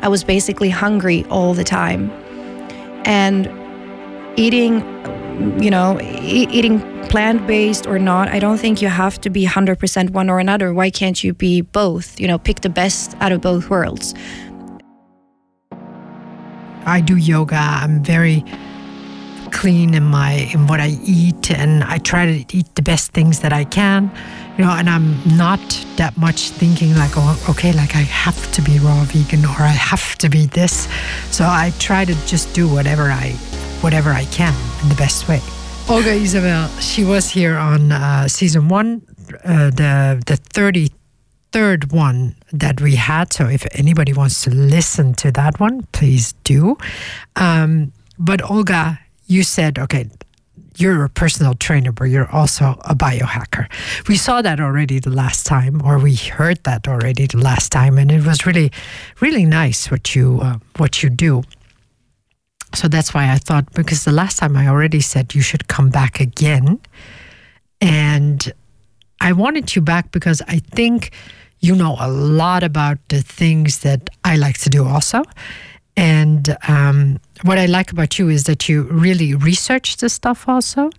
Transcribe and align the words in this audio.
I 0.00 0.08
was 0.08 0.24
basically 0.24 0.70
hungry 0.70 1.24
all 1.30 1.54
the 1.54 1.64
time. 1.64 2.10
And 3.04 3.50
eating, 4.36 4.80
you 5.62 5.70
know, 5.70 6.00
e- 6.00 6.48
eating 6.50 6.80
plant 7.08 7.46
based 7.46 7.86
or 7.86 7.98
not, 7.98 8.28
I 8.28 8.38
don't 8.38 8.58
think 8.58 8.80
you 8.80 8.88
have 8.88 9.20
to 9.20 9.30
be 9.30 9.44
100% 9.44 10.10
one 10.10 10.30
or 10.30 10.38
another. 10.38 10.72
Why 10.72 10.90
can't 10.90 11.22
you 11.22 11.34
be 11.34 11.60
both? 11.60 12.18
You 12.18 12.28
know, 12.28 12.38
pick 12.38 12.60
the 12.60 12.70
best 12.70 13.16
out 13.20 13.32
of 13.32 13.40
both 13.40 13.68
worlds. 13.68 14.14
I 16.84 17.00
do 17.00 17.16
yoga. 17.16 17.56
I'm 17.56 18.02
very 18.02 18.44
clean 19.52 19.94
in 19.94 20.02
my 20.02 20.48
in 20.52 20.66
what 20.66 20.80
I 20.80 20.98
eat, 21.04 21.50
and 21.50 21.84
I 21.84 21.98
try 21.98 22.26
to 22.26 22.56
eat 22.56 22.74
the 22.74 22.82
best 22.82 23.12
things 23.12 23.40
that 23.40 23.52
I 23.52 23.64
can. 23.64 24.10
You 24.62 24.68
know, 24.68 24.74
and 24.74 24.88
I'm 24.88 25.36
not 25.36 25.58
that 25.96 26.16
much 26.16 26.50
thinking 26.50 26.94
like, 26.94 27.10
oh, 27.16 27.46
okay, 27.50 27.72
like 27.72 27.96
I 27.96 28.02
have 28.02 28.52
to 28.52 28.62
be 28.62 28.78
raw 28.78 29.02
vegan 29.02 29.44
or 29.44 29.58
I 29.58 29.74
have 29.74 30.16
to 30.18 30.28
be 30.28 30.46
this. 30.46 30.86
So 31.32 31.42
I 31.44 31.72
try 31.80 32.04
to 32.04 32.14
just 32.26 32.54
do 32.54 32.68
whatever 32.68 33.10
I, 33.10 33.32
whatever 33.80 34.10
I 34.10 34.24
can 34.26 34.54
in 34.80 34.88
the 34.88 34.94
best 34.94 35.26
way. 35.26 35.40
Olga 35.88 36.12
Isabel, 36.12 36.68
she 36.78 37.02
was 37.02 37.28
here 37.28 37.56
on 37.56 37.90
uh, 37.90 38.28
season 38.28 38.68
one, 38.68 39.02
uh, 39.44 39.70
the 39.70 40.22
the 40.26 40.36
thirty 40.36 40.92
third 41.50 41.90
one 41.90 42.36
that 42.52 42.80
we 42.80 42.94
had. 42.94 43.32
So 43.32 43.48
if 43.48 43.66
anybody 43.72 44.12
wants 44.12 44.44
to 44.44 44.50
listen 44.50 45.14
to 45.14 45.32
that 45.32 45.58
one, 45.58 45.88
please 45.90 46.34
do. 46.44 46.78
Um, 47.34 47.92
but 48.16 48.48
Olga, 48.48 49.00
you 49.26 49.42
said, 49.42 49.80
okay, 49.80 50.08
you're 50.82 51.04
a 51.04 51.08
personal 51.08 51.54
trainer, 51.54 51.92
but 51.92 52.04
you're 52.04 52.30
also 52.30 52.76
a 52.84 52.94
biohacker. 52.94 53.70
We 54.08 54.16
saw 54.16 54.42
that 54.42 54.58
already 54.58 54.98
the 54.98 55.10
last 55.10 55.46
time, 55.46 55.80
or 55.84 55.98
we 55.98 56.16
heard 56.16 56.62
that 56.64 56.88
already 56.88 57.26
the 57.26 57.38
last 57.38 57.70
time, 57.70 57.96
and 57.98 58.10
it 58.10 58.26
was 58.26 58.44
really, 58.44 58.72
really 59.20 59.46
nice 59.46 59.90
what 59.90 60.16
you 60.16 60.40
uh, 60.42 60.58
what 60.76 61.02
you 61.02 61.08
do. 61.08 61.44
So 62.74 62.88
that's 62.88 63.14
why 63.14 63.30
I 63.30 63.38
thought 63.38 63.72
because 63.74 64.04
the 64.04 64.12
last 64.12 64.38
time 64.38 64.56
I 64.56 64.66
already 64.66 65.00
said 65.00 65.34
you 65.34 65.42
should 65.42 65.68
come 65.68 65.88
back 65.88 66.20
again, 66.20 66.80
and 67.80 68.52
I 69.20 69.32
wanted 69.32 69.76
you 69.76 69.82
back 69.82 70.10
because 70.10 70.42
I 70.48 70.58
think 70.58 71.12
you 71.60 71.76
know 71.76 71.96
a 72.00 72.10
lot 72.10 72.64
about 72.64 72.98
the 73.08 73.22
things 73.22 73.78
that 73.78 74.10
I 74.24 74.36
like 74.36 74.58
to 74.58 74.68
do 74.68 74.84
also. 74.84 75.22
And 75.96 76.56
um, 76.66 77.20
what 77.44 77.58
I 77.58 77.66
like 77.66 77.92
about 77.92 78.18
you 78.18 78.28
is 78.28 78.44
that 78.44 78.68
you 78.68 78.82
really 78.82 79.34
research 79.34 79.96
the 79.96 80.08
stuff 80.08 80.48
also. 80.48 80.90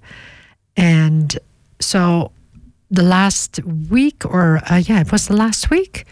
And 0.76 1.38
so 1.80 2.32
the 2.90 3.04
last 3.04 3.64
week, 3.90 4.26
or 4.26 4.60
uh, 4.70 4.78
yeah, 4.78 5.02
it 5.02 5.12
was 5.12 5.28
the 5.28 5.36
last 5.36 5.70
week, 5.70 6.06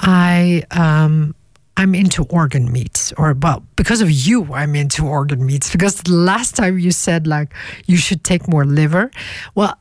I 0.00 0.64
um, 0.70 1.34
I'm 1.76 1.94
into 1.94 2.24
organ 2.24 2.70
meats, 2.70 3.12
or 3.16 3.34
well, 3.40 3.64
because 3.76 4.00
of 4.00 4.10
you, 4.10 4.52
I'm 4.52 4.74
into 4.74 5.06
organ 5.06 5.44
meats. 5.44 5.70
Because 5.70 5.96
the 5.96 6.12
last 6.12 6.56
time 6.56 6.78
you 6.78 6.90
said 6.90 7.26
like 7.26 7.54
you 7.86 7.96
should 7.96 8.24
take 8.24 8.48
more 8.48 8.64
liver, 8.64 9.10
well, 9.54 9.78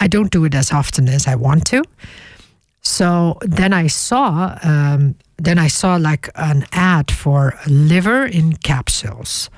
I 0.00 0.08
don't 0.08 0.30
do 0.30 0.44
it 0.44 0.54
as 0.54 0.72
often 0.72 1.08
as 1.08 1.26
I 1.26 1.34
want 1.34 1.66
to. 1.66 1.84
So 2.82 3.38
then 3.42 3.72
I 3.72 3.88
saw, 3.88 4.58
um, 4.62 5.14
then 5.44 5.58
I 5.58 5.68
saw 5.68 5.96
like 5.96 6.28
an 6.34 6.64
ad 6.72 7.10
for 7.10 7.54
liver 7.66 8.26
in 8.26 8.52
capsules. 8.56 9.50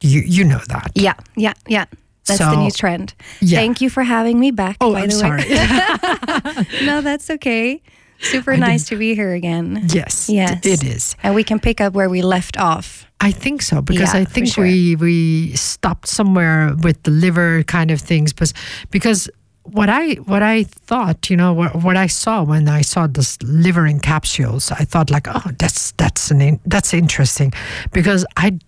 You 0.00 0.20
you 0.26 0.44
know 0.44 0.60
that? 0.68 0.90
Yeah, 0.94 1.14
yeah, 1.36 1.54
yeah. 1.66 1.84
That's 2.26 2.38
So- 2.38 2.50
the 2.50 2.56
new 2.56 2.70
trend. 2.70 3.14
Yeah. 3.40 3.58
Thank 3.58 3.80
you 3.80 3.90
for 3.90 4.02
having 4.04 4.38
me 4.38 4.50
back. 4.52 4.76
Oh, 4.80 4.92
by 4.92 5.02
I'm 5.02 5.08
the 5.08 5.14
sorry. 5.14 5.42
way. 5.48 6.66
no, 6.86 7.00
that's 7.00 7.30
okay. 7.30 7.80
Super 8.20 8.56
nice 8.56 8.84
to 8.88 8.96
be 8.96 9.14
here 9.14 9.32
again. 9.32 9.86
yes, 9.94 10.28
Yes. 10.28 10.66
it 10.66 10.82
is. 10.82 11.14
And 11.22 11.34
we 11.36 11.44
can 11.44 11.60
pick 11.60 11.80
up 11.80 11.94
where 11.94 12.08
we 12.10 12.20
left 12.22 12.56
off. 12.58 13.06
I 13.20 13.30
think 13.32 13.62
so 13.62 13.80
because 13.80 14.12
Yeah, 14.14 14.20
I 14.20 14.24
think 14.24 14.48
sure. 14.48 14.64
we 14.64 14.96
we 14.96 15.52
stopped 15.56 16.08
somewhere 16.08 16.74
with 16.82 17.02
the 17.04 17.10
liver 17.12 17.62
kind 17.64 17.90
of 17.90 18.00
things, 18.00 18.32
but 18.32 18.52
because 18.90 19.30
what 19.72 19.88
I 19.88 20.14
what 20.14 20.42
I 20.42 20.64
thought, 20.64 21.30
you 21.30 21.36
know, 21.36 21.52
what, 21.52 21.74
what 21.82 21.96
I 21.96 22.06
saw 22.06 22.42
when 22.42 22.68
I 22.68 22.82
saw 22.82 23.06
this 23.06 23.40
liver 23.42 23.86
in 23.86 24.00
capsules, 24.00 24.70
I 24.70 24.84
thought 24.84 25.10
like, 25.10 25.26
oh, 25.28 25.50
that's 25.58 25.92
that's 25.92 26.30
an 26.30 26.40
in, 26.40 26.60
that's 26.66 26.92
interesting, 26.94 27.52
because 27.92 28.24
I 28.36 28.58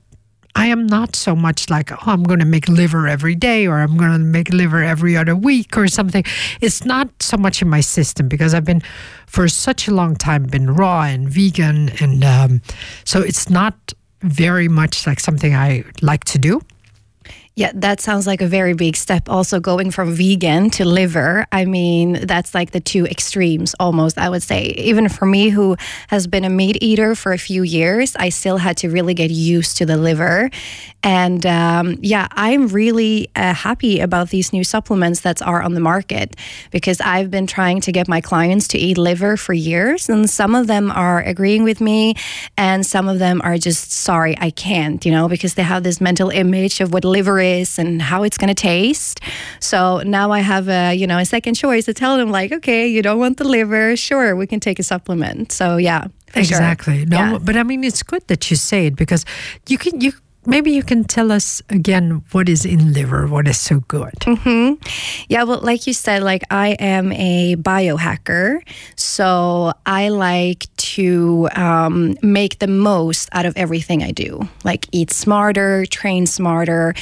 I 0.57 0.67
am 0.67 0.87
not 0.87 1.15
so 1.15 1.37
much 1.37 1.71
like, 1.71 1.93
oh, 1.93 2.11
I'm 2.11 2.25
going 2.25 2.41
to 2.41 2.45
make 2.45 2.69
liver 2.69 3.07
every 3.07 3.37
day 3.37 3.67
or 3.67 3.79
I'm 3.79 3.97
going 3.97 4.13
to 4.13 4.19
make 4.19 4.53
liver 4.53 4.83
every 4.83 5.17
other 5.17 5.37
week 5.37 5.77
or 5.77 5.87
something. 5.87 6.25
It's 6.61 6.85
not 6.85 7.09
so 7.21 7.37
much 7.37 7.63
in 7.63 7.69
my 7.69 7.81
system 7.81 8.29
because 8.29 8.53
I've 8.53 8.65
been 8.65 8.83
for 9.27 9.49
such 9.49 9.87
a 9.87 9.93
long 9.95 10.17
time 10.17 10.45
been 10.45 10.75
raw 10.75 11.03
and 11.03 11.29
vegan, 11.29 11.91
and 12.01 12.25
um, 12.25 12.63
so 13.05 13.21
it's 13.21 13.49
not 13.49 13.93
very 14.23 14.69
much 14.69 15.07
like 15.07 15.21
something 15.21 15.55
I 15.55 15.85
like 16.03 16.25
to 16.25 16.39
do. 16.39 16.61
Yeah, 17.57 17.73
that 17.75 18.01
sounds 18.01 18.27
like 18.27 18.41
a 18.41 18.47
very 18.47 18.75
big 18.75 18.97
step. 18.97 19.29
Also, 19.29 19.61
going 19.61 19.91
from 19.91 20.15
vegan 20.15 20.71
to 20.71 20.85
liver. 20.85 21.47
I 21.51 21.65
mean, 21.65 22.25
that's 22.27 22.55
like 22.55 22.71
the 22.71 22.81
two 22.81 23.07
extremes 23.07 23.75
almost, 23.81 24.19
I 24.19 24.29
would 24.31 24.43
say. 24.43 24.67
Even 24.79 25.09
for 25.09 25.27
me, 25.27 25.51
who 25.51 25.77
has 26.09 26.27
been 26.27 26.45
a 26.45 26.49
meat 26.49 26.79
eater 26.81 27.15
for 27.15 27.33
a 27.33 27.39
few 27.39 27.63
years, 27.63 28.15
I 28.17 28.29
still 28.29 28.57
had 28.57 28.77
to 28.79 28.89
really 28.89 29.15
get 29.15 29.31
used 29.31 29.77
to 29.79 29.85
the 29.85 29.97
liver. 29.97 30.49
And 31.03 31.45
um, 31.45 31.97
yeah, 32.01 32.29
I'm 32.33 32.69
really 32.69 33.31
uh, 33.35 33.53
happy 33.53 34.01
about 34.01 34.31
these 34.31 34.53
new 34.53 34.65
supplements 34.65 35.21
that 35.23 35.43
are 35.43 35.61
on 35.61 35.75
the 35.75 35.81
market 35.81 36.37
because 36.71 37.01
I've 37.01 37.31
been 37.31 37.47
trying 37.47 37.81
to 37.83 37.93
get 37.93 38.07
my 38.07 38.21
clients 38.21 38.69
to 38.69 38.79
eat 38.79 38.97
liver 38.97 39.37
for 39.37 39.55
years. 39.55 40.09
And 40.09 40.31
some 40.31 40.55
of 40.55 40.67
them 40.67 40.91
are 40.93 41.21
agreeing 41.23 41.65
with 41.65 41.81
me, 41.81 42.15
and 42.57 42.87
some 42.87 43.09
of 43.09 43.19
them 43.19 43.41
are 43.43 43.59
just 43.59 43.93
sorry, 43.93 44.37
I 44.39 44.51
can't, 44.51 45.05
you 45.05 45.11
know, 45.11 45.29
because 45.29 45.55
they 45.55 45.63
have 45.63 45.83
this 45.83 46.01
mental 46.01 46.31
image 46.31 46.81
of 46.81 46.93
what 46.93 47.05
liver 47.05 47.40
is 47.41 47.79
and 47.79 48.01
how 48.03 48.23
it's 48.23 48.39
going 48.39 48.49
to 48.49 48.55
taste. 48.55 49.21
So 49.61 50.03
now 50.05 50.31
I 50.31 50.41
have 50.41 50.69
a, 50.69 50.95
you 50.95 51.07
know, 51.07 51.19
a 51.19 51.25
second 51.25 51.55
choice 51.55 51.85
to 51.87 51.95
tell 51.95 52.17
them, 52.17 52.31
like, 52.31 52.53
okay, 52.53 52.87
you 52.87 53.03
don't 53.03 53.19
want 53.19 53.37
the 53.39 53.45
liver, 53.45 53.97
sure, 53.97 54.35
we 54.37 54.47
can 54.47 54.61
take 54.61 54.79
a 54.79 54.83
supplement. 54.83 55.53
So 55.53 55.77
yeah, 55.77 56.05
for 56.29 56.45
sure. 56.45 56.57
Exactly. 56.59 57.05
No, 57.07 57.17
Yeah. 57.19 57.39
but 57.39 57.57
I 57.57 57.63
mean, 57.63 57.85
it's 57.85 58.03
good 58.03 58.27
that 58.29 58.51
you 58.51 58.57
say 58.57 58.87
it 58.87 58.97
because 58.97 59.25
you 59.69 59.79
can 59.79 60.01
you 60.01 60.13
maybe 60.47 60.71
you 60.71 60.83
can 60.83 61.05
tell 61.05 61.31
us 61.31 61.63
again 61.69 62.23
what 62.33 62.49
is 62.49 62.65
in 62.65 62.93
liver, 62.93 63.27
what 63.27 63.47
is 63.47 63.59
so 63.59 63.81
good. 63.89 64.15
Yeah, 65.29 65.45
well, 65.45 65.61
like 65.61 65.87
you 65.87 65.93
said, 65.93 66.23
like 66.23 66.43
I 66.51 66.71
am 66.81 67.13
a 67.13 67.57
biohacker, 67.57 68.63
so 68.97 69.73
I 69.87 70.09
like 70.09 70.67
to 70.77 71.49
um, 71.55 72.17
make 72.23 72.59
the 72.59 72.67
most 72.67 73.29
out 73.33 73.47
of 73.47 73.57
everything 73.57 74.03
I 74.03 74.11
do. 74.11 74.49
Like 74.65 74.87
eat 74.93 75.11
smarter, 75.11 75.85
train 75.87 76.27
smarter, 76.27 76.95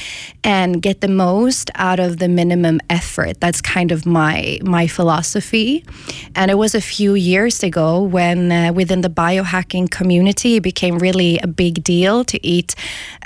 and 0.43 0.81
get 0.81 1.01
the 1.01 1.07
most 1.07 1.71
out 1.75 1.99
of 1.99 2.19
the 2.19 2.27
minimum 2.27 2.79
effort. 2.89 3.39
That's 3.39 3.61
kind 3.61 3.91
of 3.91 4.05
my 4.05 4.59
my 4.63 4.87
philosophy. 4.87 5.85
And 6.35 6.51
it 6.51 6.55
was 6.55 6.75
a 6.75 6.81
few 6.81 7.15
years 7.15 7.63
ago 7.63 8.01
when 8.01 8.51
uh, 8.51 8.73
within 8.73 9.01
the 9.01 9.09
biohacking 9.09 9.89
community, 9.89 10.57
it 10.57 10.63
became 10.63 10.99
really 10.99 11.39
a 11.39 11.47
big 11.47 11.83
deal 11.83 12.23
to 12.25 12.45
eat 12.45 12.75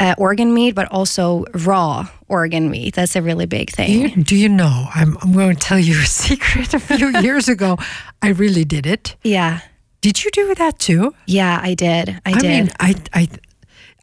uh, 0.03 0.14
organ 0.18 0.53
meat, 0.53 0.75
but 0.75 0.88
also 0.91 1.46
raw 1.66 2.06
organ 2.28 2.69
meat. 2.69 2.94
That's 2.96 3.16
a 3.16 3.22
really 3.22 3.46
big 3.47 3.72
thing. 3.72 3.90
You, 4.02 4.24
do 4.24 4.36
you 4.36 4.50
know? 4.50 4.88
I'm, 4.94 5.18
I'm 5.22 5.31
going 5.34 5.56
to 5.56 5.62
tell 5.69 5.80
you 5.80 5.96
a 6.00 6.06
secret. 6.24 6.74
A 6.74 6.80
few 6.80 7.08
years 7.22 7.47
ago, 7.47 7.78
I 8.22 8.30
really 8.30 8.66
did 8.66 8.86
it. 8.86 9.16
Yeah. 9.24 9.62
Did 10.02 10.24
you 10.24 10.31
do 10.31 10.53
that 10.56 10.80
too? 10.80 11.16
Yeah, 11.25 11.59
I 11.64 11.74
did. 11.75 12.09
I, 12.25 12.31
I 12.31 12.40
did. 12.40 12.44
mean, 12.44 12.72
I, 12.80 12.96
I, 13.14 13.28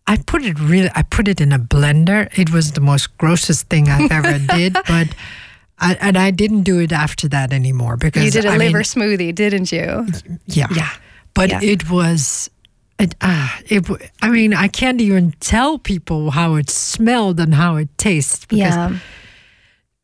I 0.07 0.17
put 0.17 0.43
it 0.45 0.59
really. 0.59 0.89
I 0.95 1.03
put 1.03 1.29
it 1.29 1.41
in 1.41 1.53
a 1.53 1.59
blender. 1.59 2.27
It 2.39 2.51
was 2.51 2.73
the 2.73 2.81
most 2.81 3.19
grossest 3.19 3.69
thing 3.69 3.89
I've 3.89 4.11
ever 4.11 4.39
did, 4.57 4.73
but. 4.89 5.09
I, 5.83 5.95
and 6.03 6.19
I 6.19 6.31
didn't 6.31 6.65
do 6.65 6.79
it 6.79 6.93
after 6.93 7.27
that 7.29 7.55
anymore 7.55 7.97
because 7.97 8.23
you 8.23 8.31
did 8.31 8.45
a 8.45 8.49
I 8.51 8.59
mean, 8.59 8.69
liver 8.73 8.83
smoothie, 8.83 9.35
didn't 9.35 9.73
you? 9.73 10.07
Yeah. 10.45 10.67
Yeah. 10.77 10.91
But 11.33 11.49
Yeah. 11.49 11.61
it 11.63 11.89
was, 11.91 12.51
it, 13.01 13.15
ah, 13.21 13.59
it, 13.67 13.87
I 14.23 14.29
mean, 14.31 14.53
I 14.55 14.69
can't 14.69 15.01
even 15.01 15.33
tell 15.41 15.79
people 15.79 16.31
how 16.31 16.55
it 16.57 16.71
smelled 16.71 17.41
and 17.41 17.55
how 17.55 17.77
it 17.77 17.89
tastes 17.99 18.45
because, 18.47 18.75
Yeah. 18.77 18.97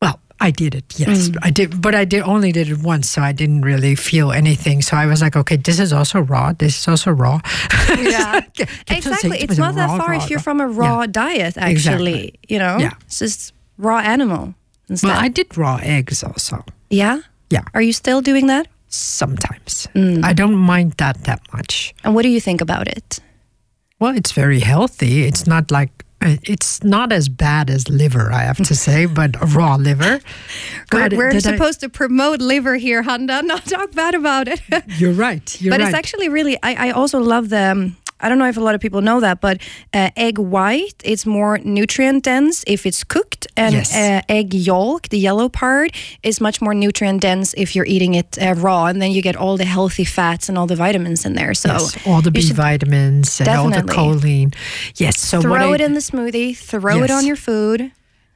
well, 0.01 0.19
I 0.39 0.51
did 0.51 0.75
it, 0.75 0.99
yes. 0.99 1.29
Mm. 1.29 1.37
I 1.41 1.49
did, 1.51 1.81
but 1.81 1.93
I 1.95 2.05
did 2.05 2.21
only 2.23 2.51
did 2.51 2.69
it 2.69 2.79
once, 2.79 3.09
so 3.09 3.21
I 3.21 3.31
didn't 3.31 3.61
really 3.61 3.95
feel 3.95 4.31
anything. 4.31 4.81
So 4.81 4.97
I 4.97 5.05
was 5.05 5.21
like, 5.21 5.35
okay, 5.35 5.57
this 5.57 5.79
is 5.79 5.91
also 5.93 6.19
raw. 6.21 6.53
This 6.53 6.77
is 6.79 6.87
also 6.87 7.11
raw. 7.11 7.39
Yeah. 7.97 8.41
Kept 8.85 9.07
on 9.07 9.13
saying 9.17 9.33
exactly. 9.33 9.37
It's 9.39 9.57
not 9.57 9.75
that 9.75 9.87
raw, 9.89 9.97
far 9.97 10.11
raw, 10.11 10.17
if 10.23 10.29
you're 10.29 10.39
from 10.39 10.59
a 10.61 10.67
raw 10.67 11.05
diet, 11.07 11.57
actually. 11.57 11.71
Exactly. 11.71 12.33
You 12.49 12.59
know? 12.59 12.77
Yeah. 12.77 12.91
It's 13.05 13.19
just 13.19 13.53
raw 13.77 13.99
animal 13.99 14.53
instead. 14.89 15.07
Well, 15.09 15.19
I 15.19 15.29
did 15.29 15.57
raw 15.57 15.79
eggs 15.81 16.23
also. 16.23 16.63
yeah? 16.89 17.21
Yeah, 17.49 17.63
Are 17.73 17.81
you 17.81 17.93
still 17.93 18.19
doing 18.21 18.47
that? 18.47 18.67
Sometimes. 18.89 19.87
Mm. 19.93 20.23
I 20.23 20.33
don't 20.33 20.55
mind 20.55 20.93
that 20.97 21.23
that 21.25 21.41
much. 21.53 21.93
And 22.03 22.15
what 22.15 22.23
do 22.23 22.29
you 22.29 22.39
think 22.41 22.61
about 22.61 22.87
it? 22.87 23.19
Well, 23.99 24.15
it's 24.15 24.31
very 24.31 24.59
healthy. 24.59 25.23
It's 25.27 25.45
not 25.47 25.71
like 25.71 25.91
Uh, 26.19 26.35
It's 26.49 26.81
not 26.83 27.11
as 27.11 27.29
bad 27.29 27.69
as 27.69 27.87
liver, 27.89 28.31
I 28.33 28.41
have 28.49 28.57
to 28.67 28.73
say, 28.75 29.05
but 29.19 29.35
raw 29.53 29.75
liver. 29.77 30.19
We're, 30.91 31.09
God, 31.09 31.13
we're 31.13 31.29
I- 31.35 31.39
supposed 31.39 31.79
to 31.81 31.89
promote 31.89 32.41
liver 32.41 32.75
here, 32.77 33.03
Handan, 33.03 33.43
not 33.53 33.65
talk 33.65 33.91
bad 33.93 34.15
about 34.15 34.47
it. 34.47 34.61
you're 34.99 35.13
right. 35.13 35.45
You're 35.61 35.71
but 35.73 35.79
right. 35.79 35.89
it's 35.89 35.97
actually 35.97 36.29
really, 36.29 36.57
I, 36.63 36.87
I 36.87 36.91
also 36.91 37.19
love 37.19 37.49
the. 37.49 37.71
um, 37.71 37.95
I 38.19 38.29
don't 38.29 38.39
know 38.39 38.47
if 38.47 38.57
a 38.57 38.61
lot 38.61 38.75
of 38.75 38.81
people 38.81 39.01
know 39.01 39.19
that, 39.19 39.41
but 39.41 39.61
uh, 39.93 40.09
egg 40.15 40.37
white 40.39 41.01
it's 41.03 41.25
more 41.25 41.59
nutrient 41.59 42.23
dense 42.23 42.63
if 42.67 42.85
it's 42.85 43.03
cooked, 43.03 43.47
and 43.55 43.73
Yes. 43.73 43.95
uh, 43.95 44.21
egg 44.27 44.53
yolk, 44.53 45.09
the 45.09 45.19
yellow 45.19 45.49
part, 45.49 45.91
is 46.23 46.41
much 46.41 46.61
more 46.61 46.73
nutrient 46.73 47.21
dense 47.21 47.53
if 47.57 47.75
you're 47.75 47.85
eating 47.85 48.15
it 48.15 48.37
uh, 48.41 48.53
raw, 48.57 48.85
and 48.85 49.01
then 49.01 49.11
you 49.11 49.21
get 49.21 49.35
all 49.35 49.57
the 49.57 49.65
healthy 49.65 50.03
fats 50.05 50.49
and 50.49 50.57
all 50.57 50.67
the 50.67 50.75
vitamins 50.75 51.25
in 51.25 51.33
there. 51.33 51.53
So 51.53 51.69
yes, 51.73 52.07
all 52.07 52.21
the 52.21 52.31
B 52.31 52.41
vitamins 52.51 53.39
and 53.39 53.49
all 53.49 53.69
the 53.69 53.81
choline. 53.83 54.55
Yes. 54.95 55.19
So 55.19 55.41
throw 55.41 55.71
I, 55.71 55.75
it 55.75 55.81
in 55.81 55.93
the 55.93 55.99
smoothie, 56.01 56.55
throw 56.57 57.03
it 57.03 57.11
on 57.11 57.25
your 57.25 57.35
food, 57.35 57.91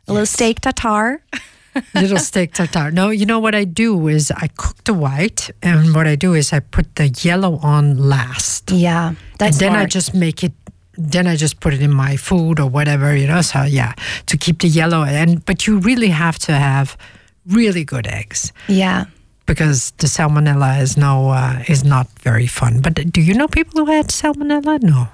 a 0.08 0.12
little 0.14 0.26
steak 0.26 0.60
tartare. 0.62 1.24
little 1.94 2.18
steak 2.18 2.54
tartare. 2.54 2.92
No, 2.92 3.10
you 3.10 3.26
know 3.26 3.40
what 3.40 3.56
I 3.56 3.64
do 3.64 4.08
is 4.08 4.32
I 4.32 4.48
cook 4.58 4.84
the 4.84 4.94
white, 4.94 5.50
and 5.62 5.94
what 5.96 6.08
I 6.08 6.16
do 6.16 6.34
is 6.34 6.54
I 6.54 6.60
put 6.60 6.96
the 6.96 7.08
yellow 7.08 7.58
on 7.58 7.98
last. 7.98 8.72
Yeah, 8.72 9.16
that's 9.38 9.62
and 9.62 9.74
then 9.74 9.80
I 9.80 9.86
just 9.86 10.14
make 10.14 10.44
it. 10.44 10.54
Then 10.98 11.26
I 11.26 11.36
just 11.36 11.60
put 11.60 11.74
it 11.74 11.82
in 11.82 11.92
my 11.92 12.18
food 12.18 12.60
or 12.60 12.70
whatever, 12.70 13.16
you 13.16 13.28
know. 13.28 13.42
So 13.42 13.64
yeah, 13.64 13.94
to 14.26 14.38
keep 14.38 14.60
the 14.60 14.68
yellow. 14.68 15.04
And 15.04 15.44
but 15.46 15.66
you 15.68 15.80
really 15.80 16.10
have 16.10 16.38
to 16.40 16.54
have 16.54 16.98
really 17.48 17.84
good 17.84 18.08
eggs 18.08 18.52
yeah. 18.68 19.06
because 19.46 19.92
the 19.98 20.08
salmonella 20.08 20.82
is 20.82 20.98
no 20.98 21.30
uh, 21.30 21.64
is 21.68 21.84
not 21.84 22.08
very 22.20 22.48
fun. 22.48 22.82
But 22.82 23.12
do 23.12 23.22
you 23.22 23.34
know 23.34 23.48
people 23.48 23.86
who 23.86 23.92
had 23.92 24.10
salmonella? 24.10 24.82
No. 24.84 25.08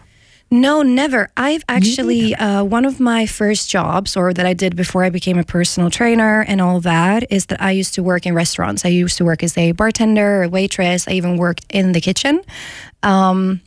No, 0.49 0.81
never. 0.81 1.29
I've 1.35 1.63
actually 1.67 2.33
uh, 2.33 2.63
one 2.63 2.85
of 2.85 2.99
my 2.99 3.25
first 3.25 3.69
jobs, 3.69 4.15
or 4.15 4.33
that 4.33 4.45
I 4.45 4.53
did 4.53 4.75
before 4.75 5.03
I 5.03 5.09
became 5.09 5.37
a 5.37 5.43
personal 5.43 5.89
trainer 5.89 6.45
and 6.47 6.61
all 6.61 6.79
that, 6.81 7.29
is 7.29 7.47
that 7.47 7.61
I 7.61 7.71
used 7.71 7.95
to 7.95 8.03
work 8.03 8.25
in 8.25 8.33
restaurants. 8.33 8.85
I 8.85 8.89
used 8.89 9.17
to 9.17 9.25
work 9.25 9.43
as 9.43 9.57
a 9.57 9.73
bartender, 9.73 10.43
a 10.43 10.49
waitress. 10.49 11.07
I 11.07 11.11
even 11.11 11.37
worked 11.37 11.65
in 11.69 11.91
the 11.91 11.99
kitchen. 11.99 12.41
Um, 13.03 13.61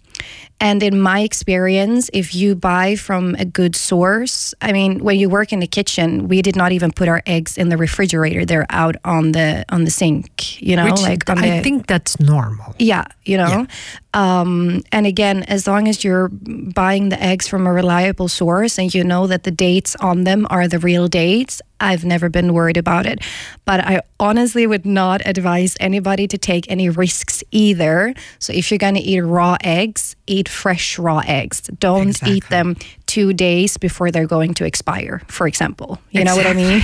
and 0.60 0.82
in 0.82 1.00
my 1.00 1.20
experience, 1.20 2.10
if 2.12 2.34
you 2.34 2.54
buy 2.54 2.94
from 2.96 3.34
a 3.38 3.44
good 3.44 3.74
source, 3.74 4.54
I 4.60 4.72
mean, 4.72 5.02
when 5.02 5.18
you 5.18 5.30
work 5.30 5.52
in 5.52 5.60
the 5.60 5.66
kitchen, 5.66 6.28
we 6.28 6.42
did 6.42 6.54
not 6.54 6.72
even 6.72 6.92
put 6.92 7.08
our 7.08 7.22
eggs 7.26 7.56
in 7.56 7.70
the 7.70 7.78
refrigerator; 7.78 8.44
they're 8.44 8.66
out 8.68 8.96
on 9.04 9.32
the 9.32 9.64
on 9.70 9.84
the 9.84 9.90
sink. 9.90 10.60
You 10.60 10.76
know, 10.76 10.84
Which 10.84 11.00
like 11.00 11.28
on 11.30 11.38
I 11.38 11.56
the 11.56 11.62
think 11.62 11.86
that's 11.86 12.20
normal. 12.20 12.74
yeah, 12.78 13.04
you 13.24 13.38
know. 13.38 13.66
Um, 14.12 14.82
and 14.90 15.06
again, 15.06 15.44
as 15.44 15.66
long 15.66 15.86
as 15.88 16.02
you're 16.02 16.28
buying 16.28 17.10
the 17.10 17.22
eggs 17.22 17.46
from 17.46 17.66
a 17.66 17.72
reliable 17.72 18.28
source 18.28 18.76
and 18.78 18.92
you 18.92 19.04
know 19.04 19.26
that 19.28 19.44
the 19.44 19.52
dates 19.52 19.94
on 19.96 20.24
them 20.24 20.46
are 20.50 20.66
the 20.66 20.80
real 20.80 21.06
dates, 21.06 21.62
I've 21.80 22.04
never 22.04 22.28
been 22.28 22.52
worried 22.52 22.76
about 22.76 23.06
it. 23.06 23.20
But 23.64 23.80
I 23.80 24.02
honestly 24.18 24.66
would 24.66 24.84
not 24.84 25.22
advise 25.24 25.76
anybody 25.78 26.26
to 26.26 26.36
take 26.36 26.68
any 26.68 26.90
risks 26.90 27.44
either. 27.52 28.12
So 28.40 28.52
if 28.52 28.70
you're 28.70 28.78
going 28.78 28.96
to 28.96 29.00
eat 29.00 29.20
raw 29.20 29.56
eggs, 29.62 30.16
eat 30.26 30.48
fresh 30.50 30.98
raw 30.98 31.20
eggs. 31.26 31.62
Don't 31.78 32.08
Exactly. 32.08 32.36
eat 32.36 32.48
them 32.48 32.76
two 33.06 33.32
days 33.32 33.76
before 33.76 34.10
they're 34.10 34.26
going 34.26 34.54
to 34.54 34.64
expire, 34.64 35.22
for 35.28 35.46
example. 35.46 35.98
You 36.10 36.24
know 36.24 36.36
what 36.36 36.46
I 36.46 36.52
mean? 36.54 36.82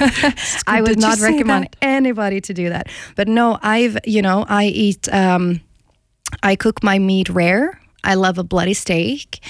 I 0.66 0.80
would 0.82 0.98
not 0.98 1.18
recommend 1.20 1.64
that. 1.64 1.76
anybody 1.82 2.40
to 2.40 2.54
do 2.54 2.68
that. 2.70 2.88
But 3.16 3.28
no, 3.28 3.58
I've, 3.62 3.98
you 4.04 4.22
know, 4.22 4.44
I 4.48 4.66
eat, 4.66 5.08
um, 5.12 5.60
I 6.42 6.56
cook 6.56 6.82
my 6.82 6.98
meat 6.98 7.28
rare. 7.28 7.78
I 8.04 8.14
love 8.14 8.38
a 8.38 8.44
bloody 8.44 8.74
steak. 8.74 9.40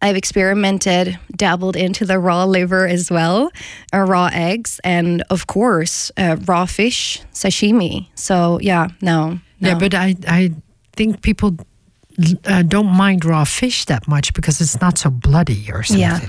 I've 0.00 0.16
experimented, 0.16 1.18
dabbled 1.36 1.74
into 1.76 2.04
the 2.04 2.18
raw 2.20 2.44
liver 2.44 2.86
as 2.86 3.10
well, 3.10 3.50
uh, 3.92 3.98
raw 3.98 4.30
eggs, 4.32 4.80
and 4.84 5.22
of 5.28 5.48
course, 5.48 6.12
uh, 6.16 6.36
raw 6.46 6.66
fish, 6.66 7.20
sashimi. 7.32 8.06
So, 8.14 8.60
yeah, 8.60 8.88
no. 9.02 9.40
no. 9.60 9.68
Yeah, 9.70 9.78
but 9.78 9.94
I 9.94 10.14
I 10.28 10.52
think 10.94 11.20
people 11.22 11.56
uh, 12.44 12.62
don't 12.62 12.86
mind 12.86 13.24
raw 13.24 13.44
fish 13.44 13.84
that 13.86 14.08
much 14.08 14.32
because 14.34 14.60
it's 14.60 14.80
not 14.80 14.98
so 14.98 15.10
bloody 15.10 15.70
or 15.72 15.82
something. 15.82 16.00
Yeah. 16.00 16.28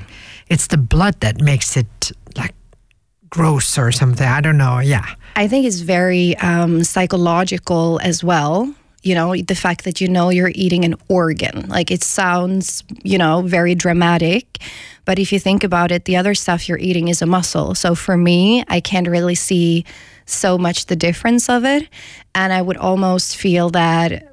It's 0.50 0.68
the 0.68 0.78
blood 0.78 1.20
that 1.22 1.42
makes 1.42 1.78
it 1.78 2.12
like 2.36 2.54
gross 3.30 3.78
or 3.78 3.92
something. 3.92 4.28
I 4.28 4.42
don't 4.42 4.58
know. 4.58 4.80
Yeah. 4.80 5.06
I 5.36 5.48
think 5.48 5.66
it's 5.66 5.80
very 5.80 6.36
um, 6.38 6.84
psychological 6.84 8.00
as 8.04 8.24
well. 8.24 8.74
You 9.02 9.16
know, 9.16 9.36
the 9.36 9.56
fact 9.56 9.86
that 9.86 10.02
you 10.02 10.10
know 10.10 10.30
you're 10.30 10.52
eating 10.54 10.84
an 10.84 10.96
organ. 11.08 11.68
Like 11.70 11.90
it 11.90 12.04
sounds, 12.04 12.84
you 13.04 13.18
know, 13.18 13.42
very 13.44 13.74
dramatic. 13.74 14.58
But 15.06 15.20
if 15.20 15.32
you 15.32 15.40
think 15.40 15.64
about 15.64 15.92
it, 15.92 16.06
the 16.06 16.18
other 16.18 16.36
stuff 16.36 16.68
you're 16.68 16.78
eating 16.78 17.08
is 17.08 17.22
a 17.22 17.26
muscle. 17.26 17.74
So 17.76 17.96
for 17.96 18.18
me, 18.18 18.64
I 18.68 18.82
can't 18.82 19.08
really 19.08 19.36
see 19.36 19.86
so 20.26 20.58
much 20.58 20.88
the 20.88 20.96
difference 20.96 21.50
of 21.50 21.64
it. 21.66 21.88
And 22.36 22.52
I 22.54 22.62
would 22.62 22.78
almost 22.78 23.38
feel 23.38 23.70
that 23.72 24.29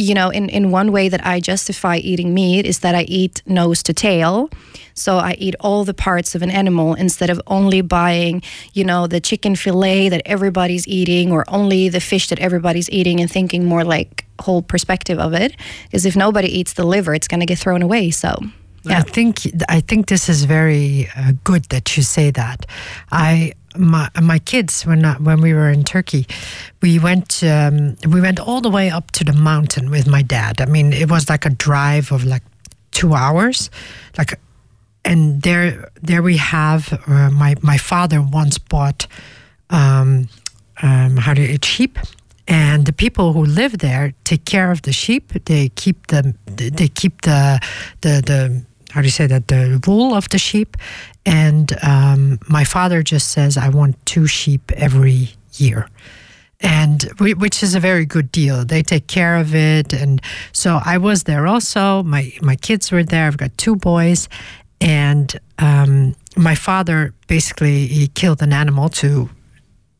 you 0.00 0.14
know, 0.14 0.30
in, 0.30 0.48
in 0.48 0.70
one 0.70 0.92
way 0.92 1.10
that 1.10 1.24
I 1.26 1.40
justify 1.40 1.96
eating 1.96 2.32
meat 2.32 2.64
is 2.64 2.78
that 2.78 2.94
I 2.94 3.02
eat 3.02 3.42
nose 3.46 3.82
to 3.82 3.92
tail. 3.92 4.48
So 4.94 5.18
I 5.18 5.32
eat 5.38 5.54
all 5.60 5.84
the 5.84 5.94
parts 5.94 6.34
of 6.34 6.40
an 6.42 6.50
animal 6.50 6.94
instead 6.94 7.30
of 7.30 7.40
only 7.46 7.82
buying, 7.82 8.42
you 8.72 8.84
know, 8.84 9.06
the 9.06 9.20
chicken 9.20 9.56
fillet 9.56 10.08
that 10.08 10.22
everybody's 10.24 10.88
eating 10.88 11.30
or 11.30 11.44
only 11.48 11.90
the 11.90 12.00
fish 12.00 12.28
that 12.28 12.38
everybody's 12.38 12.88
eating 12.90 13.20
and 13.20 13.30
thinking 13.30 13.66
more 13.66 13.84
like 13.84 14.24
whole 14.40 14.62
perspective 14.62 15.18
of 15.18 15.34
it. 15.34 15.54
Because 15.84 16.06
if 16.06 16.16
nobody 16.16 16.48
eats 16.48 16.72
the 16.72 16.84
liver, 16.84 17.14
it's 17.14 17.28
going 17.28 17.40
to 17.40 17.46
get 17.46 17.58
thrown 17.58 17.82
away. 17.82 18.10
So, 18.10 18.30
Yeah. 18.82 18.98
I 18.98 19.02
think 19.02 19.34
I 19.68 19.80
think 19.82 20.06
this 20.06 20.28
is 20.28 20.44
very 20.46 21.08
uh, 21.14 21.32
good 21.44 21.64
that 21.68 21.96
you 21.96 22.02
say 22.02 22.30
that. 22.32 22.64
I 23.12 23.52
my 23.76 24.08
my 24.20 24.38
kids 24.38 24.84
when 24.86 25.04
I, 25.04 25.14
when 25.14 25.40
we 25.40 25.54
were 25.54 25.70
in 25.70 25.84
Turkey, 25.84 26.26
we 26.82 26.98
went 26.98 27.42
um, 27.44 27.96
we 28.08 28.20
went 28.20 28.40
all 28.40 28.60
the 28.60 28.70
way 28.70 28.90
up 28.90 29.10
to 29.12 29.24
the 29.24 29.32
mountain 29.32 29.90
with 29.90 30.06
my 30.06 30.22
dad. 30.22 30.60
I 30.60 30.66
mean, 30.66 30.92
it 30.92 31.10
was 31.10 31.28
like 31.28 31.46
a 31.46 31.50
drive 31.50 32.12
of 32.12 32.24
like 32.24 32.42
two 32.90 33.14
hours, 33.14 33.70
like, 34.18 34.38
and 35.04 35.42
there 35.42 35.90
there 36.02 36.22
we 36.22 36.36
have 36.36 36.92
uh, 37.06 37.30
my 37.30 37.54
my 37.62 37.78
father 37.78 38.20
once 38.20 38.58
bought 38.58 39.06
um, 39.70 40.28
um, 40.82 41.16
how 41.16 41.34
do 41.34 41.42
you, 41.42 41.58
sheep 41.62 41.98
and 42.48 42.86
the 42.86 42.92
people 42.92 43.32
who 43.32 43.44
live 43.44 43.78
there 43.78 44.12
take 44.24 44.44
care 44.44 44.70
of 44.72 44.82
the 44.82 44.92
sheep 44.92 45.32
they 45.44 45.68
keep 45.68 46.08
the 46.08 46.34
they 46.46 46.88
keep 46.88 47.22
the 47.22 47.60
the 48.00 48.20
the 48.24 48.64
how 48.90 49.00
do 49.00 49.06
you 49.06 49.10
say 49.12 49.26
that 49.26 49.48
the 49.48 49.82
wool 49.86 50.14
of 50.14 50.28
the 50.28 50.38
sheep 50.38 50.76
and 51.26 51.72
um, 51.82 52.38
my 52.48 52.64
father 52.64 53.02
just 53.02 53.30
says 53.30 53.56
i 53.56 53.68
want 53.68 53.94
two 54.06 54.26
sheep 54.26 54.70
every 54.72 55.30
year 55.54 55.88
and 56.60 57.02
whi- 57.18 57.34
which 57.34 57.62
is 57.62 57.74
a 57.74 57.80
very 57.80 58.04
good 58.04 58.30
deal. 58.30 58.64
They 58.64 58.82
take 58.82 59.06
care 59.06 59.36
of 59.36 59.54
it, 59.54 59.92
and 59.94 60.20
so 60.52 60.78
I 60.84 60.98
was 60.98 61.22
there 61.24 61.46
also. 61.46 62.02
My 62.02 62.32
my 62.42 62.56
kids 62.56 62.92
were 62.92 63.02
there. 63.02 63.26
I've 63.26 63.38
got 63.38 63.56
two 63.56 63.76
boys, 63.76 64.28
and 64.80 65.38
um, 65.58 66.14
my 66.36 66.54
father 66.54 67.14
basically 67.28 67.86
he 67.86 68.08
killed 68.08 68.42
an 68.42 68.52
animal 68.52 68.88
to 68.90 69.30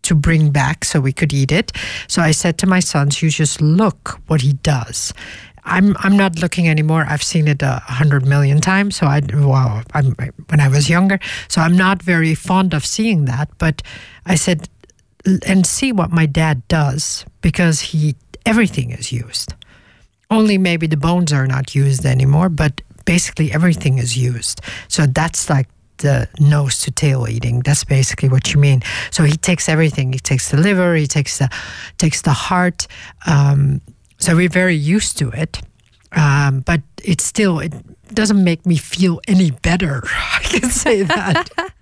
to 0.02 0.14
bring 0.14 0.50
back 0.50 0.84
so 0.84 1.00
we 1.00 1.12
could 1.12 1.32
eat 1.32 1.52
it. 1.52 1.72
So 2.08 2.22
I 2.22 2.32
said 2.32 2.58
to 2.58 2.66
my 2.66 2.80
sons, 2.80 3.22
"You 3.22 3.30
just 3.30 3.60
look 3.60 4.20
what 4.26 4.42
he 4.42 4.52
does." 4.52 5.14
I'm 5.64 5.96
I'm 6.00 6.16
not 6.16 6.38
looking 6.40 6.68
anymore. 6.68 7.04
I've 7.08 7.22
seen 7.22 7.48
it 7.48 7.62
a 7.62 7.82
hundred 7.84 8.26
million 8.26 8.60
times. 8.60 8.96
So 8.96 9.06
I 9.06 9.20
well, 9.32 9.82
I'm, 9.94 10.14
when 10.48 10.60
I 10.60 10.68
was 10.68 10.88
younger, 10.88 11.18
so 11.48 11.60
I'm 11.60 11.76
not 11.76 12.02
very 12.02 12.34
fond 12.34 12.74
of 12.74 12.84
seeing 12.84 13.26
that. 13.26 13.48
But 13.58 13.82
I 14.26 14.36
said, 14.36 14.68
"L- 15.26 15.38
and 15.46 15.66
see 15.66 15.92
what 15.92 16.10
my 16.10 16.26
dad 16.26 16.66
does 16.68 17.24
because 17.40 17.80
he 17.80 18.14
everything 18.46 18.90
is 18.90 19.12
used. 19.12 19.54
Only 20.30 20.58
maybe 20.58 20.86
the 20.86 20.96
bones 20.96 21.32
are 21.32 21.46
not 21.46 21.74
used 21.74 22.04
anymore, 22.06 22.48
but 22.48 22.80
basically 23.04 23.52
everything 23.52 23.98
is 23.98 24.16
used. 24.16 24.60
So 24.88 25.06
that's 25.06 25.50
like 25.50 25.68
the 25.98 26.28
nose 26.38 26.78
to 26.80 26.90
tail 26.90 27.28
eating. 27.28 27.60
That's 27.60 27.84
basically 27.84 28.28
what 28.28 28.52
you 28.52 28.60
mean. 28.60 28.82
So 29.10 29.24
he 29.24 29.36
takes 29.36 29.68
everything. 29.68 30.12
He 30.12 30.18
takes 30.18 30.50
the 30.50 30.56
liver. 30.56 30.94
He 30.94 31.06
takes 31.06 31.38
the 31.38 31.48
takes 31.98 32.22
the 32.22 32.32
heart. 32.32 32.86
Um, 33.26 33.80
so 34.20 34.36
we're 34.36 34.48
very 34.48 34.76
used 34.76 35.18
to 35.18 35.30
it, 35.30 35.60
um, 36.12 36.60
but 36.60 36.82
it 37.02 37.20
still 37.20 37.58
it 37.58 37.72
doesn't 38.14 38.42
make 38.42 38.66
me 38.66 38.76
feel 38.76 39.20
any 39.26 39.50
better. 39.50 40.02
I 40.06 40.40
can 40.42 40.70
say 40.70 41.02
that. 41.02 41.48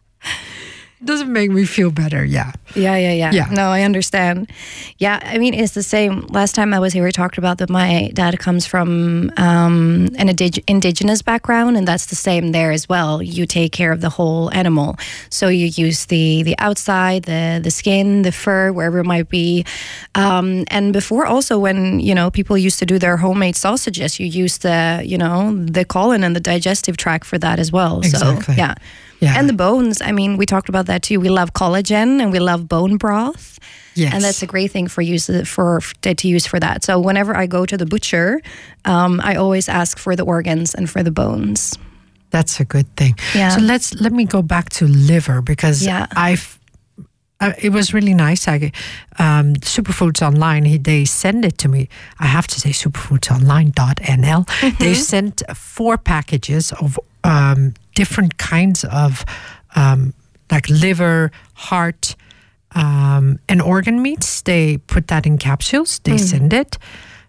doesn't 1.04 1.32
make 1.32 1.50
me 1.50 1.64
feel 1.64 1.90
better. 1.90 2.24
Yeah. 2.24 2.52
Yeah, 2.74 2.96
yeah, 2.96 3.12
yeah. 3.12 3.32
Yeah. 3.32 3.48
No, 3.50 3.68
I 3.70 3.82
understand. 3.82 4.50
Yeah, 4.98 5.20
I 5.22 5.38
mean, 5.38 5.54
it's 5.54 5.74
the 5.74 5.82
same. 5.82 6.26
Last 6.28 6.54
time 6.54 6.74
I 6.74 6.78
was 6.78 6.92
here, 6.92 7.04
we 7.04 7.12
talked 7.12 7.38
about 7.38 7.58
that 7.58 7.70
my 7.70 8.10
dad 8.14 8.38
comes 8.38 8.66
from 8.66 9.30
um, 9.36 10.08
an 10.18 10.28
indig- 10.28 10.62
indigenous 10.66 11.22
background, 11.22 11.76
and 11.76 11.86
that's 11.86 12.06
the 12.06 12.16
same 12.16 12.52
there 12.52 12.72
as 12.72 12.88
well. 12.88 13.22
You 13.22 13.46
take 13.46 13.72
care 13.72 13.92
of 13.92 14.00
the 14.00 14.10
whole 14.10 14.52
animal, 14.52 14.96
so 15.30 15.48
you 15.48 15.66
use 15.66 16.06
the 16.06 16.42
the 16.42 16.58
outside, 16.58 17.24
the 17.24 17.60
the 17.62 17.70
skin, 17.70 18.22
the 18.22 18.32
fur, 18.32 18.72
wherever 18.72 18.98
it 18.98 19.06
might 19.06 19.28
be. 19.28 19.64
Um, 20.14 20.64
and 20.68 20.92
before, 20.92 21.26
also 21.26 21.58
when 21.58 22.00
you 22.00 22.14
know 22.14 22.30
people 22.30 22.58
used 22.58 22.78
to 22.80 22.86
do 22.86 22.98
their 22.98 23.16
homemade 23.16 23.56
sausages, 23.56 24.18
you 24.18 24.26
use 24.26 24.58
the 24.58 25.02
you 25.04 25.18
know 25.18 25.54
the 25.64 25.84
colon 25.84 26.24
and 26.24 26.34
the 26.34 26.40
digestive 26.40 26.96
tract 26.96 27.24
for 27.24 27.38
that 27.38 27.58
as 27.58 27.70
well. 27.70 28.00
Exactly. 28.00 28.54
So 28.54 28.58
yeah. 28.58 28.74
Yeah. 29.20 29.34
And 29.36 29.48
the 29.48 29.52
bones, 29.52 30.00
I 30.00 30.12
mean, 30.12 30.36
we 30.36 30.46
talked 30.46 30.68
about 30.68 30.86
that 30.86 31.02
too. 31.02 31.20
We 31.20 31.28
love 31.28 31.52
collagen 31.52 32.20
and 32.22 32.30
we 32.32 32.38
love 32.38 32.68
bone 32.68 32.96
broth. 32.96 33.58
Yes. 33.94 34.14
And 34.14 34.22
that's 34.22 34.42
a 34.42 34.46
great 34.46 34.70
thing 34.70 34.86
for 34.86 35.02
use 35.02 35.28
for 35.46 35.80
to 36.02 36.28
use 36.28 36.46
for 36.46 36.60
that. 36.60 36.84
So 36.84 37.00
whenever 37.00 37.36
I 37.36 37.46
go 37.46 37.66
to 37.66 37.76
the 37.76 37.86
butcher, 37.86 38.40
um, 38.84 39.20
I 39.24 39.34
always 39.34 39.68
ask 39.68 39.98
for 39.98 40.14
the 40.14 40.24
organs 40.24 40.74
and 40.74 40.88
for 40.88 41.02
the 41.02 41.10
bones. 41.10 41.76
That's 42.30 42.60
a 42.60 42.64
good 42.64 42.86
thing. 42.96 43.16
Yeah. 43.34 43.48
So 43.56 43.60
let's 43.60 43.94
let 43.94 44.12
me 44.12 44.24
go 44.24 44.42
back 44.42 44.68
to 44.70 44.86
liver 44.86 45.42
because 45.42 45.84
Yeah. 45.84 46.06
I've. 46.14 46.58
Uh, 47.40 47.52
it 47.62 47.70
was 47.70 47.94
really 47.94 48.14
nice. 48.14 48.48
I, 48.48 48.72
um, 49.20 49.54
Superfoods 49.62 50.26
Online, 50.26 50.64
he, 50.64 50.76
they 50.76 51.04
send 51.04 51.44
it 51.44 51.56
to 51.58 51.68
me. 51.68 51.88
I 52.18 52.26
have 52.26 52.48
to 52.48 52.60
say 52.60 52.70
superfoodsonline.nl. 52.70 54.78
They 54.78 54.94
sent 54.94 55.42
four 55.54 55.98
packages 55.98 56.72
of 56.72 56.98
um, 57.24 57.74
different 57.94 58.38
kinds 58.38 58.84
of 58.84 59.24
um, 59.76 60.14
like 60.50 60.68
liver, 60.68 61.30
heart, 61.54 62.16
um, 62.74 63.38
and 63.48 63.60
organ 63.62 64.02
meats. 64.02 64.42
They 64.42 64.78
put 64.78 65.08
that 65.08 65.26
in 65.26 65.38
capsules. 65.38 65.98
They 66.00 66.18
send 66.18 66.52
it. 66.52 66.78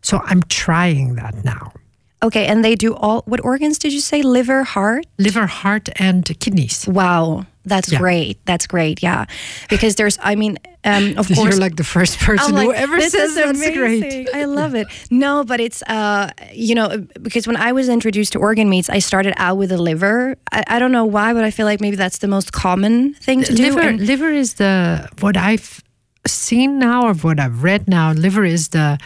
So 0.01 0.21
I'm 0.23 0.43
trying 0.43 1.15
that 1.15 1.43
now. 1.43 1.73
Okay, 2.21 2.45
and 2.47 2.63
they 2.65 2.75
do 2.75 2.93
all. 2.95 3.23
What 3.25 3.43
organs 3.45 3.77
did 3.79 3.93
you 3.93 4.01
say? 4.01 4.21
Liver, 4.21 4.63
heart. 4.63 5.05
Liver, 5.17 5.47
heart, 5.47 5.87
and 5.95 6.25
kidneys. 6.39 6.85
Wow, 6.87 7.45
that's 7.65 7.91
Yeah. 7.91 7.99
great. 7.99 8.37
That's 8.45 8.67
great. 8.67 9.01
Yeah, 9.01 9.25
because 9.69 9.95
there's. 9.95 10.17
I 10.21 10.35
mean, 10.35 10.57
um, 10.85 11.09
of 11.17 11.27
course 11.27 11.29
You're 11.29 11.37
course. 11.45 11.59
like 11.59 11.75
the 11.75 11.83
first 11.83 12.19
person 12.19 12.55
I'm 12.55 12.63
who 12.65 12.73
ever 12.73 13.01
says 13.01 13.35
that's 13.35 13.61
great. 13.71 14.29
I 14.33 14.45
love 14.45 14.75
it. 14.75 14.87
No, 15.11 15.43
but 15.43 15.59
it's 15.59 15.81
uh, 15.83 16.31
you 16.53 16.75
know, 16.75 17.05
because 17.21 17.47
when 17.47 17.57
I 17.57 17.71
was 17.73 17.89
introduced 17.89 18.33
to 18.33 18.39
organ 18.39 18.69
meats, 18.69 18.89
I 18.89 18.99
started 18.99 19.33
out 19.37 19.57
with 19.57 19.69
the 19.69 19.77
liver. 19.77 20.37
I, 20.51 20.63
I 20.67 20.79
don't 20.79 20.91
know 20.91 21.05
why, 21.05 21.33
but 21.33 21.43
I 21.43 21.51
feel 21.51 21.65
like 21.65 21.81
maybe 21.81 21.95
that's 21.97 22.19
the 22.19 22.27
most 22.27 22.51
common 22.53 23.13
thing 23.15 23.43
to 23.43 23.53
do. 23.53 23.63
Liver, 23.63 23.81
and- 23.81 24.01
liver 24.01 24.31
is 24.31 24.53
the 24.55 25.07
what 25.19 25.35
I've 25.37 25.83
seen 26.27 26.79
now 26.79 27.07
or 27.07 27.13
what 27.15 27.39
I've 27.39 27.63
read 27.63 27.87
now. 27.87 28.11
Liver 28.13 28.45
is 28.45 28.69
the 28.69 28.97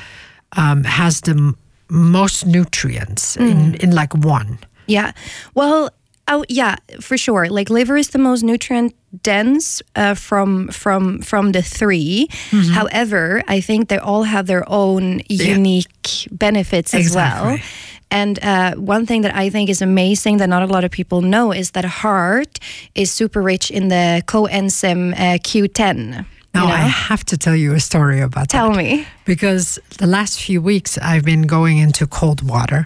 um, 0.58 0.84
has 0.84 1.22
the 1.22 1.32
m- 1.32 1.58
most 1.90 2.46
nutrients 2.46 3.36
Mm. 3.38 3.50
in, 3.52 3.76
in 3.76 3.92
like 3.96 4.14
one. 4.16 4.60
Yeah. 4.88 5.12
Well, 5.56 5.90
oh 6.28 6.44
yeah, 6.50 6.76
for 7.02 7.18
sure. 7.18 7.50
Like 7.50 7.70
liver 7.70 7.98
is 7.98 8.10
the 8.10 8.20
most 8.20 8.44
nutrient 8.44 8.94
dense 9.22 9.82
uh, 9.96 10.16
from 10.16 10.70
from 10.70 11.22
from 11.22 11.52
the 11.52 11.62
3 11.62 12.28
Mm-hmm. 12.28 12.74
However, 12.74 13.44
I 13.48 13.62
think 13.62 13.90
they 13.90 13.98
all 13.98 14.24
have 14.24 14.46
their 14.48 14.64
own 14.70 15.22
unique 15.30 16.28
benefits 16.32 16.94
as 16.94 17.16
well. 17.16 17.58
And 18.12 18.38
uh, 18.44 18.76
one 18.76 19.06
thing 19.08 19.24
that 19.24 19.36
I 19.36 19.50
think 19.50 19.70
is 19.70 19.82
amazing 19.82 20.38
that 20.38 20.48
not 20.48 20.62
a 20.62 20.68
lot 20.68 20.84
of 20.84 20.92
people 20.92 21.22
know 21.22 21.52
is 21.52 21.72
that 21.72 21.86
heart 21.86 22.60
is 22.94 23.12
super 23.12 23.42
rich 23.42 23.72
in 23.72 23.88
the 23.88 24.22
coenzyme 24.28 25.14
uh, 25.14 25.40
Q10. 25.40 26.26
Now 26.54 26.64
you 26.64 26.68
know? 26.70 26.76
I 26.76 26.88
have 26.88 27.24
to 27.26 27.38
tell 27.38 27.56
you 27.56 27.74
a 27.74 27.80
story 27.80 28.20
about 28.22 28.50
Tell 28.50 28.70
that. 28.72 28.78
me. 28.78 29.06
because 29.26 29.80
the 29.98 30.06
last 30.08 30.40
few 30.40 30.62
weeks 30.62 30.98
I've 31.00 31.24
been 31.26 31.44
going 31.48 31.78
into 31.80 32.06
cold 32.08 32.48
water, 32.48 32.86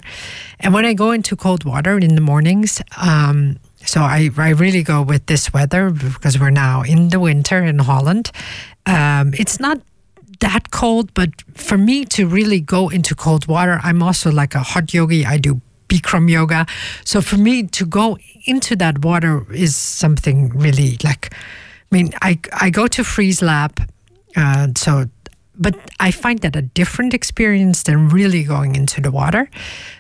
and 0.60 0.74
when 0.74 0.86
I 0.86 0.94
go 0.94 1.12
into 1.12 1.36
cold 1.36 1.64
water 1.66 1.98
in 1.98 2.16
the 2.16 2.22
mornings, 2.22 2.82
um, 2.98 3.58
so 3.86 4.02
I 4.02 4.30
I 4.38 4.50
really 4.50 4.84
go 4.84 5.02
with 5.02 5.26
this 5.26 5.52
weather 5.54 5.90
because 5.92 6.40
we're 6.40 6.50
now 6.68 6.82
in 6.84 7.10
the 7.10 7.20
winter 7.20 7.64
in 7.64 7.80
Holland. 7.80 8.32
Um, 8.86 9.34
it's 9.38 9.60
not 9.60 9.80
that 10.40 10.72
cold, 10.72 11.14
but 11.14 11.30
for 11.56 11.78
me 11.78 12.06
to 12.06 12.28
really 12.28 12.62
go 12.62 12.90
into 12.90 13.16
cold 13.16 13.48
water, 13.48 13.80
I'm 13.84 14.02
also 14.04 14.32
like 14.32 14.56
a 14.56 14.60
hot 14.64 14.94
yogi. 14.94 15.26
I 15.26 15.38
do 15.38 15.60
Bikram 15.90 16.30
yoga, 16.30 16.66
so 17.06 17.22
for 17.22 17.38
me 17.38 17.64
to 17.64 17.86
go 17.86 18.18
into 18.46 18.76
that 18.78 19.04
water 19.04 19.46
is 19.54 19.76
something 19.76 20.50
really 20.50 20.98
like. 21.04 21.34
I 21.92 21.96
mean, 21.96 22.14
I 22.22 22.40
I 22.54 22.70
go 22.70 22.88
to 22.88 23.04
Freeze 23.04 23.42
Lab, 23.42 23.80
uh, 24.36 24.68
so 24.76 25.06
but 25.60 25.76
I 26.00 26.12
find 26.12 26.40
that 26.40 26.56
a 26.56 26.62
different 26.62 27.14
experience 27.14 27.84
than 27.84 28.10
really 28.10 28.44
going 28.44 28.76
into 28.76 29.02
the 29.02 29.12
water. 29.12 29.50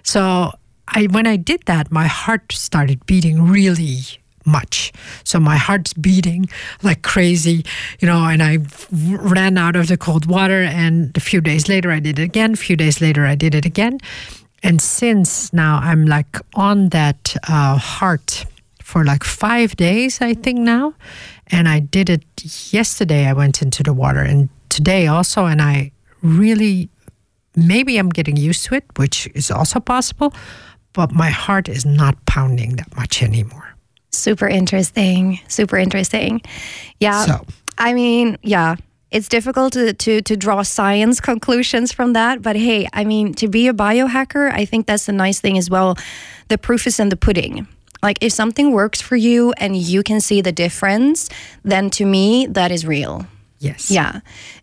So 0.03 0.51
I 0.87 1.07
when 1.07 1.27
I 1.27 1.37
did 1.37 1.63
that, 1.65 1.91
my 1.91 2.07
heart 2.07 2.51
started 2.51 3.05
beating 3.05 3.47
really 3.47 4.01
much. 4.45 4.93
So 5.23 5.39
my 5.39 5.57
heart's 5.57 5.93
beating 5.93 6.47
like 6.81 7.01
crazy, 7.01 7.65
you 7.99 8.07
know, 8.07 8.25
and 8.25 8.41
I 8.41 8.59
ran 8.91 9.57
out 9.57 9.75
of 9.75 9.87
the 9.87 9.97
cold 9.97 10.25
water 10.25 10.63
and 10.63 11.15
a 11.17 11.19
few 11.19 11.41
days 11.41 11.67
later 11.67 11.91
I 11.91 11.99
did 11.99 12.17
it 12.17 12.23
again, 12.23 12.53
a 12.53 12.55
few 12.55 12.77
days 12.77 13.01
later 13.01 13.25
I 13.25 13.35
did 13.35 13.53
it 13.53 13.65
again. 13.65 13.99
And 14.63 14.81
since 14.81 15.53
now 15.53 15.79
I'm 15.83 16.05
like 16.05 16.37
on 16.55 16.89
that 16.89 17.35
uh, 17.47 17.77
heart 17.77 18.45
for 18.81 19.03
like 19.03 19.23
five 19.23 19.75
days, 19.75 20.21
I 20.21 20.33
think 20.33 20.59
now. 20.59 20.93
And 21.51 21.67
I 21.67 21.79
did 21.79 22.09
it 22.09 22.23
yesterday. 22.73 23.25
I 23.25 23.33
went 23.33 23.61
into 23.61 23.83
the 23.83 23.93
water 23.93 24.19
and 24.21 24.49
today 24.69 25.07
also. 25.07 25.45
And 25.45 25.61
I 25.61 25.91
really, 26.21 26.89
maybe 27.55 27.97
I'm 27.97 28.09
getting 28.09 28.37
used 28.37 28.65
to 28.65 28.75
it, 28.75 28.83
which 28.97 29.27
is 29.33 29.51
also 29.51 29.79
possible. 29.79 30.33
But 30.93 31.11
my 31.11 31.29
heart 31.29 31.69
is 31.69 31.85
not 31.85 32.15
pounding 32.25 32.75
that 32.77 32.95
much 32.95 33.23
anymore. 33.23 33.75
Super 34.11 34.47
interesting. 34.47 35.39
Super 35.47 35.77
interesting. 35.77 36.41
Yeah. 36.99 37.25
So. 37.25 37.45
I 37.77 37.93
mean, 37.93 38.37
yeah. 38.41 38.75
It's 39.09 39.29
difficult 39.29 39.71
to, 39.73 39.93
to 39.93 40.21
to 40.21 40.35
draw 40.35 40.63
science 40.63 41.21
conclusions 41.21 41.93
from 41.93 42.11
that, 42.11 42.41
but 42.41 42.57
hey, 42.57 42.89
I 42.91 43.05
mean, 43.05 43.33
to 43.35 43.47
be 43.47 43.69
a 43.69 43.73
biohacker, 43.73 44.51
I 44.51 44.65
think 44.65 44.85
that's 44.85 45.05
the 45.05 45.13
nice 45.13 45.39
thing 45.39 45.57
as 45.57 45.69
well. 45.69 45.95
The 46.49 46.57
proof 46.57 46.85
is 46.85 46.99
in 46.99 47.07
the 47.07 47.15
pudding. 47.15 47.67
Like 48.03 48.17
if 48.21 48.31
something 48.31 48.71
works 48.71 49.01
for 49.01 49.15
you 49.15 49.53
and 49.57 49.75
you 49.75 50.03
can 50.03 50.21
see 50.21 50.41
the 50.41 50.51
difference, 50.51 51.29
then 51.63 51.89
to 51.91 52.05
me 52.05 52.47
that 52.47 52.71
is 52.71 52.85
real. 52.85 53.25
Yes. 53.59 53.89
Yeah, 53.89 54.19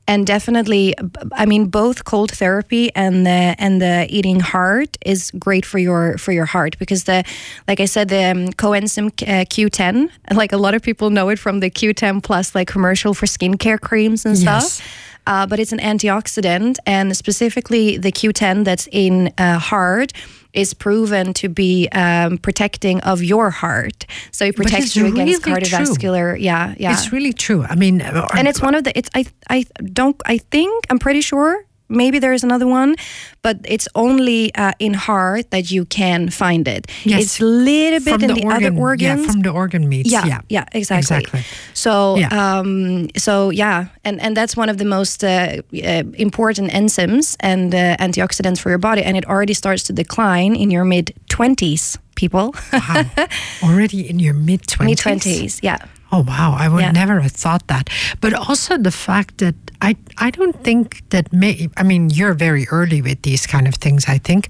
and 0.07 0.25
definitely, 0.25 0.95
I 1.33 1.47
mean, 1.47 1.67
both 1.67 2.05
cold 2.05 2.31
therapy 2.31 2.95
and 2.95 3.26
the 3.26 3.57
and 3.59 3.83
the 3.83 4.07
eating 4.09 4.38
heart 4.38 4.97
is 5.05 5.33
great 5.33 5.67
for 5.67 5.79
your 5.81 6.17
for 6.17 6.31
your 6.31 6.45
heart 6.45 6.79
because 6.79 7.03
the, 7.03 7.25
like 7.67 7.81
I 7.81 7.87
said, 7.87 8.09
the 8.09 8.23
um, 8.31 8.53
coenzyme 8.53 9.09
uh, 9.26 9.45
Q10, 9.47 10.11
like 10.33 10.53
a 10.53 10.57
lot 10.59 10.75
of 10.75 10.83
people 10.83 11.11
know 11.11 11.29
it 11.31 11.41
from 11.41 11.59
the 11.59 11.71
Q10 11.71 12.23
plus 12.23 12.55
like 12.55 12.69
commercial 12.69 13.14
for 13.14 13.26
skincare 13.26 13.81
creams 13.81 14.25
and 14.25 14.37
Yes. 14.38 14.75
stuff. 14.75 14.87
Uh, 15.26 15.47
but 15.47 15.59
it's 15.59 15.73
an 15.73 15.78
antioxidant, 15.78 16.76
and 16.87 17.16
specifically 17.16 17.97
the 17.97 18.12
Q10 18.12 18.64
that's 18.64 18.88
in 18.93 19.33
uh, 19.38 19.59
heart 19.59 20.12
is 20.52 20.73
proven 20.73 21.33
to 21.35 21.49
be 21.49 21.88
um, 21.93 22.38
protecting 22.38 23.00
of 23.00 23.23
your 23.23 23.50
heart. 23.50 24.07
So 24.31 24.45
it 24.45 24.57
protects 24.57 24.95
you 24.95 25.07
against 25.07 25.45
really 25.47 25.62
true. 25.62 25.78
cardiovascular. 25.78 26.40
Yeah, 26.40 26.75
yeah 26.78 26.93
It's 26.93 27.12
really 27.12 27.33
true. 27.33 27.64
I 27.64 27.75
mean, 27.75 28.00
uh, 28.00 28.28
and 28.35 28.47
it's 28.47 28.62
one 28.62 28.75
of 28.75 28.85
the 28.85 28.97
it's 28.97 29.11
i 29.14 29.26
i 29.50 29.64
don't 29.93 30.21
i 30.26 30.38
think 30.38 30.87
i'm 30.90 30.99
pretty 30.99 31.21
sure 31.21 31.64
maybe 31.95 32.19
there 32.19 32.33
is 32.35 32.45
another 32.45 32.67
one 32.67 32.95
but 33.43 33.57
it's 33.65 33.89
only 33.95 34.51
uh, 34.55 34.73
in 34.79 34.95
heart 34.95 35.51
that 35.51 35.71
you 35.71 35.85
can 35.87 36.29
find 36.31 36.67
it 36.69 36.87
Yes. 37.05 37.23
it's 37.23 37.41
a 37.41 37.45
little 37.45 38.01
bit 38.01 38.13
from 38.15 38.23
in 38.23 38.29
the, 38.29 38.35
the, 38.41 38.45
organ, 38.47 38.65
other 38.67 38.81
organs 38.81 39.21
Yeah, 39.21 39.31
from 39.33 39.41
the 39.43 39.51
organ 39.51 39.89
meats. 39.89 40.11
yeah, 40.13 40.27
Yeah. 40.27 40.41
yeah, 40.49 40.65
exactly. 40.73 41.17
Exactly. 41.19 41.41
So, 41.75 42.17
Yeah. 42.17 42.29
um, 42.59 43.09
so 43.17 43.51
yeah, 43.51 43.87
and 44.05 44.21
and 44.21 44.37
that's 44.37 44.57
one 44.57 44.71
of 44.73 44.77
the 44.77 44.85
most 44.85 45.23
uh, 45.25 45.29
uh, 45.29 46.03
important 46.19 46.71
enzymes 46.73 47.37
and 47.41 47.75
uh, 47.75 47.97
antioxidants 48.07 48.59
for 48.61 48.71
your 48.71 48.79
body, 48.81 49.03
and 49.03 49.17
it 49.17 49.25
already 49.27 49.55
starts 49.55 49.83
to 49.85 49.93
decline 49.93 50.57
in 50.57 50.71
your 50.71 50.85
mid 50.85 51.13
twenties, 51.29 51.99
people. 52.15 52.55
Wow. 52.73 53.05
Already 53.63 54.09
in 54.11 54.19
your 54.21 54.35
mid 54.35 54.61
20s. 54.63 54.85
mid 54.87 54.99
twenties, 54.99 55.61
yeah. 55.63 55.79
Oh 56.13 56.23
wow, 56.29 56.57
I 56.65 56.69
would 56.69 56.83
Yeah. 56.85 56.93
never 56.93 57.21
have 57.21 57.33
thought 57.37 57.67
that. 57.67 57.89
But 58.21 58.33
also 58.33 58.79
the 58.79 58.91
fact 58.91 59.39
that 59.39 59.55
I 59.88 59.97
I 60.26 60.31
don't 60.31 60.57
think 60.64 61.03
that 61.11 61.33
may 61.33 61.69
I 61.76 61.83
mean 61.83 62.11
you're 62.11 62.35
very 62.35 62.67
early 62.71 63.03
with 63.03 63.23
these 63.23 63.47
kind 63.47 63.67
of 63.69 63.75
things 63.75 64.05
I 64.09 64.19
think, 64.19 64.49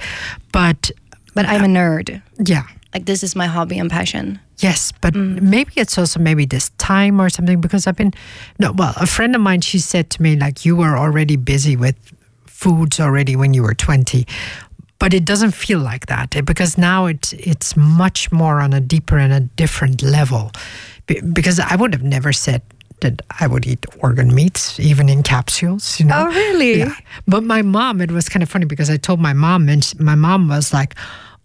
but 0.53 0.91
But 1.35 1.47
I'm 1.47 1.65
a 1.65 1.69
nerd. 1.69 2.23
yeah. 2.49 2.63
Like 2.95 3.07
this 3.07 3.23
is 3.25 3.35
my 3.37 3.47
hobby 3.47 3.79
and 3.81 3.91
passion. 3.91 4.39
Yes, 4.63 4.93
but 5.01 5.15
Mm. 5.15 5.41
maybe 5.43 5.73
it's 5.77 5.99
also 5.99 6.21
maybe 6.21 6.47
this 6.47 6.71
time 6.79 7.21
or 7.21 7.29
something 7.31 7.61
because 7.61 7.89
I've 7.89 7.97
been 7.97 8.13
no 8.59 8.73
well, 8.73 8.93
a 8.97 9.07
friend 9.07 9.35
of 9.35 9.41
mine 9.43 9.61
she 9.63 9.79
said 9.81 10.05
to 10.11 10.23
me 10.23 10.37
like 10.37 10.65
you 10.67 10.77
were 10.77 10.97
already 10.99 11.37
busy 11.37 11.77
with 11.77 11.97
foods 12.47 13.01
already 13.01 13.35
when 13.37 13.55
you 13.55 13.63
were 13.65 13.75
20. 13.75 14.25
But 15.01 15.13
it 15.13 15.25
doesn't 15.25 15.55
feel 15.55 15.81
like 15.81 16.07
that 16.07 16.37
eh, 16.37 16.41
because 16.43 16.79
now 16.79 17.07
it's 17.11 17.33
it's 17.33 17.75
much 17.77 18.31
more 18.33 18.61
on 18.65 18.73
a 18.73 18.81
deeper 18.81 19.19
and 19.19 19.33
a 19.33 19.41
different 19.57 20.03
level 20.03 20.51
because 21.33 21.59
I 21.73 21.75
would 21.77 21.93
have 21.95 22.05
never 22.07 22.33
said 22.33 22.63
that 23.01 23.23
I 23.41 23.47
would 23.47 23.67
eat 23.67 23.85
organ 24.01 24.35
meats, 24.35 24.79
even 24.81 25.09
in 25.09 25.23
capsules. 25.23 25.99
You 26.01 26.07
know? 26.07 26.27
Oh, 26.29 26.33
really? 26.33 26.79
Yeah. 26.79 26.95
But 27.27 27.43
my 27.43 27.63
mom, 27.63 28.01
it 28.01 28.11
was 28.11 28.29
kind 28.29 28.43
of 28.43 28.49
funny 28.49 28.67
because 28.67 28.91
I 28.91 28.97
told 28.97 29.21
my 29.21 29.33
mom, 29.33 29.69
and 29.69 29.93
my 30.01 30.15
mom 30.15 30.49
was 30.49 30.73
like, 30.73 30.95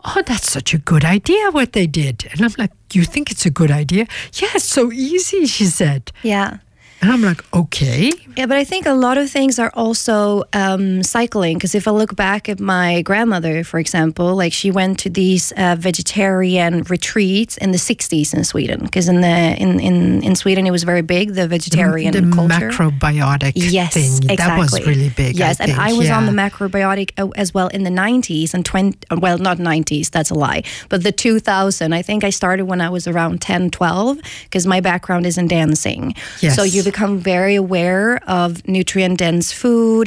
"Oh, 0.05 0.21
that's 0.25 0.51
such 0.51 0.73
a 0.73 0.77
good 0.77 1.03
idea 1.03 1.51
what 1.51 1.73
they 1.73 1.87
did," 1.87 2.27
and 2.31 2.41
I'm 2.41 2.53
like, 2.57 2.71
"You 2.93 3.03
think 3.03 3.31
it's 3.31 3.45
a 3.45 3.49
good 3.49 3.71
idea? 3.71 4.07
Yeah, 4.33 4.49
it's 4.55 4.65
so 4.65 4.91
easy," 4.91 5.45
she 5.45 5.65
said. 5.65 6.11
Yeah. 6.23 6.57
And 7.01 7.11
I'm 7.11 7.21
like, 7.21 7.41
okay. 7.53 8.11
Yeah, 8.35 8.45
but 8.45 8.57
I 8.57 8.63
think 8.65 8.85
a 8.85 8.93
lot 8.93 9.17
of 9.17 9.29
things 9.29 9.57
are 9.57 9.71
also 9.73 10.43
um, 10.53 11.01
cycling. 11.01 11.57
Because 11.57 11.73
if 11.73 11.87
I 11.87 11.91
look 11.91 12.15
back 12.15 12.49
at 12.49 12.59
my 12.59 13.01
grandmother, 13.03 13.63
for 13.63 13.79
example, 13.79 14.35
like 14.35 14.51
she 14.51 14.69
went 14.69 14.99
to 14.99 15.09
these 15.09 15.53
uh, 15.53 15.75
vegetarian 15.79 16.83
retreats 16.83 17.57
in 17.57 17.71
the 17.71 17.77
'60s 17.77 18.33
in 18.33 18.43
Sweden. 18.43 18.81
Because 18.81 19.07
in 19.07 19.21
the 19.21 19.55
in, 19.57 19.79
in 19.79 20.23
in 20.23 20.35
Sweden 20.35 20.67
it 20.67 20.71
was 20.71 20.83
very 20.83 21.01
big, 21.01 21.35
the 21.35 21.47
vegetarian 21.47 22.11
the 22.11 22.35
culture. 22.35 22.69
macrobiotic 22.69 23.53
yes, 23.55 23.93
thing. 23.93 24.29
exactly. 24.29 24.35
That 24.35 24.57
was 24.57 24.85
really 24.85 25.09
big. 25.09 25.37
Yes, 25.37 25.61
I 25.61 25.65
and. 25.65 25.73
I 25.73 25.93
was 25.93 26.09
on 26.09 26.25
the 26.25 26.33
macrobiotic 26.33 27.11
uh, 27.17 27.29
as 27.35 27.53
well 27.53 27.69
in 27.69 27.83
the 27.83 27.89
90s 27.89 28.53
and 28.53 28.65
20. 28.65 28.97
Well, 29.17 29.37
not 29.37 29.57
90s, 29.57 30.09
that's 30.11 30.31
a 30.31 30.35
lie, 30.35 30.63
but 30.89 31.03
the 31.03 31.11
2000. 31.11 31.93
I 31.93 32.01
think 32.01 32.23
I 32.23 32.29
started 32.29 32.65
when 32.65 32.81
I 32.81 32.89
was 32.89 33.07
around 33.07 33.41
10, 33.41 33.71
12, 33.71 34.17
because 34.43 34.67
my 34.67 34.81
background 34.81 35.25
is 35.25 35.37
in 35.37 35.47
dancing. 35.47 36.13
Yes. 36.41 36.55
So 36.55 36.63
you 36.63 36.83
become 36.91 37.13
very 37.33 37.55
aware 37.65 38.07
of 38.27 38.49
nutrient 38.67 39.17
dense 39.19 39.47
food. 39.61 40.05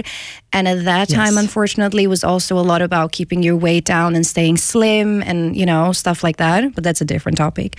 And 0.55 0.69
at 0.69 0.85
that 0.85 1.09
time, 1.09 1.35
Yes. 1.35 1.45
unfortunately, 1.45 2.05
was 2.07 2.23
also 2.31 2.53
a 2.59 2.67
lot 2.73 2.83
about 2.83 3.13
keeping 3.19 3.43
your 3.43 3.57
weight 3.67 3.85
down 3.95 4.15
and 4.17 4.25
staying 4.27 4.59
slim 4.59 5.23
and, 5.23 5.57
you 5.61 5.65
know, 5.71 5.93
stuff 5.93 6.19
like 6.27 6.37
that. 6.45 6.61
But 6.75 6.85
that's 6.85 7.01
a 7.01 7.05
different 7.13 7.39
topic. 7.39 7.71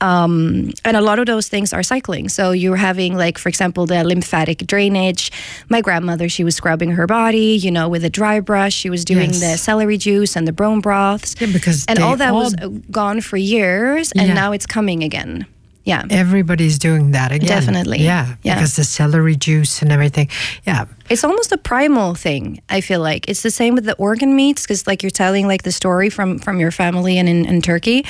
Um, 0.00 0.70
and 0.84 0.94
a 0.96 1.00
lot 1.00 1.18
of 1.18 1.26
those 1.26 1.48
things 1.48 1.72
are 1.72 1.82
cycling. 1.82 2.28
So 2.28 2.44
you're 2.62 2.76
having, 2.90 3.16
like, 3.16 3.38
for 3.38 3.48
example, 3.48 3.86
the 3.86 4.04
lymphatic 4.04 4.58
drainage. 4.66 5.32
My 5.70 5.80
grandmother, 5.80 6.28
she 6.28 6.44
was 6.44 6.54
scrubbing 6.54 6.90
her 6.98 7.06
body, 7.06 7.56
you 7.64 7.70
know, 7.70 7.88
with 7.88 8.04
a 8.04 8.10
dry 8.10 8.40
brush. 8.40 8.74
She 8.74 8.90
was 8.90 9.04
doing 9.04 9.30
Yes. 9.32 9.40
the 9.40 9.56
celery 9.56 9.96
juice 9.96 10.36
and 10.36 10.46
the 10.46 10.52
bone 10.52 10.80
broths. 10.80 11.34
Yeah, 11.40 11.48
because 11.52 11.86
and 11.88 11.98
all 11.98 12.16
that 12.16 12.34
was 12.34 12.54
all- 12.60 12.66
uh, 12.76 12.78
gone 12.90 13.20
for 13.22 13.38
years. 13.38 14.12
And 14.12 14.28
Yeah. 14.28 14.34
now 14.42 14.52
it's 14.52 14.66
coming 14.66 15.02
again. 15.02 15.46
Yeah. 15.88 16.04
Everybody's 16.10 16.78
doing 16.78 17.12
that 17.12 17.32
again. 17.32 17.48
Definitely. 17.48 17.98
Yeah, 18.04 18.34
Yeah. 18.42 18.54
because 18.56 18.76
the 18.76 18.84
celery 18.84 19.36
juice 19.36 19.82
and 19.82 19.90
everything. 19.92 20.28
Yeah. 20.66 20.84
It's 21.08 21.24
almost 21.24 21.52
a 21.52 21.56
primal 21.58 22.14
thing. 22.14 22.60
I 22.68 22.80
feel 22.82 23.00
like 23.00 23.28
it's 23.30 23.42
the 23.42 23.50
same 23.50 23.74
with 23.74 23.84
the 23.84 23.94
organ 23.96 24.36
meats 24.36 24.62
because, 24.62 24.86
like, 24.86 25.02
you're 25.02 25.18
telling 25.24 25.48
like 25.48 25.62
the 25.62 25.72
story 25.72 26.10
from 26.10 26.38
from 26.38 26.60
your 26.60 26.70
family 26.72 27.18
and 27.18 27.28
in, 27.28 27.44
in 27.46 27.62
Turkey, 27.62 28.04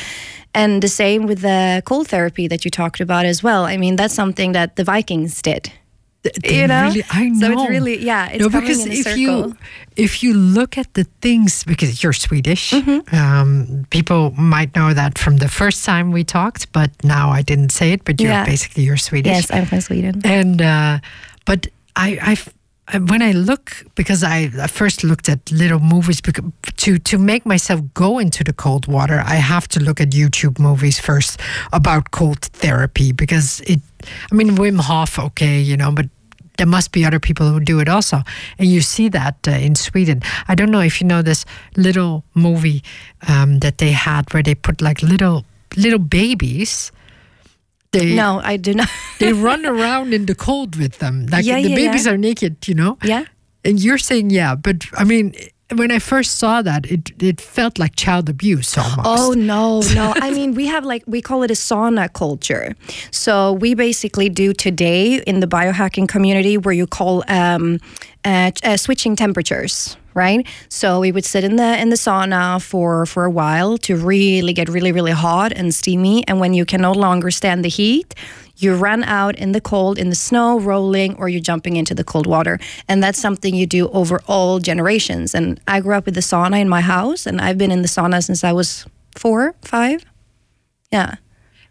and 0.55 0.83
the 0.83 0.89
same 0.89 1.27
with 1.29 1.41
the 1.41 1.83
cold 1.85 2.09
therapy 2.09 2.49
that 2.49 2.65
you 2.65 2.71
talked 2.71 3.01
about 3.01 3.25
as 3.27 3.43
well. 3.43 3.65
I 3.65 3.77
mean, 3.77 3.97
that's 3.97 4.15
something 4.15 4.53
that 4.55 4.75
the 4.77 4.85
Vikings 4.85 5.41
did. 5.43 5.71
You 6.45 6.67
know? 6.67 6.83
really, 6.89 7.05
I 7.11 7.29
know. 7.29 7.41
So 7.55 7.63
it's 7.63 7.71
really- 7.71 8.05
yeah, 8.05 8.29
it's 8.33 8.41
no, 8.43 8.49
because 8.49 8.85
in 8.85 8.91
a 8.91 8.95
if 8.95 9.05
circle. 9.05 9.19
you 9.21 9.57
if 9.97 10.23
you 10.23 10.35
look 10.35 10.77
at 10.77 10.93
the 10.95 11.05
things, 11.21 11.65
because 11.65 12.03
you're 12.03 12.13
Swedish, 12.13 12.73
Mm-hmm. 12.73 13.15
um, 13.15 13.87
people 13.91 14.33
might 14.33 14.75
know 14.75 14.93
that 14.95 15.19
from 15.19 15.37
the 15.39 15.49
first 15.49 15.85
time 15.85 16.11
we 16.13 16.25
talked, 16.25 16.67
but 16.73 16.91
now 17.05 17.31
I 17.31 17.43
didn't 17.43 17.71
say 17.73 17.93
it. 17.93 18.03
But 18.05 18.21
you're 18.21 18.33
Yeah. 18.33 18.45
basically 18.45 18.83
you're 18.85 18.99
Swedish. 18.99 19.33
Yes, 19.33 19.51
I'm 19.51 19.67
from 19.67 19.81
Sweden. 19.81 20.21
And 20.25 20.61
uh, 20.61 20.99
but 21.45 21.67
I, 21.95 22.19
I 22.33 22.37
when 22.99 23.23
I 23.23 23.33
look 23.33 23.71
because 23.95 24.25
I, 24.25 24.49
first 24.67 25.03
looked 25.05 25.29
at 25.29 25.39
little 25.53 25.81
movies 25.81 26.21
to 26.77 26.99
to 26.99 27.19
make 27.19 27.45
myself 27.47 27.81
go 27.95 28.19
into 28.21 28.43
the 28.43 28.53
cold 28.53 28.87
water. 28.87 29.23
I 29.25 29.37
have 29.41 29.67
to 29.69 29.81
look 29.81 30.01
at 30.01 30.11
YouTube 30.11 30.59
movies 30.59 30.99
first 31.01 31.41
about 31.73 32.11
cold 32.11 32.39
therapy 32.61 33.13
because 33.13 33.61
it. 33.67 33.81
I 34.31 34.35
mean 34.35 34.57
Wim 34.57 34.81
Hof, 34.81 35.19
okay, 35.19 35.61
you 35.61 35.77
know, 35.77 35.91
but. 35.93 36.07
There 36.59 36.67
must 36.67 36.91
be 36.91 37.05
other 37.07 37.21
people 37.21 37.49
who 37.53 37.61
do 37.61 37.79
it 37.79 37.89
also, 37.89 38.25
and 38.59 38.69
you 38.69 38.81
see 38.81 39.09
that 39.11 39.37
uh, 39.47 39.53
in 39.53 39.77
Sweden. 39.77 40.23
I 40.49 40.57
don't 40.57 40.73
know 40.73 40.81
if 40.81 41.01
you 41.01 41.07
know 41.07 41.23
this 41.23 41.45
little 41.77 42.25
movie 42.35 42.83
um, 43.29 43.61
that 43.61 43.79
they 43.79 43.93
had 43.93 44.35
where 44.35 44.43
they 44.43 44.57
put 44.57 44.81
like 44.83 45.01
little 45.01 45.45
little 45.77 46.01
babies. 46.01 46.91
They, 47.93 48.13
No, 48.17 48.41
I 48.43 48.57
do 48.57 48.75
not. 48.75 48.89
they 49.21 49.33
run 49.33 49.65
around 49.71 50.13
in 50.13 50.27
the 50.27 50.35
cold 50.35 50.75
with 50.75 50.99
them. 50.99 51.27
Like 51.27 51.45
Yeah, 51.45 51.63
the 51.63 51.69
yeah, 51.69 51.77
babies 51.77 52.07
yeah. 52.07 52.13
are 52.15 52.19
naked, 52.19 52.67
you 52.67 52.75
know? 52.75 52.99
yeah. 53.05 53.27
And 53.65 53.79
you're 53.79 53.99
saying 53.99 54.31
yeah, 54.31 54.57
but 54.57 54.85
I 54.95 55.05
mean 55.05 55.35
when 55.75 55.91
I 55.91 55.99
first 55.99 56.39
saw 56.39 56.63
that, 56.63 56.87
it 56.87 57.11
it 57.23 57.41
felt 57.41 57.79
like 57.79 57.95
child 57.97 58.29
abuse 58.29 58.79
almost. 58.79 59.01
Oh 59.05 59.33
no, 59.33 59.81
no. 59.95 60.15
I 60.17 60.31
mean, 60.31 60.55
we 60.55 60.67
have 60.67 60.85
like 60.85 61.05
we 61.07 61.21
call 61.21 61.43
it 61.43 61.51
a 61.51 61.55
sauna 61.55 62.13
culture. 62.13 62.75
So 63.11 63.53
we 63.53 63.75
basically 63.75 64.29
do 64.29 64.53
today 64.53 65.21
in 65.27 65.41
the 65.41 65.47
biohacking 65.47 66.09
community 66.09 66.57
where 66.57 66.75
you 66.75 66.87
call 66.87 67.23
um, 67.29 67.79
uh, 68.25 68.51
uh, 68.65 68.77
switching 68.77 69.15
temperatures, 69.17 69.97
right? 70.25 70.43
So 70.69 70.87
we 71.05 71.11
would 71.15 71.25
sit 71.33 71.43
in 71.45 71.55
the 71.57 71.71
in 71.83 71.89
the 71.95 71.97
sauna 72.07 72.61
for 72.71 73.07
for 73.07 73.23
a 73.25 73.31
while 73.41 73.79
to 73.87 73.93
really 73.97 74.53
get 74.53 74.69
really 74.69 74.93
really 74.99 75.13
hot 75.27 75.51
and 75.59 75.69
steamy, 75.81 76.17
and 76.29 76.37
when 76.43 76.53
you 76.59 76.65
can 76.73 76.81
no 76.83 76.93
longer 76.93 77.31
stand 77.31 77.65
the 77.65 77.69
heat. 77.81 78.15
You 78.61 78.75
run 78.89 79.05
out 79.05 79.35
in 79.45 79.53
the 79.53 79.61
cold, 79.61 79.99
in 80.03 80.09
the 80.11 80.17
snow, 80.29 80.59
rolling, 80.59 81.15
or 81.19 81.29
you're 81.29 81.47
jumping 81.53 81.77
into 81.77 81.95
the 81.95 82.03
cold 82.03 82.27
water. 82.27 82.59
And 82.89 83.01
that's 83.05 83.21
something 83.27 83.55
you 83.55 83.67
do 83.69 83.89
over 84.01 84.17
all 84.27 84.59
generations. 84.71 85.33
And 85.35 85.61
I 85.75 85.81
grew 85.81 85.95
up 85.99 86.07
with 86.07 86.15
the 86.17 86.23
sauna 86.33 86.59
in 86.61 86.69
my 86.69 86.81
house, 86.81 87.25
and 87.29 87.41
I've 87.41 87.57
been 87.57 87.71
in 87.71 87.83
the 87.83 87.89
sauna 87.97 88.19
since 88.21 88.43
I 88.43 88.53
was 88.53 88.85
four, 89.17 89.55
five. 89.63 90.05
Yeah. 90.91 91.11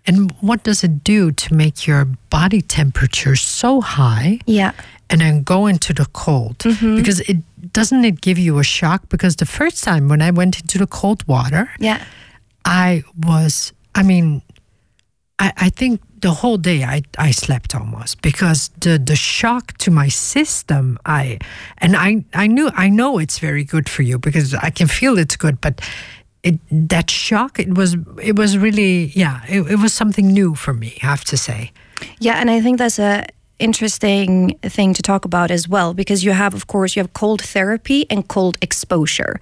And 0.06 0.32
what 0.40 0.64
does 0.64 0.82
it 0.84 1.04
do 1.04 1.32
to 1.34 1.54
make 1.54 1.88
your 1.88 2.06
body 2.30 2.62
temperature 2.62 3.36
so 3.36 3.82
high 3.82 4.40
Yeah. 4.46 4.72
and 5.10 5.20
then 5.20 5.44
go 5.44 5.68
into 5.68 5.92
the 5.94 6.06
cold? 6.14 6.58
Mm-hmm. 6.60 6.96
Because 6.96 7.20
it 7.28 7.38
doesn't 7.72 8.06
it 8.06 8.22
give 8.22 8.38
you 8.38 8.60
a 8.60 8.64
shock? 8.64 9.10
Because 9.10 9.36
the 9.36 9.46
first 9.46 9.84
time 9.84 10.08
when 10.08 10.22
I 10.22 10.32
went 10.32 10.60
into 10.60 10.78
the 10.78 10.88
cold 10.88 11.28
water, 11.28 11.70
Yeah. 11.80 12.04
I 12.66 13.04
was, 13.26 13.74
I 13.96 14.04
mean, 14.04 14.42
I, 15.40 15.54
I 15.58 15.70
think 15.70 16.02
the 16.22 16.32
whole 16.32 16.58
day 16.58 16.84
I, 16.84 17.04
I 17.18 17.32
slept 17.32 17.76
almost 17.76 18.22
because 18.22 18.70
the, 18.80 18.98
the 18.98 19.16
shock 19.16 19.78
to 19.78 19.92
my 19.92 20.10
system, 20.10 20.98
I, 21.06 21.40
and 21.78 21.96
I, 21.96 22.26
I 22.34 22.48
knew, 22.48 22.70
I 22.76 22.90
know 22.90 23.20
it's 23.20 23.40
very 23.40 23.64
good 23.64 23.88
for 23.88 24.02
you 24.02 24.20
because 24.20 24.54
I 24.54 24.70
can 24.70 24.88
feel 24.88 25.18
it's 25.18 25.38
good, 25.38 25.62
but 25.62 25.80
it, 26.44 26.60
that 26.72 27.10
shock, 27.10 27.60
it 27.60 27.76
was, 27.76 27.96
it 28.22 28.36
was 28.36 28.58
really, 28.58 29.06
yeah, 29.16 29.42
it, 29.48 29.62
it 29.72 29.80
was 29.80 29.94
something 29.94 30.28
new 30.28 30.56
for 30.56 30.74
me, 30.74 30.98
I 31.02 31.06
have 31.06 31.24
to 31.26 31.38
say. 31.38 31.72
Yeah, 32.20 32.36
and 32.40 32.50
I 32.50 32.62
think 32.62 32.78
that's 32.80 33.00
a 33.00 33.26
interesting 33.60 34.58
thing 34.62 34.94
to 34.94 35.02
talk 35.02 35.26
about 35.26 35.50
as 35.52 35.68
well 35.68 35.94
because 35.94 36.24
you 36.24 36.32
have 36.32 36.54
of 36.54 36.68
course 36.68 36.96
you 36.96 37.02
have 37.02 37.14
cold 37.14 37.42
therapy 37.42 38.06
and 38.10 38.28
cold 38.28 38.58
exposure. 38.62 39.40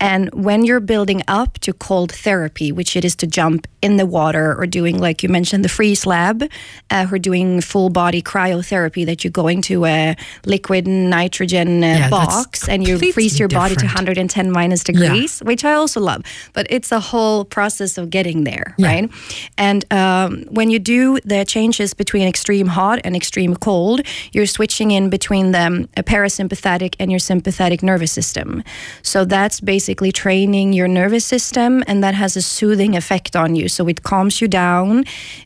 And 0.00 0.30
when 0.32 0.64
you're 0.64 0.80
building 0.80 1.22
up 1.28 1.58
to 1.60 1.72
cold 1.72 2.12
therapy, 2.12 2.72
which 2.72 2.96
it 2.96 3.04
is 3.04 3.14
to 3.16 3.26
jump 3.26 3.66
in 3.82 3.96
the 3.96 4.06
water 4.06 4.54
or 4.58 4.66
doing 4.66 4.98
like 4.98 5.22
you 5.22 5.28
mentioned 5.28 5.64
the 5.64 5.68
freeze 5.68 6.06
lab, 6.06 6.44
uh, 6.90 7.06
or 7.12 7.18
doing 7.18 7.60
full 7.60 7.90
body 7.90 8.22
cryotherapy 8.22 9.04
that 9.06 9.22
you 9.24 9.30
go 9.30 9.48
into 9.48 9.84
a 9.84 10.16
liquid 10.46 10.86
nitrogen 10.86 11.82
uh, 11.84 11.86
Yeah, 11.86 12.10
box 12.10 12.68
and 12.68 12.86
you 12.86 12.98
freeze 13.12 13.38
your 13.38 13.48
body 13.48 13.74
to 13.76 13.84
110 13.84 14.50
minus 14.50 14.82
degrees, 14.84 15.40
which 15.40 15.64
I 15.64 15.72
also 15.74 16.00
love. 16.00 16.22
But 16.54 16.66
it's 16.70 16.90
a 16.92 17.00
whole 17.00 17.44
process 17.44 17.98
of 17.98 18.10
getting 18.10 18.44
there, 18.44 18.74
Yeah. 18.78 18.88
right? 18.88 19.10
And 19.56 19.84
um, 19.92 20.44
when 20.50 20.70
you 20.70 20.78
do 20.78 21.18
the 21.24 21.44
changes 21.44 21.94
between 21.94 22.26
extreme 22.26 22.66
hot 22.68 23.00
and 23.04 23.14
extreme 23.14 23.54
cold, 23.58 24.00
you're 24.32 24.46
switching 24.46 24.90
in 24.90 25.10
between 25.10 25.52
the 25.52 25.60
um, 25.66 25.84
parasympathetic 25.96 26.94
and 27.00 27.10
your 27.10 27.18
sympathetic 27.20 27.82
nervous 27.82 28.12
system. 28.12 28.62
So 29.02 29.24
that's 29.24 29.60
basically 29.60 30.12
training 30.12 30.72
your 30.72 30.88
nervous 30.88 31.24
system, 31.24 31.82
and 31.86 32.02
that 32.04 32.14
has 32.14 32.36
a 32.36 32.42
soothing 32.42 32.96
effect 32.96 33.36
on 33.36 33.54
you. 33.56 33.68
So 33.68 33.88
it 33.88 34.02
calms 34.02 34.40
you 34.40 34.48
down. 34.48 35.04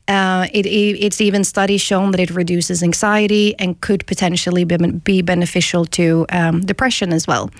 Uh, 0.08 0.46
it, 0.52 0.66
it- 0.66 0.98
it's 1.06 1.20
even 1.20 1.44
studies 1.44 1.80
shown 1.80 2.10
that 2.12 2.20
it 2.20 2.30
reduces 2.30 2.82
anxiety 2.82 3.54
and 3.58 3.80
could 3.80 4.06
potentially 4.06 4.64
be, 4.64 4.76
be 5.04 5.22
beneficial 5.22 5.84
to 5.86 6.26
um, 6.30 6.60
depression 6.60 7.12
as 7.12 7.26
well. 7.26 7.50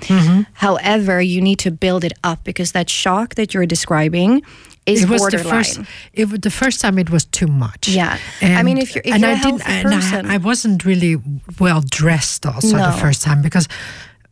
However, 0.54 1.20
you 1.22 1.40
need 1.40 1.58
to 1.60 1.70
build 1.70 2.04
it 2.04 2.12
up 2.22 2.44
because 2.44 2.72
that 2.72 2.88
shock 2.90 3.34
that 3.34 3.54
you're 3.54 3.66
describing 3.66 4.42
is 4.86 5.02
it 5.04 5.08
was 5.08 5.22
the 5.28 5.38
first. 5.38 5.80
It 6.12 6.42
the 6.42 6.50
first 6.50 6.80
time. 6.80 6.98
It 6.98 7.10
was 7.10 7.24
too 7.24 7.46
much. 7.46 7.88
Yeah. 7.88 8.18
I 8.40 8.62
mean, 8.62 8.78
if 8.78 8.94
you're- 8.94 9.02
if 9.08 9.14
and 9.14 9.22
you're 9.22 9.30
I 9.30 9.38
a 9.38 9.42
didn't. 9.42 9.68
and 9.68 9.88
I- 10.28 10.34
I, 10.34 10.38
wasn't 10.38 10.84
really 10.84 11.16
well 11.60 11.82
dressed. 11.88 12.46
Also, 12.46 12.76
No. 12.76 12.90
the 12.90 12.96
first 13.00 13.22
time 13.22 13.42
because 13.42 13.68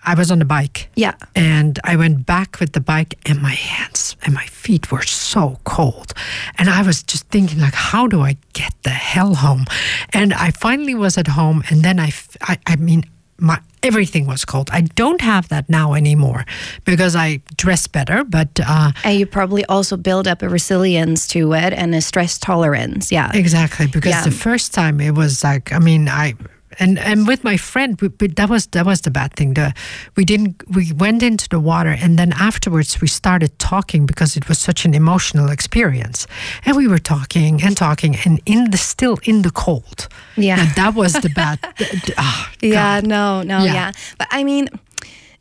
I 0.03 0.15
was 0.15 0.31
on 0.31 0.39
the 0.39 0.45
bike. 0.47 0.89
Yeah. 0.97 1.13
And 1.37 1.79
I 1.85 1.95
went 1.97 2.25
back 2.27 2.59
with 2.59 2.73
the 2.73 2.81
bike, 2.81 3.15
and 3.27 3.41
my 3.43 3.55
hands 3.55 4.17
and 4.23 4.35
my 4.35 4.47
feet 4.47 4.91
were 4.91 5.03
so 5.05 5.59
cold, 5.65 6.15
and 6.59 6.69
I 6.71 6.83
was 6.83 7.03
just 7.03 7.29
thinking 7.29 7.61
like, 7.61 7.75
how 7.75 8.07
do 8.09 8.23
I 8.23 8.37
get 8.53 8.73
the 8.83 8.91
hell 8.91 9.35
home? 9.35 9.67
And 10.13 10.33
I 10.33 10.51
finally 10.53 10.95
was 10.95 11.19
at 11.19 11.29
home, 11.29 11.63
and 11.71 11.83
then 11.85 12.01
I 12.01 12.13
I, 12.41 12.57
I 12.67 12.77
mean, 12.77 13.05
my 13.39 13.59
everything 13.83 14.27
was 14.27 14.45
cold. 14.45 14.71
I 14.73 14.83
don't 14.83 15.21
have 15.21 15.49
that 15.49 15.69
now 15.69 15.95
anymore 15.95 16.45
because 16.85 17.17
I 17.17 17.41
dress 17.57 17.87
better. 17.87 18.25
But 18.25 18.61
uh, 18.67 18.93
and 19.05 19.19
you 19.19 19.27
probably 19.27 19.65
also 19.67 19.97
build 19.97 20.27
up 20.29 20.43
a 20.43 20.49
resilience 20.49 21.27
to 21.29 21.53
it 21.55 21.73
and 21.73 21.95
a 21.95 22.01
stress 22.01 22.39
tolerance. 22.39 23.11
Yeah, 23.13 23.31
exactly. 23.35 23.87
Because 23.87 24.11
Yeah. 24.11 24.25
the 24.25 24.31
first 24.31 24.75
time 24.75 25.01
it 25.01 25.15
was 25.15 25.43
like, 25.45 25.73
I 25.73 25.79
mean, 25.79 26.09
I. 26.09 26.35
And, 26.81 26.99
and 26.99 27.27
with 27.29 27.45
my 27.45 27.57
friend, 27.59 28.01
we, 28.01 28.09
but 28.09 28.37
that 28.37 28.49
was 28.49 28.67
that 28.69 28.87
was 28.87 29.01
the 29.03 29.11
bad 29.11 29.35
thing. 29.37 29.55
The 29.55 29.73
we 30.17 30.25
didn't 30.25 30.55
we 30.77 30.93
went 30.93 31.23
into 31.23 31.47
the 31.49 31.61
water, 31.61 31.91
and 32.03 32.17
then 32.19 32.33
afterwards 32.33 33.01
we 33.01 33.07
started 33.09 33.51
talking 33.59 34.07
because 34.07 34.37
it 34.37 34.49
was 34.49 34.59
such 34.59 34.87
an 34.87 34.95
emotional 34.95 35.51
experience, 35.51 36.27
and 36.65 36.77
we 36.77 36.89
were 36.89 36.99
talking 37.03 37.63
and 37.63 37.77
talking, 37.77 38.17
and 38.25 38.41
in 38.47 38.71
the 38.71 38.79
still 38.79 39.19
in 39.25 39.43
the 39.43 39.51
cold. 39.51 40.09
Yeah. 40.37 40.61
And 40.61 40.71
that 40.77 40.95
was 40.95 41.13
the 41.13 41.29
bad. 41.29 41.59
th- 41.77 41.91
th- 41.91 42.15
ah, 42.19 42.51
Yeah, 42.63 43.01
no, 43.05 43.43
no, 43.43 43.59
Yeah. 43.65 43.75
yeah. 43.75 43.93
But 44.19 44.29
I 44.31 44.45
mean, 44.45 44.69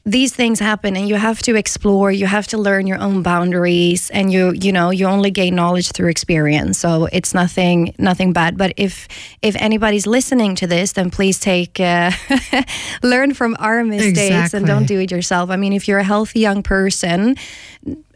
these 0.05 0.33
things 0.33 0.59
happen 0.59 0.95
and 0.95 1.07
you 1.07 1.15
have 1.15 1.41
to 1.43 1.55
explore, 1.55 2.11
you 2.11 2.25
have 2.25 2.47
to 2.47 2.57
learn 2.57 2.87
your 2.87 2.99
own 2.99 3.21
boundaries 3.21 4.09
and 4.09 4.31
you 4.31 4.53
you 4.53 4.71
know, 4.71 4.89
you 4.91 5.05
only 5.05 5.29
gain 5.29 5.55
knowledge 5.55 5.91
through 5.91 6.09
experience. 6.09 6.79
So 6.79 7.07
it's 7.11 7.33
nothing 7.33 7.93
nothing 7.97 8.33
bad, 8.33 8.57
but 8.57 8.73
if 8.77 9.07
if 9.41 9.55
anybody's 9.57 10.07
listening 10.07 10.55
to 10.55 10.67
this, 10.67 10.93
then 10.93 11.11
please 11.11 11.39
take 11.39 11.79
uh, 11.79 12.11
learn 13.03 13.33
from 13.33 13.55
our 13.59 13.83
mistakes 13.83 14.53
and 14.53 14.65
don't 14.65 14.85
do 14.85 14.99
it 14.99 15.11
yourself. 15.11 15.49
I 15.49 15.57
mean, 15.57 15.73
if 15.73 15.87
you're 15.87 15.99
a 15.99 16.03
healthy 16.03 16.39
young 16.39 16.63
person, 16.63 17.35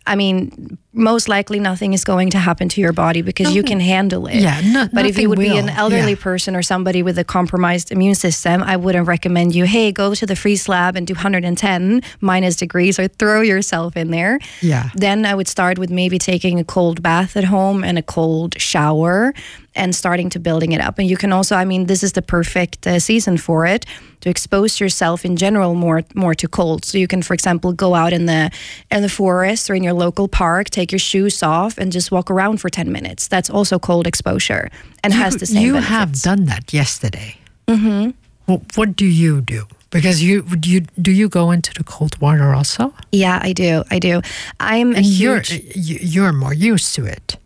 I 0.08 0.16
mean, 0.16 0.78
most 0.94 1.28
likely 1.28 1.60
nothing 1.60 1.94
is 1.94 2.04
going 2.04 2.30
to 2.32 2.38
happen 2.38 2.70
to 2.70 2.80
your 2.82 2.94
body 2.94 3.22
because 3.22 3.56
you 3.56 3.64
can 3.64 3.80
handle 3.80 4.28
it. 4.28 4.36
Yeah, 4.36 4.62
no- 4.64 4.88
but 4.94 5.06
if 5.06 5.18
you 5.18 5.28
nothing 5.28 5.30
would 5.30 5.40
be 5.40 5.58
an 5.58 5.70
elderly 5.70 6.12
Yeah. 6.12 6.18
person 6.30 6.56
or 6.56 6.62
somebody 6.62 7.02
with 7.02 7.18
a 7.18 7.24
compromised 7.24 7.92
immune 7.92 8.16
system, 8.16 8.62
I 8.62 8.76
wouldn't 8.78 9.08
recommend 9.08 9.56
you, 9.56 9.66
hey, 9.66 9.92
go 9.92 10.14
to 10.14 10.26
the 10.26 10.36
freeze 10.36 10.70
lab 10.70 10.96
and 10.96 11.08
do 11.08 11.14
110 11.16 12.02
minus 12.22 12.56
degrees 12.56 13.00
or 13.00 13.08
throw 13.08 13.42
yourself 13.42 13.98
in 13.98 14.12
there. 14.12 14.38
Yeah. 14.62 14.90
Then 14.96 15.26
I 15.26 15.34
would 15.34 15.48
start 15.48 15.78
with 15.80 15.90
maybe 15.90 16.20
taking 16.20 16.60
a 16.60 16.64
cold 16.64 17.02
bath 17.02 17.36
at 17.36 17.46
home 17.46 17.84
and 17.84 17.98
a 17.98 18.04
cold 18.04 18.60
shower 18.62 19.34
and 19.76 19.96
starting 19.96 20.30
to 20.30 20.40
building 20.40 20.72
it 20.72 20.82
up. 20.82 21.00
And 21.00 21.10
you 21.10 21.18
can 21.18 21.32
also, 21.34 21.56
I 21.56 21.66
mean, 21.66 21.88
this 21.88 22.04
is 22.04 22.12
the 22.12 22.22
perfect 22.22 22.86
uh, 22.86 23.00
season 23.00 23.38
for 23.38 23.66
it 23.66 23.86
to 24.22 24.30
expose 24.30 24.80
yourself 24.80 25.26
in 25.26 25.36
general 25.36 25.74
more 25.76 26.04
more 26.16 26.36
to 26.36 26.48
cold. 26.48 26.86
So 26.86 26.98
you 26.98 27.08
can, 27.08 27.22
for 27.24 27.34
example, 27.34 27.74
go 27.74 27.94
out 27.96 28.14
in 28.14 28.26
the 28.28 28.52
in 28.92 29.02
the 29.02 29.10
forest 29.10 29.70
or 29.70 29.74
in 29.76 29.84
your 29.84 29.94
local 29.94 30.28
park, 30.28 30.70
take 30.70 30.83
your 30.92 31.00
shoes 31.00 31.42
off, 31.44 31.78
and 31.78 31.92
just 31.92 32.12
walk 32.12 32.30
around 32.32 32.58
for 32.60 32.70
10 32.70 32.92
minutes. 32.92 33.28
That's 33.28 33.50
also 33.50 33.80
cold 33.80 34.08
exposure 34.08 34.70
and 35.04 35.14
has 35.14 35.38
the 35.38 35.46
same 35.46 35.62
You 35.64 35.74
benefits. 35.74 35.90
have 35.90 36.22
done 36.22 36.46
that 36.46 36.74
yesterday. 36.74 37.38
Mm-hmm. 37.68 38.12
What, 38.46 38.62
what 38.76 38.96
do 38.96 39.06
you 39.06 39.42
do? 39.42 39.66
Because 39.90 40.24
you 40.24 40.44
would 40.50 40.66
you 40.66 40.82
do 41.00 41.12
you 41.12 41.30
go 41.30 41.52
into 41.52 41.72
the 41.78 41.84
cold 41.84 42.18
water 42.20 42.52
also? 42.54 42.94
Yeah, 43.12 43.40
I 43.44 43.54
do. 43.54 43.84
I 43.92 44.00
do. 44.00 44.22
I'm 44.60 44.94
a 44.94 44.98
And 44.98 45.06
you're 45.06 45.42
huge. 45.42 45.76
you- 45.76 46.00
you're 46.02 46.34
more 46.34 46.54
used 46.54 46.96
to 46.96 47.06
it. 47.06 47.38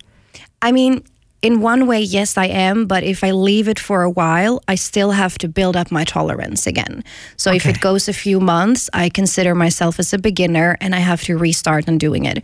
I 0.62 0.71
mean, 0.71 1.04
in 1.41 1.60
one 1.62 1.86
way, 1.88 2.02
yes, 2.02 2.38
I 2.38 2.45
am. 2.47 2.88
But 2.88 3.04
if 3.04 3.21
I 3.23 3.32
leave 3.32 3.67
it 3.67 3.78
for 3.80 4.02
a 4.04 4.10
while, 4.10 4.63
I 4.67 4.76
still 4.76 5.12
have 5.12 5.38
to 5.39 5.47
build 5.50 5.76
up 5.76 5.91
my 5.91 6.04
tolerance 6.06 6.65
again. 6.65 7.04
So 7.36 7.52
if 7.52 7.65
it 7.65 7.80
goes 7.82 8.08
a 8.08 8.13
few 8.13 8.39
months, 8.39 8.89
I 8.93 9.10
consider 9.10 9.54
myself 9.54 10.00
as 10.00 10.13
a 10.13 10.17
beginner 10.17 10.78
and 10.82 10.95
I 10.95 11.00
have 11.00 11.21
to 11.23 11.38
restart 11.38 11.88
on 11.89 11.97
doing 11.97 12.26
it. 12.26 12.43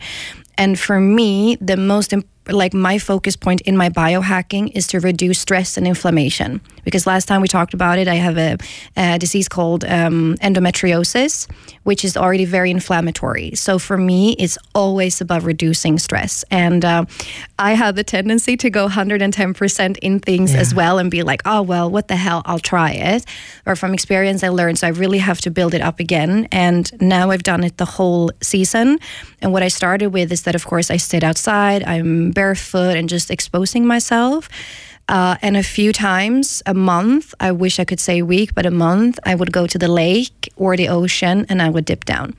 And 0.56 0.78
for 0.78 1.00
me, 1.00 1.56
the 1.60 1.76
most 1.76 2.12
like 2.48 2.74
my 2.74 2.98
focus 2.98 3.36
point 3.36 3.60
in 3.62 3.76
my 3.76 3.88
biohacking 3.88 4.70
is 4.74 4.86
to 4.88 5.00
reduce 5.00 5.38
stress 5.38 5.76
and 5.76 5.86
inflammation. 5.86 6.60
Because 6.84 7.06
last 7.06 7.26
time 7.26 7.40
we 7.40 7.48
talked 7.48 7.74
about 7.74 7.98
it, 7.98 8.08
I 8.08 8.14
have 8.14 8.38
a, 8.38 8.56
a 8.96 9.18
disease 9.18 9.48
called 9.48 9.84
um, 9.84 10.36
endometriosis, 10.40 11.50
which 11.82 12.04
is 12.04 12.16
already 12.16 12.44
very 12.44 12.70
inflammatory. 12.70 13.54
So 13.54 13.78
for 13.78 13.96
me, 13.96 14.32
it's 14.38 14.58
always 14.74 15.20
about 15.20 15.42
reducing 15.42 15.98
stress. 15.98 16.44
And 16.50 16.84
uh, 16.84 17.04
I 17.58 17.72
have 17.74 17.96
the 17.96 18.04
tendency 18.04 18.56
to 18.58 18.70
go 18.70 18.88
110% 18.88 19.98
in 19.98 20.20
things 20.20 20.54
as 20.54 20.74
well 20.74 20.98
and 20.98 21.10
be 21.10 21.22
like, 21.22 21.42
oh, 21.44 21.62
well, 21.62 21.90
what 21.90 22.08
the 22.08 22.16
hell? 22.16 22.42
I'll 22.44 22.58
try 22.58 22.92
it. 22.92 23.24
Or 23.66 23.76
from 23.76 23.94
experience, 23.94 24.42
I 24.42 24.48
learned. 24.48 24.78
So 24.78 24.86
I 24.86 24.90
really 24.90 25.18
have 25.18 25.40
to 25.42 25.50
build 25.50 25.74
it 25.74 25.80
up 25.80 26.00
again. 26.00 26.48
And 26.52 26.90
now 27.00 27.30
I've 27.30 27.42
done 27.42 27.64
it 27.64 27.76
the 27.76 27.84
whole 27.84 28.30
season. 28.42 28.98
And 29.40 29.52
what 29.52 29.62
I 29.62 29.68
started 29.68 30.08
with 30.08 30.32
is 30.32 30.42
that, 30.42 30.54
of 30.54 30.64
course, 30.66 30.90
I 30.90 30.96
stayed 30.96 31.24
outside, 31.24 31.82
I'm 31.84 32.30
barefoot 32.30 32.96
and 32.96 33.08
just 33.08 33.30
exposing 33.30 33.86
myself. 33.86 34.48
Uh, 35.06 35.36
and 35.42 35.54
a 35.56 35.62
few 35.62 35.92
times 35.92 36.62
a 36.64 36.72
month, 36.72 37.34
I 37.38 37.52
wish 37.52 37.78
I 37.78 37.84
could 37.84 38.00
say 38.00 38.20
a 38.20 38.24
week, 38.24 38.54
but 38.54 38.64
a 38.64 38.70
month, 38.70 39.18
I 39.24 39.34
would 39.34 39.52
go 39.52 39.66
to 39.66 39.78
the 39.78 39.86
lake 39.88 40.50
or 40.56 40.76
the 40.78 40.88
ocean 40.88 41.44
and 41.50 41.60
I 41.60 41.68
would 41.68 41.84
dip 41.84 42.06
down. 42.06 42.34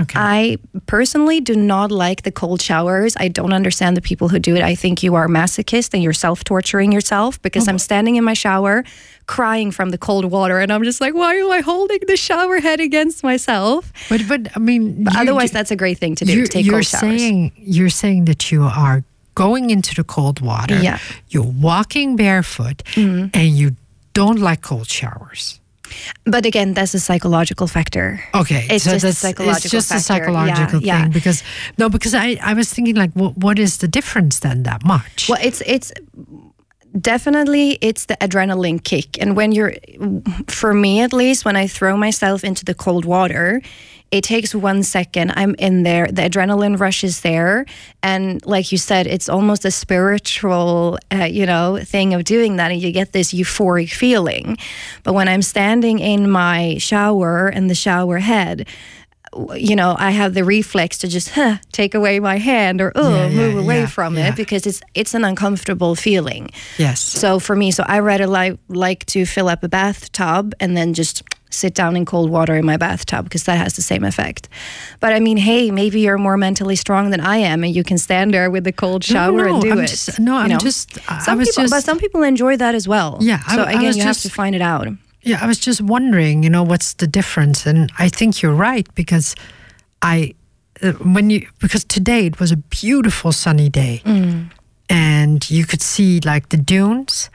Okay. 0.00 0.18
I 0.18 0.56
personally 0.86 1.40
do 1.42 1.54
not 1.54 1.90
like 1.92 2.22
the 2.22 2.32
cold 2.32 2.62
showers. 2.62 3.16
I 3.18 3.28
don't 3.28 3.52
understand 3.52 3.98
the 3.98 4.00
people 4.00 4.28
who 4.28 4.38
do 4.38 4.56
it. 4.56 4.62
I 4.62 4.74
think 4.74 5.02
you 5.02 5.14
are 5.14 5.28
masochist 5.28 5.92
and 5.92 6.02
you're 6.02 6.14
self 6.14 6.42
torturing 6.42 6.90
yourself 6.90 7.40
because 7.42 7.68
I'm 7.68 7.78
standing 7.78 8.16
in 8.16 8.24
my 8.24 8.34
shower 8.34 8.82
crying 9.26 9.70
from 9.70 9.90
the 9.90 9.98
cold 9.98 10.24
water 10.24 10.58
and 10.58 10.72
I'm 10.72 10.84
just 10.84 11.00
like, 11.02 11.12
why 11.14 11.34
am 11.34 11.50
I 11.50 11.60
holding 11.60 12.00
the 12.06 12.16
shower 12.16 12.60
head 12.60 12.80
against 12.80 13.24
myself? 13.24 13.92
But 14.08 14.22
but 14.26 14.40
I 14.56 14.58
mean, 14.58 15.04
But 15.04 15.12
you- 15.14 15.20
otherwise, 15.20 15.50
you- 15.50 15.54
that's 15.58 15.70
a 15.70 15.76
great 15.76 15.98
thing 15.98 16.14
to 16.14 16.24
do. 16.24 16.32
you're, 16.32 16.46
to 16.46 16.50
take 16.50 16.64
you're 16.64 16.74
cold 16.76 16.86
showers. 16.86 17.00
saying 17.20 17.52
you're 17.58 17.90
saying 17.90 18.24
that 18.24 18.50
you 18.50 18.62
are 18.62 19.04
going 19.36 19.70
into 19.70 19.94
the 19.94 20.02
cold 20.02 20.40
water. 20.40 20.82
Yeah. 20.82 20.98
You're 21.28 21.52
walking 21.62 22.16
barefoot, 22.16 22.82
mm-hmm. 22.96 23.28
and 23.32 23.48
you 23.56 23.76
don't 24.12 24.40
like 24.40 24.62
cold 24.62 24.88
showers. 24.88 25.60
But 26.24 26.44
again, 26.46 26.74
that's 26.74 26.94
a 26.94 26.98
psychological 26.98 27.68
factor. 27.68 28.20
Okay, 28.34 28.66
It's 28.68 28.84
so 28.84 28.90
just 28.90 29.04
a 29.04 29.12
psychological 29.12 29.56
It's 29.56 29.70
just 29.70 29.92
a 29.92 30.00
psychological 30.00 30.82
Yeah, 30.82 31.02
thing 31.02 31.12
yeah. 31.12 31.14
because 31.14 31.44
no, 31.78 31.88
because 31.88 32.12
I, 32.12 32.38
I 32.42 32.54
was 32.54 32.72
thinking 32.72 32.96
like, 32.96 33.12
what, 33.12 33.36
what 33.38 33.58
is 33.58 33.78
the 33.78 33.86
difference 33.86 34.40
then 34.40 34.64
that 34.64 34.84
much? 34.84 35.28
Well, 35.28 35.38
it's 35.40 35.62
it's 35.64 35.92
definitely 37.00 37.78
it's 37.80 38.06
the 38.06 38.16
adrenaline 38.20 38.82
kick, 38.82 39.20
and 39.20 39.36
when 39.36 39.52
you're, 39.52 39.74
for 40.48 40.74
me 40.74 41.00
at 41.00 41.12
least, 41.12 41.44
when 41.44 41.56
I 41.56 41.66
throw 41.66 41.96
myself 41.96 42.44
into 42.44 42.64
the 42.64 42.74
cold 42.74 43.04
water. 43.04 43.62
It 44.12 44.22
takes 44.22 44.54
one 44.54 44.84
second. 44.84 45.32
I'm 45.34 45.56
in 45.56 45.82
there. 45.82 46.06
The 46.06 46.22
adrenaline 46.22 46.78
rush 46.78 47.02
is 47.02 47.22
there, 47.22 47.66
and 48.04 48.44
like 48.46 48.70
you 48.70 48.78
said, 48.78 49.08
it's 49.08 49.28
almost 49.28 49.64
a 49.64 49.70
spiritual, 49.72 51.00
uh, 51.12 51.24
you 51.24 51.44
know, 51.44 51.80
thing 51.82 52.14
of 52.14 52.22
doing 52.22 52.54
that, 52.56 52.70
and 52.70 52.80
you 52.80 52.92
get 52.92 53.12
this 53.12 53.34
euphoric 53.34 53.90
feeling. 53.90 54.58
But 55.02 55.14
when 55.14 55.26
I'm 55.26 55.42
standing 55.42 55.98
in 55.98 56.30
my 56.30 56.78
shower 56.78 57.48
and 57.48 57.68
the 57.68 57.74
shower 57.74 58.18
head, 58.18 58.68
you 59.54 59.76
know, 59.76 59.94
I 59.98 60.10
have 60.10 60.34
the 60.34 60.44
reflex 60.44 60.98
to 60.98 61.08
just 61.08 61.30
huh, 61.30 61.56
take 61.72 61.94
away 61.94 62.20
my 62.20 62.38
hand 62.38 62.80
or 62.80 62.92
oh, 62.94 63.10
Yeah, 63.10 63.26
yeah, 63.28 63.36
move 63.36 63.56
away 63.64 63.80
yeah, 63.80 63.86
from 63.86 64.16
it 64.18 64.36
because 64.36 64.66
it's 64.66 64.80
it's 64.94 65.14
an 65.14 65.24
uncomfortable 65.24 65.94
feeling. 65.94 66.48
yes. 66.78 67.00
So 67.00 67.38
for 67.38 67.54
me, 67.56 67.70
so 67.70 67.82
I 67.86 67.98
rather 68.00 68.26
like 68.26 68.58
like 68.68 69.04
to 69.06 69.24
fill 69.26 69.48
up 69.48 69.62
a 69.64 69.68
bathtub 69.68 70.52
and 70.60 70.76
then 70.76 70.92
just 70.94 71.22
sit 71.50 71.74
down 71.74 71.96
in 71.96 72.04
cold 72.04 72.28
water 72.30 72.54
in 72.56 72.64
my 72.66 72.76
bathtub 72.76 73.24
because 73.24 73.44
that 73.44 73.56
has 73.56 73.74
the 73.76 73.82
same 73.82 74.04
effect. 74.04 74.48
But 75.00 75.12
I 75.12 75.20
mean, 75.20 75.36
hey, 75.38 75.70
maybe 75.70 76.00
you're 76.00 76.18
more 76.18 76.36
mentally 76.36 76.76
strong 76.76 77.10
than 77.10 77.20
I 77.20 77.36
am, 77.38 77.64
and 77.64 77.74
you 77.74 77.84
can 77.84 77.98
stand 77.98 78.32
there 78.34 78.50
with 78.50 78.64
the 78.64 78.72
cold 78.72 79.04
shower 79.04 79.44
no, 79.46 79.54
and 79.54 79.62
do 79.62 79.70
I'm 79.72 79.78
it. 79.80 79.88
just- 79.88 80.18
no, 80.18 80.32
you 80.32 80.38
I'm 80.44 80.48
know? 80.50 80.58
just- 80.58 80.98
I- 81.08 81.16
I 81.16 81.20
Some 81.20 81.38
was 81.38 81.48
people, 81.48 81.70
but 81.70 81.84
some 81.84 81.98
people 81.98 82.22
enjoy 82.24 82.56
that 82.56 82.74
as 82.74 82.86
well. 82.88 83.18
Yeah, 83.20 83.40
I- 83.46 83.56
So 83.56 83.62
I 83.62 83.72
again, 83.72 83.96
you 83.96 84.02
have 84.02 84.20
to 84.22 84.28
find 84.30 84.54
it 84.54 84.60
out. 84.62 84.88
Yeah, 85.26 85.40
I 85.42 85.46
was 85.48 85.58
just 85.58 85.80
wondering, 85.80 86.44
you 86.44 86.50
know, 86.50 86.62
what's 86.62 86.94
the 86.94 87.06
difference? 87.08 87.66
And 87.66 87.90
I 87.98 88.08
think 88.08 88.42
you're 88.42 88.54
right 88.54 88.86
because 88.94 89.34
I, 90.00 90.34
uh, 90.82 90.92
when 91.02 91.30
you, 91.30 91.48
because 91.58 91.82
today 91.84 92.26
it 92.26 92.38
was 92.38 92.52
a 92.52 92.56
beautiful 92.56 93.32
sunny 93.32 93.68
day 93.68 94.02
and 94.88 95.50
you 95.50 95.64
could 95.66 95.82
see 95.82 96.20
like 96.20 96.50
the 96.50 96.56
dunes 96.56 97.28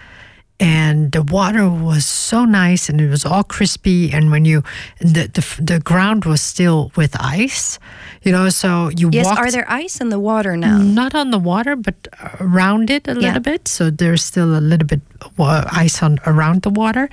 and 0.57 1.11
the 1.11 1.21
water 1.23 1.67
was 1.67 2.05
so 2.05 2.45
nice 2.45 2.87
and 2.87 3.01
it 3.01 3.09
was 3.09 3.25
all 3.25 3.43
crispy. 3.43 4.11
And 4.13 4.31
when 4.31 4.45
you, 4.45 4.63
the, 4.99 5.27
the, 5.33 5.43
the 5.61 5.79
ground 5.81 6.23
was 6.23 6.39
still 6.39 6.91
with 6.95 7.13
ice, 7.19 7.77
you 8.21 8.31
know, 8.31 8.47
so 8.49 8.89
you 8.95 9.09
Yes, 9.11 9.25
walked. 9.25 9.39
are 9.39 9.51
there 9.51 9.65
ice 9.69 9.99
in 9.99 10.09
the 10.09 10.19
water 10.19 10.55
now? 10.55 10.77
Not 10.77 11.13
on 11.15 11.31
the 11.31 11.39
water, 11.39 11.75
but 11.75 12.07
around 12.39 12.89
it 12.89 13.05
a 13.07 13.13
Yeah. 13.13 13.19
little 13.19 13.41
bit. 13.41 13.67
So 13.67 13.89
there's 13.89 14.23
still 14.23 14.55
a 14.55 14.61
little 14.61 14.87
bit 14.87 15.01
ice 15.39 16.01
on 16.03 16.19
around 16.27 16.61
the 16.61 16.69
water, 16.69 17.09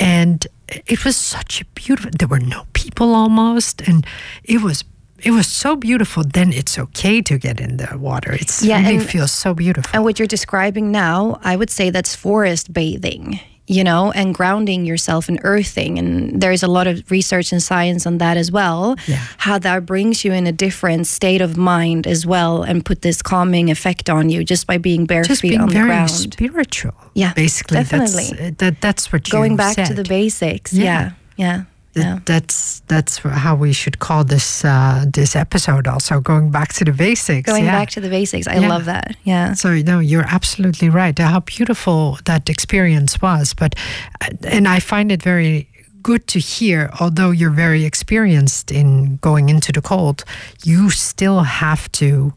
and 0.00 0.46
it 0.86 1.04
was 1.04 1.16
such 1.16 1.60
a 1.60 1.64
beautiful. 1.74 2.10
There 2.18 2.28
were 2.28 2.40
no 2.40 2.64
people 2.72 3.14
almost, 3.14 3.82
and 3.88 4.06
it 4.44 4.60
was 4.62 4.84
it 5.24 5.30
was 5.30 5.46
so 5.46 5.76
beautiful. 5.76 6.24
Then 6.24 6.52
it's 6.52 6.78
okay 6.78 7.22
to 7.22 7.38
get 7.38 7.60
in 7.60 7.76
the 7.76 7.96
water. 7.98 8.32
It's 8.32 8.62
Yeah, 8.62 8.80
really 8.82 8.96
and- 8.96 9.06
feels 9.08 9.30
so 9.32 9.54
beautiful. 9.54 9.90
And 9.94 10.02
what 10.04 10.18
you're 10.18 10.26
describing 10.26 10.90
now, 10.90 11.38
I 11.44 11.54
would 11.56 11.70
say 11.70 11.90
that's 11.90 12.14
forest 12.16 12.72
bathing, 12.72 13.38
you 13.68 13.84
know, 13.84 14.10
and 14.12 14.34
grounding 14.34 14.84
yourself 14.84 15.28
and 15.28 15.38
earthing. 15.44 15.98
And 15.98 16.40
there's 16.40 16.62
a 16.62 16.66
lot 16.66 16.86
of 16.86 17.08
research 17.10 17.52
and 17.52 17.62
science 17.62 18.06
on 18.06 18.18
that 18.18 18.36
as 18.36 18.50
well. 18.50 18.96
Yeah. 19.06 19.24
How 19.38 19.58
that 19.60 19.86
brings 19.86 20.24
you 20.24 20.32
in 20.32 20.46
a 20.46 20.52
different 20.52 21.06
state 21.06 21.40
of 21.40 21.56
mind 21.56 22.06
as 22.06 22.26
well 22.26 22.62
and 22.64 22.84
put 22.84 23.02
this 23.02 23.22
calming 23.22 23.70
effect 23.70 24.10
on 24.10 24.30
you 24.30 24.44
just 24.44 24.66
by 24.66 24.78
being 24.78 25.06
bare 25.06 25.22
Just 25.22 25.42
feet 25.42 25.50
being 25.50 25.60
on 25.60 25.68
the 25.68 25.74
very 25.74 25.86
ground. 25.86 26.10
spiritual. 26.10 26.94
Yeah, 27.14 27.32
basically, 27.34 27.76
definitely. 27.76 28.30
That's, 28.36 28.56
that, 28.56 28.80
that's 28.80 29.12
what 29.12 29.28
you 29.28 29.32
Going 29.32 29.56
back 29.56 29.76
to 29.76 29.94
the 29.94 30.04
basics. 30.04 30.72
Yeah. 30.72 30.84
Yeah. 30.84 31.12
Yeah. 31.36 31.64
Yeah. 31.94 32.20
That's 32.24 32.80
that's 32.88 33.18
how 33.18 33.54
we 33.54 33.72
should 33.72 33.98
call 33.98 34.24
this 34.24 34.64
uh, 34.64 35.04
this 35.12 35.36
episode. 35.36 35.86
Also, 35.86 36.20
going 36.20 36.50
back 36.50 36.72
to 36.74 36.84
the 36.84 36.92
basics. 36.92 37.46
Going 37.46 37.64
yeah. 37.64 37.78
back 37.78 37.90
to 37.90 38.00
the 38.00 38.08
basics. 38.08 38.46
I 38.46 38.54
Yeah. 38.58 38.68
love 38.68 38.84
that. 38.86 39.16
Yeah. 39.24 39.52
So 39.54 39.74
no, 39.74 39.98
you're 40.00 40.26
absolutely 40.26 40.88
right. 40.88 41.18
How 41.18 41.40
beautiful 41.40 42.18
that 42.24 42.48
experience 42.48 43.20
was, 43.20 43.54
but 43.54 43.74
uh, 44.22 44.28
and 44.48 44.66
I 44.66 44.80
find 44.80 45.12
it 45.12 45.22
very 45.22 45.68
good 46.02 46.26
to 46.28 46.38
hear. 46.38 46.90
Although 46.98 47.30
you're 47.30 47.50
very 47.54 47.84
experienced 47.84 48.70
in 48.70 49.18
going 49.20 49.48
into 49.50 49.70
the 49.72 49.82
cold, 49.82 50.24
you 50.64 50.90
still 50.90 51.40
have 51.40 51.90
to. 51.92 52.32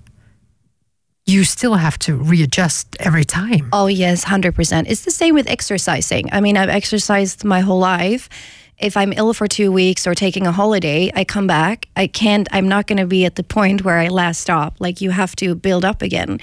You 1.28 1.44
still 1.44 1.74
have 1.74 1.98
to 2.00 2.18
readjust 2.18 2.96
every 3.00 3.24
time. 3.26 3.70
Oh, 3.74 3.88
yes, 3.88 4.26
100%. 4.26 4.86
It's 4.88 5.06
the 5.06 5.10
same 5.12 5.34
with 5.34 5.50
exercising. 5.50 6.30
I 6.32 6.40
mean, 6.40 6.56
I've 6.56 6.70
exercised 6.70 7.44
my 7.44 7.62
whole 7.62 7.80
life. 7.80 8.30
If 8.78 8.98
I'm 8.98 9.14
ill 9.14 9.34
for 9.34 9.48
two 9.48 9.72
weeks 9.72 10.06
or 10.06 10.14
taking 10.14 10.46
a 10.46 10.52
holiday, 10.52 11.10
I 11.16 11.24
come 11.24 11.48
back. 11.48 11.88
I 11.96 12.08
can't, 12.08 12.48
I'm 12.52 12.68
not 12.68 12.88
going 12.88 12.98
to 12.98 13.06
be 13.06 13.24
at 13.24 13.36
the 13.36 13.44
point 13.44 13.86
where 13.86 13.98
I 13.98 14.10
last 14.10 14.42
stop. 14.42 14.76
Like, 14.80 15.00
you 15.00 15.12
have 15.12 15.34
to 15.38 15.56
build 15.56 15.86
up 15.86 16.02
again. 16.02 16.42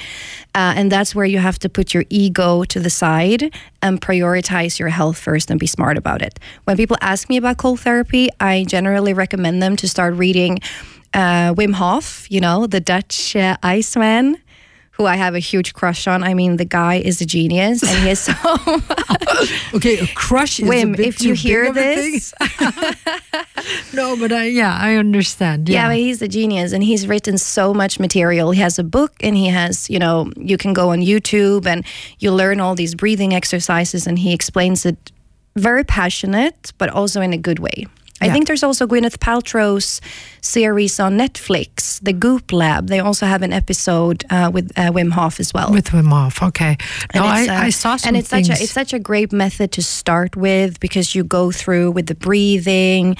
Uh, 0.55 0.73
and 0.75 0.91
that's 0.91 1.15
where 1.15 1.27
you 1.27 1.39
have 1.41 1.59
to 1.59 1.69
put 1.69 1.93
your 1.93 2.05
ego 2.09 2.65
to 2.65 2.81
the 2.81 2.89
side 2.89 3.55
and 3.83 4.01
prioritize 4.01 4.79
your 4.79 4.89
health 4.89 5.19
first 5.19 5.51
and 5.51 5.61
be 5.61 5.67
smart 5.67 5.99
about 5.99 6.23
it. 6.23 6.39
When 6.65 6.79
people 6.79 6.97
ask 7.03 7.29
me 7.29 7.37
about 7.37 7.59
cold 7.59 7.81
therapy, 7.81 8.31
I 8.41 8.65
generally 8.65 9.13
recommend 9.13 9.63
them 9.63 9.77
to 9.77 9.87
start 9.87 10.15
reading 10.15 10.61
uh, 11.13 11.53
Wim 11.53 11.75
Hof, 11.75 12.31
you 12.31 12.41
know, 12.41 12.67
the 12.67 12.81
Dutch 12.81 13.37
uh, 13.37 13.59
Iceman 13.63 14.39
who 15.03 15.07
I 15.09 15.17
have 15.17 15.35
a 15.35 15.41
huge 15.41 15.75
crush 15.75 16.07
on. 16.07 16.23
I 16.23 16.33
mean, 16.35 16.57
the 16.57 16.65
guy 16.65 16.95
is 16.97 17.21
a 17.21 17.27
genius, 17.27 17.83
and 17.83 18.05
he 18.05 18.11
is 18.11 18.21
so. 18.21 18.33
Okay, 19.75 19.99
a 19.99 20.07
crush 20.15 20.61
is 20.61 20.69
a 20.69 20.71
Wim, 20.71 20.99
if 20.99 21.23
you 21.23 21.33
hear 21.35 21.65
of 21.65 21.77
a 21.77 21.95
thing. 21.95 22.13
this, 22.13 22.35
No, 23.95 24.17
but 24.17 24.31
I, 24.31 24.45
yeah, 24.45 24.77
I 24.79 24.95
understand. 24.97 25.69
yeah, 25.69 25.75
Yeah, 25.75 25.89
but 25.89 25.97
he's 25.97 26.23
a 26.23 26.29
genius, 26.29 26.73
and 26.73 26.85
he's 26.85 27.07
written 27.09 27.39
so 27.39 27.75
much 27.75 27.99
material. 27.99 28.53
He 28.53 28.61
has 28.61 28.79
a 28.79 28.85
book, 28.85 29.13
and 29.21 29.37
he 29.37 29.47
has, 29.49 29.91
you 29.91 29.99
know, 29.99 30.31
you 30.37 30.57
can 30.57 30.73
go 30.73 30.91
on 30.91 31.01
YouTube 31.01 31.67
and 31.67 31.85
you 32.21 32.31
learn 32.31 32.61
all 32.61 32.75
these 32.75 32.95
breathing 32.95 33.33
exercises, 33.35 34.07
and 34.07 34.19
he 34.19 34.33
explains 34.33 34.87
it 34.87 35.11
very 35.57 35.83
passionate, 35.85 36.73
but 36.79 36.89
also 36.91 37.21
in 37.21 37.33
a 37.33 37.39
good 37.39 37.59
way. 37.59 37.87
I 38.23 38.27
Yeah. 38.27 38.33
think 38.35 38.47
there's 38.47 38.63
also 38.63 38.87
Gwyneth 38.87 39.19
Paltrow's 39.19 40.01
series 40.41 41.01
on 41.01 41.19
Netflix, 41.19 41.99
The 42.03 42.13
Goop 42.13 42.53
Lab. 42.53 42.87
They 42.89 43.01
also 43.01 43.27
have 43.27 43.43
an 43.43 43.53
episode 43.53 44.25
uh, 44.31 44.51
with 44.55 44.67
uh, 44.79 44.91
Wim 44.97 45.11
Hof 45.13 45.41
as 45.41 45.53
well. 45.53 45.71
with 45.73 45.89
Wim 45.93 46.09
Hof. 46.11 46.43
Okay, 46.43 46.77
no, 47.15 47.23
I, 47.25 47.47
uh, 47.47 47.67
I 47.69 47.71
saw 47.71 47.97
some 47.97 48.09
and 48.09 48.17
it's 48.17 48.29
things. 48.29 48.47
such 48.49 48.61
a 48.61 48.63
it's 48.63 48.73
such 48.73 48.93
a 48.93 48.99
great 48.99 49.33
method 49.33 49.69
to 49.73 49.83
start 49.83 50.37
with 50.37 50.79
because 50.81 51.15
you 51.17 51.25
go 51.25 51.51
through 51.51 51.91
with 51.97 52.07
the 52.07 52.15
breathing, 52.15 53.17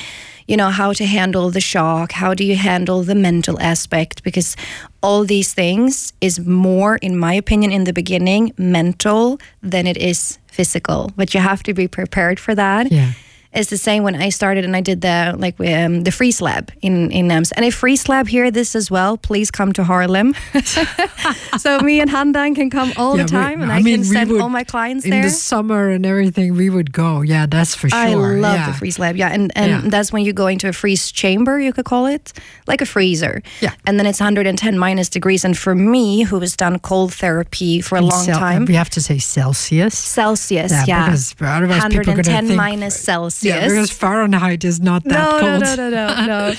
you 0.51 0.57
know 0.57 0.71
how 0.71 0.93
to 0.93 1.05
handle 1.05 1.51
the 1.51 1.61
shock, 1.61 2.13
how 2.13 2.33
do 2.35 2.45
you 2.45 2.57
handle 2.57 3.03
the 3.05 3.15
mental 3.15 3.57
aspect 3.61 4.23
because 4.23 4.57
all 5.03 5.25
these 5.25 5.53
things 5.55 6.13
is 6.21 6.39
more, 6.41 6.97
in 7.03 7.17
my 7.19 7.35
opinion, 7.35 7.73
in 7.73 7.85
the 7.85 7.93
beginning 7.93 8.53
mental 8.57 9.39
than 9.73 9.87
it 9.87 9.97
is 9.97 10.39
physical. 10.47 11.11
But 11.17 11.35
you 11.35 11.41
have 11.41 11.63
to 11.65 11.73
be 11.75 11.89
prepared 11.89 12.39
for 12.41 12.55
that. 12.55 12.91
Yeah. 12.93 13.13
It's 13.55 13.69
the 13.71 13.77
same 13.77 14.03
when 14.03 14.15
I 14.15 14.31
started 14.31 14.65
and 14.65 14.75
I 14.75 14.81
did 14.81 15.01
the 15.03 15.35
like 15.39 15.61
um, 15.61 16.05
the 16.05 16.11
freeze 16.11 16.41
lab 16.41 16.71
in 16.81 17.11
in 17.11 17.29
Nems. 17.29 17.53
And 17.57 17.65
if 17.67 17.75
freeze 17.75 18.09
lab 18.09 18.29
hear 18.29 18.51
this 18.51 18.75
as 18.75 18.91
well, 18.91 19.17
please 19.19 19.51
come 19.51 19.73
to 19.75 19.83
Haarlem. 19.85 20.35
so 21.59 21.79
me 21.81 22.01
and 22.01 22.11
Handan 22.11 22.55
can 22.55 22.71
come 22.71 22.93
all 22.97 23.17
Yeah, 23.17 23.25
the 23.27 23.37
we- 23.37 23.43
time, 23.43 23.63
and 23.63 23.71
I 23.73 23.77
I, 23.77 23.83
mean, 23.83 24.01
can 24.03 24.09
we 24.09 24.15
send 24.17 24.31
would- 24.31 24.41
all 24.41 24.49
my 24.49 24.65
clients 24.65 25.05
in 25.05 25.11
there. 25.11 25.23
the 25.23 25.31
summer 25.31 25.91
and 25.91 26.07
everything, 26.07 26.57
we 26.57 26.71
would 26.71 26.93
go. 26.93 27.21
Yeah, 27.23 27.47
that's 27.47 27.75
for 27.75 27.89
sure. 27.89 27.99
I 27.99 28.15
love 28.15 28.55
yeah. 28.57 28.67
the 28.71 28.79
freeze 28.79 28.99
lab, 28.99 29.17
yeah, 29.17 29.29
and 29.29 29.53
and 29.55 29.71
Yeah. 29.71 29.91
that's 29.91 30.13
when 30.13 30.25
you 30.25 30.33
go 30.33 30.47
into 30.47 30.69
a 30.69 30.73
freeze 30.73 31.13
chamber, 31.13 31.61
you 31.61 31.73
could 31.73 31.85
call 31.85 32.07
it, 32.07 32.33
like 32.67 32.81
a 32.83 32.87
freezer. 32.87 33.43
Yeah. 33.61 33.75
and 33.87 33.99
then 33.99 34.07
it's 34.07 34.21
110 34.21 34.79
minus 34.79 35.09
degrees. 35.11 35.45
And 35.45 35.57
for 35.57 35.75
me, 35.75 36.23
who 36.25 36.41
has 36.41 36.57
done 36.57 36.79
cold 36.79 37.13
therapy 37.15 37.81
for 37.83 37.97
a 37.97 38.03
In 38.03 38.09
long 38.09 38.27
time, 38.27 38.65
We 38.67 38.75
have 38.77 38.91
to 38.91 39.01
say 39.01 39.19
Celsius. 39.19 39.95
Celsius, 39.99 40.73
Yeah, 40.73 40.85
yeah, 40.89 41.05
because 41.07 41.35
otherwise 41.41 41.83
people 41.85 42.01
are 42.01 42.05
gonna 42.05 42.23
110 42.23 42.47
think- 42.47 42.57
minus 42.57 42.95
Celsius. 42.99 43.42
Yeah, 43.45 43.67
because 43.67 43.91
Fahrenheit 43.91 44.65
is 44.65 44.81
not 44.81 45.05
that 45.05 45.13
no, 45.13 45.41
cold. 45.41 45.63
No, 45.63 45.75
no, 45.75 45.91
no, 45.91 46.15
no, 46.15 46.27
no. 46.27 46.55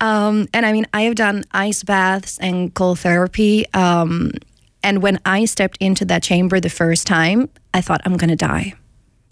um, 0.00 0.48
and 0.52 0.64
I 0.64 0.72
mean, 0.72 0.86
I 0.92 1.02
have 1.02 1.14
done 1.14 1.44
ice 1.52 1.82
baths 1.82 2.38
and 2.38 2.72
cold 2.74 3.00
therapy. 3.00 3.66
Um, 3.74 4.32
and 4.82 5.02
when 5.02 5.18
I 5.24 5.44
stepped 5.44 5.76
into 5.78 6.04
that 6.06 6.22
chamber 6.22 6.60
the 6.60 6.70
first 6.70 7.06
time, 7.06 7.48
I 7.74 7.80
thought 7.80 8.00
I'm 8.04 8.16
gonna 8.16 8.36
die. 8.36 8.74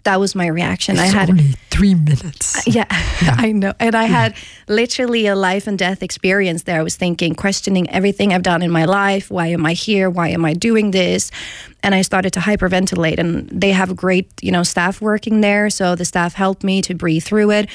That 0.03 0.19
was 0.19 0.35
my 0.35 0.47
reaction. 0.47 0.97
I 0.97 1.07
had 1.07 1.29
only 1.29 1.53
three 1.69 1.93
minutes. 1.93 2.57
Uh, 2.57 2.61
yeah, 2.67 2.85
I 2.89 3.51
know. 3.51 3.73
And 3.79 3.93
I 3.93 4.05
had 4.05 4.35
literally 4.67 5.27
a 5.27 5.35
life 5.35 5.67
and 5.67 5.77
death 5.77 6.01
experience 6.01 6.63
there. 6.63 6.79
I 6.79 6.83
was 6.83 6.95
thinking, 6.95 7.35
questioning 7.35 7.89
everything 7.89 8.33
I've 8.33 8.43
done 8.43 8.61
in 8.61 8.71
my 8.71 8.85
life. 8.85 9.29
Why 9.29 9.47
am 9.47 9.65
I 9.65 9.73
here? 9.73 10.09
Why 10.09 10.29
am 10.29 10.45
I 10.45 10.53
doing 10.53 10.91
this? 10.91 11.29
And 11.83 11.93
I 11.93 12.03
started 12.03 12.31
to 12.33 12.39
hyperventilate. 12.39 13.17
And 13.17 13.49
they 13.49 13.71
have 13.71 13.95
great, 13.95 14.31
you 14.41 14.51
know, 14.51 14.63
staff 14.63 15.01
working 15.01 15.41
there. 15.41 15.69
So 15.69 15.95
the 15.95 16.05
staff 16.05 16.33
helped 16.33 16.63
me 16.63 16.81
to 16.83 16.95
breathe 16.95 17.23
through 17.23 17.51
it. 17.51 17.69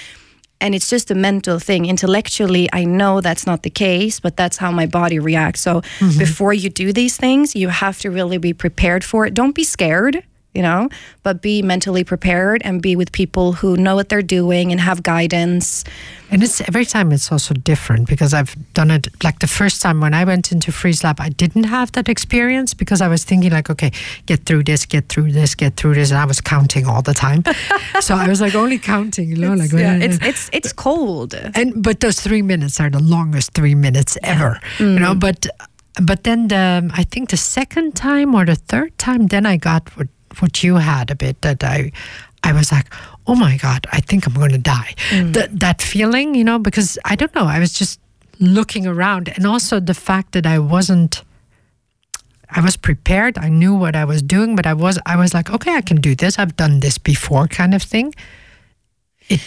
And 0.63 0.77
it's 0.77 0.89
just 0.89 1.11
a 1.11 1.15
mental 1.17 1.59
thing. 1.59 1.87
Intellectually, 1.87 2.69
I 2.73 2.85
know 2.85 3.21
that's 3.21 3.47
not 3.47 3.65
the 3.65 3.71
case, 3.71 4.21
but 4.21 4.37
that's 4.37 4.57
how 4.57 4.71
my 4.71 4.87
body 4.87 5.19
reacts. 5.19 5.61
So 5.61 5.81
mm-hmm. 5.81 6.19
before 6.19 6.55
you 6.55 6.71
do 6.71 6.93
these 6.93 7.17
things, 7.17 7.57
you 7.57 7.69
have 7.69 7.99
to 7.99 8.11
really 8.11 8.39
be 8.39 8.53
prepared 8.55 9.03
for 9.05 9.27
it. 9.27 9.35
Don't 9.35 9.57
be 9.57 9.65
scared 9.65 10.23
you 10.55 10.62
know, 10.62 10.88
but 11.23 11.41
be 11.41 11.62
mentally 11.62 12.05
prepared 12.05 12.61
and 12.65 12.83
be 12.83 12.95
with 12.95 13.11
people 13.12 13.55
who 13.55 13.77
know 13.77 13.95
what 13.95 14.09
they're 14.09 14.21
doing 14.23 14.71
and 14.71 14.81
have 14.81 15.03
guidance. 15.03 15.85
And 16.31 16.43
it's 16.43 16.61
every 16.62 16.85
time 16.85 17.12
it's 17.12 17.33
also 17.33 17.55
different 17.55 18.09
because 18.09 18.35
I've 18.35 18.55
done 18.75 18.91
it 18.91 19.09
like 19.23 19.38
the 19.38 19.47
first 19.47 19.83
time 19.83 20.01
when 20.01 20.15
I 20.15 20.25
went 20.25 20.53
into 20.53 20.73
Freeze 20.73 21.05
Lab, 21.05 21.21
I 21.21 21.31
didn't 21.31 21.65
have 21.65 21.93
that 21.93 22.09
experience 22.09 22.75
because 22.75 23.01
I 23.01 23.09
was 23.09 23.25
thinking 23.25 23.51
like, 23.51 23.71
okay, 23.71 23.93
get 24.27 24.45
through 24.45 24.65
this, 24.65 24.87
get 24.87 25.09
through 25.09 25.33
this, 25.33 25.55
get 25.55 25.77
through 25.77 25.95
this, 25.95 26.11
and 26.11 26.19
I 26.19 26.25
was 26.25 26.41
counting 26.41 26.87
all 26.87 27.03
the 27.03 27.15
time. 27.15 27.45
so 28.01 28.15
I 28.15 28.29
was 28.29 28.41
like 28.41 28.55
only 28.55 28.79
counting, 28.79 29.29
you 29.31 29.37
know, 29.37 29.55
like 29.55 29.73
yeah, 29.73 29.97
it's 29.97 30.19
it's 30.23 30.51
it's 30.53 30.73
cold. 30.73 31.35
and 31.55 31.83
but 31.83 32.01
those 32.01 32.21
three 32.21 32.43
minutes 32.43 32.81
are 32.81 32.91
the 32.91 33.03
longest 33.03 33.53
three 33.53 33.75
minutes 33.75 34.19
ever, 34.23 34.61
you 34.79 34.99
know. 34.99 35.15
Mm. 35.15 35.21
But 35.21 35.47
but 36.01 36.25
then 36.25 36.49
the 36.49 36.91
I 36.95 37.05
think 37.05 37.31
the 37.31 37.37
second 37.37 37.95
time 37.95 38.35
or 38.35 38.45
the 38.45 38.57
third 38.57 38.97
time, 38.99 39.27
then 39.27 39.45
I 39.45 39.57
got 39.57 39.91
what 40.40 40.62
you 40.62 40.77
had 40.77 41.11
a 41.11 41.14
bit 41.14 41.40
that 41.42 41.62
I 41.64 41.92
I 42.45 42.53
was 42.53 42.73
like, 42.73 42.92
oh 43.27 43.35
my 43.35 43.57
god, 43.57 43.87
I 43.92 44.01
think 44.01 44.27
I'm 44.27 44.35
going 44.35 44.51
to 44.51 44.59
die. 44.59 44.95
Mm. 45.11 45.33
That 45.35 45.61
that 45.61 45.83
feeling, 45.83 46.35
you 46.35 46.45
know, 46.45 46.59
because 46.59 46.99
I 47.05 47.16
don't 47.16 47.35
know, 47.35 47.47
I 47.47 47.59
was 47.59 47.73
just 47.73 48.01
looking 48.40 48.87
around, 48.87 49.29
and 49.29 49.47
also 49.47 49.81
the 49.81 49.95
fact 49.95 50.33
that 50.33 50.47
I 50.47 50.59
wasn't. 50.59 51.23
I 52.55 52.61
was 52.61 52.77
prepared. 52.77 53.38
I 53.38 53.49
knew 53.49 53.75
what 53.75 53.97
I 53.97 54.05
was 54.05 54.21
doing, 54.21 54.57
but 54.57 54.66
I 54.66 54.75
was 54.75 54.99
I 55.07 55.16
was 55.16 55.33
like, 55.33 55.51
okay, 55.51 55.75
I 55.75 55.81
can 55.81 56.01
do 56.01 56.14
this. 56.14 56.38
I've 56.38 56.55
done 56.57 56.81
this 56.81 56.99
before, 56.99 57.49
kind 57.49 57.75
of 57.75 57.83
thing. 57.83 58.14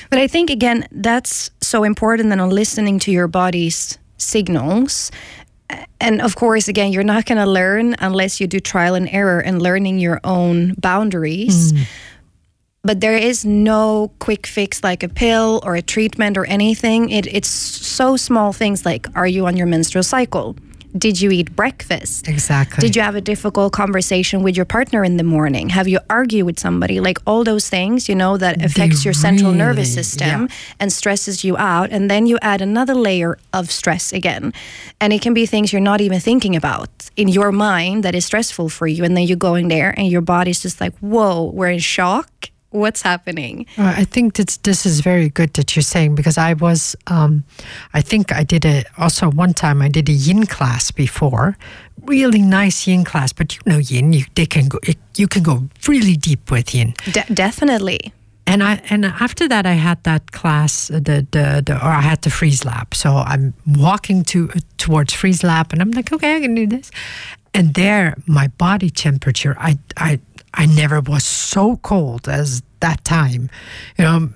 But 0.10 0.20
I 0.20 0.28
think 0.28 0.50
again 0.50 0.88
that's 0.92 1.52
so 1.62 1.84
important 1.84 2.30
than 2.30 2.40
on 2.40 2.50
listening 2.50 3.00
to 3.00 3.12
your 3.12 3.28
body's 3.28 4.00
signals. 4.18 5.12
And 6.00 6.22
of 6.22 6.36
course, 6.36 6.68
again, 6.68 6.92
you're 6.92 7.04
not 7.04 7.26
going 7.26 7.38
to 7.38 7.46
learn 7.46 7.96
unless 8.00 8.40
you 8.40 8.48
do 8.48 8.60
trial 8.60 8.96
and 8.96 9.10
error 9.10 9.40
and 9.40 9.62
learning 9.62 10.00
your 10.00 10.20
own 10.24 10.74
boundaries. 10.76 11.72
Hmm. 11.72 11.84
But 12.84 13.02
there 13.02 13.18
is 13.18 13.44
no 13.44 14.12
quick 14.20 14.46
fix 14.46 14.84
like 14.84 15.02
a 15.02 15.10
pill 15.10 15.60
or 15.64 15.76
a 15.76 15.82
treatment 15.82 16.38
or 16.38 16.46
anything. 16.46 17.10
It, 17.10 17.26
it's 17.26 17.50
so 17.50 18.16
small 18.16 18.54
things 18.54 18.86
like 18.86 19.08
are 19.16 19.26
you 19.26 19.48
on 19.48 19.58
your 19.58 19.66
menstrual 19.66 20.04
cycle? 20.04 20.56
Did 20.98 21.20
you 21.20 21.30
eat 21.32 21.56
breakfast? 21.56 22.28
Exactly. 22.28 22.80
Did 22.82 22.96
you 22.96 23.02
have 23.02 23.16
a 23.16 23.22
difficult 23.22 23.74
conversation 23.74 24.44
with 24.44 24.56
your 24.56 24.66
partner 24.66 25.04
in 25.04 25.18
the 25.18 25.24
morning? 25.24 25.70
Have 25.70 25.88
you 25.88 26.00
argued 26.10 26.46
with 26.46 26.60
somebody? 26.60 27.02
Like 27.02 27.18
all 27.28 27.44
those 27.44 27.70
things, 27.70 28.08
you 28.08 28.16
know, 28.16 28.38
that 28.38 28.64
affects 28.64 29.04
your 29.04 29.14
central 29.14 29.52
nervous 29.52 29.94
system 29.94 30.44
yeah. 30.44 30.56
and 30.80 30.94
stresses 30.94 31.44
you 31.44 31.58
out. 31.58 31.90
And 31.92 32.10
then 32.10 32.28
you 32.28 32.38
add 32.42 32.62
another 32.62 32.96
layer 32.96 33.38
of 33.52 33.72
stress 33.72 34.14
again. 34.14 34.54
And 35.02 35.12
it 35.12 35.22
can 35.22 35.34
be 35.34 35.46
things 35.46 35.74
you're 35.74 35.82
not 35.82 36.00
even 36.00 36.20
thinking 36.22 36.56
about 36.56 36.90
in 37.18 37.28
your 37.28 37.52
mind 37.52 38.04
that 38.04 38.16
is 38.16 38.26
stressful 38.26 38.70
for 38.70 38.88
you. 38.88 39.04
And 39.04 39.18
then 39.18 39.28
you 39.28 39.36
go 39.36 39.56
in 39.56 39.68
there 39.68 39.94
and 39.98 40.08
your 40.08 40.22
body's 40.22 40.62
just 40.62 40.80
like, 40.80 40.98
whoa, 41.00 41.44
we're 41.44 41.72
in 41.72 41.80
shock. 41.80 42.50
What's 42.76 43.02
happening? 43.02 43.66
Uh, 43.78 43.94
I 43.98 44.06
think 44.06 44.34
this 44.34 44.58
this 44.58 44.86
is 44.86 45.00
very 45.00 45.30
good 45.30 45.54
that 45.54 45.76
you're 45.76 45.84
saying 45.84 46.16
because 46.16 46.38
I 46.38 46.54
was, 46.54 46.96
um, 47.08 47.44
I 47.94 48.02
think 48.02 48.32
I 48.32 48.44
did 48.44 48.66
a 48.66 48.84
also 48.98 49.32
one 49.32 49.54
time 49.54 49.82
I 49.82 49.88
did 49.90 50.10
a 50.10 50.12
yin 50.12 50.46
class 50.46 50.92
before, 50.92 51.58
really 52.04 52.42
nice 52.42 52.86
yin 52.86 53.04
class. 53.06 53.34
But 53.34 53.56
you 53.56 53.62
know 53.66 53.78
yin, 53.78 54.14
you 54.14 54.26
they 54.36 54.46
can 54.46 54.68
go, 54.68 54.80
it, 54.84 54.98
you 55.16 55.28
can 55.28 55.44
go 55.44 55.64
really 55.88 56.18
deep 56.18 56.52
with 56.52 56.76
yin. 56.76 56.94
De- 57.12 57.34
definitely. 57.34 58.12
And 58.48 58.62
I 58.62 58.82
and 58.90 59.06
after 59.06 59.48
that 59.48 59.66
I 59.66 59.74
had 59.74 60.04
that 60.04 60.32
class 60.32 60.92
uh, 60.92 61.00
the 61.00 61.26
the, 61.32 61.64
the 61.66 61.76
or 61.76 61.90
I 61.90 62.02
had 62.02 62.22
the 62.22 62.30
freeze 62.30 62.66
lab. 62.66 62.94
So 62.94 63.10
I'm 63.16 63.54
walking 63.66 64.24
to 64.26 64.50
towards 64.78 65.14
freeze 65.14 65.44
lab 65.44 65.74
and 65.74 65.82
I'm 65.82 65.92
like 65.92 66.12
okay 66.12 66.36
I 66.36 66.42
can 66.42 66.56
do 66.56 66.68
this, 66.68 66.92
and 67.54 67.74
there 67.74 68.16
my 68.28 68.48
body 68.58 68.90
temperature 68.90 69.56
I 69.58 69.80
I 69.98 70.20
I 70.56 70.66
never 70.66 71.02
was 71.02 71.24
so 71.24 71.78
cold 71.78 72.28
as 72.28 72.64
that 72.80 73.04
time, 73.04 73.50
you 73.98 74.06
know. 74.06 74.30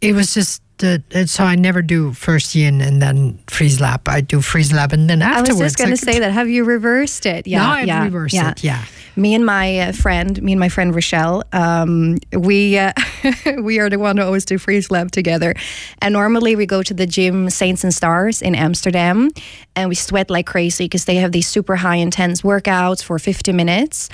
It 0.00 0.14
was 0.14 0.34
just 0.34 0.62
uh, 0.82 0.98
so 1.26 1.44
I 1.44 1.54
never 1.54 1.82
do 1.82 2.12
first 2.12 2.54
yin 2.54 2.80
and 2.80 3.00
then 3.00 3.38
freeze 3.46 3.80
lab. 3.80 4.08
I 4.08 4.20
do 4.20 4.40
freeze 4.40 4.72
lab 4.72 4.92
and 4.92 5.08
then 5.08 5.22
afterwards. 5.22 5.50
I 5.50 5.52
was 5.52 5.60
just 5.60 5.78
going 5.78 5.90
to 5.90 5.96
say 5.96 6.18
that. 6.18 6.32
Have 6.32 6.48
you 6.48 6.64
reversed 6.64 7.26
it? 7.26 7.46
Yeah, 7.46 7.58
now 7.58 7.70
I've 7.72 7.86
yeah, 7.86 8.04
reversed 8.04 8.34
yeah. 8.34 8.50
it. 8.50 8.64
Yeah. 8.64 8.84
Me 9.16 9.34
and 9.34 9.46
my 9.46 9.78
uh, 9.78 9.92
friend, 9.92 10.42
me 10.42 10.52
and 10.52 10.58
my 10.58 10.68
friend 10.68 10.92
Rochelle, 10.92 11.44
um, 11.52 12.18
we 12.36 12.76
uh, 12.76 12.92
we 13.62 13.78
are 13.78 13.88
the 13.88 13.98
one 13.98 14.16
who 14.16 14.24
always 14.24 14.44
do 14.44 14.58
freeze 14.58 14.90
lab 14.90 15.12
together. 15.12 15.54
And 16.02 16.12
normally 16.12 16.56
we 16.56 16.66
go 16.66 16.82
to 16.82 16.92
the 16.92 17.06
gym 17.06 17.48
Saints 17.50 17.84
and 17.84 17.94
Stars 17.94 18.42
in 18.42 18.56
Amsterdam, 18.56 19.30
and 19.76 19.88
we 19.88 19.94
sweat 19.94 20.30
like 20.30 20.46
crazy 20.46 20.86
because 20.86 21.04
they 21.04 21.16
have 21.16 21.30
these 21.30 21.46
super 21.46 21.76
high 21.76 21.96
intense 21.96 22.42
workouts 22.42 23.02
for 23.02 23.18
50 23.18 23.52
minutes. 23.52 24.10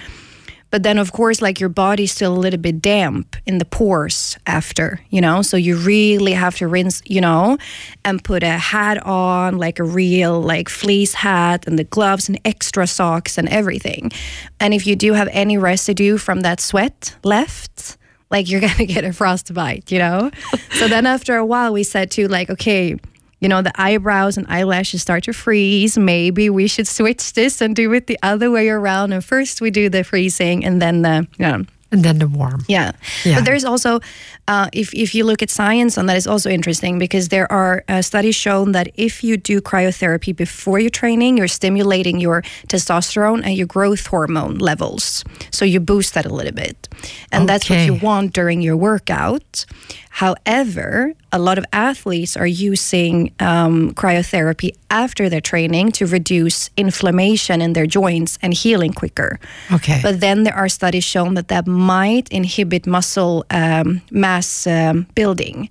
But 0.70 0.83
then, 0.85 0.98
of 0.98 1.12
course, 1.12 1.42
like 1.42 1.59
your 1.59 1.68
body's 1.68 2.12
still 2.12 2.33
a 2.33 2.38
little 2.38 2.61
bit 2.61 2.80
damp 2.80 3.37
in 3.46 3.59
the 3.59 3.64
pores 3.64 4.38
after, 4.46 5.00
you 5.11 5.20
know? 5.20 5.42
So 5.42 5.56
you 5.56 5.76
really 5.76 6.33
have 6.33 6.56
to 6.56 6.68
rinse, 6.68 7.02
you 7.04 7.20
know, 7.20 7.59
and 8.04 8.22
put 8.22 8.42
a 8.42 8.50
hat 8.50 9.04
on, 9.04 9.59
like 9.59 9.78
a 9.78 9.85
real, 9.85 10.40
like 10.40 10.68
fleece 10.68 11.14
hat 11.14 11.66
and 11.66 11.78
the 11.78 11.85
gloves 11.85 12.28
and 12.28 12.40
extra 12.44 12.87
socks 12.87 13.37
and 13.37 13.48
everything. 13.48 14.12
And 14.61 14.72
if 14.72 14.87
you 14.87 14.94
do 14.94 15.14
have 15.14 15.28
any 15.33 15.59
residue 15.59 16.18
from 16.18 16.40
that 16.40 16.61
sweat 16.61 17.16
left, 17.24 17.96
like 18.30 18.48
you're 18.48 18.61
gonna 18.68 18.87
get 18.87 19.04
a 19.04 19.12
frostbite, 19.12 19.90
you 19.90 19.98
know? 19.98 20.30
so 20.70 20.87
then 20.87 21.06
after 21.06 21.37
a 21.37 21.44
while, 21.44 21.72
we 21.72 21.83
said 21.83 22.11
to 22.12 22.28
like, 22.28 22.48
okay, 22.48 22.96
you 23.40 23.48
know, 23.48 23.62
the 23.62 23.72
eyebrows 23.81 24.37
and 24.37 24.46
eyelashes 24.48 25.03
start 25.03 25.24
to 25.24 25.33
freeze. 25.33 25.98
Maybe 25.98 26.50
we 26.50 26.66
should 26.66 26.87
switch 26.87 27.33
this 27.33 27.61
and 27.61 27.74
do 27.74 27.92
it 27.92 28.07
the 28.07 28.18
other 28.22 28.50
way 28.50 28.68
around. 28.68 29.12
And 29.12 29.24
first 29.24 29.61
we 29.61 29.70
do 29.70 29.88
the 29.88 30.05
freezing 30.05 30.64
and 30.64 30.81
then 30.81 31.03
the, 31.03 31.26
you 31.38 31.46
know, 31.46 31.64
and 31.92 32.05
then 32.05 32.18
the 32.18 32.29
warm. 32.29 32.64
Yeah. 32.68 32.92
yeah. 33.24 33.37
But 33.37 33.44
there's 33.44 33.64
also, 33.64 34.00
uh, 34.46 34.68
if, 34.72 34.94
if 34.94 35.12
you 35.14 35.24
look 35.24 35.42
at 35.42 35.50
science 35.50 35.98
on 35.98 36.07
that, 36.07 36.16
is 36.16 36.26
also 36.26 36.48
interesting 36.48 36.98
because 37.00 37.29
there 37.29 37.50
are 37.50 37.83
uh, 37.88 38.00
studies 38.00 38.37
shown 38.37 38.72
that 38.72 38.90
if 38.94 39.24
you 39.24 39.37
do 39.37 39.61
cryotherapy 39.61 40.35
before 40.35 40.79
your 40.79 40.90
training, 40.90 41.37
you're 41.37 41.48
stimulating 41.48 42.20
your 42.20 42.42
testosterone 42.68 43.42
and 43.44 43.57
your 43.57 43.66
growth 43.66 44.07
hormone 44.07 44.59
levels. 44.59 45.24
So 45.50 45.64
you 45.64 45.81
boost 45.81 46.14
that 46.14 46.26
a 46.26 46.33
little 46.33 46.53
bit. 46.53 46.88
And 47.33 47.42
okay. 47.42 47.46
that's 47.46 47.70
what 47.70 47.81
you 47.81 47.94
want 47.94 48.35
during 48.35 48.61
your 48.61 48.76
workout. 48.76 49.66
However, 50.11 51.14
a 51.33 51.38
lot 51.38 51.57
of 51.57 51.64
athletes 51.73 52.37
are 52.37 52.46
using 52.46 53.33
um, 53.38 53.94
cryotherapy 53.94 54.75
after 54.90 55.29
their 55.29 55.40
training 55.40 55.92
to 55.92 56.07
reduce 56.07 56.68
inflammation 56.77 57.62
in 57.62 57.73
their 57.73 57.87
joints 57.87 58.38
and 58.42 58.53
healing 58.53 58.92
quicker. 58.92 59.38
Okay. 59.73 60.01
But 60.03 60.20
then 60.20 60.42
there 60.42 60.55
are 60.55 60.68
studies 60.68 61.05
shown 61.05 61.35
that 61.35 61.49
that 61.49 61.66
might 61.66 62.29
inhibit 62.31 62.87
muscle 62.87 63.44
um, 63.51 64.03
mass 64.11 64.66
um, 64.66 65.07
building. 65.14 65.68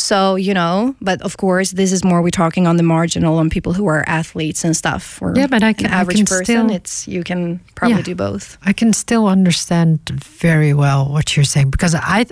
So, 0.00 0.36
you 0.36 0.54
know, 0.54 0.94
but 1.02 1.20
of 1.20 1.36
course, 1.36 1.72
this 1.72 1.92
is 1.92 2.02
more 2.02 2.22
we're 2.22 2.30
talking 2.30 2.66
on 2.66 2.76
the 2.76 2.82
marginal 2.82 3.36
on 3.38 3.50
people 3.50 3.74
who 3.74 3.86
are 3.86 4.02
athletes 4.06 4.64
and 4.64 4.74
stuff. 4.74 5.20
Or 5.20 5.34
yeah, 5.36 5.46
but 5.46 5.62
I 5.62 5.74
can, 5.74 5.86
an 5.86 5.92
average 5.92 6.16
I 6.16 6.18
can 6.20 6.26
person, 6.26 6.44
still, 6.44 6.70
it's 6.70 7.06
you 7.06 7.22
can 7.22 7.60
probably 7.74 7.98
yeah, 7.98 8.02
do 8.02 8.14
both. 8.14 8.56
I 8.62 8.72
can 8.72 8.94
still 8.94 9.26
understand 9.26 10.00
very 10.08 10.72
well 10.72 11.06
what 11.06 11.36
you're 11.36 11.44
saying 11.44 11.70
because 11.70 11.94
I, 11.94 12.24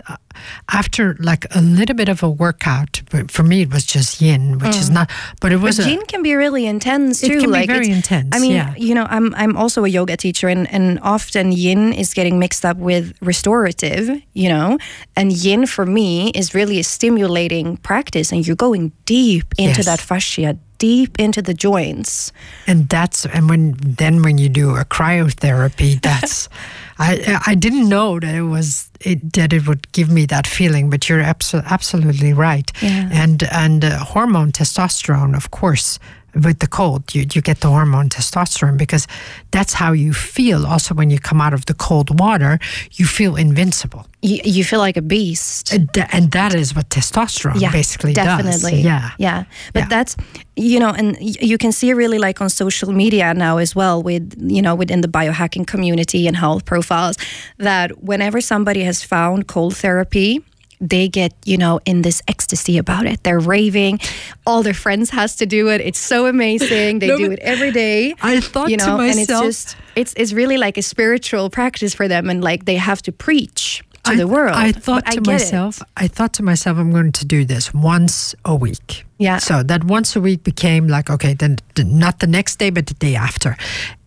after 0.71 1.17
like 1.21 1.47
a 1.55 1.61
little 1.61 1.95
bit 1.95 2.09
of 2.09 2.23
a 2.23 2.31
workout, 2.31 3.03
but 3.11 3.31
for 3.31 3.43
me 3.43 3.63
it 3.63 3.73
was 3.73 3.85
just 3.85 4.21
yin, 4.21 4.59
which 4.59 4.73
mm. 4.73 4.81
is 4.81 4.91
not, 4.91 5.11
but 5.41 5.53
it 5.53 5.57
was. 5.57 5.79
But 5.79 5.87
a, 5.87 5.91
yin 5.91 6.07
can 6.07 6.23
be 6.23 6.35
really 6.35 6.67
intense 6.67 7.21
too. 7.21 7.33
It 7.33 7.41
can 7.41 7.51
like 7.51 7.69
be 7.69 7.75
very 7.75 7.91
intense. 7.91 8.35
I 8.35 8.39
mean, 8.39 8.53
yeah. 8.53 8.75
you 8.77 8.95
know, 8.95 9.07
I'm 9.09 9.35
I'm 9.35 9.57
also 9.57 9.85
a 9.85 9.89
yoga 9.89 10.17
teacher, 10.17 10.49
and 10.49 10.71
and 10.73 10.99
often 11.03 11.53
yin 11.53 11.93
is 11.93 12.15
getting 12.15 12.39
mixed 12.39 12.65
up 12.65 12.77
with 12.77 13.17
restorative, 13.21 14.11
you 14.35 14.49
know, 14.49 14.79
and 15.17 15.33
yin 15.33 15.67
for 15.67 15.87
me 15.87 16.31
is 16.31 16.55
really 16.55 16.79
a 16.79 16.85
stimulating 16.85 17.77
practice, 17.79 18.33
and 18.33 18.47
you're 18.47 18.57
going 18.57 18.93
deep 19.05 19.55
into 19.59 19.79
yes. 19.79 19.87
that 19.87 20.01
fascia, 20.01 20.59
deep 20.79 21.19
into 21.19 21.43
the 21.43 21.55
joints. 21.55 22.33
And 22.67 22.89
that's 22.89 23.27
and 23.27 23.49
when 23.49 23.77
then 23.79 24.23
when 24.23 24.39
you 24.39 24.49
do 24.49 24.77
a 24.77 24.85
cryotherapy, 24.85 26.01
that's 26.01 26.49
I 26.99 27.41
I 27.47 27.55
didn't 27.55 27.89
know 27.89 28.19
that 28.21 28.35
it 28.35 28.43
was 28.43 28.91
it, 29.01 29.33
that 29.35 29.53
it 29.53 29.67
would 29.67 29.91
give 29.93 30.11
me 30.11 30.27
that 30.27 30.47
feeling, 30.47 30.91
but 30.91 31.09
you're 31.09 31.23
abso- 31.23 31.65
absolutely 31.65 32.33
right. 32.33 32.71
Yeah. 32.83 33.09
And 33.13 33.43
and 33.53 33.85
uh, 33.85 33.99
hormone 34.05 34.53
testosterone, 34.53 35.37
of 35.37 35.51
course, 35.51 35.99
with 36.35 36.59
the 36.59 36.67
cold, 36.67 37.15
you, 37.15 37.27
you 37.33 37.41
get 37.41 37.61
the 37.61 37.69
hormone 37.69 38.09
testosterone 38.09 38.77
because 38.77 39.07
that's 39.51 39.73
how 39.73 39.93
you 39.93 40.13
feel. 40.13 40.67
Also, 40.67 40.95
when 40.95 41.11
you 41.11 41.19
come 41.19 41.41
out 41.41 41.55
of 41.55 41.67
the 41.67 41.75
cold 41.75 42.19
water, 42.19 42.59
you 42.93 43.07
feel 43.07 43.37
invincible. 43.37 44.07
You, 44.23 44.41
you 44.45 44.65
feel 44.65 44.81
like 44.81 44.97
a 44.97 45.03
beast. 45.03 45.73
And, 45.73 45.89
and 46.13 46.31
that 46.33 46.55
is 46.55 46.75
what 46.75 46.89
testosterone 46.91 47.61
yeah, 47.61 47.73
basically 47.73 48.13
definitely. 48.13 48.71
does. 48.73 48.81
Yeah. 48.81 49.11
Yeah. 49.19 49.45
But 49.73 49.81
yeah. 49.81 49.89
that's, 49.89 50.17
you 50.57 50.79
know, 50.81 50.91
and 50.91 51.17
you 51.21 51.57
can 51.57 51.73
see 51.73 51.93
really 51.93 52.19
like 52.19 52.41
on 52.41 52.51
social 52.51 52.93
media 52.93 53.33
now 53.35 53.59
as 53.59 53.75
well 53.75 54.03
with, 54.03 54.35
you 54.39 54.61
know, 54.61 54.75
within 54.75 55.01
the 55.01 55.09
biohacking 55.09 55.67
community 55.67 56.27
and 56.27 56.37
health 56.37 56.65
profiles 56.65 57.17
that 57.59 58.03
whenever 58.03 58.41
somebody 58.41 58.83
has 58.83 59.03
found 59.03 59.47
cold 59.47 59.77
therapy, 59.77 60.45
they 60.81 61.09
get 61.09 61.33
you 61.45 61.57
know 61.57 61.81
in 61.85 62.03
this 62.03 62.23
ecstasy 62.29 62.79
about 62.79 63.07
it. 63.07 63.23
They're 63.23 63.41
raving. 63.41 64.01
All 64.47 64.63
their 64.63 64.75
friends 64.75 65.11
has 65.11 65.37
to 65.37 65.47
do 65.47 65.69
it. 65.69 65.81
It's 65.81 65.99
so 65.99 66.27
amazing. 66.27 66.99
They 66.99 67.07
no, 67.09 67.17
do 67.17 67.33
it 67.33 67.39
every 67.41 67.71
day 67.71 68.15
i 68.23 68.41
thought 68.41 68.71
you 68.71 68.77
know 68.77 68.85
to 68.85 68.97
myself, 68.97 69.11
and 69.11 69.21
it's 69.21 69.47
just 69.47 69.77
it's 69.97 70.15
it's 70.17 70.33
really 70.33 70.59
like 70.59 70.77
a 70.77 70.83
spiritual 70.83 71.51
practice 71.51 71.95
for 71.95 72.09
them 72.09 72.31
and 72.31 72.43
like 72.43 72.65
they 72.65 72.77
have 72.77 73.01
to 73.03 73.13
preach 73.13 73.83
to 74.05 74.13
I, 74.13 74.17
the 74.17 74.27
world. 74.27 74.57
I 74.57 74.73
thought 74.73 75.05
but 75.05 75.13
to 75.13 75.31
I 75.31 75.33
myself 75.35 75.81
it. 75.81 75.87
i 75.97 76.09
thought 76.09 76.33
to 76.35 76.43
myself 76.43 76.79
i'm 76.79 76.93
going 76.93 77.13
to 77.13 77.27
do 77.27 77.45
this 77.45 77.75
once 77.75 78.35
a 78.45 78.55
week. 78.55 79.05
Yeah. 79.19 79.39
So 79.39 79.63
that 79.65 79.85
once 79.85 80.15
a 80.17 80.21
week 80.21 80.45
became 80.45 80.89
like 80.89 81.11
okay 81.11 81.35
then 81.35 81.57
not 81.79 82.21
the 82.21 82.27
next 82.27 82.59
day 82.59 82.71
but 82.71 82.87
the 82.87 82.95
day 82.95 83.15
after. 83.17 83.57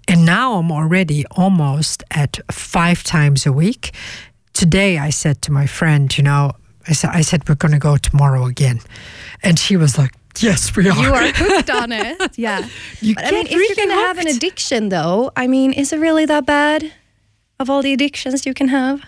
And 0.08 0.26
now 0.26 0.54
i'm 0.54 0.72
already 0.72 1.26
almost 1.32 2.04
at 2.12 2.40
five 2.52 3.04
times 3.04 3.46
a 3.46 3.52
week. 3.52 3.94
Today 4.54 4.98
I 4.98 5.12
said 5.12 5.42
to 5.44 5.52
my 5.52 5.66
friend, 5.66 6.16
you 6.18 6.24
know, 6.24 6.52
I 6.88 6.94
said, 6.94 7.12
I 7.14 7.22
said, 7.22 7.48
we're 7.48 7.56
going 7.56 7.74
to 7.74 7.80
go 7.80 7.98
tomorrow 7.98 8.46
again. 8.46 8.80
And 9.44 9.60
she 9.60 9.78
was 9.78 9.98
like, 9.98 10.12
Yes, 10.40 10.76
we 10.76 10.88
are. 10.90 10.98
You 10.98 11.14
are 11.14 11.32
hooked 11.36 11.70
on 11.70 11.92
it. 11.92 12.38
Yeah. 12.38 12.68
you 13.02 13.16
but, 13.16 13.26
I 13.26 13.32
mean, 13.32 13.48
if 13.48 13.52
really 13.52 13.68
you're 13.68 13.76
going 13.76 13.90
to 13.90 14.06
have 14.08 14.18
an 14.18 14.28
addiction, 14.28 14.90
though, 14.90 15.32
I 15.36 15.48
mean, 15.48 15.74
is 15.74 15.92
it 15.92 15.98
really 16.00 16.26
that 16.26 16.46
bad 16.46 16.92
of 17.60 17.70
all 17.70 17.82
the 17.82 17.92
addictions 17.94 18.46
you 18.46 18.54
can 18.54 18.70
have? 18.70 19.02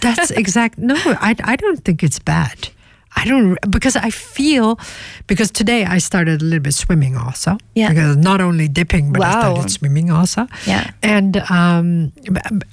That's 0.00 0.30
exact. 0.30 0.78
No, 0.78 0.94
I, 0.96 1.34
I 1.42 1.56
don't 1.56 1.84
think 1.84 2.02
it's 2.02 2.18
bad. 2.20 2.68
I 3.16 3.24
don't 3.24 3.58
because 3.70 3.96
I 3.96 4.10
feel 4.10 4.78
because 5.26 5.50
today 5.50 5.84
I 5.84 5.98
started 5.98 6.42
a 6.42 6.44
little 6.44 6.60
bit 6.60 6.74
swimming 6.74 7.16
also. 7.16 7.58
Yeah. 7.74 7.88
Because 7.88 8.16
not 8.16 8.40
only 8.40 8.68
dipping, 8.68 9.12
but 9.12 9.20
wow. 9.20 9.28
I 9.28 9.40
started 9.40 9.70
swimming 9.70 10.10
also. 10.10 10.46
Yeah. 10.66 10.90
And 11.02 11.36
um, 11.50 12.12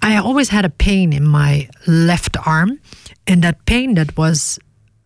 I 0.02 0.18
always 0.18 0.50
had 0.50 0.64
a 0.64 0.70
pain 0.70 1.12
in 1.12 1.26
my 1.26 1.68
left 1.88 2.38
arm, 2.46 2.80
and 3.26 3.44
that 3.44 3.66
pain 3.66 3.96
that 3.96 4.16
was 4.16 4.60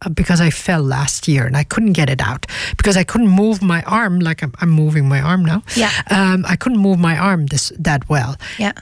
uh, 0.04 0.10
because 0.10 0.42
I 0.42 0.50
fell 0.50 0.82
last 0.82 1.28
year 1.28 1.46
and 1.46 1.56
I 1.56 1.64
couldn't 1.64 1.94
get 1.94 2.10
it 2.10 2.22
out 2.22 2.46
because 2.78 2.98
I 2.98 3.04
couldn't 3.04 3.30
move 3.30 3.62
my 3.62 3.84
arm 3.84 4.20
like 4.20 4.44
I'm, 4.44 4.54
I'm 4.60 4.70
moving 4.70 5.08
my 5.08 5.22
arm 5.22 5.46
now. 5.46 5.64
Yeah. 5.76 5.92
Um, 6.10 6.46
I 6.48 6.56
couldn't 6.56 6.80
move 6.80 7.00
my 7.00 7.18
arm 7.18 7.46
this 7.48 7.72
that 7.80 8.10
well. 8.10 8.36
Yeah. 8.58 8.74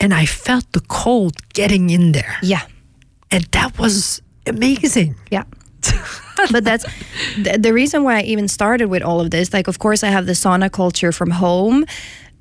And 0.00 0.14
I 0.14 0.26
felt 0.26 0.72
the 0.72 0.80
cold 0.80 1.34
getting 1.52 1.90
in 1.90 2.12
there. 2.12 2.36
Yeah. 2.42 2.62
And 3.30 3.44
that 3.52 3.78
was 3.78 4.22
amazing. 4.46 5.16
Yeah. 5.30 5.44
but 6.52 6.64
that's 6.64 6.84
the, 7.36 7.58
the, 7.58 7.72
reason 7.72 8.04
why 8.04 8.18
I 8.18 8.22
even 8.22 8.48
started 8.48 8.86
with 8.86 9.02
all 9.02 9.20
of 9.20 9.30
this. 9.30 9.52
Like, 9.52 9.68
of 9.68 9.78
course, 9.78 10.02
I 10.02 10.08
have 10.08 10.26
the 10.26 10.32
sauna 10.32 10.70
culture 10.70 11.12
from 11.12 11.30
home. 11.30 11.84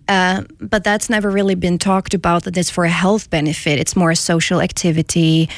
Uh, 0.09 0.43
but 0.59 0.85
that's 0.85 1.09
never 1.09 1.29
really 1.29 1.55
been 1.55 1.77
talked 1.77 2.13
about 2.13 2.43
that 2.43 2.55
it's 2.55 2.69
for 2.69 2.85
a 2.85 2.89
health 2.89 3.29
benefit. 3.29 3.77
It's 3.77 3.93
more 3.93 4.11
a 4.11 4.15
social 4.15 4.61
activity. 4.61 5.49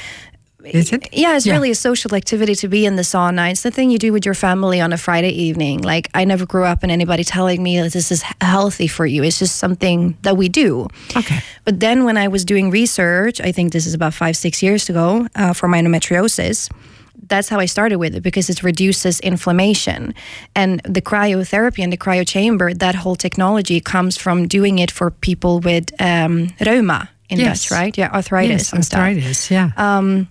Is 0.66 0.92
it? 0.92 1.08
Yeah, 1.14 1.38
it's 1.38 1.46
yeah. 1.46 1.54
really 1.54 1.72
a 1.72 1.76
social 1.76 2.16
activity 2.16 2.56
to 2.56 2.68
be 2.68 2.86
in 2.86 2.96
the 2.96 3.04
sauna. 3.04 3.52
It's 3.52 3.62
the 3.62 3.72
thing 3.72 3.92
you 3.92 3.98
do 3.98 4.12
with 4.12 4.26
your 4.26 4.34
family 4.34 4.82
on 4.82 4.92
a 4.92 4.98
Friday 4.98 5.30
evening. 5.30 5.82
Like, 5.82 6.10
I 6.14 6.26
never 6.26 6.46
grew 6.46 6.66
up 6.66 6.84
in 6.84 6.90
anybody 6.90 7.24
telling 7.24 7.62
me 7.62 7.80
that 7.80 7.94
this 7.94 8.12
is 8.12 8.24
healthy 8.42 8.88
for 8.88 9.06
you. 9.06 9.24
It's 9.24 9.40
just 9.40 9.58
something 9.58 10.18
that 10.24 10.36
we 10.36 10.50
do. 10.50 10.88
Okay. 11.16 11.40
But 11.64 11.80
then 11.80 12.04
when 12.04 12.18
I 12.18 12.28
was 12.28 12.44
doing 12.44 12.72
research, 12.72 13.40
I 13.40 13.52
think 13.52 13.72
this 13.72 13.86
is 13.86 13.94
about 13.94 14.14
five, 14.14 14.36
six 14.36 14.62
years 14.64 14.90
ago 14.90 15.28
uh, 15.36 15.54
for 15.54 15.68
my 15.68 15.80
endometriosis 15.80 16.70
that's 17.28 17.50
how 17.50 17.60
I 17.60 17.66
started 17.66 17.98
with 17.98 18.16
it 18.16 18.22
because 18.22 18.50
it 18.50 18.64
reduces 18.64 19.20
inflammation. 19.20 20.14
And 20.56 20.82
the 20.84 21.02
cryotherapy 21.02 21.84
and 21.84 21.92
the 21.92 21.98
cryo 21.98 22.28
chamber, 22.28 22.74
that 22.74 22.96
whole 22.96 23.16
technology 23.16 23.80
comes 23.80 24.18
from 24.18 24.48
doing 24.48 24.80
it 24.80 24.92
for 24.92 25.12
people 25.12 25.60
with 25.60 25.92
um, 26.02 26.48
reuma 26.60 27.10
in 27.30 27.40
yes. 27.40 27.64
Dutch, 27.64 27.72
right? 27.72 27.98
Yeah, 27.98 28.12
arthritis 28.12 28.74
yes, 28.74 28.94
arthritis, 28.94 29.38
stuff. 29.40 29.52
yeah. 29.52 29.98
Um, 29.98 30.28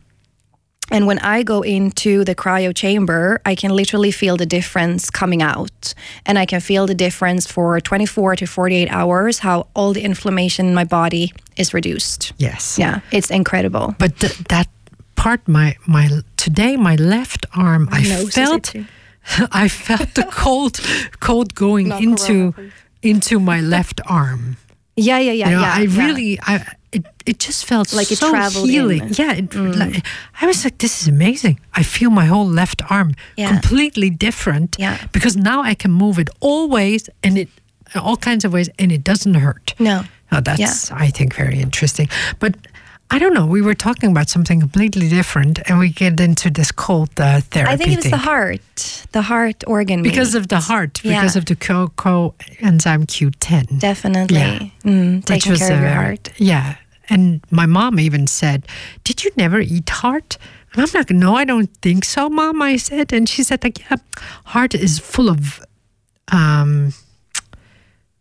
and 0.90 1.06
when 1.06 1.18
I 1.18 1.42
go 1.42 1.62
into 1.62 2.24
the 2.24 2.34
cryo 2.34 2.74
chamber, 2.74 3.40
I 3.44 3.54
can 3.54 3.70
literally 3.70 4.10
feel 4.10 4.36
the 4.36 4.46
difference 4.46 5.10
coming 5.10 5.42
out. 5.42 5.92
And 6.24 6.38
I 6.38 6.46
can 6.46 6.60
feel 6.60 6.86
the 6.86 6.94
difference 6.94 7.46
for 7.46 7.78
24 7.80 8.36
to 8.36 8.46
48 8.46 8.88
hours, 8.90 9.40
how 9.40 9.66
all 9.74 9.92
the 9.92 10.02
inflammation 10.02 10.66
in 10.66 10.74
my 10.74 10.84
body 10.84 11.32
is 11.56 11.74
reduced. 11.74 12.32
Yes. 12.38 12.78
Yeah, 12.78 13.00
it's 13.12 13.30
incredible. 13.30 13.94
But 13.98 14.18
th- 14.18 14.38
that 14.48 14.68
part 15.14 15.46
my 15.46 15.76
my 15.86 16.08
today 16.48 16.76
my 16.76 16.96
left 16.96 17.46
arm, 17.54 17.88
I 17.92 18.02
felt. 18.30 18.74
I 19.64 19.68
felt 19.68 20.14
the 20.14 20.22
cold, 20.44 20.80
cold 21.20 21.54
going 21.54 21.88
Not 21.88 22.02
into 22.02 22.52
corona, 22.52 22.72
into 23.02 23.38
my 23.40 23.60
left 23.60 24.00
arm. 24.06 24.56
Yeah, 25.00 25.20
yeah, 25.20 25.32
yeah, 25.32 25.48
You 25.50 25.54
know, 25.56 25.62
yeah. 25.62 25.74
I 25.78 25.82
yeah. 25.82 26.06
really, 26.06 26.38
I 26.42 26.54
it, 26.90 27.04
it 27.24 27.38
just 27.46 27.64
felt 27.66 27.92
Like 27.92 28.10
it 28.12 28.18
so 28.18 28.32
healing. 28.66 29.02
in. 29.02 29.08
Mm. 29.10 29.18
Yeah, 29.18 29.32
it, 29.38 29.54
like, 29.54 30.04
I 30.42 30.46
was 30.46 30.64
like, 30.64 30.76
this 30.78 31.00
is 31.00 31.06
amazing. 31.08 31.60
I 31.80 31.84
feel 31.84 32.10
my 32.10 32.24
whole 32.26 32.48
left 32.54 32.82
arm 32.90 33.14
Yeah. 33.36 33.48
completely 33.52 34.10
different. 34.10 34.76
Yeah. 34.78 34.96
because 35.12 35.36
now 35.36 35.62
I 35.70 35.74
can 35.74 35.92
move 35.92 36.18
it 36.18 36.28
all 36.40 36.68
ways 36.68 37.08
and 37.22 37.38
it 37.38 37.48
all 37.94 38.16
kinds 38.16 38.44
of 38.44 38.52
ways, 38.52 38.68
and 38.78 38.90
it 38.92 39.04
doesn't 39.04 39.34
hurt. 39.34 39.74
No. 39.78 40.02
That's 40.30 40.90
I 40.90 41.10
think 41.10 41.34
very 41.36 41.58
interesting. 41.60 42.08
But 42.38 42.52
I 43.10 43.18
don't 43.18 43.32
know. 43.32 43.46
We 43.46 43.62
were 43.62 43.74
talking 43.74 44.10
about 44.10 44.28
something 44.28 44.60
completely 44.60 45.08
different, 45.08 45.60
and 45.66 45.78
we 45.78 45.88
get 45.88 46.20
into 46.20 46.50
this 46.50 46.70
cold 46.70 47.08
uh, 47.18 47.40
therapy. 47.40 47.72
I 47.72 47.76
think 47.76 47.92
it 47.92 47.96
was 47.96 48.02
thing. 48.04 48.10
the 48.10 48.18
heart, 48.18 49.06
the 49.12 49.22
heart 49.22 49.64
organ. 49.66 50.02
because 50.02 50.34
of 50.34 50.48
the 50.48 50.60
heart, 50.60 51.00
Yeah. 51.02 51.20
because 51.20 51.34
of 51.36 51.46
the 51.46 51.56
co- 51.56 51.88
coenzyme 51.96 53.06
Q10. 53.06 53.80
definitely 53.80 54.36
Yeah. 54.36 54.58
mm, 54.84 55.28
which 55.30 55.46
was 55.46 55.58
care 55.60 55.72
of 55.76 55.80
your 55.80 55.90
heart. 55.94 56.30
Yeah. 56.36 56.76
And 57.08 57.40
my 57.50 57.64
mom 57.64 57.98
even 57.98 58.26
said, 58.26 58.66
Did 59.04 59.24
you 59.24 59.30
never 59.36 59.58
eat 59.60 59.88
heart? 59.88 60.36
And 60.74 60.82
I'm 60.82 60.90
like, 60.92 61.10
No, 61.10 61.34
I 61.34 61.44
don't 61.46 61.70
think 61.80 62.04
so, 62.04 62.28
mom. 62.28 62.60
I 62.60 62.76
said. 62.76 63.14
And 63.14 63.26
she 63.26 63.42
said, 63.42 63.64
like, 63.64 63.78
yeah, 63.90 63.96
heart 64.44 64.74
is 64.74 64.98
full 64.98 65.30
of 65.30 65.64
um, 66.30 66.92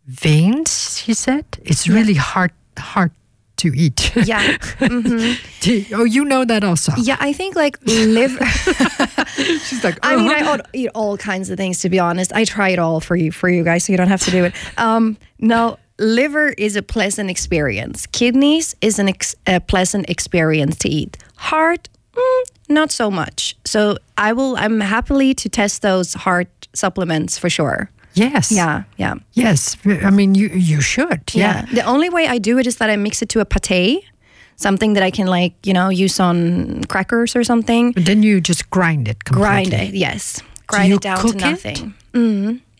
veins, 0.05 1.01
she 1.03 1.13
said. 1.13 1.45
It's 1.63 1.87
really 1.89 2.13
hard 2.13 2.51
hard 2.77 3.11
to 3.57 3.71
eat. 3.75 4.11
Yeah, 4.25 4.57
Do 4.79 5.73
you- 5.73 5.85
oh, 5.95 6.03
you 6.03 6.23
know 6.25 6.45
that 6.45 6.63
also. 6.63 6.93
yeah. 6.97 7.17
I 7.19 7.33
think 7.33 7.55
like 7.55 7.77
liver. 7.85 8.45
She's 9.65 9.83
like, 9.83 9.99
I 10.03 10.15
mean, 10.15 10.29
I 10.31 10.41
"Uh-huh." 10.41 10.57
eat 10.73 10.89
all 10.95 11.17
kinds 11.17 11.49
of 11.49 11.57
things. 11.57 11.79
To 11.81 11.89
be 11.89 11.99
honest, 11.99 12.31
I 12.33 12.43
try 12.45 12.69
it 12.69 12.79
all 12.79 12.99
for 12.99 13.15
you, 13.15 13.31
for 13.31 13.49
you 13.49 13.63
guys, 13.63 13.85
so 13.85 13.93
you 13.93 13.97
don't 13.97 14.07
have 14.07 14.23
to 14.25 14.31
do 14.31 14.45
it. 14.45 14.53
Um, 14.77 15.17
no, 15.39 15.77
liver 15.99 16.49
is 16.57 16.75
a 16.75 16.81
pleasant 16.81 17.29
experience. 17.29 18.05
Kidneys 18.07 18.75
is 18.81 18.99
an 18.99 19.09
ex- 19.09 19.35
a 19.45 19.59
pleasant 19.59 20.09
experience 20.09 20.77
to 20.79 20.89
eat. 20.89 21.17
Heart, 21.35 21.89
mm, 22.13 22.43
not 22.69 22.91
so 22.91 23.11
much. 23.11 23.55
So 23.65 23.97
I 24.17 24.33
will. 24.33 24.55
I'm 24.57 24.79
happily 24.79 25.33
to 25.35 25.49
test 25.49 25.81
those 25.81 26.13
heart 26.13 26.67
supplements 26.73 27.37
for 27.37 27.49
sure. 27.49 27.89
Yes. 28.17 28.51
Yeah, 28.51 28.83
yeah, 28.97 29.15
Yes. 29.33 29.77
I 29.85 30.09
mean, 30.09 30.35
you 30.35 30.49
you 30.49 30.81
should. 30.81 31.21
Yeah. 31.33 31.65
The 31.73 31.83
only 31.85 32.09
way 32.09 32.27
I 32.27 32.39
do 32.39 32.57
it 32.59 32.67
is 32.67 32.75
that 32.77 32.89
I 32.89 32.95
mix 32.97 33.21
it 33.21 33.29
to 33.29 33.39
a 33.39 33.45
pate, 33.45 34.03
something 34.55 34.93
that 34.95 35.03
I 35.03 35.11
can 35.11 35.27
like 35.27 35.53
you 35.67 35.73
know 35.73 35.89
use 35.89 36.19
on 36.23 36.83
crackers 36.89 37.35
or 37.35 37.43
something. 37.43 37.93
But 37.93 38.05
then 38.05 38.23
you 38.23 38.41
just 38.41 38.69
grind 38.69 39.07
it 39.07 39.23
completely. 39.25 39.69
Grind 39.69 39.73
it, 39.73 39.93
yes. 39.95 40.41
Grind 40.67 40.93
it 40.93 41.01
down 41.01 41.17
to 41.17 41.21
cook 41.21 41.35
it? 41.35 41.41
nothing. 41.41 41.93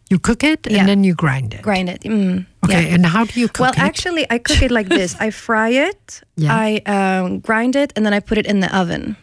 You 0.09 0.19
cook 0.19 0.43
it 0.43 0.59
Yeah. 0.69 0.79
and 0.79 0.87
then 0.87 1.03
you 1.03 1.13
grind 1.15 1.53
it. 1.53 1.61
Grind 1.61 1.89
it. 1.89 2.01
Mm, 2.03 2.45
Okay. 2.63 2.83
yeah. 2.87 2.93
And 2.95 3.05
how 3.05 3.25
do 3.25 3.39
you 3.39 3.47
cook 3.47 3.59
Well, 3.59 3.71
it? 3.71 3.77
Well, 3.77 3.85
actually, 3.87 4.25
I 4.31 4.39
cook 4.39 4.61
it 4.61 4.71
like 4.71 4.87
this. 4.89 5.15
I 5.19 5.31
fry 5.31 5.69
it, 5.89 6.21
Yeah. 6.37 6.55
I 6.55 6.81
um, 6.85 7.39
grind 7.39 7.75
it, 7.75 7.91
and 7.95 8.05
then 8.05 8.13
I 8.13 8.21
put 8.21 8.37
it 8.37 8.45
in 8.47 8.61
the 8.61 8.67
oven. 8.71 9.15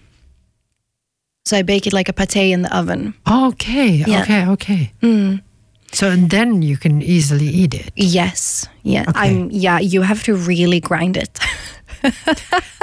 So 1.46 1.56
I 1.56 1.62
bake 1.62 1.86
it 1.86 1.92
like 1.92 2.08
a 2.08 2.12
pate 2.12 2.52
in 2.52 2.62
the 2.62 2.68
oven. 2.76 3.14
Okay, 3.26 4.04
Yeah. 4.06 4.22
okay, 4.22 4.46
okay. 4.46 4.92
So 5.94 6.10
and 6.10 6.30
then 6.30 6.62
you 6.62 6.76
can 6.76 7.02
easily 7.02 7.46
eat 7.46 7.74
it. 7.74 7.90
Yes, 7.96 8.66
yeah. 8.82 9.04
Okay. 9.08 9.20
I'm 9.20 9.50
yeah. 9.50 9.78
You 9.78 10.02
have 10.02 10.22
to 10.24 10.34
really 10.34 10.80
grind 10.80 11.16
it. 11.16 11.38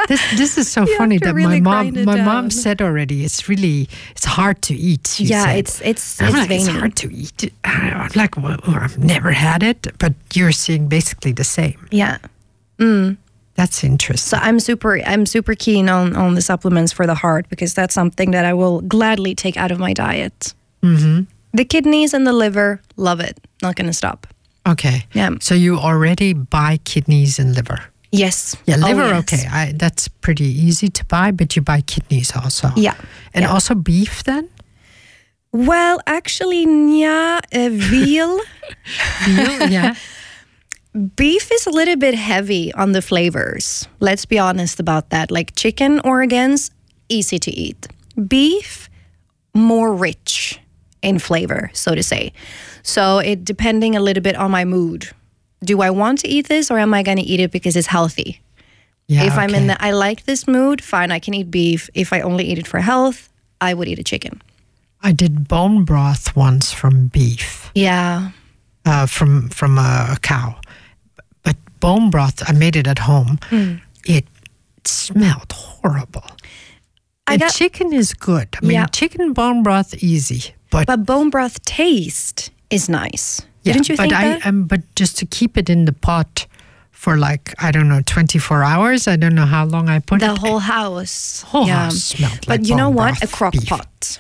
This 0.07 0.21
this 0.35 0.57
is 0.57 0.67
so 0.67 0.81
have 0.81 0.97
funny 0.97 1.19
that 1.19 1.35
my 1.35 1.59
mom 1.59 1.93
my 2.05 2.15
down. 2.15 2.25
mom 2.25 2.49
said 2.49 2.81
already. 2.81 3.23
It's 3.23 3.47
really 3.47 3.87
it's 4.15 4.25
hard 4.25 4.61
to 4.63 4.73
eat. 4.73 5.19
Yeah, 5.19 5.45
said. 5.45 5.57
it's 5.57 5.81
it's 5.81 6.19
it's 6.19 6.33
like, 6.33 6.49
it's 6.49 6.67
hard 6.67 6.95
to 6.95 7.13
eat. 7.13 7.53
I'm 7.63 8.09
like, 8.15 8.35
well, 8.35 8.57
I've 8.65 8.97
never 8.97 9.31
had 9.31 9.61
it, 9.61 9.87
but 9.99 10.13
you're 10.33 10.51
seeing 10.51 10.87
basically 10.87 11.33
the 11.33 11.43
same. 11.43 11.87
Yeah. 11.91 12.17
That's 13.55 13.83
interesting. 13.83 14.39
So 14.39 14.43
I'm 14.43 14.59
super 14.59 14.99
I'm 15.05 15.25
super 15.27 15.53
keen 15.53 15.87
on 15.87 16.15
on 16.15 16.33
the 16.33 16.41
supplements 16.41 16.91
for 16.91 17.05
the 17.05 17.15
heart 17.15 17.47
because 17.49 17.75
that's 17.75 17.93
something 17.93 18.31
that 18.31 18.45
I 18.45 18.53
will 18.53 18.81
gladly 18.81 19.35
take 19.35 19.55
out 19.55 19.71
of 19.71 19.77
my 19.77 19.93
diet. 19.93 20.55
Mm-hmm. 20.81 21.30
The 21.53 21.65
kidneys 21.65 22.13
and 22.13 22.25
the 22.25 22.33
liver, 22.33 22.81
love 22.95 23.19
it. 23.19 23.37
Not 23.61 23.75
gonna 23.75 23.93
stop. 23.93 24.27
okay. 24.67 25.05
Yeah. 25.13 25.29
So 25.39 25.55
you 25.55 25.77
already 25.77 26.33
buy 26.33 26.77
kidneys 26.83 27.39
and 27.39 27.55
liver. 27.55 27.79
Yes. 28.11 28.55
Yeah, 28.65 28.75
Oh, 28.77 28.87
liver. 28.87 29.07
yes. 29.07 29.19
Okay, 29.23 29.47
I, 29.47 29.73
that's 29.75 30.07
pretty 30.07 30.45
easy 30.45 30.89
to 30.89 31.05
buy, 31.05 31.31
but 31.31 31.55
you 31.55 31.61
buy 31.61 31.81
kidneys 31.81 32.35
also. 32.35 32.69
Yeah. 32.75 32.95
and 33.33 33.43
yeah. 33.43 33.51
also 33.51 33.73
beef 33.75 34.23
then. 34.23 34.49
Well, 35.53 35.99
actually, 36.07 36.63
yeah, 37.01 37.39
uh, 37.53 37.69
veal. 37.71 38.39
Veal, 39.25 39.69
yeah. 39.69 39.95
Beef 41.15 41.51
is 41.51 41.67
a 41.67 41.71
little 41.71 41.95
bit 41.97 42.15
heavy 42.15 42.73
on 42.73 42.91
the 42.91 43.01
flavors. 43.01 43.87
Let's 43.99 44.25
be 44.25 44.39
honest 44.39 44.79
about 44.79 45.09
that. 45.09 45.31
Like 45.31 45.55
chicken 45.55 45.99
organs, 46.03 46.71
easy 47.09 47.39
to 47.39 47.51
eat. 47.51 47.87
Beef, 48.27 48.89
more 49.53 49.93
rich 49.93 50.59
in 51.01 51.19
flavor, 51.19 51.69
so 51.73 51.95
to 51.95 52.03
say. 52.03 52.31
So 52.83 53.19
it 53.19 53.43
depending 53.45 53.95
a 53.95 53.99
little 53.99 54.23
bit 54.23 54.35
on 54.35 54.51
my 54.51 54.65
mood. 54.65 55.09
Do 55.63 55.81
I 55.81 55.89
want 55.91 56.19
to 56.19 56.27
eat 56.27 56.47
this 56.47 56.71
or 56.71 56.79
am 56.79 56.93
I 56.93 57.03
going 57.03 57.17
to 57.17 57.23
eat 57.23 57.39
it 57.39 57.51
because 57.51 57.75
it's 57.75 57.87
healthy? 57.87 58.41
Yeah, 59.07 59.23
if 59.25 59.37
I'm 59.37 59.53
in 59.53 59.67
the 59.67 59.75
I 59.83 59.91
like 59.91 60.23
this 60.25 60.47
mood, 60.47 60.81
fine, 60.83 61.11
I 61.11 61.19
can 61.19 61.33
eat 61.33 61.51
beef. 61.51 61.89
If 61.93 62.13
I 62.13 62.21
only 62.21 62.45
eat 62.45 62.57
it 62.59 62.67
for 62.67 62.79
health, 62.79 63.29
I 63.59 63.73
would 63.73 63.87
eat 63.87 63.99
a 63.99 64.03
chicken. 64.03 64.41
I 65.03 65.11
did 65.11 65.47
bone 65.47 65.83
broth 65.83 66.35
once 66.35 66.71
from 66.71 67.07
beef, 67.07 67.71
Yeah. 67.75 68.29
uh, 68.85 69.05
from 69.07 69.49
from 69.49 69.77
a, 69.77 70.07
a 70.13 70.17
cow, 70.21 70.55
but 71.43 71.55
bone 71.79 72.09
broth. 72.09 72.41
I 72.47 72.53
made 72.53 72.75
it 72.75 72.87
at 72.87 72.99
home. 72.99 73.37
Mm. 73.49 73.81
It 74.05 74.25
smelled 74.85 75.51
horrible. 75.51 76.23
I 77.27 77.33
And 77.33 77.41
got- 77.41 77.53
chicken 77.53 77.93
is 77.93 78.13
good. 78.13 78.47
I 78.61 78.65
mean, 78.65 78.71
Yeah. 78.71 78.85
chicken 78.87 79.33
bone 79.33 79.61
broth 79.63 79.93
easy, 80.03 80.53
but, 80.71 80.87
But 80.87 81.05
bone 81.05 81.29
broth 81.29 81.63
taste 81.65 82.49
is 82.69 82.89
nice. 82.89 83.41
yeah, 83.63 83.73
Didn't 83.73 83.89
you 83.89 83.95
but 83.97 84.03
think 84.09 84.13
I 84.13 84.23
that? 84.29 84.47
um, 84.47 84.63
but 84.63 84.81
just 84.95 85.17
to 85.19 85.25
keep 85.27 85.57
it 85.57 85.69
in 85.69 85.85
the 85.85 85.93
pot 85.93 86.47
for 86.91 87.17
like 87.17 87.53
I 87.59 87.71
don't 87.71 87.87
know 87.89 88.01
twenty 88.05 88.39
four 88.39 88.63
hours. 88.63 89.07
I 89.07 89.15
don't 89.17 89.35
know 89.35 89.45
how 89.45 89.65
long 89.65 89.89
I 89.89 89.99
put 89.99 90.21
it. 90.21 90.25
the 90.27 90.33
it. 90.33 90.37
whole 90.39 90.59
house. 90.59 91.41
Whole 91.43 91.65
house 91.67 92.03
smelled 92.15 92.39
But 92.47 92.59
like 92.61 92.67
you 92.69 92.75
know 92.75 92.89
what? 92.89 93.21
A 93.23 93.27
crock 93.27 93.53
beef. 93.53 93.67
pot. 93.67 94.19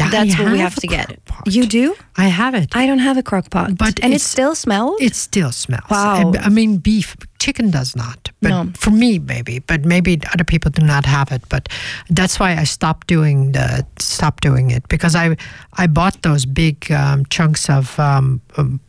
Yeah, 0.00 0.10
That's 0.10 0.34
I 0.34 0.42
what 0.42 0.52
we 0.52 0.58
have 0.58 0.74
to 0.76 0.86
get. 0.88 1.24
pot. 1.24 1.46
You 1.46 1.66
do? 1.66 1.94
I 2.16 2.26
have 2.28 2.54
it. 2.56 2.74
I 2.76 2.86
don't 2.86 2.98
have 2.98 3.16
a 3.16 3.22
crock 3.22 3.48
pot. 3.50 3.78
But 3.78 4.00
and 4.02 4.12
it 4.12 4.20
still 4.20 4.54
smells? 4.56 5.00
It 5.00 5.14
still 5.14 5.52
smells. 5.52 5.88
Wow. 5.88 6.32
I, 6.34 6.46
I 6.46 6.48
mean, 6.48 6.78
beef, 6.78 7.16
chicken 7.44 7.70
does 7.70 7.94
not. 7.94 8.30
But 8.40 8.48
No. 8.48 8.70
for 8.74 8.90
me, 8.90 9.18
maybe. 9.18 9.58
But 9.66 9.84
maybe 9.84 10.12
other 10.32 10.44
people 10.44 10.70
do 10.70 10.82
not 10.86 11.04
have 11.06 11.34
it. 11.36 11.42
But 11.48 11.68
that's 12.08 12.38
why 12.40 12.50
I 12.62 12.64
stopped 12.64 13.06
doing 13.06 13.52
the 13.52 13.84
stopped 13.98 14.42
doing 14.42 14.70
it 14.76 14.82
because 14.88 15.14
I 15.24 15.36
I 15.82 15.86
bought 15.88 16.22
those 16.22 16.46
big 16.46 16.90
um, 16.90 17.24
chunks 17.36 17.68
of 17.68 17.98
um, 17.98 18.40
um, 18.56 18.80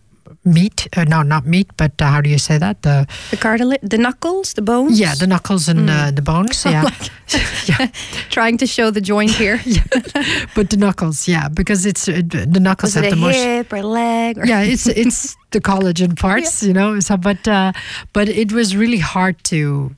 meat. 0.45 0.87
Uh, 0.97 1.03
no, 1.05 1.23
not 1.23 1.45
meat, 1.45 1.67
but 1.77 1.91
uh, 2.01 2.05
how 2.05 2.21
do 2.21 2.29
you 2.29 2.37
say 2.37 2.57
that? 2.57 2.81
The 2.81 3.07
the 3.31 3.37
cartilage, 3.37 3.81
the 3.81 3.97
knuckles, 3.97 4.53
the 4.53 4.61
bones? 4.61 4.99
yeah, 4.99 5.15
the 5.15 5.27
knuckles 5.27 5.67
and 5.67 5.89
uh, 5.89 6.11
the 6.11 6.21
bones. 6.21 6.65
Yeah, 6.71 6.89
yeah. 7.65 7.87
Trying 8.29 8.57
to 8.59 8.67
show 8.67 8.91
the 8.91 9.01
joint 9.01 9.31
here. 9.31 9.59
But 10.55 10.69
the 10.69 10.77
knuckles, 10.77 11.27
yeah, 11.27 11.49
because 11.49 11.85
it's 11.85 12.07
uh, 12.07 12.21
the 12.53 12.59
knuckles 12.59 12.95
Was 12.95 13.03
have 13.03 13.13
a 13.13 13.15
the 13.15 13.21
most. 13.21 13.35
hip 13.35 13.73
or 13.73 13.81
leg? 13.83 14.37
Or 14.37 14.45
yeah 14.45 14.61
it's 14.61 14.87
it's 14.87 15.35
the 15.51 15.59
collagen 15.61 16.15
parts 16.15 16.61
you 16.63 16.73
know 16.73 16.99
so 16.99 17.15
but 17.17 17.47
uh 17.47 17.71
but 18.13 18.27
it 18.27 18.51
was 18.51 18.75
really 18.75 18.99
hard 18.99 19.35
to 19.43 19.95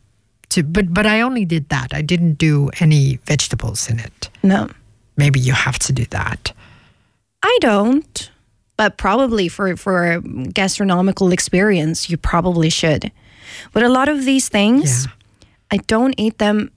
to 0.50 0.62
but 0.64 0.94
but 0.94 1.06
i 1.06 1.22
only 1.22 1.46
did 1.46 1.68
that 1.70 1.94
i 1.94 2.02
didn't 2.04 2.38
do 2.38 2.70
any 2.80 3.18
vegetables 3.26 3.90
in 3.90 4.00
it 4.00 4.30
No, 4.44 4.68
maybe 5.16 5.40
you 5.40 5.54
have 5.54 5.80
to 5.80 5.94
do 5.94 6.06
that 6.12 6.54
I 7.44 7.58
don't. 7.62 8.32
But 8.78 8.98
probably 8.98 9.50
for 9.50 9.76
for 9.76 10.12
a 10.14 10.22
gastronomical 10.54 11.32
experience, 11.34 12.10
you 12.10 12.18
probably 12.18 12.70
should. 12.70 13.12
But 13.74 13.84
a 13.84 13.90
lot 13.90 14.08
of 14.10 14.24
these 14.26 14.50
things, 14.50 15.06
Yeah. 15.06 15.12
I 15.72 15.78
don't 15.88 16.14
eat 16.18 16.38
them 16.38 16.70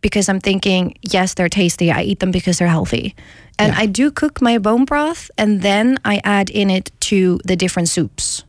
because 0.00 0.28
I'm 0.28 0.40
thinking, 0.40 0.94
yes, 1.02 1.34
they're 1.34 1.48
tasty. 1.48 1.90
I 1.90 2.02
eat 2.02 2.18
them 2.20 2.30
because 2.30 2.58
they're 2.58 2.68
healthy. 2.68 3.14
And 3.58 3.72
Yeah. 3.72 3.82
I 3.82 3.86
do 3.86 4.10
cook 4.10 4.40
my 4.42 4.58
bone 4.58 4.84
broth 4.84 5.30
and 5.38 5.62
then 5.62 5.98
I 6.04 6.20
add 6.22 6.50
in 6.50 6.70
it 6.70 6.90
to 7.08 7.40
the 7.44 7.56
different 7.56 7.88
soups. 7.88 8.44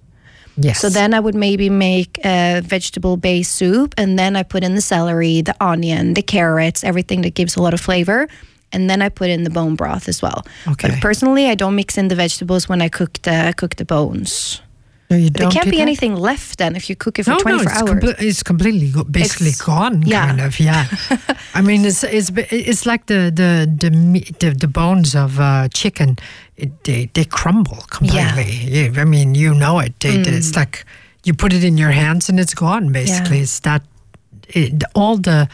yes 0.59 0.79
So 0.81 0.89
then 0.89 1.13
I 1.13 1.19
would 1.19 1.35
maybe 1.35 1.69
make 1.69 2.19
a 2.25 2.61
vegetable 2.65 3.15
based 3.17 3.51
soup 3.55 3.93
and 3.97 4.17
then 4.19 4.35
I 4.35 4.43
put 4.43 4.63
in 4.63 4.75
the 4.75 4.81
celery, 4.81 5.41
the 5.41 5.55
onion, 5.61 6.13
the 6.13 6.21
carrots, 6.23 6.83
everything 6.83 7.21
that 7.23 7.35
gives 7.35 7.55
a 7.57 7.61
lot 7.61 7.73
of 7.73 7.79
flavor. 7.79 8.27
And 8.74 8.89
then 8.89 9.01
I 9.01 9.09
put 9.09 9.30
in 9.30 9.43
the 9.43 9.49
bone 9.49 9.76
broth 9.76 10.07
as 10.09 10.22
well. 10.22 10.45
Okay. 10.68 10.89
But 10.89 10.99
personally, 11.01 11.47
I 11.47 11.55
don't 11.55 11.76
mix 11.76 11.97
in 11.97 12.07
the 12.09 12.15
vegetables 12.15 12.68
when 12.70 12.82
I 12.82 12.89
cook 12.89 13.13
the 13.24 13.53
cook 13.57 13.76
the 13.76 13.86
bones. 13.86 14.61
No, 15.09 15.15
you 15.15 15.30
There 15.30 15.43
don't 15.43 15.53
there 15.53 15.61
can't 15.63 15.72
be 15.72 15.78
that? 15.78 15.84
anything 15.84 16.15
left 16.18 16.57
then 16.57 16.76
if 16.76 16.89
you 16.89 16.95
cook 16.97 17.18
it 17.18 17.24
for 17.24 17.32
no, 17.32 17.39
24 17.39 17.63
no, 17.63 17.72
it's, 17.72 17.82
hours. 17.82 17.89
comple- 18.03 18.22
it's 18.22 18.43
completely 18.43 18.89
go- 18.91 19.05
basically 19.05 19.47
It's- 19.51 19.61
gone, 19.61 20.01
yeah. 20.05 20.26
kind 20.28 20.41
of. 20.41 20.59
Yeah, 20.59 20.86
I 21.55 21.61
mean, 21.61 21.86
it's 21.86 22.03
it's 22.03 22.30
it's 22.51 22.86
like 22.86 23.05
the 23.05 23.32
the 23.34 23.68
the 23.80 23.89
meat, 23.89 24.39
the, 24.39 24.51
the 24.51 24.68
bones 24.68 25.15
of 25.15 25.39
uh, 25.39 25.70
chicken. 25.74 26.18
It, 26.57 26.84
they 26.84 27.09
they 27.13 27.24
crumble 27.26 27.84
completely. 27.89 28.51
Yeah. 28.68 29.01
I 29.01 29.05
mean, 29.05 29.34
you 29.36 29.53
know 29.53 29.80
it. 29.80 29.93
They, 29.99 30.18
Mm. 30.18 30.28
It's 30.28 30.55
like 30.57 30.84
you 31.24 31.34
put 31.34 31.53
it 31.53 31.63
in 31.63 31.78
your 31.78 31.91
hands 31.93 32.30
and 32.30 32.38
it's 32.39 32.53
gone. 32.53 32.91
Basically, 32.91 33.39
it's 33.39 33.59
that 33.61 33.82
it, 34.49 34.84
all 34.93 35.18
the. 35.18 35.47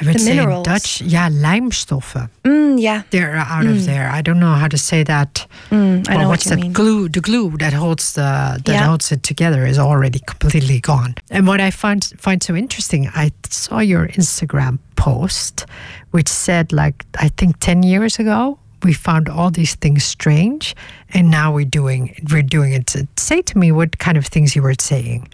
I 0.00 0.04
would 0.06 0.20
say 0.20 0.36
in. 0.38 0.62
Dutch, 0.62 1.00
yeah, 1.00 1.30
lijmstoffen. 1.30 2.28
Mm, 2.44 2.78
yeah, 2.80 3.02
They're 3.10 3.36
out 3.36 3.66
of 3.66 3.86
there. 3.86 4.10
I 4.10 4.20
don't 4.22 4.38
know 4.38 4.54
how 4.54 4.68
to 4.68 4.76
say 4.78 5.02
that. 5.04 5.46
mm, 5.70 6.06
I 6.08 6.16
Well, 6.16 6.28
what's 6.28 6.44
what 6.46 6.56
that 6.56 6.60
mean. 6.62 6.72
glue? 6.72 7.08
The 7.08 7.20
glue 7.20 7.56
that 7.58 7.72
holds 7.72 8.12
the 8.12 8.60
that 8.64 8.72
Yeah. 8.72 8.86
holds 8.86 9.10
it 9.12 9.22
together 9.22 9.66
is 9.66 9.78
already 9.78 10.20
completely 10.26 10.80
gone. 10.80 11.14
And 11.30 11.46
what 11.46 11.60
I 11.60 11.70
find 11.70 12.04
find 12.18 12.42
so 12.42 12.54
interesting, 12.54 13.08
I 13.14 13.30
saw 13.48 13.78
your 13.80 14.08
Instagram 14.08 14.78
post, 14.96 15.64
which 16.10 16.28
said 16.28 16.72
like 16.72 17.04
I 17.24 17.28
think 17.36 17.56
ten 17.60 17.82
years 17.82 18.18
ago 18.18 18.58
we 18.82 18.92
found 18.92 19.28
all 19.28 19.50
these 19.50 19.76
things 19.76 20.04
strange, 20.04 20.74
and 21.14 21.30
now 21.30 21.54
we're 21.54 21.70
doing 21.70 22.14
we're 22.30 22.42
doing 22.48 22.72
it. 22.74 22.94
Say 23.18 23.42
to 23.42 23.58
me 23.58 23.72
what 23.72 23.98
kind 23.98 24.18
of 24.18 24.26
things 24.26 24.54
you 24.54 24.62
were 24.62 24.76
saying. 24.80 25.28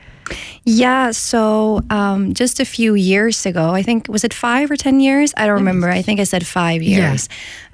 Yeah, 0.64 1.10
so 1.10 1.80
um, 1.90 2.34
just 2.34 2.60
a 2.60 2.64
few 2.64 2.94
years 2.94 3.44
ago, 3.46 3.70
I 3.70 3.82
think, 3.82 4.06
was 4.08 4.22
it 4.24 4.32
five 4.32 4.70
or 4.70 4.76
10 4.76 5.00
years? 5.00 5.34
I 5.36 5.46
don't 5.46 5.56
remember. 5.56 5.88
I 5.88 6.02
think 6.02 6.20
I 6.20 6.24
said 6.24 6.46
five 6.46 6.82
Yeah. 6.82 7.10
years. 7.10 7.28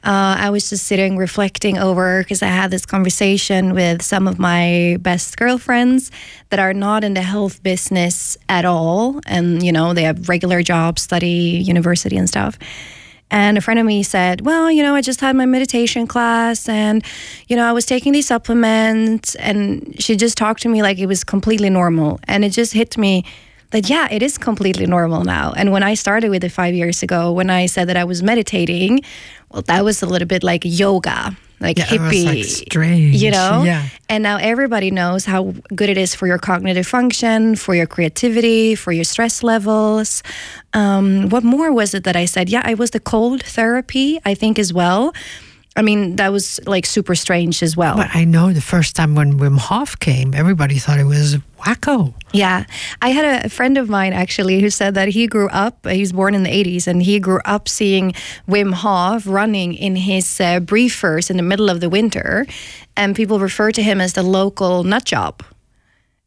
Uh, 0.04 0.36
I 0.38 0.50
was 0.50 0.70
just 0.70 0.86
sitting 0.86 1.18
reflecting 1.18 1.76
over 1.76 2.22
because 2.22 2.42
I 2.42 2.46
had 2.46 2.70
this 2.70 2.86
conversation 2.86 3.74
with 3.74 4.00
some 4.02 4.26
of 4.28 4.38
my 4.38 4.96
best 5.00 5.36
girlfriends 5.36 6.10
that 6.50 6.58
are 6.58 6.72
not 6.72 7.04
in 7.04 7.14
the 7.14 7.20
health 7.22 7.62
business 7.62 8.38
at 8.48 8.64
all. 8.64 9.20
And, 9.26 9.62
you 9.62 9.72
know, 9.72 9.92
they 9.92 10.04
have 10.04 10.28
regular 10.28 10.62
jobs, 10.62 11.02
study, 11.02 11.62
university, 11.66 12.16
and 12.16 12.28
stuff. 12.28 12.58
And 13.30 13.58
a 13.58 13.60
friend 13.60 13.78
of 13.78 13.86
me 13.86 14.02
said, 14.02 14.42
Well, 14.42 14.70
you 14.70 14.82
know, 14.82 14.94
I 14.94 15.00
just 15.00 15.20
had 15.20 15.36
my 15.36 15.46
meditation 15.46 16.06
class 16.06 16.68
and, 16.68 17.04
you 17.48 17.56
know, 17.56 17.68
I 17.68 17.72
was 17.72 17.84
taking 17.86 18.12
these 18.12 18.26
supplements. 18.26 19.34
And 19.36 19.94
she 20.00 20.16
just 20.16 20.38
talked 20.38 20.62
to 20.62 20.68
me 20.68 20.82
like 20.82 20.98
it 20.98 21.06
was 21.06 21.24
completely 21.24 21.70
normal. 21.70 22.20
And 22.24 22.44
it 22.44 22.50
just 22.50 22.72
hit 22.72 22.96
me 22.96 23.24
that, 23.70 23.90
yeah, 23.90 24.08
it 24.10 24.22
is 24.22 24.38
completely 24.38 24.86
normal 24.86 25.24
now. 25.24 25.52
And 25.56 25.72
when 25.72 25.82
I 25.82 25.94
started 25.94 26.30
with 26.30 26.42
it 26.42 26.50
five 26.50 26.74
years 26.74 27.02
ago, 27.02 27.32
when 27.32 27.50
I 27.50 27.66
said 27.66 27.88
that 27.88 27.96
I 27.96 28.04
was 28.04 28.22
meditating, 28.22 29.02
well, 29.50 29.62
that 29.62 29.84
was 29.84 30.02
a 30.02 30.06
little 30.06 30.28
bit 30.28 30.42
like 30.42 30.62
yoga, 30.64 31.36
like 31.60 31.78
Yeah, 31.78 31.86
hippie, 31.86 32.24
like, 32.24 32.44
strange. 32.44 33.16
you 33.22 33.30
know? 33.30 33.62
Yeah. 33.64 33.88
And 34.08 34.22
now 34.22 34.36
everybody 34.36 34.90
knows 34.90 35.24
how 35.24 35.54
good 35.74 35.88
it 35.90 35.98
is 35.98 36.14
for 36.14 36.26
your 36.26 36.38
cognitive 36.38 36.86
function, 36.86 37.56
for 37.56 37.74
your 37.74 37.86
creativity, 37.86 38.74
for 38.74 38.92
your 38.92 39.04
stress 39.04 39.42
levels. 39.42 40.22
Um, 40.72 41.28
what 41.30 41.42
more 41.44 41.72
was 41.72 41.94
it 41.94 42.04
that 42.04 42.16
I 42.16 42.24
said? 42.26 42.48
Yeah, 42.48 42.62
I 42.64 42.74
was 42.74 42.90
the 42.90 43.00
cold 43.00 43.42
therapy, 43.42 44.18
I 44.24 44.34
think, 44.34 44.58
as 44.58 44.72
well. 44.72 45.12
I 45.78 45.82
mean, 45.82 46.16
that 46.16 46.32
was 46.32 46.58
like 46.66 46.84
super 46.86 47.14
strange 47.14 47.62
as 47.62 47.76
well. 47.76 47.96
But 47.96 48.10
I 48.12 48.24
know 48.24 48.52
the 48.52 48.60
first 48.60 48.96
time 48.96 49.14
when 49.14 49.38
Wim 49.38 49.58
Hof 49.58 49.96
came, 50.00 50.34
everybody 50.34 50.76
thought 50.76 50.98
it 50.98 51.04
was 51.04 51.36
wacko. 51.60 52.14
Yeah. 52.32 52.64
I 53.00 53.10
had 53.10 53.44
a 53.44 53.48
friend 53.48 53.78
of 53.78 53.88
mine 53.88 54.12
actually 54.12 54.60
who 54.60 54.70
said 54.70 54.96
that 54.96 55.06
he 55.06 55.28
grew 55.28 55.48
up, 55.50 55.86
he 55.86 56.00
was 56.00 56.12
born 56.12 56.34
in 56.34 56.42
the 56.42 56.50
80s, 56.50 56.88
and 56.88 57.00
he 57.00 57.20
grew 57.20 57.38
up 57.44 57.68
seeing 57.68 58.12
Wim 58.48 58.74
Hof 58.74 59.24
running 59.24 59.72
in 59.72 59.94
his 59.94 60.40
uh, 60.40 60.58
briefers 60.58 61.30
in 61.30 61.36
the 61.36 61.44
middle 61.44 61.70
of 61.70 61.78
the 61.78 61.88
winter. 61.88 62.44
And 62.96 63.14
people 63.14 63.38
refer 63.38 63.70
to 63.70 63.82
him 63.82 64.00
as 64.00 64.14
the 64.14 64.24
local 64.24 64.82
nut 64.82 65.04
job. 65.04 65.44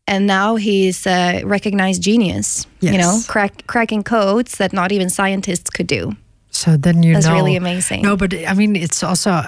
And 0.07 0.27
now 0.27 0.55
he's 0.55 1.05
a 1.05 1.43
recognized 1.43 2.01
genius, 2.01 2.65
yes. 2.79 2.93
you 2.93 2.99
know, 2.99 3.19
crack, 3.27 3.67
cracking 3.67 4.03
codes 4.03 4.57
that 4.59 4.71
not 4.71 4.93
even 4.93 5.09
scientists 5.09 5.69
could 5.69 5.87
do. 5.87 6.15
So 6.51 6.77
then 6.77 7.01
you 7.01 7.13
That's 7.13 7.25
know. 7.25 7.33
really 7.33 7.55
amazing. 7.55 8.03
No, 8.03 8.15
but 8.15 8.33
I 8.33 8.53
mean, 8.53 8.75
it's 8.75 9.03
also. 9.03 9.41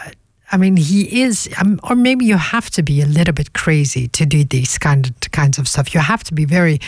I 0.51 0.57
mean, 0.57 0.77
he 0.77 1.23
is, 1.23 1.49
um, 1.57 1.79
or 1.89 1.95
maybe 1.95 2.25
you 2.25 2.37
have 2.37 2.69
to 2.71 2.83
be 2.83 3.01
a 3.01 3.07
little 3.07 3.33
bit 3.33 3.53
crazy 3.53 4.07
to 4.09 4.25
do 4.25 4.43
these 4.43 4.77
kind 4.77 5.07
of 5.07 5.31
kinds 5.31 5.57
of 5.57 5.67
stuff. 5.67 5.95
You 5.95 5.99
have 5.99 6.23
to 6.25 6.33
be 6.33 6.45
very 6.45 6.79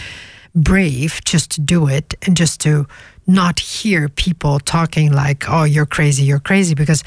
brave 0.53 1.19
just 1.25 1.51
to 1.51 1.61
do 1.61 1.87
it 1.87 2.13
and 2.27 2.37
just 2.37 2.61
to 2.61 2.85
not 3.25 3.59
hear 3.59 4.07
people 4.07 4.59
talking 4.59 5.11
like, 5.11 5.45
"Oh, 5.49 5.63
you're 5.63 5.87
crazy, 5.87 6.23
you're 6.23 6.39
crazy," 6.39 6.75
because 6.75 7.03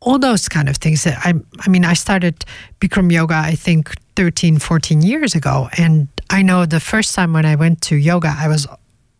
all 0.00 0.18
those 0.18 0.48
kind 0.48 0.68
of 0.68 0.76
things. 0.76 1.04
That 1.04 1.18
I, 1.24 1.34
I 1.60 1.68
mean, 1.68 1.84
I 1.84 1.94
started 1.94 2.44
Bikram 2.80 3.12
yoga, 3.12 3.34
I 3.34 3.54
think 3.54 3.94
13, 4.16 4.58
14 4.58 5.02
years 5.02 5.34
ago, 5.34 5.68
and 5.76 6.08
I 6.30 6.42
know 6.42 6.66
the 6.66 6.80
first 6.80 7.14
time 7.14 7.32
when 7.32 7.44
I 7.46 7.56
went 7.56 7.80
to 7.82 7.96
yoga, 7.96 8.34
I 8.36 8.48
was 8.48 8.66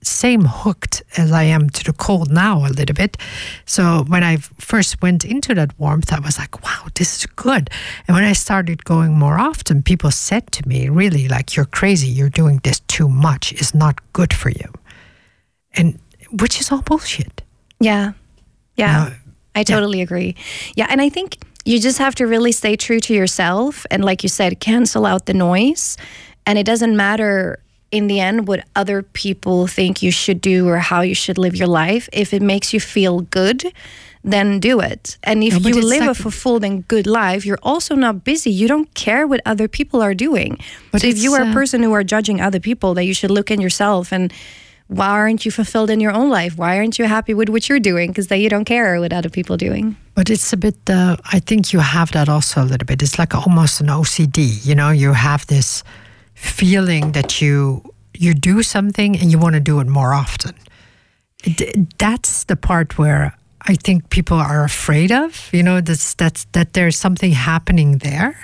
same 0.08 0.44
hooked 0.44 1.02
as 1.16 1.30
I 1.32 1.44
am 1.44 1.70
to 1.70 1.84
the 1.84 1.92
cold 1.92 2.30
now 2.30 2.66
a 2.66 2.68
little 2.68 2.94
bit. 2.94 3.16
So 3.64 4.04
when 4.08 4.24
I 4.24 4.38
first 4.58 5.02
went 5.02 5.24
into 5.24 5.54
that 5.54 5.78
warmth, 5.78 6.12
I 6.12 6.20
was 6.20 6.38
like, 6.38 6.62
wow, 6.64 6.86
this 6.94 7.18
is 7.18 7.26
good. 7.26 7.70
And 8.06 8.14
when 8.14 8.24
I 8.24 8.32
started 8.32 8.84
going 8.84 9.12
more 9.12 9.38
often, 9.38 9.82
people 9.82 10.10
said 10.10 10.50
to 10.52 10.68
me, 10.68 10.88
really, 10.88 11.28
like, 11.28 11.56
you're 11.56 11.66
crazy. 11.66 12.08
You're 12.08 12.30
doing 12.30 12.60
this 12.64 12.80
too 12.80 13.08
much. 13.08 13.52
It's 13.52 13.74
not 13.74 14.00
good 14.12 14.32
for 14.32 14.50
you. 14.50 14.72
And 15.72 15.98
which 16.40 16.60
is 16.60 16.72
all 16.72 16.82
bullshit. 16.82 17.42
Yeah. 17.80 18.12
Yeah. 18.76 19.08
No, 19.08 19.14
I 19.54 19.64
totally 19.64 20.02
agree. 20.02 20.34
Yeah. 20.76 20.86
And 20.90 21.00
I 21.00 21.08
think 21.08 21.38
you 21.64 21.78
just 21.80 21.98
have 21.98 22.14
to 22.16 22.26
really 22.26 22.52
stay 22.52 22.76
true 22.76 23.00
to 23.00 23.14
yourself. 23.14 23.86
And 23.90 24.04
like 24.04 24.22
you 24.22 24.28
said, 24.28 24.60
cancel 24.60 25.04
out 25.06 25.26
the 25.26 25.34
noise. 25.34 25.96
And 26.46 26.58
it 26.58 26.64
doesn't 26.64 26.96
matter 26.96 27.58
in 27.90 28.06
the 28.06 28.20
end 28.20 28.46
what 28.46 28.64
other 28.76 29.02
people 29.02 29.66
think 29.66 30.02
you 30.02 30.10
should 30.10 30.40
do 30.40 30.68
or 30.68 30.78
how 30.78 31.00
you 31.00 31.14
should 31.14 31.38
live 31.38 31.56
your 31.56 31.68
life. 31.68 32.08
If 32.12 32.34
it 32.34 32.42
makes 32.42 32.72
you 32.72 32.80
feel 32.80 33.20
good, 33.22 33.72
then 34.22 34.60
do 34.60 34.80
it. 34.80 35.16
And 35.24 35.42
if 35.42 35.62
No, 35.62 35.68
you 35.68 35.80
live 35.80 36.08
a 36.08 36.14
fulfilled 36.14 36.64
and 36.64 36.86
good 36.86 37.06
life, 37.06 37.46
you're 37.46 37.58
also 37.62 37.94
not 37.94 38.24
busy. 38.24 38.50
You 38.50 38.68
don't 38.68 38.92
care 38.94 39.26
what 39.26 39.40
other 39.46 39.68
people 39.68 40.02
are 40.02 40.14
doing. 40.14 40.58
But 40.92 41.00
so 41.02 41.06
if 41.06 41.18
you 41.18 41.32
are 41.34 41.42
a 41.42 41.48
uh, 41.48 41.52
person 41.52 41.82
who 41.82 41.92
are 41.92 42.04
judging 42.04 42.40
other 42.40 42.60
people, 42.60 42.94
that 42.94 43.04
you 43.04 43.14
should 43.14 43.30
look 43.30 43.50
in 43.50 43.60
yourself 43.60 44.12
and 44.12 44.32
why 44.88 45.08
aren't 45.08 45.44
you 45.44 45.50
fulfilled 45.50 45.90
in 45.90 46.00
your 46.00 46.12
own 46.12 46.30
life? 46.30 46.56
Why 46.56 46.78
aren't 46.78 46.98
you 46.98 47.04
happy 47.04 47.34
with 47.34 47.50
what 47.50 47.68
you're 47.68 47.80
doing? 47.80 48.10
Because 48.10 48.28
then 48.28 48.40
you 48.40 48.48
don't 48.48 48.64
care 48.64 48.98
what 49.00 49.12
other 49.12 49.28
people 49.28 49.54
are 49.54 49.58
doing. 49.58 49.96
But 50.14 50.30
it's 50.30 50.52
a 50.52 50.56
bit, 50.56 50.76
uh, 50.88 51.16
I 51.30 51.40
think 51.40 51.72
you 51.74 51.80
have 51.80 52.10
that 52.12 52.28
also 52.28 52.62
a 52.62 52.64
little 52.64 52.86
bit. 52.86 53.02
It's 53.02 53.18
like 53.18 53.34
almost 53.34 53.80
an 53.82 53.88
OCD. 53.88 54.64
You 54.64 54.74
know, 54.74 54.90
you 54.90 55.12
have 55.12 55.46
this 55.46 55.84
feeling 56.38 57.12
that 57.12 57.40
you 57.40 57.82
you 58.14 58.34
do 58.34 58.62
something 58.62 59.16
and 59.18 59.30
you 59.30 59.38
want 59.38 59.54
to 59.54 59.60
do 59.60 59.80
it 59.80 59.86
more 59.86 60.12
often. 60.12 60.54
That's 61.98 62.44
the 62.44 62.56
part 62.56 62.98
where 62.98 63.36
I 63.62 63.74
think 63.74 64.10
people 64.10 64.38
are 64.38 64.64
afraid 64.64 65.12
of. 65.12 65.50
You 65.52 65.62
know, 65.62 65.80
that's 65.80 66.14
that's 66.14 66.46
that 66.52 66.72
there's 66.72 66.96
something 66.96 67.32
happening 67.32 67.98
there. 67.98 68.36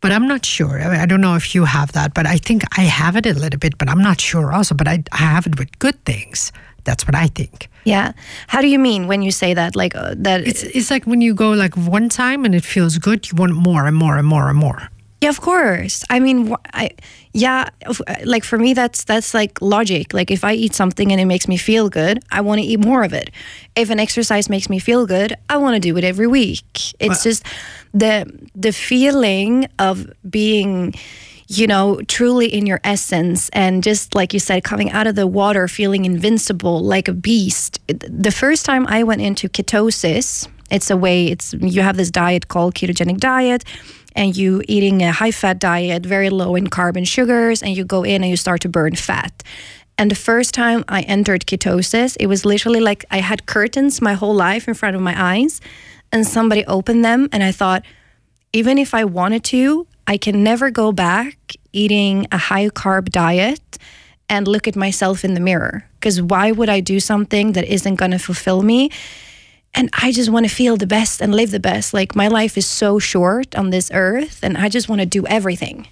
But 0.00 0.10
I'm 0.10 0.26
not 0.26 0.44
sure. 0.44 0.80
I, 0.80 0.88
mean, 0.88 1.00
I 1.00 1.06
don't 1.06 1.20
know 1.20 1.36
if 1.36 1.54
you 1.54 1.64
have 1.64 1.92
that, 1.92 2.12
but 2.12 2.26
I 2.26 2.36
think 2.36 2.62
I 2.76 2.82
have 2.82 3.16
it 3.16 3.26
a 3.26 3.34
little 3.34 3.58
bit. 3.58 3.78
But 3.78 3.88
I'm 3.88 4.02
not 4.02 4.20
sure 4.20 4.52
also. 4.52 4.74
But 4.74 4.88
I, 4.88 5.04
I 5.12 5.18
have 5.18 5.46
it 5.46 5.58
with 5.58 5.78
good 5.78 6.04
things. 6.04 6.52
That's 6.84 7.06
what 7.06 7.14
I 7.14 7.28
think. 7.28 7.68
Yeah. 7.84 8.12
How 8.48 8.60
do 8.60 8.66
you 8.66 8.78
mean 8.78 9.06
when 9.06 9.22
you 9.22 9.30
say 9.30 9.54
that? 9.54 9.76
Like 9.76 9.94
uh, 9.94 10.14
that? 10.18 10.46
It's 10.46 10.62
it's 10.62 10.90
like 10.90 11.06
when 11.06 11.20
you 11.20 11.34
go 11.34 11.52
like 11.52 11.76
one 11.76 12.08
time 12.08 12.44
and 12.44 12.54
it 12.54 12.64
feels 12.64 12.98
good, 12.98 13.30
you 13.30 13.36
want 13.36 13.54
more 13.54 13.86
and 13.86 13.96
more 13.96 14.18
and 14.18 14.26
more 14.26 14.48
and 14.48 14.58
more. 14.58 14.90
Yeah, 15.22 15.28
of 15.28 15.40
course. 15.40 16.02
I 16.10 16.18
mean, 16.18 16.56
I 16.74 16.90
yeah. 17.32 17.68
Like 18.24 18.42
for 18.42 18.58
me, 18.58 18.74
that's 18.74 19.04
that's 19.04 19.34
like 19.34 19.62
logic. 19.62 20.12
Like 20.12 20.32
if 20.32 20.42
I 20.42 20.54
eat 20.54 20.74
something 20.74 21.12
and 21.12 21.20
it 21.20 21.26
makes 21.26 21.46
me 21.46 21.56
feel 21.56 21.88
good, 21.88 22.18
I 22.32 22.40
want 22.40 22.60
to 22.60 22.66
eat 22.66 22.80
more 22.80 23.04
of 23.04 23.12
it. 23.12 23.30
If 23.76 23.88
an 23.90 24.00
exercise 24.00 24.50
makes 24.50 24.68
me 24.68 24.80
feel 24.80 25.06
good, 25.06 25.36
I 25.48 25.58
want 25.58 25.76
to 25.76 25.80
do 25.80 25.96
it 25.96 26.02
every 26.02 26.26
week. 26.26 26.66
It's 26.98 27.22
just 27.22 27.46
the 27.94 28.26
the 28.56 28.72
feeling 28.72 29.68
of 29.78 30.12
being 30.28 30.94
you 31.46 31.66
know, 31.66 32.00
truly 32.08 32.46
in 32.46 32.64
your 32.66 32.80
essence 32.82 33.50
and 33.50 33.82
just 33.84 34.14
like 34.14 34.32
you 34.32 34.40
said, 34.40 34.64
coming 34.64 34.90
out 34.90 35.06
of 35.06 35.16
the 35.16 35.26
water 35.26 35.68
feeling 35.68 36.06
invincible 36.06 36.82
like 36.82 37.08
a 37.08 37.12
beast. 37.12 37.78
The 37.88 38.30
first 38.30 38.64
time 38.64 38.86
I 38.86 39.02
went 39.02 39.20
into 39.20 39.50
ketosis, 39.50 40.48
it's 40.72 40.90
a 40.90 40.96
way, 40.96 41.26
it's 41.26 41.54
you 41.54 41.82
have 41.82 41.96
this 41.96 42.10
diet 42.10 42.48
called 42.48 42.74
ketogenic 42.74 43.18
diet 43.18 43.64
and 44.14 44.36
you 44.36 44.62
eating 44.68 45.02
a 45.02 45.12
high 45.12 45.30
fat 45.30 45.58
diet, 45.58 46.04
very 46.04 46.30
low 46.30 46.54
in 46.54 46.68
carbon 46.68 47.04
sugars, 47.04 47.62
and 47.62 47.76
you 47.76 47.84
go 47.84 48.02
in 48.02 48.22
and 48.22 48.30
you 48.30 48.36
start 48.36 48.60
to 48.62 48.68
burn 48.68 48.94
fat. 48.94 49.42
And 49.98 50.10
the 50.10 50.16
first 50.16 50.54
time 50.54 50.84
I 50.88 51.02
entered 51.02 51.46
ketosis, 51.46 52.16
it 52.18 52.26
was 52.26 52.44
literally 52.44 52.80
like 52.80 53.04
I 53.10 53.18
had 53.18 53.46
curtains 53.46 54.00
my 54.00 54.14
whole 54.14 54.34
life 54.34 54.68
in 54.68 54.74
front 54.74 54.96
of 54.96 55.02
my 55.02 55.14
eyes, 55.16 55.60
and 56.10 56.26
somebody 56.26 56.64
opened 56.66 57.04
them, 57.04 57.28
and 57.32 57.42
I 57.42 57.52
thought, 57.52 57.84
even 58.52 58.76
if 58.78 58.94
I 58.94 59.04
wanted 59.04 59.44
to, 59.44 59.86
I 60.06 60.16
can 60.18 60.42
never 60.42 60.70
go 60.70 60.92
back 60.92 61.54
eating 61.72 62.26
a 62.32 62.36
high 62.36 62.68
carb 62.68 63.10
diet 63.10 63.78
and 64.28 64.46
look 64.48 64.68
at 64.68 64.76
myself 64.76 65.24
in 65.24 65.34
the 65.34 65.40
mirror. 65.40 65.84
Because 65.94 66.20
why 66.20 66.52
would 66.52 66.68
I 66.68 66.80
do 66.80 67.00
something 67.00 67.52
that 67.52 67.64
isn't 67.64 67.96
going 67.96 68.10
to 68.10 68.18
fulfill 68.18 68.62
me? 68.62 68.90
And 69.74 69.88
I 69.92 70.12
just 70.12 70.30
want 70.30 70.46
to 70.46 70.54
feel 70.54 70.76
the 70.76 70.86
best 70.86 71.22
and 71.22 71.34
live 71.34 71.50
the 71.50 71.60
best. 71.60 71.94
Like 71.94 72.14
my 72.14 72.28
life 72.28 72.58
is 72.58 72.66
so 72.66 72.98
short 72.98 73.54
on 73.54 73.70
this 73.70 73.90
earth, 73.92 74.40
and 74.42 74.56
I 74.58 74.68
just 74.68 74.88
want 74.88 75.00
to 75.00 75.06
do 75.06 75.26
everything. 75.26 75.88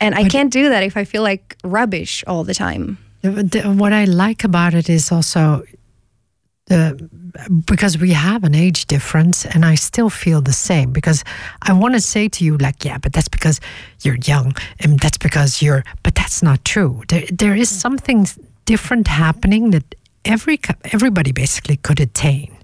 And 0.00 0.14
I 0.14 0.24
can't 0.28 0.50
do 0.50 0.70
that 0.70 0.82
if 0.82 0.96
I 0.96 1.04
feel 1.04 1.22
like 1.22 1.56
rubbish 1.62 2.24
all 2.26 2.42
the 2.42 2.54
time. 2.54 2.96
What 3.22 3.92
I 3.92 4.04
like 4.04 4.44
about 4.44 4.72
it 4.72 4.88
is 4.88 5.12
also 5.12 5.62
the 6.70 7.10
because 7.64 7.98
we 7.98 8.12
have 8.12 8.44
an 8.44 8.54
age 8.54 8.86
difference 8.86 9.44
and 9.44 9.64
I 9.64 9.74
still 9.74 10.08
feel 10.08 10.40
the 10.40 10.52
same 10.52 10.92
because 10.92 11.22
I 11.62 11.72
want 11.72 11.94
to 11.94 12.00
say 12.00 12.28
to 12.28 12.44
you 12.44 12.56
like 12.56 12.84
yeah 12.84 12.98
but 12.98 13.12
that's 13.12 13.28
because 13.28 13.60
you're 14.02 14.18
young 14.24 14.54
and 14.78 14.98
that's 14.98 15.18
because 15.18 15.62
you're 15.62 15.84
but 16.02 16.14
that's 16.14 16.42
not 16.42 16.64
true 16.64 17.02
there, 17.08 17.24
there 17.30 17.54
is 17.54 17.68
something 17.68 18.26
different 18.64 19.08
happening 19.08 19.70
that 19.70 19.94
every 20.24 20.60
everybody 20.92 21.32
basically 21.32 21.76
could 21.76 22.00
attain 22.00 22.56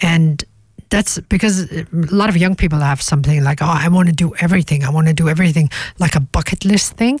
and 0.00 0.44
that's 0.90 1.20
because 1.20 1.70
a 1.70 1.86
lot 1.92 2.28
of 2.28 2.36
young 2.36 2.56
people 2.56 2.80
have 2.80 3.00
something 3.00 3.42
like, 3.44 3.62
oh, 3.62 3.66
I 3.66 3.88
want 3.88 4.08
to 4.08 4.14
do 4.14 4.34
everything. 4.40 4.84
I 4.84 4.90
want 4.90 5.06
to 5.06 5.14
do 5.14 5.28
everything 5.28 5.70
like 5.98 6.16
a 6.16 6.20
bucket 6.20 6.64
list 6.64 6.94
thing. 6.94 7.20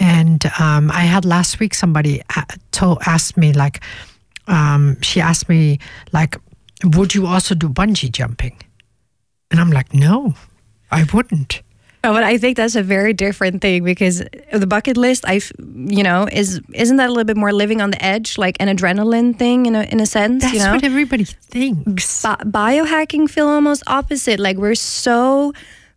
And 0.00 0.44
um, 0.58 0.90
I 0.90 1.02
had 1.02 1.24
last 1.24 1.60
week 1.60 1.72
somebody 1.72 2.20
told, 2.72 2.98
asked 3.06 3.36
me, 3.36 3.52
like, 3.52 3.80
um, 4.48 5.00
she 5.02 5.20
asked 5.20 5.48
me, 5.48 5.78
like, 6.12 6.36
would 6.84 7.14
you 7.14 7.26
also 7.26 7.54
do 7.54 7.68
bungee 7.68 8.10
jumping? 8.10 8.58
And 9.50 9.60
I'm 9.60 9.70
like, 9.70 9.94
no, 9.94 10.34
I 10.90 11.04
wouldn't. 11.14 11.62
No, 12.06 12.12
but 12.12 12.22
I 12.22 12.38
think 12.38 12.56
that's 12.56 12.76
a 12.76 12.84
very 12.84 13.12
different 13.12 13.60
thing 13.60 13.82
because 13.82 14.22
the 14.52 14.66
bucket 14.68 14.96
list, 14.96 15.24
I, 15.26 15.40
you 15.58 16.04
know, 16.04 16.28
is 16.30 16.60
isn't 16.72 16.98
that 16.98 17.08
a 17.08 17.12
little 17.12 17.24
bit 17.24 17.36
more 17.36 17.52
living 17.52 17.80
on 17.80 17.90
the 17.90 18.00
edge, 18.04 18.38
like 18.38 18.56
an 18.60 18.68
adrenaline 18.68 19.36
thing 19.36 19.66
in 19.66 19.74
a 19.74 19.82
in 19.82 19.98
a 19.98 20.06
sense, 20.06 20.44
That's 20.44 20.54
you 20.54 20.60
know? 20.60 20.74
what 20.74 20.84
everybody 20.84 21.24
thinks. 21.24 22.22
Bi- 22.22 22.36
biohacking 22.44 23.28
feel 23.28 23.48
almost 23.48 23.82
opposite. 23.88 24.38
Like 24.38 24.56
we're 24.56 24.76
so 24.76 25.52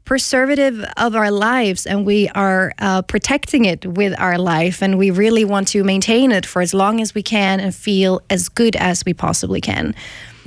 preservative 0.06 0.84
of 0.98 1.16
our 1.16 1.30
lives 1.30 1.86
and 1.86 2.04
we 2.04 2.28
are 2.30 2.74
uh, 2.80 3.04
protecting 3.04 3.66
it 3.66 3.86
with 3.86 4.20
our 4.20 4.40
life 4.40 4.82
and 4.82 4.98
we 4.98 5.12
really 5.12 5.46
want 5.46 5.68
to 5.68 5.84
maintain 5.84 6.32
it 6.32 6.44
for 6.44 6.64
as 6.64 6.74
long 6.74 7.00
as 7.00 7.14
we 7.14 7.22
can 7.22 7.60
and 7.60 7.76
feel 7.76 8.20
as 8.32 8.50
good 8.50 8.76
as 8.78 9.06
we 9.06 9.14
possibly 9.14 9.62
can. 9.62 9.94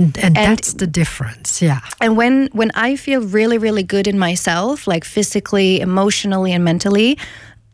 And, 0.03 0.37
that's 0.37 0.75
the 0.75 0.87
difference. 0.87 1.63
Yeah. 1.63 1.81
And 2.01 2.17
when 2.17 2.49
when 2.53 2.71
I 2.75 2.97
feel 2.97 3.23
really 3.23 3.59
really 3.59 3.83
good 3.83 4.07
in 4.07 4.19
myself, 4.19 4.87
like 4.87 5.05
physically, 5.05 5.81
emotionally, 5.81 6.53
and 6.53 6.65
mentally, 6.65 7.19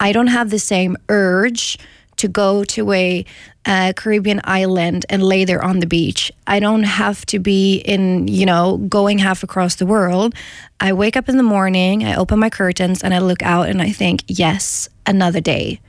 I 0.00 0.12
don't 0.12 0.28
have 0.28 0.50
the 0.50 0.58
same 0.58 0.96
urge 1.08 1.78
to 2.18 2.28
go 2.28 2.64
to 2.64 2.92
a 2.92 3.24
uh, 3.64 3.92
Caribbean 3.94 4.40
island 4.44 5.06
and 5.08 5.22
lay 5.22 5.44
there 5.44 5.62
on 5.62 5.80
the 5.80 5.86
beach. 5.86 6.32
I 6.46 6.60
don't 6.60 6.82
have 6.82 7.24
to 7.26 7.38
be 7.38 7.76
in, 7.76 8.28
you 8.28 8.44
know, 8.44 8.78
going 8.88 9.18
half 9.18 9.42
across 9.42 9.76
the 9.76 9.86
world. 9.86 10.34
I 10.80 10.92
wake 10.92 11.16
up 11.16 11.28
in 11.28 11.36
the 11.36 11.42
morning, 11.42 12.04
I 12.04 12.16
open 12.16 12.38
my 12.38 12.50
curtains, 12.50 13.02
and 13.02 13.14
I 13.14 13.18
look 13.18 13.42
out 13.42 13.68
and 13.68 13.80
I 13.80 13.90
think, 13.90 14.24
yes, 14.26 14.88
another 15.06 15.40
day. 15.40 15.80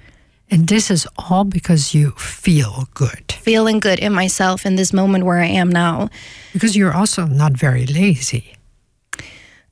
And 0.52 0.68
this 0.68 0.90
is 0.90 1.08
all 1.18 1.44
because 1.44 1.94
you 1.94 2.12
feel 2.12 2.88
good. 2.94 3.32
Feeling 3.32 3.80
good 3.80 4.00
in 4.00 4.14
myself 4.14 4.66
in 4.66 4.76
this 4.76 4.92
moment 4.94 5.26
where 5.26 5.38
I 5.40 5.46
am 5.46 5.70
now. 5.70 6.10
Because 6.54 6.76
you're 6.76 6.94
also 6.94 7.26
not 7.26 7.54
very 7.54 7.86
lazy. 7.86 8.56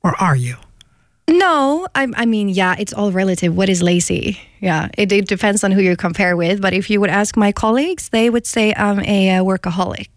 Or 0.03 0.15
are 0.21 0.35
you? 0.35 0.55
No, 1.29 1.87
I, 1.93 2.07
I 2.15 2.25
mean, 2.25 2.47
yeah, 2.47 2.75
it's 2.79 2.93
all 2.93 3.11
relative. 3.11 3.55
What 3.57 3.67
is 3.67 3.83
lazy? 3.83 4.39
Yeah, 4.61 4.87
it, 4.97 5.11
it 5.11 5.27
depends 5.27 5.63
on 5.63 5.71
who 5.71 5.81
you 5.81 5.97
compare 5.97 6.37
with. 6.37 6.61
But 6.61 6.73
if 6.73 6.89
you 6.89 7.01
would 7.01 7.09
ask 7.09 7.35
my 7.35 7.51
colleagues, 7.51 8.09
they 8.09 8.29
would 8.29 8.45
say 8.47 8.73
I'm 8.73 9.01
a, 9.01 9.31
uh 9.31 9.43
workaholic, 9.43 10.07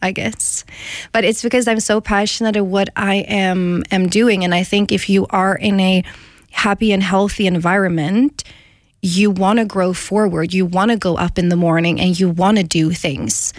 I 0.00 0.12
guess. 0.12 0.64
But 1.12 1.24
it's 1.24 1.42
because 1.42 1.68
I'm 1.68 1.80
so 1.80 2.00
passionate 2.00 2.56
at 2.56 2.64
what 2.64 2.88
I 2.96 3.16
am 3.28 3.82
am 3.90 4.08
doing, 4.08 4.42
and 4.42 4.54
I 4.54 4.64
think 4.64 4.90
if 4.90 5.10
you 5.10 5.26
are 5.30 5.54
in 5.54 5.78
a 5.80 6.02
happy 6.50 6.92
and 6.92 7.02
healthy 7.02 7.46
environment, 7.46 8.42
you 9.04 9.30
want 9.30 9.58
to 9.58 9.66
grow 9.66 9.92
forward. 9.92 10.54
You 10.54 10.64
want 10.64 10.90
to 10.90 10.96
go 10.96 11.16
up 11.16 11.38
in 11.38 11.50
the 11.50 11.56
morning, 11.56 12.00
and 12.00 12.18
you 12.18 12.30
want 12.30 12.56
to 12.56 12.64
do 12.64 12.90
things. 12.90 13.52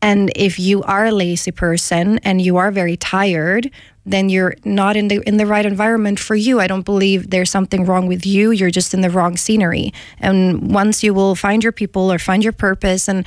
And 0.00 0.32
if 0.34 0.58
you 0.58 0.82
are 0.84 1.06
a 1.06 1.12
lazy 1.12 1.50
person 1.50 2.18
and 2.18 2.40
you 2.40 2.56
are 2.56 2.70
very 2.70 2.96
tired, 2.96 3.70
then 4.06 4.28
you're 4.28 4.54
not 4.64 4.96
in 4.96 5.08
the 5.08 5.20
in 5.26 5.36
the 5.36 5.46
right 5.46 5.66
environment 5.66 6.18
for 6.18 6.34
you. 6.34 6.60
I 6.60 6.66
don't 6.66 6.84
believe 6.84 7.30
there's 7.30 7.50
something 7.50 7.84
wrong 7.84 8.06
with 8.06 8.24
you. 8.24 8.52
You're 8.52 8.70
just 8.70 8.94
in 8.94 9.02
the 9.02 9.10
wrong 9.10 9.36
scenery. 9.36 9.92
And 10.18 10.72
once 10.72 11.02
you 11.02 11.12
will 11.12 11.34
find 11.34 11.62
your 11.62 11.72
people 11.72 12.10
or 12.10 12.18
find 12.18 12.42
your 12.42 12.52
purpose 12.52 13.08
and 13.08 13.26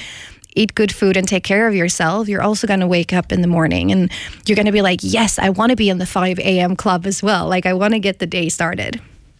eat 0.55 0.73
good 0.73 0.91
food 0.91 1.17
and 1.17 1.27
take 1.27 1.43
care 1.43 1.67
of 1.67 1.75
yourself, 1.75 2.27
you're 2.27 2.41
also 2.41 2.65
going 2.65 2.79
to 2.79 2.87
wake 2.87 3.13
up 3.13 3.31
in 3.31 3.41
the 3.41 3.47
morning 3.47 3.91
and 3.91 4.11
you're 4.47 4.55
going 4.55 4.65
to 4.65 4.71
be 4.71 4.81
like, 4.81 5.01
yes, 5.03 5.37
I 5.37 5.49
want 5.49 5.69
to 5.69 5.75
be 5.75 5.89
in 5.89 5.99
the 5.99 6.07
5 6.07 6.39
a.m. 6.39 6.75
club 6.75 7.05
as 7.05 7.21
well. 7.21 7.47
Like, 7.47 7.67
I 7.67 7.73
want 7.73 7.93
to 7.93 7.99
get 7.99 8.17
the 8.17 8.25
day 8.25 8.49
started. 8.49 8.99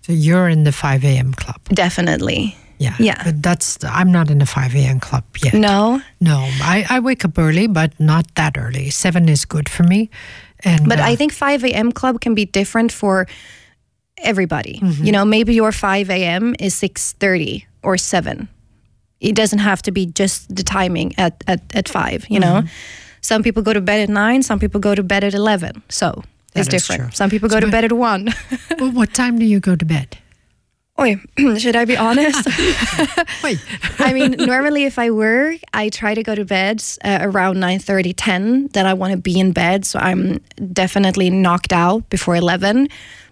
So 0.10 0.14
you're 0.14 0.49
in 0.49 0.64
the 0.64 0.72
5 0.72 1.05
a.m. 1.05 1.34
club. 1.34 1.62
Definitely. 1.66 2.57
Yeah. 2.80 2.95
Yeah. 2.97 3.24
But 3.24 3.43
that's, 3.43 3.78
I'm 3.84 4.12
not 4.12 4.32
in 4.32 4.39
the 4.39 4.45
5 4.47 4.76
a.m. 4.76 4.99
club 4.99 5.24
yet. 5.43 5.53
No, 5.53 6.01
No, 6.20 6.49
I, 6.64 6.84
I 6.89 6.99
wake 6.99 7.24
up 7.24 7.38
early, 7.38 7.68
but 7.68 7.93
not 7.99 8.26
that 8.34 8.57
early. 8.57 8.89
Seven 8.89 9.30
is 9.30 9.45
good 9.45 9.70
for 9.70 9.84
me. 9.84 10.10
And 10.64 10.89
But 10.89 10.99
uh, 10.99 11.03
I 11.03 11.16
think 11.16 11.32
5 11.32 11.64
a.m. 11.64 11.91
club 11.91 12.22
can 12.22 12.34
be 12.34 12.45
different 12.45 12.91
for 12.91 13.28
everybody. 14.18 14.80
Mm-hmm. 14.80 15.05
You 15.05 15.12
know, 15.12 15.26
maybe 15.26 15.53
your 15.53 15.72
5 15.72 16.10
a.m. 16.10 16.55
is 16.57 16.74
6:30 16.74 17.66
or 17.84 17.95
7. 17.95 18.49
It 19.20 19.36
doesn't 19.36 19.60
have 19.60 19.84
to 19.84 19.91
be 19.91 20.07
just 20.07 20.55
the 20.55 20.64
timing 20.64 21.14
at 21.20 21.43
at, 21.45 21.62
at 21.76 21.88
5, 21.88 22.26
you 22.30 22.39
know. 22.39 22.62
Mm-hmm. 22.62 22.68
Some 23.22 23.43
people 23.43 23.62
go 23.62 23.74
to 23.74 23.82
bed 23.82 24.01
at 24.01 24.10
9, 24.10 24.41
some 24.41 24.57
people 24.57 24.80
go 24.80 24.95
to 24.95 25.03
bed 25.03 25.24
at 25.24 25.34
11. 25.36 25.84
So, 25.89 26.24
That 26.54 26.62
it's 26.66 26.74
is 26.74 26.82
different. 26.88 27.12
true. 27.12 27.16
Some 27.16 27.30
people 27.30 27.50
go 27.50 27.56
So 27.56 27.60
to 27.62 27.66
but- 27.68 27.72
bed 27.72 27.86
at 27.86 27.91
1. 27.93 28.30
well, 28.80 28.91
what 28.91 29.14
time 29.14 29.38
do 29.39 29.45
you 29.45 29.60
go 29.60 29.76
to 29.76 29.86
bed? 29.86 30.18
Oi, 31.00 31.16
should 31.58 31.78
I 31.78 31.86
be 31.86 31.95
honest? 31.95 32.45
Wait. 33.43 33.60
I 34.00 34.12
mean, 34.12 34.32
normally 34.38 34.84
if 34.84 35.00
I 35.00 35.12
work, 35.12 35.58
I 35.74 35.88
try 35.89 36.14
to 36.14 36.24
go 36.24 36.36
to 36.36 36.43
bed 36.43 36.84
uh, 37.06 37.20
around 37.22 37.56
9:30, 37.58 38.14
10. 38.18 38.68
Then 38.74 38.86
I 38.86 38.93
want 38.93 39.12
to 39.14 39.18
be 39.18 39.39
in 39.39 39.54
bed, 39.54 39.86
so 39.86 39.97
I'm 40.00 40.41
definitely 40.74 41.30
knocked 41.30 41.72
out 41.72 42.10
before 42.10 42.36
11. 42.36 42.89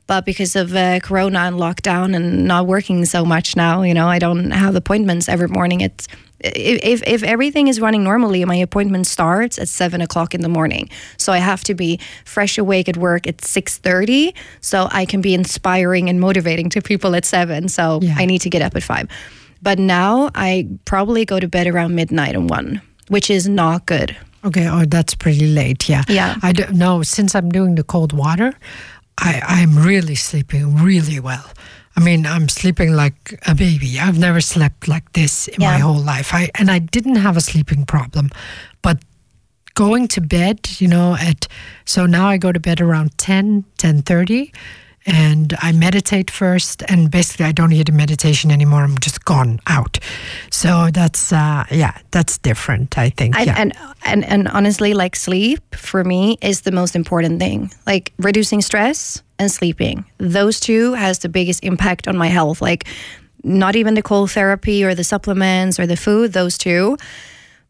But 0.07 0.23
because 0.23 0.55
of 0.55 0.73
uh, 0.73 1.01
Corona 1.01 1.39
and 1.39 1.57
lockdown 1.57 2.15
and 2.15 2.45
not 2.47 2.67
working 2.67 3.03
so 3.03 3.25
much 3.25 3.57
now, 3.57 3.81
you 3.81 3.93
know, 3.93 4.07
I 4.07 4.19
don't 4.19 4.51
have 4.51 4.73
appointments 4.77 5.27
every 5.27 5.49
morning. 5.49 5.81
It's 5.81 6.07
if 6.39 6.79
if, 6.83 7.07
if 7.07 7.23
everything 7.23 7.67
is 7.67 7.79
running 7.79 8.03
normally, 8.03 8.43
my 8.45 8.55
appointment 8.55 9.07
starts 9.07 9.57
at 9.59 9.69
seven 9.69 10.01
o'clock 10.01 10.33
in 10.33 10.41
the 10.41 10.49
morning. 10.49 10.89
So 11.17 11.33
I 11.33 11.37
have 11.39 11.63
to 11.65 11.73
be 11.73 11.99
fresh 12.25 12.57
awake 12.57 12.87
at 12.89 12.97
work 12.97 13.27
at 13.27 13.43
six 13.43 13.77
thirty, 13.77 14.33
so 14.61 14.87
I 14.91 15.05
can 15.05 15.21
be 15.21 15.33
inspiring 15.33 16.09
and 16.09 16.19
motivating 16.19 16.69
to 16.71 16.81
people 16.81 17.15
at 17.15 17.25
seven. 17.25 17.69
So 17.69 17.99
Yeah. 18.01 18.15
I 18.17 18.25
need 18.25 18.41
to 18.41 18.49
get 18.49 18.61
up 18.61 18.75
at 18.75 18.83
five. 18.83 19.07
But 19.61 19.79
now 19.79 20.29
I 20.35 20.67
probably 20.85 21.25
go 21.25 21.39
to 21.39 21.47
bed 21.47 21.67
around 21.67 21.95
midnight 21.95 22.35
and 22.35 22.49
one, 22.49 22.81
which 23.07 23.29
is 23.29 23.47
not 23.49 23.85
good. 23.87 24.15
Okay, 24.45 24.67
oh, 24.67 24.85
that's 24.85 25.15
pretty 25.15 25.47
late. 25.47 25.89
Yeah. 25.89 26.03
Yeah. 26.07 26.35
I 26.43 26.53
don't 26.53 26.73
know. 26.75 27.01
Since 27.03 27.33
I'm 27.35 27.49
doing 27.49 27.75
the 27.75 27.83
cold 27.83 28.13
water, 28.13 28.53
I, 29.17 29.41
I'm 29.45 29.75
really 29.79 30.13
sleeping 30.15 30.75
really 30.75 31.19
well. 31.19 31.43
I 31.97 31.99
mean, 31.99 32.27
I'm 32.27 32.47
sleeping 32.47 32.93
like 32.93 33.39
a 33.47 33.55
baby. 33.55 33.99
I've 33.99 34.19
never 34.19 34.39
slept 34.39 34.87
like 34.87 35.13
this 35.13 35.47
in 35.47 35.63
my 35.63 35.79
whole 35.79 35.97
life. 35.99 36.31
I 36.31 36.49
and 36.59 36.69
I 36.69 36.77
didn't 36.77 37.15
have 37.15 37.35
a 37.35 37.41
sleeping 37.41 37.85
problem, 37.85 38.29
but 38.83 38.99
going 39.73 40.07
to 40.09 40.21
bed, 40.21 40.79
you 40.79 40.87
know, 40.87 41.15
at 41.19 41.47
so 41.85 42.05
now 42.05 42.27
I 42.27 42.37
go 42.37 42.51
to 42.51 42.59
bed 42.59 42.81
around 42.81 43.17
10, 43.17 43.65
10:30 43.79 44.53
and 45.07 45.55
I 45.59 45.71
meditate 45.71 46.29
first 46.29 46.83
and 46.87 47.09
basically 47.09 47.45
I 47.45 47.51
don't 47.51 47.69
need 47.69 47.87
the 47.87 47.93
meditation 47.93 48.51
anymore. 48.51 48.83
I'm 48.83 48.99
just 48.99 49.25
gone 49.25 49.59
out. 49.65 49.97
So 50.51 50.89
that's 50.93 51.33
uh 51.33 51.63
yeah, 51.71 51.97
that's 52.11 52.37
different, 52.37 52.97
I 52.97 53.09
think. 53.09 53.35
And, 53.35 53.47
yeah. 53.47 53.55
and 53.57 53.73
and 54.05 54.25
and 54.25 54.47
honestly, 54.49 54.93
like 54.93 55.15
sleep 55.15 55.75
for 55.75 56.03
me 56.03 56.37
is 56.41 56.61
the 56.61 56.71
most 56.71 56.95
important 56.95 57.39
thing. 57.39 57.71
Like 57.87 58.13
reducing 58.19 58.61
stress 58.61 59.23
and 59.39 59.51
sleeping. 59.51 60.05
Those 60.17 60.59
two 60.59 60.93
has 60.93 61.19
the 61.19 61.29
biggest 61.29 61.63
impact 61.63 62.07
on 62.07 62.17
my 62.17 62.27
health. 62.27 62.61
Like 62.61 62.85
not 63.43 63.75
even 63.75 63.93
the 63.93 64.01
cold 64.01 64.31
therapy 64.31 64.83
or 64.83 64.95
the 64.95 65.03
supplements 65.03 65.79
or 65.79 65.87
the 65.87 65.97
food, 65.97 66.33
those 66.33 66.57
two. 66.57 66.97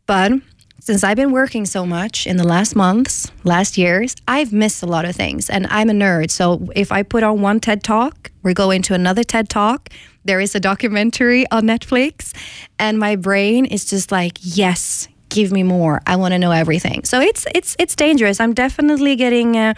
But 0.06 0.32
since 0.80 1.04
I've 1.04 1.18
been 1.18 1.32
working 1.32 1.66
so 1.66 1.86
much 1.86 2.26
in 2.26 2.38
the 2.38 2.46
last 2.46 2.76
months, 2.76 3.30
last 3.44 3.78
years, 3.78 4.16
I've 4.28 4.54
missed 4.54 4.82
a 4.84 4.86
lot 4.86 5.06
of 5.06 5.16
things. 5.16 5.50
And 5.50 5.68
I'm 5.70 5.90
a 5.90 5.94
nerd. 5.94 6.32
So 6.32 6.70
if 6.76 6.92
I 6.92 7.04
put 7.04 7.24
on 7.24 7.42
one 7.42 7.60
TED 7.60 7.84
talk, 7.84 8.32
we 8.42 8.54
go 8.54 8.72
into 8.72 8.94
another 8.94 9.24
TED 9.24 9.50
talk. 9.50 9.90
There 10.24 10.40
is 10.40 10.56
a 10.56 10.60
documentary 10.60 11.46
on 11.52 11.64
Netflix. 11.64 12.34
And 12.80 12.98
my 12.98 13.18
brain 13.18 13.66
is 13.66 13.84
just 13.86 14.12
like, 14.12 14.38
yes, 14.42 15.10
give 15.30 15.52
me 15.52 15.64
more. 15.64 16.02
I 16.08 16.16
want 16.16 16.34
to 16.34 16.40
know 16.40 16.52
everything. 16.52 17.04
So 17.04 17.20
it's 17.20 17.46
it's 17.54 17.76
it's 17.80 17.96
dangerous. 17.96 18.40
I'm 18.40 18.54
definitely 18.54 19.16
getting 19.16 19.58
uh, 19.58 19.74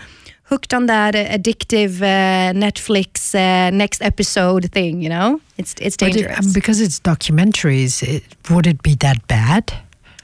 hooked 0.50 0.74
on 0.74 0.86
that 0.88 1.16
uh, 1.16 1.38
addictive 1.38 2.02
uh, 2.02 2.54
Netflix 2.54 3.34
uh, 3.36 3.70
next 3.72 4.02
episode 4.02 4.72
thing, 4.72 5.02
you 5.04 5.10
know? 5.10 5.40
It's 5.58 5.74
it's 5.80 5.98
But 5.98 6.10
it- 6.10 6.14
dangerous. 6.14 6.46
um, 6.48 6.54
because 6.54 6.82
it's 6.82 7.00
documentaries, 7.00 8.02
it, 8.04 8.24
would 8.50 8.66
it 8.68 8.82
be 8.82 8.96
that 8.96 9.28
bad? 9.28 9.72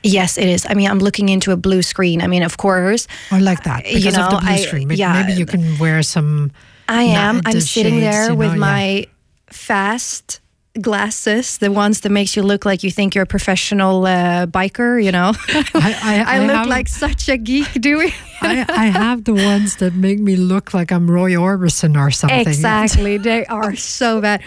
Yes, 0.03 0.38
it 0.38 0.47
is. 0.47 0.65
I 0.69 0.73
mean, 0.76 0.88
I'm 0.91 0.99
looking 0.99 1.30
into 1.30 1.51
a 1.51 1.55
blue 1.57 1.82
screen. 1.82 2.21
I 2.21 2.28
mean, 2.28 2.43
of 2.43 2.57
course, 2.57 3.07
Or 3.32 3.39
like 3.39 3.63
that? 3.63 3.86
You 3.88 3.95
Because 3.97 4.17
of 4.17 4.30
the 4.30 4.38
blue 4.38 4.49
I, 4.55 4.57
screen. 4.57 4.88
Maybe, 4.88 4.99
yeah, 4.99 5.13
maybe 5.21 5.34
you 5.39 5.45
can 5.47 5.78
wear 5.80 6.03
some. 6.03 6.51
I 6.88 7.03
am. 7.03 7.41
I'm 7.45 7.59
sitting 7.61 7.99
shades, 7.99 8.05
there 8.05 8.30
you 8.30 8.36
with 8.38 8.47
know, 8.49 8.53
yeah. 8.53 8.59
my 8.59 9.07
fast 9.49 10.41
glasses, 10.82 11.57
the 11.57 11.71
ones 11.71 12.01
that 12.01 12.09
makes 12.09 12.36
you 12.36 12.43
look 12.43 12.65
like 12.65 12.84
you 12.84 12.91
think 12.91 13.15
you're 13.15 13.23
a 13.23 13.28
professional 13.28 14.05
uh, 14.05 14.45
biker. 14.47 15.03
You 15.03 15.11
know, 15.11 15.34
I, 15.47 15.65
I, 16.28 16.36
I, 16.36 16.39
look 16.39 16.55
have, 16.55 16.67
like 16.67 16.88
such 16.88 17.30
a 17.30 17.38
geek 17.38 17.71
doing. 17.82 18.11
I, 18.41 18.65
I 18.69 18.86
have 18.86 19.23
the 19.23 19.34
ones 19.34 19.78
that 19.78 19.95
make 19.95 20.19
me 20.19 20.36
look 20.36 20.73
like 20.73 20.91
I'm 20.91 21.09
Roy 21.09 21.32
Orbison 21.32 21.97
or 21.97 22.11
something. 22.11 22.45
Exactly, 22.55 23.17
they 23.17 23.45
are 23.47 23.76
so 23.76 24.21
bad. 24.21 24.41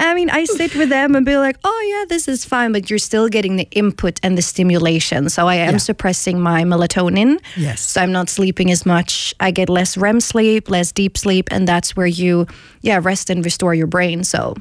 I 0.00 0.14
mean, 0.14 0.30
I 0.30 0.44
sit 0.44 0.76
with 0.76 0.90
them 0.90 1.16
and 1.16 1.26
be 1.26 1.36
like, 1.36 1.56
oh, 1.64 1.86
yeah, 1.92 2.04
this 2.08 2.28
is 2.28 2.44
fine, 2.44 2.70
but 2.72 2.88
you're 2.88 3.00
still 3.00 3.28
getting 3.28 3.56
the 3.56 3.66
input 3.72 4.20
and 4.22 4.38
the 4.38 4.42
stimulation. 4.42 5.28
So 5.28 5.48
I 5.48 5.56
am 5.56 5.72
Yeah. 5.72 5.78
suppressing 5.78 6.40
my 6.40 6.62
melatonin. 6.62 7.40
Yes. 7.56 7.80
So 7.80 8.00
I'm 8.00 8.12
not 8.12 8.28
sleeping 8.28 8.70
as 8.70 8.86
much. 8.86 9.34
I 9.40 9.50
get 9.50 9.68
less 9.68 9.96
REM 9.96 10.20
sleep, 10.20 10.70
less 10.70 10.92
deep 10.92 11.18
sleep, 11.18 11.48
and 11.50 11.66
that's 11.66 11.96
where 11.96 12.06
you, 12.06 12.46
yeah, 12.80 13.00
rest 13.02 13.28
and 13.28 13.44
restore 13.44 13.74
your 13.74 13.88
brain. 13.88 14.22
So 14.22 14.54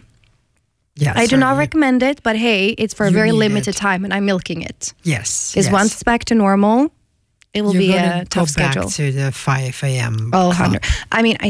Yes. 0.97 1.15
I 1.15 1.25
do 1.27 1.37
not 1.37 1.57
recommend 1.57 2.01
it, 2.03 2.23
but 2.23 2.35
hey, 2.35 2.69
it's 2.69 2.93
for 2.93 3.05
a 3.05 3.11
very 3.11 3.31
limited 3.31 3.75
it. 3.75 3.77
time 3.77 4.03
and 4.03 4.13
I'm 4.13 4.25
milking 4.25 4.61
it. 4.63 4.93
Yes. 5.03 5.51
Because 5.51 5.67
yes. 5.67 5.73
once 5.73 5.93
it's 5.93 6.03
back 6.03 6.25
to 6.25 6.35
normal, 6.35 6.91
it 7.53 7.61
will 7.61 7.73
You're 7.73 7.81
be 7.81 7.93
a 7.93 8.25
tough 8.25 8.49
schedule. 8.49 8.89
to 8.89 9.11
the 9.11 9.31
5 9.31 9.83
a.m. 9.83 10.31
Oh, 10.33 10.51
clock. 10.53 10.71
100. 10.71 10.85
I 11.11 11.21
mean, 11.21 11.37
I 11.41 11.49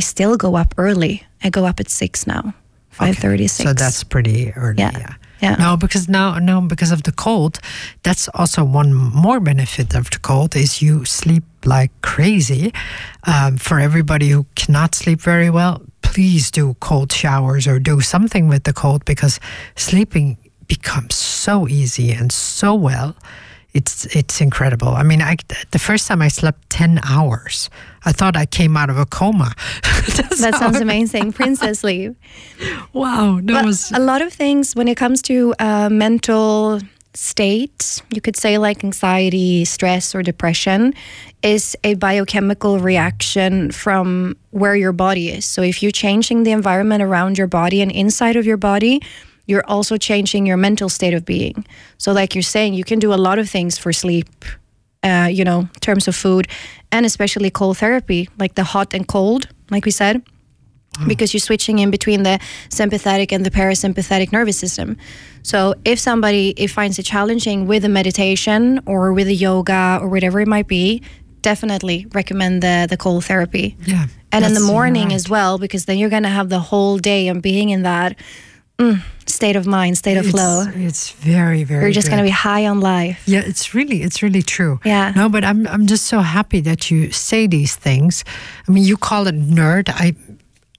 still 0.00 0.36
go 0.36 0.56
up 0.56 0.74
early. 0.78 1.24
I 1.42 1.50
go 1.50 1.64
up 1.64 1.80
at 1.80 1.88
6 1.88 2.26
now, 2.26 2.54
5.36. 2.92 3.50
So 3.50 3.72
that's 3.72 4.04
pretty 4.04 4.52
early. 4.52 4.78
Yeah. 4.78 4.98
Yeah. 4.98 5.14
Yeah. 5.42 5.56
No, 5.56 5.76
because 5.76 6.08
now, 6.08 6.38
now 6.38 6.60
because 6.62 6.90
of 6.90 7.02
the 7.02 7.12
cold, 7.12 7.58
that's 8.02 8.28
also 8.28 8.64
one 8.64 8.94
more 8.94 9.40
benefit 9.40 9.94
of 9.94 10.08
the 10.10 10.18
cold 10.18 10.56
is 10.56 10.80
you 10.80 11.04
sleep 11.04 11.44
like 11.66 11.90
crazy. 12.00 12.72
Um, 13.24 13.58
for 13.58 13.78
everybody 13.78 14.30
who 14.30 14.46
cannot 14.54 14.94
sleep 14.94 15.20
very 15.20 15.50
well, 15.50 15.82
please 16.04 16.50
do 16.50 16.74
cold 16.80 17.10
showers 17.12 17.66
or 17.66 17.78
do 17.80 18.00
something 18.00 18.48
with 18.48 18.62
the 18.64 18.72
cold 18.72 19.04
because 19.04 19.40
sleeping 19.76 20.36
becomes 20.68 21.14
so 21.14 21.66
easy 21.68 22.12
and 22.12 22.30
so 22.32 22.74
well. 22.74 23.14
It's 23.72 24.06
it's 24.14 24.40
incredible. 24.40 24.88
I 24.88 25.02
mean, 25.02 25.20
I 25.20 25.36
the 25.72 25.80
first 25.80 26.06
time 26.06 26.22
I 26.22 26.28
slept 26.28 26.70
ten 26.70 27.00
hours, 27.02 27.68
I 28.04 28.12
thought 28.12 28.36
I 28.36 28.46
came 28.46 28.76
out 28.76 28.88
of 28.90 28.98
a 28.98 29.04
coma. 29.06 29.52
That 30.40 30.56
sounds 30.58 30.80
amazing. 30.80 31.32
Princess 31.40 31.80
sleep. 31.80 32.14
Wow, 32.92 33.40
that 33.42 33.52
But 33.52 33.64
was 33.64 33.90
a 33.92 33.98
lot 33.98 34.22
of 34.22 34.32
things 34.32 34.74
when 34.76 34.86
it 34.88 34.96
comes 34.96 35.22
to 35.22 35.54
uh, 35.58 35.88
mental 35.90 36.80
state, 37.16 38.02
you 38.10 38.20
could 38.20 38.36
say 38.36 38.58
like 38.58 38.84
anxiety, 38.84 39.64
stress, 39.64 40.14
or 40.14 40.22
depression, 40.22 40.94
is 41.42 41.76
a 41.84 41.94
biochemical 41.94 42.78
reaction 42.78 43.70
from 43.70 44.36
where 44.50 44.76
your 44.76 44.92
body 44.92 45.30
is. 45.30 45.44
So 45.44 45.62
if 45.62 45.82
you're 45.82 45.92
changing 45.92 46.42
the 46.42 46.52
environment 46.52 47.02
around 47.02 47.38
your 47.38 47.46
body 47.46 47.80
and 47.80 47.90
inside 47.90 48.36
of 48.36 48.46
your 48.46 48.56
body, 48.56 49.00
you're 49.46 49.64
also 49.66 49.96
changing 49.96 50.46
your 50.46 50.56
mental 50.56 50.88
state 50.88 51.14
of 51.14 51.24
being. 51.24 51.66
So, 51.98 52.12
like 52.12 52.34
you're 52.34 52.42
saying, 52.42 52.74
you 52.74 52.84
can 52.84 52.98
do 52.98 53.12
a 53.12 53.16
lot 53.16 53.38
of 53.38 53.48
things 53.48 53.76
for 53.76 53.92
sleep. 53.92 54.28
Uh, 55.02 55.28
you 55.30 55.44
know, 55.44 55.60
in 55.60 55.80
terms 55.80 56.08
of 56.08 56.16
food, 56.16 56.48
and 56.90 57.04
especially 57.04 57.50
cold 57.50 57.76
therapy, 57.76 58.26
like 58.38 58.54
the 58.54 58.64
hot 58.64 58.94
and 58.94 59.06
cold, 59.06 59.48
like 59.70 59.84
we 59.84 59.90
said 59.90 60.22
because 61.06 61.32
you're 61.32 61.40
switching 61.40 61.78
in 61.78 61.90
between 61.90 62.22
the 62.22 62.38
sympathetic 62.68 63.32
and 63.32 63.44
the 63.44 63.50
parasympathetic 63.50 64.32
nervous 64.32 64.58
system. 64.58 64.96
So 65.42 65.74
if 65.84 65.98
somebody 65.98 66.54
it 66.56 66.68
finds 66.68 66.98
it 66.98 67.04
challenging 67.04 67.66
with 67.66 67.84
a 67.84 67.88
meditation 67.88 68.80
or 68.86 69.12
with 69.12 69.28
a 69.28 69.34
yoga 69.34 69.98
or 70.00 70.08
whatever 70.08 70.40
it 70.40 70.48
might 70.48 70.68
be, 70.68 71.02
definitely 71.42 72.06
recommend 72.14 72.62
the 72.62 72.86
the 72.88 72.96
cold 72.96 73.24
therapy. 73.24 73.76
yeah. 73.84 74.06
And 74.32 74.44
in 74.44 74.54
the 74.54 74.60
morning 74.60 75.08
right. 75.08 75.14
as 75.14 75.28
well, 75.30 75.58
because 75.58 75.84
then 75.84 75.96
you're 75.96 76.10
gonna 76.10 76.28
have 76.28 76.48
the 76.48 76.58
whole 76.58 76.98
day 76.98 77.28
and 77.28 77.40
being 77.40 77.70
in 77.70 77.82
that 77.82 78.18
mm, 78.78 79.00
state 79.26 79.56
of 79.56 79.66
mind, 79.66 79.96
state 79.96 80.16
of 80.16 80.24
it's, 80.24 80.32
flow. 80.32 80.64
It's 80.74 81.12
very, 81.12 81.64
very. 81.64 81.82
You're 81.82 81.92
just 81.92 82.08
good. 82.08 82.12
gonna 82.12 82.24
be 82.24 82.30
high 82.30 82.66
on 82.66 82.80
life. 82.80 83.22
Yeah, 83.26 83.42
it's 83.44 83.74
really, 83.74 84.02
it's 84.02 84.22
really 84.22 84.42
true. 84.42 84.80
Yeah. 84.84 85.12
No, 85.14 85.28
but 85.28 85.44
I'm, 85.44 85.66
I'm 85.68 85.86
just 85.86 86.06
so 86.06 86.20
happy 86.20 86.60
that 86.62 86.90
you 86.90 87.12
say 87.12 87.46
these 87.46 87.76
things. 87.76 88.24
I 88.66 88.72
mean, 88.72 88.84
you 88.84 88.96
call 88.96 89.26
it 89.26 89.36
nerd. 89.40 89.88
I, 89.88 90.16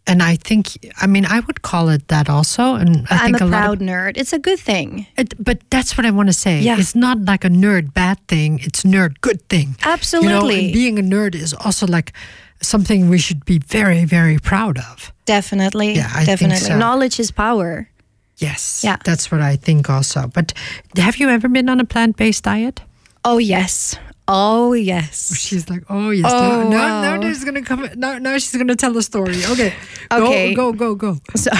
and 0.08 0.22
I 0.22 0.36
think, 0.36 0.78
I 1.02 1.08
mean, 1.08 1.26
I 1.26 1.40
would 1.40 1.62
call 1.62 1.90
it 1.90 2.08
that 2.10 2.30
also. 2.30 2.76
And 2.76 3.08
I 3.10 3.18
I'm 3.18 3.26
think 3.26 3.42
a 3.42 3.46
a, 3.46 3.50
proud 3.50 3.82
of, 3.82 3.88
nerd. 3.88 4.18
It's 4.18 4.34
a 4.34 4.40
good 4.40 4.60
thing. 4.60 5.08
it, 5.18 5.34
but 5.44 5.60
that's 5.70 5.98
what 5.98 6.06
I 6.06 6.12
want 6.12 6.30
to 6.30 6.34
say. 6.34 6.60
Yeah. 6.62 6.78
It's 6.80 6.96
not 6.96 7.20
like 7.26 7.44
a 7.44 7.50
nerd 7.50 7.94
bad 7.94 8.20
thing. 8.28 8.60
It's 8.62 8.84
nerd 8.84 9.20
good 9.22 9.42
thing. 9.50 9.76
Absolutely. 9.84 10.62
You 10.62 10.68
know, 10.68 10.74
being 10.74 11.00
a 11.00 11.02
nerd 11.02 11.34
is 11.36 11.54
also 11.54 11.88
like 11.88 12.14
something 12.62 13.10
we 13.10 13.18
should 13.18 13.46
be 13.46 13.60
very, 13.60 14.06
very 14.06 14.38
proud 14.38 14.78
of. 14.78 15.12
Definitely. 15.26 15.94
Yeah, 15.94 16.12
I 16.14 16.26
think 16.26 16.40
definitely. 16.40 16.68
so. 16.68 16.78
Knowledge 16.78 17.20
is 17.20 17.32
power. 17.32 17.90
Yes. 18.38 18.84
Yeah. 18.84 18.98
That's 19.04 19.32
what 19.32 19.42
I 19.42 19.56
think 19.56 19.90
also. 19.90 20.28
But 20.28 20.54
have 20.98 21.18
you 21.18 21.30
ever 21.30 21.48
been 21.48 21.70
on 21.70 21.80
a 21.80 21.86
plant-based 21.86 22.44
diet? 22.44 22.82
Oh 23.24 23.40
yes. 23.40 23.98
Oh 24.28 24.74
yes. 24.74 25.38
She's 25.38 25.70
like, 25.70 25.84
oh 25.90 26.10
yes, 26.10 26.26
Oh, 26.34 26.68
no, 26.68 26.78
wow. 26.78 27.02
no, 27.04 27.18
no, 27.18 27.28
she's 27.34 27.46
gonna 27.46 27.62
come. 27.62 27.88
No, 27.96 28.18
now 28.18 28.34
she's 28.40 28.56
gonna 28.56 28.76
tell 28.76 28.98
a 28.98 29.04
story. 29.04 29.38
Okay, 29.46 29.74
Okay. 30.12 30.54
go, 30.56 30.74
go, 30.74 30.96
go, 30.96 31.16
go. 31.16 31.22
So, 31.36 31.52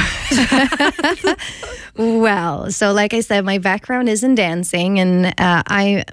well, 1.96 2.72
so 2.72 2.92
like 2.92 3.14
I 3.14 3.22
said, 3.22 3.46
my 3.46 3.58
background 3.58 4.10
is 4.10 4.24
in 4.24 4.36
dancing, 4.36 5.00
and 5.00 5.28
uh, 5.40 5.64
I. 5.68 6.06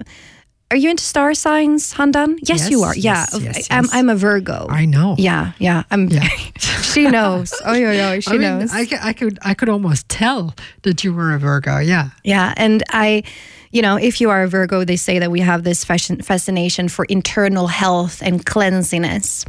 Are 0.71 0.77
you 0.77 0.89
into 0.89 1.03
star 1.03 1.35
signs, 1.35 1.93
Handan? 1.93 2.39
Yes, 2.41 2.67
you 2.71 2.79
Yes, 2.95 3.35
are. 3.35 3.39
Yeah, 3.39 3.51
yes, 3.53 3.67
I'm. 3.69 3.85
I'm 3.91 4.09
a 4.09 4.15
Virgo. 4.15 4.65
I 4.71 4.85
know. 4.85 5.13
Yeah, 5.19 5.51
yeah. 5.59 5.83
I'm. 5.91 6.07
Yeah. 6.07 6.23
she 6.57 7.07
knows. 7.09 7.53
Oh, 7.63 7.73
yeah, 7.73 7.91
yeah. 7.91 8.19
She 8.19 8.29
I 8.31 8.33
mean, 8.33 8.41
knows. 8.41 8.71
I, 8.73 8.87
I 9.03 9.13
could, 9.13 9.37
I 9.43 9.53
could 9.53 9.69
almost 9.69 10.09
tell 10.09 10.55
that 10.81 11.03
you 11.03 11.13
were 11.13 11.31
a 11.33 11.37
Virgo. 11.37 11.77
Yeah, 11.77 12.09
Yeah, 12.23 12.55
and 12.57 12.81
I, 12.89 13.21
you 13.73 13.81
know, 13.81 13.97
if 13.97 14.21
you 14.21 14.29
are 14.29 14.43
a 14.43 14.47
Virgo, 14.47 14.85
they 14.85 14.95
say 14.95 15.17
that 15.17 15.31
we 15.31 15.39
have 15.39 15.63
this 15.63 15.83
fascination 15.83 16.87
for 16.87 17.05
internal 17.05 17.65
health 17.65 18.21
and 18.21 18.45
cleanliness. 18.45 19.45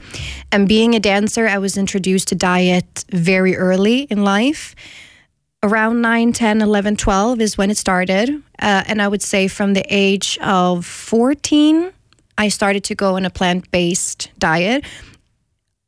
And 0.50 0.66
being 0.66 0.94
a 0.94 0.98
dancer, 1.00 1.46
I 1.46 1.58
was 1.58 1.76
introduced 1.76 2.28
to 2.28 2.34
diet 2.34 3.04
very 3.10 3.54
early 3.54 4.04
in 4.04 4.24
life. 4.24 4.74
Around 5.62 6.00
9, 6.00 6.32
10, 6.32 6.62
11, 6.62 6.96
12 6.96 7.40
is 7.42 7.58
when 7.58 7.70
it 7.70 7.76
started. 7.76 8.30
Uh, 8.58 8.82
and 8.86 9.02
I 9.02 9.08
would 9.08 9.22
say 9.22 9.46
from 9.46 9.74
the 9.74 9.84
age 9.90 10.38
of 10.38 10.86
14, 10.86 11.92
I 12.38 12.48
started 12.48 12.82
to 12.84 12.94
go 12.94 13.16
on 13.16 13.26
a 13.26 13.30
plant 13.30 13.70
based 13.70 14.30
diet 14.38 14.84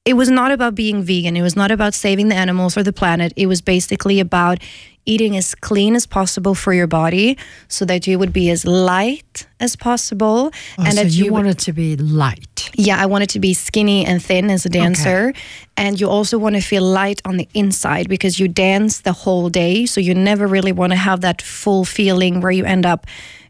it 0.06 0.14
was 0.14 0.30
not 0.30 0.52
about 0.52 0.76
being 0.76 1.02
vegan. 1.02 1.36
It 1.36 1.42
was 1.42 1.56
not 1.56 1.72
about 1.72 1.92
saving 1.92 2.28
the 2.28 2.36
animals 2.36 2.76
or 2.76 2.84
the 2.84 2.92
planet. 2.92 3.32
It 3.34 3.46
was 3.48 3.60
basically 3.60 4.20
about 4.20 4.60
eating 5.06 5.36
as 5.36 5.54
clean 5.54 5.94
as 5.94 6.06
possible 6.06 6.54
for 6.54 6.74
your 6.74 6.86
body 6.86 7.38
so 7.68 7.84
that 7.84 8.06
you 8.06 8.18
would 8.18 8.32
be 8.32 8.50
as 8.50 8.66
light 8.66 9.46
as 9.60 9.76
possible 9.76 10.50
oh, 10.78 10.84
and 10.84 10.94
so 10.94 11.02
that 11.04 11.10
you, 11.10 11.32
want 11.32 11.46
it 11.46 11.58
to 11.58 11.72
be 11.72 11.96
light. 11.96 12.70
yeah, 12.74 13.00
I 13.00 13.06
want 13.06 13.24
it 13.24 13.30
to 13.30 13.40
be 13.40 13.54
skinny 13.54 14.04
and 14.04 14.22
thin 14.22 14.50
as 14.50 14.66
a 14.66 14.68
dancer. 14.68 15.32
And 15.76 16.00
you 16.00 16.08
also 16.08 16.38
want 16.38 16.56
to 16.56 16.60
feel 16.60 16.82
light 16.82 17.22
on 17.24 17.36
the 17.36 17.48
inside 17.54 18.08
because 18.08 18.40
you 18.40 18.48
dance 18.48 19.00
the 19.00 19.12
whole 19.12 19.48
day. 19.48 19.86
So 19.86 20.00
you 20.00 20.14
never 20.14 20.46
really 20.46 20.72
want 20.72 20.92
to 20.92 20.96
have 20.96 21.20
that 21.20 21.40
full 21.40 21.84
feeling 21.84 22.40
where 22.40 22.50
you 22.52 22.64
end 22.64 22.84
up 22.84 23.06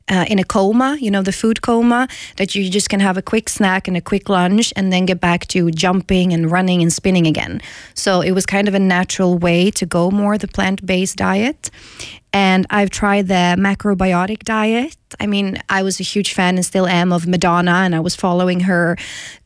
uh, 0.08 0.24
in 0.28 0.38
a 0.38 0.44
coma, 0.44 0.96
you 1.00 1.10
know, 1.10 1.22
the 1.22 1.32
food 1.32 1.62
coma, 1.62 2.08
that 2.36 2.54
you 2.54 2.70
just 2.70 2.88
can 2.88 3.00
have 3.00 3.16
a 3.16 3.22
quick 3.22 3.48
snack 3.48 3.88
and 3.88 3.96
a 3.96 4.00
quick 4.00 4.28
lunch 4.28 4.72
and 4.76 4.92
then 4.92 5.06
get 5.06 5.20
back 5.20 5.46
to 5.48 5.70
jumping 5.70 6.32
and 6.32 6.50
running 6.50 6.82
and 6.82 6.92
spinning 6.92 7.26
again. 7.26 7.60
So 7.94 8.20
it 8.20 8.32
was 8.32 8.46
kind 8.46 8.68
of 8.68 8.74
a 8.74 8.78
natural 8.78 9.36
way 9.38 9.70
to 9.72 9.86
go 9.86 10.10
more 10.10 10.38
the 10.38 10.48
plant 10.48 10.84
based 10.86 11.16
diet. 11.16 11.70
And 12.32 12.66
I've 12.70 12.90
tried 12.90 13.28
the 13.28 13.56
macrobiotic 13.58 14.40
diet. 14.44 14.96
I 15.18 15.26
mean, 15.26 15.58
I 15.68 15.82
was 15.82 15.98
a 16.00 16.02
huge 16.02 16.34
fan 16.34 16.56
and 16.56 16.66
still 16.66 16.86
am 16.86 17.12
of 17.12 17.26
Madonna, 17.26 17.72
and 17.72 17.94
I 17.94 18.00
was 18.00 18.14
following 18.14 18.60
her 18.60 18.96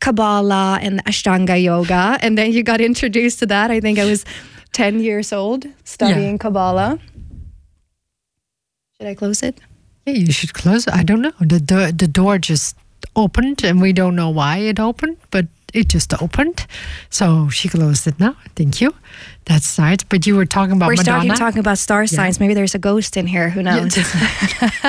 Kabbalah 0.00 0.80
and 0.82 1.04
Ashtanga 1.04 1.62
yoga. 1.62 2.18
And 2.20 2.36
then 2.36 2.52
you 2.52 2.62
got 2.62 2.80
introduced 2.80 3.38
to 3.40 3.46
that. 3.46 3.70
I 3.70 3.80
think 3.80 3.98
I 3.98 4.04
was 4.04 4.24
10 4.72 5.00
years 5.00 5.32
old 5.32 5.66
studying 5.84 6.36
Kabbalah. 6.38 6.98
Should 8.98 9.06
I 9.06 9.14
close 9.14 9.42
it? 9.42 9.60
Yeah, 10.10 10.26
you 10.26 10.32
should 10.32 10.54
close. 10.54 10.88
I 10.88 11.02
don't 11.02 11.22
know. 11.22 11.32
The 11.40 11.60
door, 11.60 11.92
the 11.92 12.08
door 12.08 12.38
just 12.38 12.76
opened, 13.14 13.62
and 13.64 13.80
we 13.80 13.92
don't 13.92 14.16
know 14.16 14.30
why 14.30 14.58
it 14.58 14.80
opened, 14.80 15.18
but 15.30 15.46
it 15.72 15.88
just 15.88 16.12
opened. 16.20 16.66
So 17.10 17.48
she 17.48 17.68
closed 17.68 18.06
it 18.06 18.18
now. 18.18 18.36
Thank 18.56 18.80
you. 18.80 18.94
That's 19.44 19.78
nice. 19.78 20.02
But 20.08 20.26
you 20.26 20.36
were 20.36 20.46
talking 20.46 20.76
about 20.76 20.88
We're 20.88 20.96
Madonna. 20.96 21.36
talking 21.36 21.60
about 21.60 21.78
star 21.78 22.06
signs. 22.06 22.40
Maybe 22.40 22.54
there's 22.54 22.74
a 22.74 22.78
ghost 22.78 23.16
in 23.16 23.26
here. 23.26 23.50
Who 23.50 23.62
knows? 23.62 23.96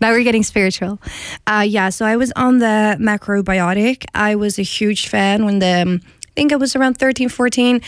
now 0.00 0.10
we're 0.10 0.24
getting 0.24 0.44
spiritual. 0.44 0.98
Uh, 1.46 1.64
yeah, 1.66 1.90
so 1.90 2.06
I 2.06 2.16
was 2.16 2.32
on 2.36 2.58
the 2.58 2.96
macrobiotic. 3.00 4.04
I 4.14 4.34
was 4.34 4.58
a 4.58 4.62
huge 4.62 5.08
fan 5.08 5.44
when 5.44 5.58
the, 5.58 5.82
um, 5.82 6.00
think 6.38 6.52
it 6.52 6.60
was 6.60 6.76
around 6.76 6.94
13, 6.98 7.28
14, 7.28 7.80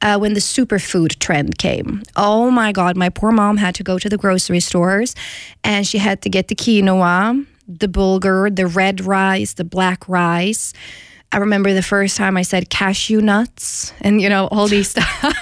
uh, 0.00 0.16
when 0.18 0.32
the 0.32 0.40
superfood 0.40 1.18
trend 1.18 1.58
came. 1.58 2.02
Oh 2.16 2.50
my 2.50 2.72
God, 2.72 2.96
my 2.96 3.10
poor 3.10 3.32
mom 3.32 3.58
had 3.58 3.74
to 3.74 3.82
go 3.82 3.98
to 3.98 4.08
the 4.08 4.16
grocery 4.16 4.60
stores 4.60 5.14
and 5.62 5.86
she 5.86 5.98
had 5.98 6.22
to 6.22 6.30
get 6.30 6.48
the 6.48 6.54
quinoa, 6.54 7.44
the 7.68 7.86
bulgur, 7.86 8.54
the 8.56 8.66
red 8.66 9.02
rice, 9.02 9.52
the 9.52 9.64
black 9.64 10.08
rice. 10.08 10.72
I 11.32 11.36
remember 11.36 11.74
the 11.74 11.82
first 11.82 12.16
time 12.16 12.38
I 12.38 12.42
said 12.44 12.70
cashew 12.70 13.20
nuts 13.20 13.92
and, 14.00 14.22
you 14.22 14.30
know, 14.30 14.46
all 14.50 14.68
these 14.68 14.88
stuff. 14.94 15.34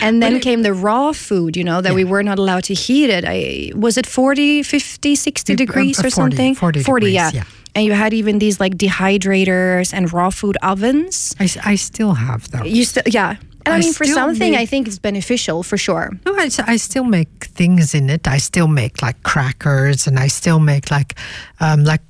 And 0.00 0.22
then 0.22 0.40
came 0.40 0.62
the 0.62 0.72
raw 0.72 1.12
food, 1.12 1.56
you 1.58 1.62
know, 1.62 1.82
that 1.82 1.92
we 1.94 2.04
were 2.04 2.22
not 2.22 2.38
allowed 2.38 2.64
to 2.64 2.74
heat 2.74 3.10
it. 3.10 3.24
I, 3.26 3.70
was 3.76 3.98
it 3.98 4.06
40, 4.06 4.62
50, 4.62 5.14
60 5.14 5.52
Uh, 5.52 5.56
degrees 5.56 5.98
uh, 5.98 6.06
or 6.06 6.10
40, 6.10 6.36
something? 6.36 6.54
40 6.54 6.80
degrees, 6.82 7.12
yeah. 7.12 7.30
yeah. 7.34 7.44
And 7.76 7.84
you 7.84 7.92
had 7.92 8.14
even 8.14 8.38
these 8.38 8.58
like 8.58 8.76
dehydrators 8.76 9.92
and 9.92 10.10
raw 10.10 10.30
food 10.30 10.56
ovens. 10.62 11.36
I, 11.38 11.72
I 11.72 11.74
still 11.76 12.14
have 12.14 12.50
those. 12.50 12.66
You 12.66 12.84
still, 12.84 13.02
yeah. 13.06 13.36
And 13.66 13.74
I, 13.74 13.76
I 13.76 13.80
mean, 13.80 13.92
for 13.92 14.04
something, 14.06 14.52
make- 14.52 14.60
I 14.60 14.64
think 14.64 14.88
it's 14.88 14.98
beneficial 14.98 15.62
for 15.62 15.76
sure. 15.76 16.10
No, 16.24 16.34
I, 16.36 16.48
I 16.66 16.76
still 16.78 17.04
make 17.04 17.28
things 17.54 17.94
in 17.94 18.08
it. 18.08 18.26
I 18.26 18.38
still 18.38 18.66
make 18.68 19.02
like 19.02 19.22
crackers, 19.24 20.06
and 20.06 20.18
I 20.18 20.28
still 20.28 20.58
make 20.58 20.90
like, 20.90 21.18
um, 21.60 21.84
like, 21.84 22.00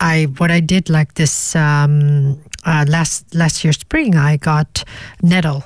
I 0.00 0.24
what 0.36 0.50
I 0.50 0.60
did 0.60 0.90
like 0.90 1.14
this 1.14 1.56
um, 1.56 2.38
uh, 2.66 2.84
last 2.88 3.34
last 3.34 3.64
year 3.64 3.72
spring. 3.72 4.16
I 4.16 4.36
got 4.36 4.84
nettle, 5.22 5.62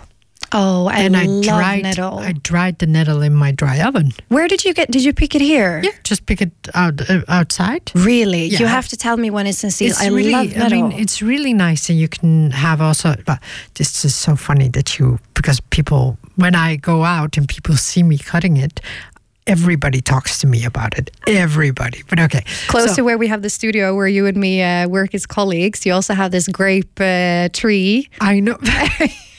Oh, 0.53 0.87
I 0.89 1.01
and 1.01 1.17
I 1.17 1.27
love 1.27 1.45
dried 1.45 1.83
nettle. 1.85 2.19
I 2.19 2.33
dried 2.33 2.79
the 2.81 2.87
nettle 2.87 3.23
in 3.23 3.35
my 3.35 3.53
dry 3.53 3.81
oven. 3.83 4.13
Where 4.29 4.49
did 4.49 4.65
you 4.65 4.75
get? 4.75 4.91
Did 4.91 5.05
you 5.05 5.13
pick 5.13 5.35
it 5.35 5.41
here? 5.41 5.81
Yeah, 5.85 5.93
just 6.03 6.27
pick 6.27 6.41
it 6.43 6.51
out 6.75 7.09
uh, 7.09 7.21
outside. 7.29 7.91
Really? 7.95 8.47
Yeah. 8.47 8.59
You 8.61 8.67
have 8.67 8.89
to 8.89 8.97
tell 8.97 9.17
me 9.17 9.31
when 9.31 9.47
it's 9.47 9.63
in 9.63 9.71
season. 9.71 9.93
It's 9.93 10.03
I 10.03 10.09
really, 10.15 10.33
love 10.33 10.47
I 10.57 10.59
nettle. 10.59 10.89
mean, 10.89 10.99
it's 11.01 11.23
really 11.23 11.55
nice, 11.55 11.89
and 11.89 11.99
you 12.01 12.09
can 12.09 12.51
have 12.51 12.81
also. 12.81 13.15
But 13.27 13.39
this 13.75 14.05
is 14.05 14.15
so 14.15 14.35
funny 14.37 14.69
that 14.71 14.99
you 14.99 15.19
because 15.35 15.61
people 15.71 16.19
when 16.37 16.55
I 16.57 16.77
go 16.77 17.05
out 17.05 17.37
and 17.37 17.47
people 17.49 17.77
see 17.77 18.03
me 18.03 18.19
cutting 18.19 18.57
it, 18.57 18.81
everybody 19.47 20.01
talks 20.01 20.41
to 20.41 20.47
me 20.49 20.65
about 20.65 20.99
it. 20.99 21.11
Everybody, 21.29 22.03
but 22.09 22.19
okay, 22.19 22.43
Close 22.67 22.89
So- 22.91 22.97
to 22.97 23.03
where 23.05 23.19
we 23.19 23.29
have 23.29 23.43
the 23.43 23.51
studio 23.51 23.95
where 23.95 24.09
you 24.09 24.27
and 24.27 24.37
me 24.37 24.63
uh, 24.63 24.89
work 24.89 25.15
as 25.15 25.27
colleagues. 25.27 25.87
You 25.87 25.93
also 25.93 26.15
have 26.15 26.33
this 26.33 26.49
grape 26.49 26.99
uh, 27.01 27.49
tree. 27.53 28.09
I 28.21 28.41
know. 28.41 28.59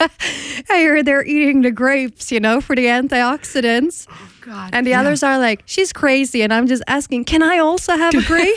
I 0.70 0.82
heard 0.84 1.06
they're 1.06 1.24
eating 1.24 1.62
the 1.62 1.70
grapes, 1.70 2.30
you 2.30 2.40
know, 2.40 2.60
for 2.60 2.76
the 2.76 2.86
antioxidants. 2.86 4.06
God, 4.40 4.70
And 4.72 4.86
the 4.86 4.90
yeah. 4.90 5.00
others 5.00 5.22
are 5.22 5.38
like, 5.38 5.62
she's 5.66 5.92
crazy. 5.92 6.42
And 6.42 6.52
I'm 6.52 6.66
just 6.66 6.82
asking, 6.86 7.24
can 7.24 7.42
I 7.42 7.58
also 7.58 7.96
have 7.96 8.14
a 8.14 8.22
grape? 8.22 8.56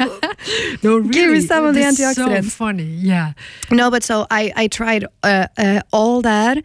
no, 0.82 0.96
really, 0.98 1.08
Give 1.12 1.30
me 1.30 1.40
some 1.40 1.64
of 1.64 1.74
the 1.74 1.80
it's 1.80 1.96
So 1.98 2.04
antioxidants. 2.26 2.50
funny, 2.50 2.84
yeah. 2.84 3.32
no, 3.70 3.90
but 3.90 4.02
so 4.02 4.26
I, 4.30 4.52
I 4.56 4.66
tried 4.68 5.06
uh, 5.22 5.46
uh, 5.56 5.80
all 5.92 6.20
that 6.22 6.62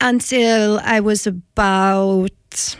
until 0.00 0.80
I 0.82 1.00
was 1.00 1.26
about, 1.26 2.76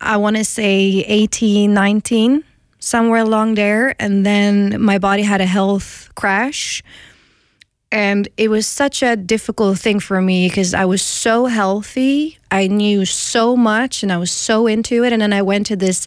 I 0.00 0.16
want 0.16 0.36
to 0.36 0.44
say 0.44 1.04
18, 1.06 1.72
19, 1.72 2.44
somewhere 2.80 3.20
along 3.22 3.54
there. 3.54 3.94
And 4.00 4.26
then 4.26 4.80
my 4.82 4.98
body 4.98 5.22
had 5.22 5.40
a 5.40 5.46
health 5.46 6.10
crash. 6.16 6.82
And 7.90 8.28
it 8.36 8.50
was 8.50 8.66
such 8.66 9.02
a 9.02 9.16
difficult 9.16 9.78
thing 9.78 9.98
for 9.98 10.20
me 10.20 10.48
because 10.48 10.74
I 10.74 10.84
was 10.84 11.00
so 11.00 11.46
healthy. 11.46 12.38
I 12.50 12.66
knew 12.66 13.06
so 13.06 13.56
much 13.56 14.02
and 14.02 14.12
I 14.12 14.18
was 14.18 14.30
so 14.30 14.66
into 14.66 15.04
it. 15.04 15.12
And 15.12 15.22
then 15.22 15.32
I 15.32 15.40
went 15.40 15.66
to 15.66 15.76
this 15.76 16.06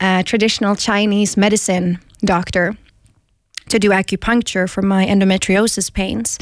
uh, 0.00 0.24
traditional 0.24 0.74
Chinese 0.74 1.36
medicine 1.36 2.00
doctor 2.24 2.76
to 3.68 3.78
do 3.78 3.90
acupuncture 3.90 4.68
for 4.68 4.82
my 4.82 5.06
endometriosis 5.06 5.92
pains. 5.92 6.38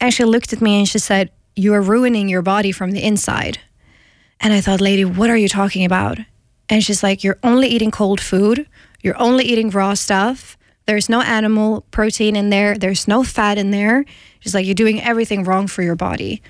And 0.00 0.12
she 0.12 0.24
looked 0.24 0.52
at 0.52 0.62
me 0.62 0.78
and 0.78 0.88
she 0.88 0.98
said, 0.98 1.30
You 1.54 1.74
are 1.74 1.82
ruining 1.82 2.28
your 2.28 2.42
body 2.42 2.72
from 2.72 2.92
the 2.92 3.04
inside. 3.04 3.58
And 4.40 4.52
I 4.52 4.60
thought, 4.62 4.80
Lady, 4.80 5.04
what 5.04 5.30
are 5.30 5.36
you 5.36 5.48
talking 5.48 5.84
about? 5.84 6.18
And 6.68 6.82
she's 6.82 7.02
like, 7.02 7.22
You're 7.22 7.38
only 7.42 7.68
eating 7.68 7.90
cold 7.90 8.20
food, 8.20 8.66
you're 9.02 9.20
only 9.20 9.44
eating 9.44 9.70
raw 9.70 9.94
stuff. 9.94 10.56
There's 10.86 11.08
no 11.08 11.22
animal 11.22 11.82
protein 11.90 12.36
in 12.36 12.50
there, 12.50 12.76
there's 12.76 13.08
no 13.08 13.22
fat 13.24 13.58
in 13.58 13.70
there. 13.70 14.04
She's 14.40 14.54
like, 14.54 14.66
You're 14.66 14.74
doing 14.74 15.00
everything 15.02 15.44
wrong 15.44 15.66
for 15.66 15.82
your 15.82 15.96
body. 15.96 16.42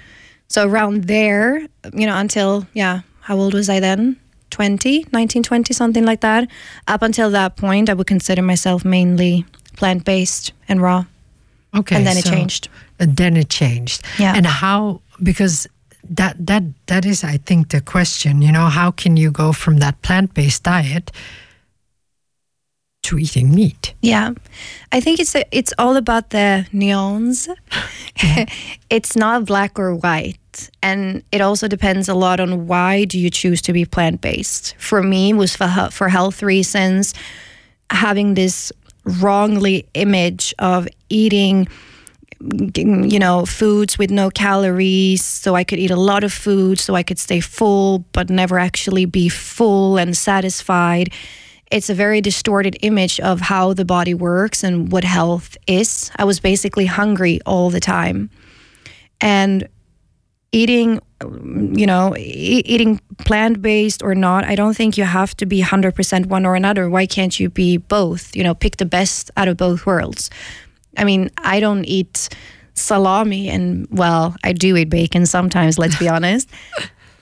So 0.48 0.66
around 0.68 1.04
there, 1.04 1.60
you 1.92 2.06
know, 2.06 2.16
until, 2.16 2.66
yeah, 2.74 3.00
how 3.20 3.36
old 3.36 3.54
was 3.54 3.68
I 3.68 3.80
then? 3.80 4.16
20, 4.50 5.06
19, 5.12 5.42
20, 5.42 5.74
something 5.74 6.04
like 6.04 6.20
that. 6.20 6.48
Up 6.86 7.02
until 7.02 7.30
that 7.30 7.56
point, 7.56 7.90
I 7.90 7.94
would 7.94 8.06
consider 8.06 8.42
myself 8.42 8.84
mainly 8.84 9.44
plant 9.76 10.04
based 10.04 10.52
and 10.68 10.80
raw. 10.80 11.06
Okay, 11.76 11.96
And 11.96 12.06
then 12.06 12.16
it 12.16 12.24
changed. 12.24 12.68
And 13.00 13.16
then 13.16 13.36
it 13.36 13.50
changed. 13.50 14.04
Yeah. 14.18 14.34
And 14.36 14.46
how? 14.46 15.00
Because 15.22 15.66
that 16.08 16.36
that 16.46 16.62
that 16.86 17.04
is, 17.04 17.24
I 17.24 17.38
think, 17.38 17.70
the 17.70 17.80
question. 17.80 18.42
You 18.42 18.52
know, 18.52 18.66
how 18.66 18.90
can 18.92 19.16
you 19.16 19.30
go 19.30 19.52
from 19.52 19.78
that 19.78 20.00
plant-based 20.02 20.62
diet 20.62 21.10
to 23.04 23.18
eating 23.18 23.54
meat? 23.54 23.94
Yeah, 24.02 24.32
I 24.92 25.00
think 25.00 25.20
it's 25.20 25.34
a, 25.34 25.44
it's 25.50 25.72
all 25.78 25.96
about 25.96 26.30
the 26.30 26.66
nuance. 26.72 27.48
it's 28.90 29.16
not 29.16 29.44
black 29.44 29.78
or 29.78 29.94
white, 29.94 30.70
and 30.82 31.22
it 31.32 31.40
also 31.40 31.68
depends 31.68 32.08
a 32.08 32.14
lot 32.14 32.40
on 32.40 32.66
why 32.66 33.04
do 33.04 33.18
you 33.18 33.30
choose 33.30 33.62
to 33.62 33.72
be 33.72 33.84
plant 33.84 34.20
based. 34.20 34.74
For 34.78 35.02
me, 35.02 35.30
it 35.30 35.34
was 35.34 35.56
for 35.56 35.68
for 35.90 36.08
health 36.08 36.42
reasons, 36.42 37.14
having 37.90 38.34
this 38.34 38.72
wrongly 39.04 39.86
image 39.94 40.54
of 40.58 40.88
eating 41.08 41.68
you 42.76 43.18
know 43.18 43.46
foods 43.46 43.96
with 43.96 44.10
no 44.10 44.28
calories 44.28 45.24
so 45.24 45.54
i 45.54 45.64
could 45.64 45.78
eat 45.78 45.90
a 45.90 45.96
lot 45.96 46.24
of 46.24 46.32
food 46.32 46.78
so 46.78 46.94
i 46.94 47.02
could 47.02 47.18
stay 47.18 47.40
full 47.40 48.00
but 48.12 48.28
never 48.28 48.58
actually 48.58 49.06
be 49.06 49.28
full 49.28 49.96
and 49.96 50.16
satisfied 50.16 51.10
it's 51.74 51.90
a 51.90 51.94
very 51.94 52.20
distorted 52.20 52.76
image 52.82 53.18
of 53.18 53.40
how 53.40 53.72
the 53.74 53.84
body 53.84 54.14
works 54.14 54.62
and 54.62 54.92
what 54.92 55.02
health 55.02 55.56
is. 55.66 56.08
I 56.14 56.22
was 56.22 56.38
basically 56.38 56.86
hungry 56.86 57.40
all 57.44 57.68
the 57.68 57.80
time. 57.80 58.30
And 59.20 59.68
eating 60.52 61.00
you 61.20 61.84
know 61.84 62.16
e- 62.16 62.62
eating 62.64 63.00
plant-based 63.18 64.02
or 64.04 64.14
not 64.14 64.44
i 64.44 64.54
don't 64.54 64.76
think 64.76 64.96
you 64.96 65.02
have 65.02 65.34
to 65.36 65.46
be 65.46 65.60
100% 65.60 66.26
one 66.26 66.46
or 66.46 66.54
another. 66.54 66.88
Why 66.88 67.06
can't 67.06 67.40
you 67.40 67.48
be 67.50 67.78
both? 67.78 68.36
You 68.36 68.44
know 68.44 68.54
pick 68.54 68.76
the 68.76 68.86
best 68.86 69.32
out 69.36 69.48
of 69.48 69.56
both 69.56 69.84
worlds. 69.84 70.30
I 70.96 71.02
mean 71.02 71.30
i 71.38 71.58
don't 71.58 71.84
eat 71.86 72.28
salami 72.74 73.48
and 73.48 73.88
well 73.90 74.36
i 74.44 74.52
do 74.52 74.76
eat 74.76 74.90
bacon 74.90 75.26
sometimes 75.26 75.76
let's 75.76 75.98
be 75.98 76.08
honest 76.16 76.48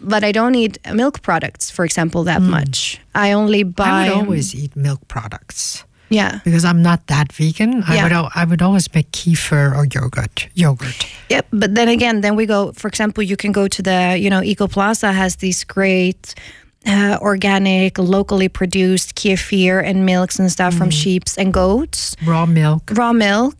but 0.03 0.23
i 0.25 0.33
don't 0.33 0.55
eat 0.55 0.79
milk 0.93 1.23
products 1.23 1.71
for 1.71 1.85
example 1.85 2.25
that 2.25 2.43
much 2.43 3.01
i 3.15 3.33
only 3.33 3.63
buy. 3.63 4.07
I 4.07 4.09
would 4.11 4.19
always 4.25 4.55
eat 4.55 4.75
milk 4.77 5.01
products 5.09 5.85
yeah 6.11 6.41
because 6.45 6.65
I'm 6.71 6.83
not 6.83 7.07
that 7.07 7.33
vegan. 7.33 7.83
I 7.89 7.95
Yeah. 7.95 8.03
would 8.05 8.13
I 8.41 8.45
would 8.45 8.61
always 8.63 8.87
make 8.95 9.11
kefir 9.13 9.75
or 9.75 9.85
yogurt. 9.87 10.49
Yogurt. 10.55 11.07
Yep, 11.31 11.47
but 11.53 11.75
then 11.75 11.89
again, 11.89 12.21
then 12.21 12.37
we 12.37 12.45
go. 12.45 12.73
For 12.73 12.89
example, 12.89 13.23
you 13.25 13.37
can 13.37 13.51
go 13.53 13.67
to 13.67 13.81
the, 13.83 14.19
you 14.21 14.29
know, 14.29 14.43
Ekoplaza 14.43 15.15
has 15.15 15.37
these 15.37 15.65
great 15.65 16.35
uh, 16.87 17.17
organic, 17.23 17.97
locally 17.99 18.49
produced 18.51 19.15
kefir 19.15 19.83
and 19.83 20.05
milks 20.05 20.39
and 20.39 20.53
stuff 20.53 20.75
from 20.75 20.91
sheeps 20.91 21.39
and 21.39 21.51
goats, 21.55 22.15
Raw 22.27 22.45
milk. 22.47 22.83
raw 22.93 23.13
milk. 23.15 23.57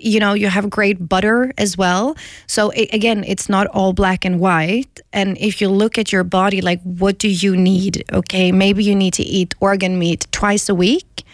You 0.00 0.20
know, 0.20 0.34
you 0.34 0.48
have 0.48 0.68
great 0.70 1.08
butter 1.08 1.52
as 1.58 1.76
well. 1.76 2.16
So 2.46 2.72
a 2.72 2.88
again, 2.92 3.24
it's 3.24 3.48
not 3.48 3.66
all 3.68 3.92
black 3.92 4.24
and 4.24 4.40
white. 4.40 5.00
And 5.12 5.36
if 5.38 5.60
you 5.60 5.68
look 5.68 5.98
at 5.98 6.12
your 6.12 6.24
body, 6.24 6.60
like, 6.60 6.80
what 6.82 7.18
do 7.18 7.28
you 7.28 7.56
need? 7.56 8.04
Okay, 8.12 8.52
maybe 8.52 8.84
you 8.84 8.94
need 8.94 9.14
to 9.14 9.22
eat 9.22 9.54
organ 9.60 9.98
meat 9.98 10.26
twice 10.30 10.68
a 10.68 10.74
week. 10.74 11.24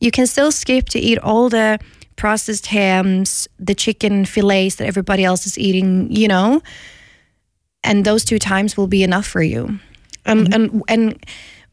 You 0.00 0.10
can 0.10 0.26
still 0.26 0.52
skip 0.52 0.88
to 0.90 0.98
eat 0.98 1.18
all 1.18 1.48
the 1.48 1.78
processed 2.16 2.66
hams, 2.66 3.48
the 3.58 3.74
chicken 3.74 4.24
fillets 4.24 4.76
that 4.76 4.86
everybody 4.86 5.24
else 5.24 5.46
is 5.46 5.58
eating, 5.58 6.10
you 6.10 6.28
know, 6.28 6.62
and 7.84 8.04
those 8.04 8.24
two 8.24 8.38
times 8.38 8.76
will 8.76 8.86
be 8.88 9.02
enough 9.02 9.26
for 9.26 9.42
you. 9.42 9.78
And 10.24 10.52
and 10.52 10.82
and 10.88 11.24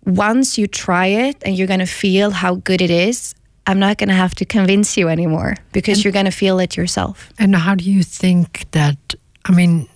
once 0.06 0.58
you 0.58 0.68
try 0.68 1.08
it 1.08 1.42
and 1.46 1.58
you're 1.58 1.68
gonna 1.68 1.88
feel 1.88 2.32
how 2.32 2.56
good 2.56 2.82
it 2.82 2.92
is, 2.92 3.34
I'm 3.66 3.80
not 3.80 3.98
gonna 3.98 4.14
have 4.14 4.36
to 4.36 4.46
convince 4.46 4.98
you 4.98 5.10
anymore 5.10 5.56
because 5.72 6.04
you're 6.04 6.14
gonna 6.14 6.32
feel 6.32 6.60
it 6.60 6.76
yourself. 6.76 7.30
And 7.40 7.56
how 7.56 7.76
do 7.76 7.90
you 7.90 8.04
think 8.04 8.70
that? 8.72 8.98
I 9.46 9.52
mean, 9.52 9.88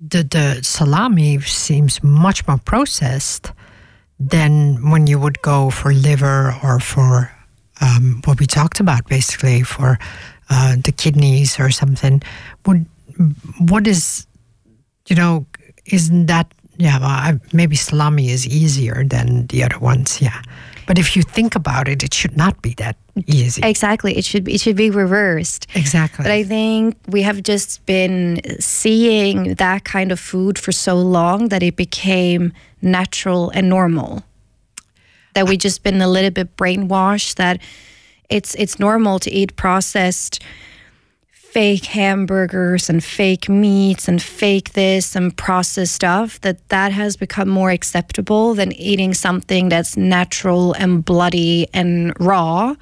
the 0.00 0.22
the 0.22 0.62
salami 0.62 1.40
seems 1.40 2.02
much 2.02 2.46
more 2.46 2.58
processed 2.58 3.52
than 4.20 4.90
when 4.90 5.06
you 5.06 5.18
would 5.18 5.40
go 5.42 5.70
for 5.70 5.92
liver 5.92 6.54
or 6.62 6.80
for 6.80 7.30
um, 7.80 8.20
what 8.24 8.40
we 8.40 8.46
talked 8.46 8.80
about, 8.80 9.08
basically 9.08 9.62
for 9.62 9.98
uh, 10.50 10.76
the 10.82 10.92
kidneys 10.92 11.58
or 11.60 11.70
something. 11.70 12.22
Would 12.66 12.86
what 13.58 13.86
is 13.86 14.26
you 15.08 15.16
know? 15.16 15.46
Isn't 15.86 16.26
that 16.26 16.52
yeah? 16.76 16.98
Well, 16.98 17.08
I, 17.08 17.40
maybe 17.52 17.76
salami 17.76 18.30
is 18.30 18.46
easier 18.46 19.04
than 19.04 19.46
the 19.46 19.64
other 19.64 19.78
ones. 19.78 20.20
Yeah, 20.20 20.42
but 20.88 20.98
if 20.98 21.14
you 21.14 21.22
think 21.22 21.54
about 21.54 21.86
it, 21.86 22.02
it 22.02 22.14
should 22.14 22.34
not 22.34 22.62
be 22.62 22.72
that 22.78 22.96
easy. 23.26 23.60
Exactly. 23.62 24.16
It 24.16 24.24
should 24.24 24.44
be, 24.44 24.54
it 24.54 24.60
should 24.62 24.74
be 24.74 24.88
reversed. 24.88 25.66
Exactly. 25.74 26.22
But 26.22 26.32
I 26.32 26.42
think 26.42 26.96
we 27.06 27.20
have 27.20 27.42
just 27.42 27.84
been 27.84 28.40
seeing 28.58 29.56
that 29.56 29.84
kind 29.84 30.10
of 30.10 30.18
food 30.18 30.58
for 30.58 30.72
so 30.72 30.96
long 30.96 31.50
that 31.50 31.62
it 31.62 31.76
became 31.76 32.54
natural 32.80 33.50
and 33.50 33.68
normal. 33.68 34.24
That 35.34 35.46
we 35.46 35.58
just 35.58 35.82
been 35.82 36.00
a 36.00 36.08
little 36.08 36.30
bit 36.30 36.56
brainwashed 36.56 37.34
that 37.34 37.60
it's 38.30 38.54
it's 38.54 38.78
normal 38.78 39.18
to 39.18 39.30
eat 39.30 39.56
processed 39.56 40.42
fake 41.58 41.86
hamburgers 41.86 42.88
and 42.88 43.02
fake 43.02 43.48
meats 43.48 44.06
and 44.06 44.22
fake 44.22 44.74
this 44.74 45.16
and 45.16 45.36
processed 45.36 45.92
stuff 45.92 46.40
that 46.42 46.56
that 46.68 46.92
has 46.92 47.16
become 47.16 47.48
more 47.48 47.72
acceptable 47.72 48.54
than 48.54 48.70
eating 48.74 49.12
something 49.12 49.68
that's 49.68 49.96
natural 49.96 50.72
and 50.74 51.04
bloody 51.04 51.66
and 51.74 52.12
raw. 52.20 52.76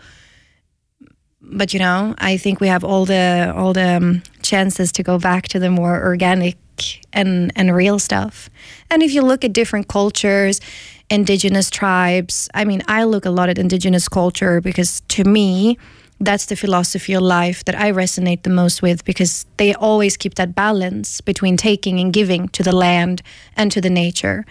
But 1.41 1.73
you 1.73 1.81
know 1.81 2.15
i 2.19 2.37
think 2.37 2.61
we 2.61 2.69
have 2.69 2.85
all 2.85 3.07
the 3.07 3.51
all 3.57 3.73
the 3.73 3.97
um, 3.97 4.23
chances 4.43 4.93
to 4.93 5.03
go 5.03 5.19
back 5.19 5.49
to 5.49 5.59
the 5.59 5.71
more 5.71 6.05
organic 6.05 6.59
and 7.15 7.53
and 7.57 7.75
real 7.75 7.99
stuff. 7.99 8.51
And 8.91 9.03
if 9.03 9.15
you 9.15 9.23
look 9.23 9.43
at 9.43 9.55
different 9.55 9.89
cultures 9.89 10.61
indigenous 11.09 11.71
tribes 11.71 12.49
i 12.53 12.65
mean 12.65 12.83
i 12.89 13.05
look 13.05 13.25
a 13.25 13.31
lot 13.31 13.49
at 13.49 13.59
indigenous 13.59 14.09
culture 14.09 14.61
because 14.61 15.03
to 15.07 15.23
me 15.23 15.79
that's 16.21 16.47
the 16.47 16.57
philosophy 16.57 17.13
of 17.13 17.23
life 17.23 17.65
that 17.65 17.75
I 17.75 17.93
resonate 17.93 18.43
the 18.43 18.51
most 18.51 18.83
with 18.83 19.05
because 19.05 19.45
they 19.59 19.75
always 19.75 20.17
keep 20.17 20.35
that 20.37 20.55
balance 20.55 21.21
between 21.21 21.57
taking 21.57 22.01
and 22.01 22.13
giving 22.13 22.49
to 22.49 22.63
the 22.63 22.75
land 22.75 23.23
and 23.57 23.71
to 23.73 23.81
the 23.81 23.91
nature. 23.91 24.45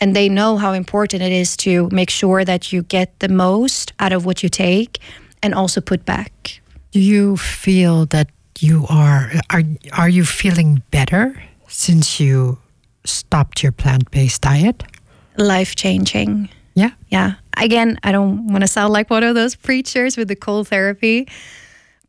And 0.00 0.16
they 0.16 0.28
know 0.28 0.56
how 0.56 0.72
important 0.72 1.22
it 1.22 1.32
is 1.32 1.56
to 1.58 1.88
make 1.92 2.10
sure 2.10 2.44
that 2.44 2.72
you 2.72 2.82
get 2.82 3.20
the 3.20 3.28
most 3.28 3.92
out 4.00 4.12
of 4.12 4.24
what 4.24 4.42
you 4.42 4.48
take 4.48 4.98
and 5.42 5.54
also 5.54 5.80
put 5.80 6.04
back. 6.04 6.60
Do 6.90 7.00
you 7.00 7.36
feel 7.36 8.06
that 8.06 8.28
you 8.58 8.86
are 8.88 9.32
are 9.50 9.62
are 9.92 10.08
you 10.08 10.24
feeling 10.24 10.82
better 10.90 11.40
since 11.68 12.20
you 12.20 12.58
stopped 13.04 13.62
your 13.62 13.72
plant-based 13.72 14.42
diet? 14.42 14.82
Life 15.36 15.74
changing. 15.76 16.48
Yeah. 16.74 16.90
Yeah. 17.08 17.34
Again, 17.56 17.98
I 18.02 18.12
don't 18.12 18.48
want 18.48 18.62
to 18.62 18.68
sound 18.68 18.92
like 18.92 19.10
one 19.10 19.22
of 19.22 19.34
those 19.34 19.54
preachers 19.54 20.16
with 20.16 20.28
the 20.28 20.36
cold 20.36 20.68
therapy, 20.68 21.28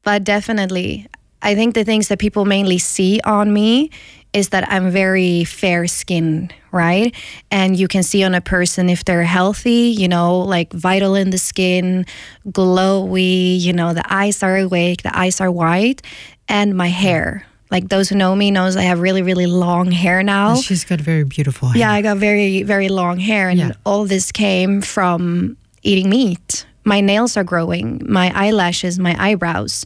but 0.03 0.23
definitely, 0.23 1.07
I 1.41 1.55
think 1.55 1.75
the 1.75 1.83
things 1.83 2.07
that 2.07 2.19
people 2.19 2.45
mainly 2.45 2.77
see 2.77 3.19
on 3.23 3.53
me 3.53 3.89
is 4.33 4.49
that 4.49 4.69
I'm 4.71 4.89
very 4.89 5.43
fair 5.43 5.85
skinned, 5.87 6.53
right? 6.71 7.13
And 7.51 7.77
you 7.77 7.87
can 7.87 8.01
see 8.01 8.23
on 8.23 8.33
a 8.33 8.41
person 8.41 8.89
if 8.89 9.05
they're 9.05 9.23
healthy, 9.23 9.93
you 9.95 10.07
know, 10.07 10.39
like 10.39 10.73
vital 10.73 11.13
in 11.13 11.29
the 11.29 11.37
skin, 11.37 12.05
glowy, 12.47 13.59
you 13.59 13.73
know, 13.73 13.93
the 13.93 14.03
eyes 14.11 14.41
are 14.41 14.57
awake, 14.57 15.03
the 15.03 15.15
eyes 15.15 15.39
are 15.39 15.51
white, 15.51 16.01
and 16.47 16.75
my 16.75 16.87
hair. 16.87 17.45
Like 17.73 17.89
those 17.89 18.07
who 18.07 18.15
know 18.15 18.35
me 18.35 18.51
knows 18.51 18.75
I 18.77 18.83
have 18.83 18.99
really, 18.99 19.23
really 19.23 19.47
long 19.47 19.89
hair 19.91 20.21
now. 20.21 20.55
She's 20.61 20.85
got 20.85 21.01
very 21.01 21.23
beautiful 21.23 21.69
hair. 21.69 21.79
Yeah, 21.79 21.91
I 21.91 22.03
got 22.03 22.17
very, 22.17 22.61
very 22.61 22.87
long 22.87 23.17
hair, 23.19 23.49
and 23.49 23.59
Yeah. 23.59 23.71
all 23.83 24.05
this 24.05 24.31
came 24.31 24.81
from 24.81 25.57
eating 25.81 26.07
meat. 26.07 26.67
My 26.85 27.01
nails 27.01 27.35
are 27.35 27.43
growing, 27.43 28.01
my 28.07 28.31
eyelashes, 28.35 28.99
my 28.99 29.15
eyebrows, 29.17 29.85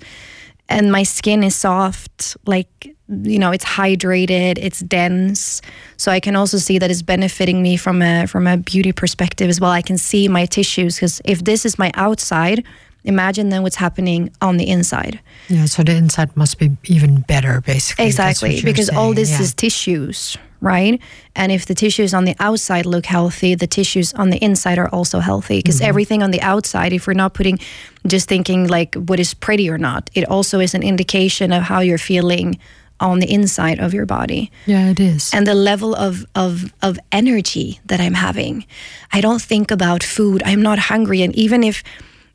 and 0.68 0.92
my 0.92 1.04
skin 1.04 1.44
is 1.44 1.56
soft. 1.56 2.36
Like 2.46 2.68
you 3.10 3.40
know, 3.40 3.52
it's 3.52 3.64
hydrated, 3.64 4.58
it's 4.58 4.82
dense. 4.82 5.62
So 5.96 6.12
I 6.12 6.20
can 6.20 6.36
also 6.36 6.58
see 6.58 6.78
that 6.80 6.92
it's 6.92 7.02
benefiting 7.02 7.62
me 7.62 7.78
from 7.78 8.02
a 8.02 8.28
from 8.28 8.48
a 8.48 8.58
beauty 8.58 8.92
perspective 8.92 9.48
as 9.50 9.62
well. 9.62 9.72
I 9.72 9.82
can 9.82 9.98
see 9.98 10.28
my 10.28 10.46
tissues 10.46 10.96
because 10.96 11.22
if 11.24 11.46
this 11.46 11.66
is 11.66 11.80
my 11.80 11.92
outside, 11.96 12.66
imagine 13.08 13.49
then 13.49 13.64
what's 13.64 13.78
happening 13.78 14.30
on 14.41 14.58
the 14.58 14.66
inside. 14.70 15.20
Yeah, 15.49 15.66
so 15.66 15.84
the 15.84 15.95
inside 15.95 16.30
must 16.36 16.60
be 16.60 16.70
even 16.86 17.22
better, 17.28 17.62
basically. 17.62 18.05
Exactly, 18.08 18.62
because 18.62 18.89
all 18.89 19.14
this 19.14 19.30
yeah. 19.32 19.41
is 19.41 19.53
tissues, 19.53 20.38
right? 20.62 20.99
And 21.36 21.51
if 21.51 21.66
the 21.66 21.74
tissues 21.76 22.14
on 22.14 22.26
the 22.26 22.36
outside 22.39 22.86
look 22.86 23.05
healthy, 23.05 23.55
the 23.55 23.68
tissues 23.68 24.14
on 24.14 24.30
the 24.30 24.38
inside 24.38 24.78
are 24.78 24.89
also 24.89 25.20
healthy. 25.20 25.58
Because 25.60 25.78
Mm-hmm. 25.80 25.89
everything 25.89 26.24
on 26.24 26.32
the 26.32 26.41
outside, 26.41 26.93
if 26.93 27.08
we're 27.08 27.14
not 27.24 27.34
putting, 27.34 27.60
just 28.05 28.28
thinking 28.28 28.68
like 28.68 28.95
what 29.10 29.20
is 29.20 29.34
pretty 29.34 29.70
or 29.70 29.78
not, 29.78 30.10
it 30.14 30.26
also 30.30 30.60
is 30.60 30.74
an 30.76 30.84
indication 30.84 31.51
of 31.51 31.64
how 31.64 31.80
you're 31.82 31.97
feeling 31.99 32.58
on 32.99 33.20
the 33.20 33.28
inside 33.32 33.80
of 33.80 33.93
your 33.93 34.08
body 34.08 34.49
Yeah, 34.66 34.89
it 34.89 34.99
is. 34.99 35.32
and 35.34 35.45
the 35.45 35.53
level 35.53 35.93
of, 35.93 36.26
of 36.34 36.74
of 36.82 36.97
energy 37.12 37.80
that 37.86 37.99
I'm 37.99 38.16
having. 38.16 38.66
I 39.14 39.22
don't 39.22 39.41
think 39.47 39.72
about 39.72 40.03
food. 40.03 40.41
I'm 40.45 40.64
not 40.64 40.80
hungry, 40.80 41.22
and 41.22 41.36
even 41.36 41.64
if 41.64 41.84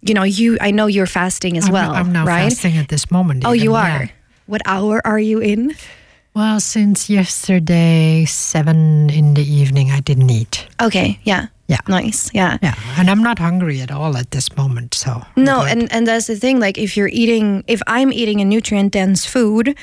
you 0.02 0.14
know 0.14 0.24
you, 0.24 0.58
I 0.60 0.70
know 0.70 0.86
you're 0.86 1.06
fasting 1.06 1.56
as 1.56 1.66
I'm, 1.66 1.72
well, 1.72 1.92
I'm 1.92 2.12
now 2.12 2.26
right? 2.26 2.52
fasting 2.52 2.76
at 2.76 2.88
this 2.88 3.10
moment. 3.10 3.44
Oh, 3.46 3.54
even, 3.54 3.64
you 3.64 3.72
yeah. 3.72 4.02
are. 4.02 4.10
What 4.46 4.62
hour 4.66 5.00
are 5.06 5.18
you 5.20 5.38
in? 5.38 5.74
Well, 6.34 6.60
since 6.60 7.10
yesterday, 7.10 8.24
seven 8.24 9.10
in 9.10 9.34
the 9.34 9.44
evening, 9.44 9.90
I 9.90 10.00
didn't 10.00 10.30
eat. 10.30 10.66
Okay, 10.80 11.18
yeah. 11.24 11.48
Yeah. 11.68 11.78
Nice. 11.88 12.30
Yeah. 12.34 12.58
Yeah, 12.62 12.74
and 12.98 13.08
I'm 13.08 13.22
not 13.22 13.38
hungry 13.38 13.80
at 13.80 13.90
all 13.90 14.16
at 14.18 14.30
this 14.30 14.54
moment. 14.56 14.92
So 14.94 15.22
No, 15.36 15.62
and 15.62 15.90
and 15.90 16.06
that's 16.06 16.26
the 16.26 16.36
thing. 16.36 16.60
Like, 16.60 16.76
if 16.76 16.96
you're 16.96 17.08
eating, 17.08 17.64
if 17.66 17.80
I'm 17.86 18.12
eating 18.12 18.42
a 18.42 18.44
nutrient 18.44 18.92
dense 18.92 19.24
food, 19.24 19.74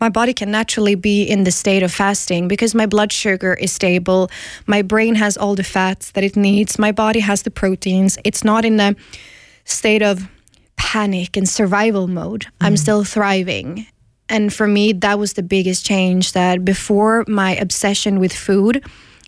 my 0.00 0.08
body 0.08 0.32
can 0.32 0.50
naturally 0.50 0.96
be 0.96 1.22
in 1.22 1.44
the 1.44 1.52
state 1.52 1.84
of 1.84 1.92
fasting 1.92 2.48
because 2.48 2.74
my 2.74 2.86
blood 2.86 3.12
sugar 3.12 3.54
is 3.54 3.72
stable. 3.72 4.28
My 4.66 4.82
brain 4.82 5.14
has 5.14 5.36
all 5.36 5.54
the 5.54 5.62
fats 5.64 6.10
that 6.12 6.24
it 6.24 6.36
needs. 6.36 6.78
My 6.78 6.90
body 6.90 7.20
has 7.20 7.42
the 7.42 7.50
proteins. 7.50 8.18
It's 8.24 8.42
not 8.42 8.64
in 8.64 8.80
a 8.80 8.96
state 9.66 10.02
of 10.02 10.28
panic 10.76 11.36
and 11.36 11.46
survival 11.48 12.08
mode. 12.08 12.46
I'm 12.60 12.74
mm. 12.74 12.78
still 12.78 13.04
thriving. 13.04 13.86
And 14.28 14.52
for 14.52 14.66
me, 14.66 14.92
that 14.92 15.18
was 15.18 15.34
the 15.34 15.42
biggest 15.42 15.84
change 15.84 16.32
that 16.32 16.64
before 16.64 17.24
my 17.28 17.54
obsession 17.56 18.18
with 18.18 18.32
food, 18.32 18.84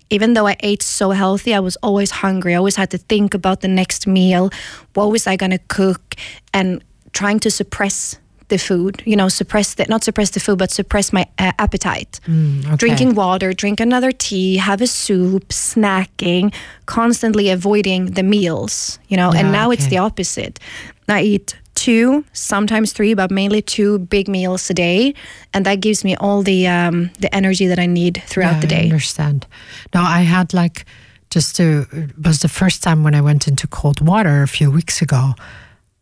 even 0.09 0.33
though 0.33 0.47
I 0.47 0.55
ate 0.61 0.81
so 0.81 1.11
healthy, 1.11 1.53
I 1.53 1.59
was 1.59 1.75
always 1.77 2.11
hungry. 2.11 2.53
I 2.53 2.57
always 2.57 2.75
had 2.75 2.89
to 2.91 2.97
think 2.97 3.33
about 3.33 3.61
the 3.61 3.67
next 3.67 4.07
meal. 4.07 4.49
What 4.95 5.11
was 5.11 5.27
I 5.27 5.35
going 5.35 5.51
to 5.51 5.59
cook? 5.67 6.15
And 6.53 6.83
trying 7.13 7.39
to 7.41 7.51
suppress 7.51 8.17
the 8.49 8.57
food, 8.57 9.01
you 9.05 9.15
know, 9.15 9.29
suppress 9.29 9.75
the, 9.75 9.85
not 9.89 10.03
suppress 10.03 10.29
the 10.31 10.39
food, 10.39 10.57
but 10.59 10.69
suppress 10.71 11.11
my 11.13 11.25
uh, 11.37 11.51
appetite. 11.57 12.19
okay. 12.27 12.75
Drinking 12.75 13.15
water, 13.15 13.53
drink 13.53 13.79
another 13.79 14.11
tea, 14.11 14.57
have 14.57 14.81
a 14.81 14.87
soup, 14.87 15.47
snacking, 15.49 16.53
constantly 16.85 17.49
avoiding 17.49 18.11
the 18.13 18.23
meals, 18.23 18.99
you 19.07 19.17
know, 19.17 19.29
and 19.29 19.47
Yeah, 19.47 19.51
now 19.51 19.71
it's 19.71 19.87
the 19.87 19.97
opposite. 19.99 20.59
I 21.07 21.21
eat 21.23 21.55
two, 21.75 22.23
sometimes 22.33 22.91
three, 22.93 23.13
but 23.15 23.31
mainly 23.31 23.61
two 23.61 23.99
big 23.99 24.27
meals 24.27 24.69
a 24.69 24.73
day, 24.73 25.13
and 25.53 25.65
that 25.65 25.79
gives 25.79 26.03
me 26.03 26.15
all 26.17 26.43
the 26.43 26.67
um, 26.67 27.09
the 27.19 27.33
energy 27.33 27.67
that 27.67 27.79
I 27.79 27.85
need 27.87 28.21
throughout 28.27 28.55
Yeah, 28.55 28.67
the 28.67 28.75
I 28.75 28.79
day. 28.81 28.83
understand. 28.83 29.47
Now 29.93 30.03
I 30.03 30.21
had 30.21 30.53
like 30.53 30.85
just 31.29 31.55
to 31.55 31.85
it 31.91 32.09
was 32.27 32.39
the 32.39 32.47
first 32.49 32.83
time 32.83 33.03
when 33.03 33.15
I 33.15 33.21
went 33.21 33.47
into 33.47 33.67
cold 33.67 34.01
water 34.01 34.43
a 34.43 34.47
few 34.47 34.69
weeks 34.71 35.01
ago. 35.01 35.33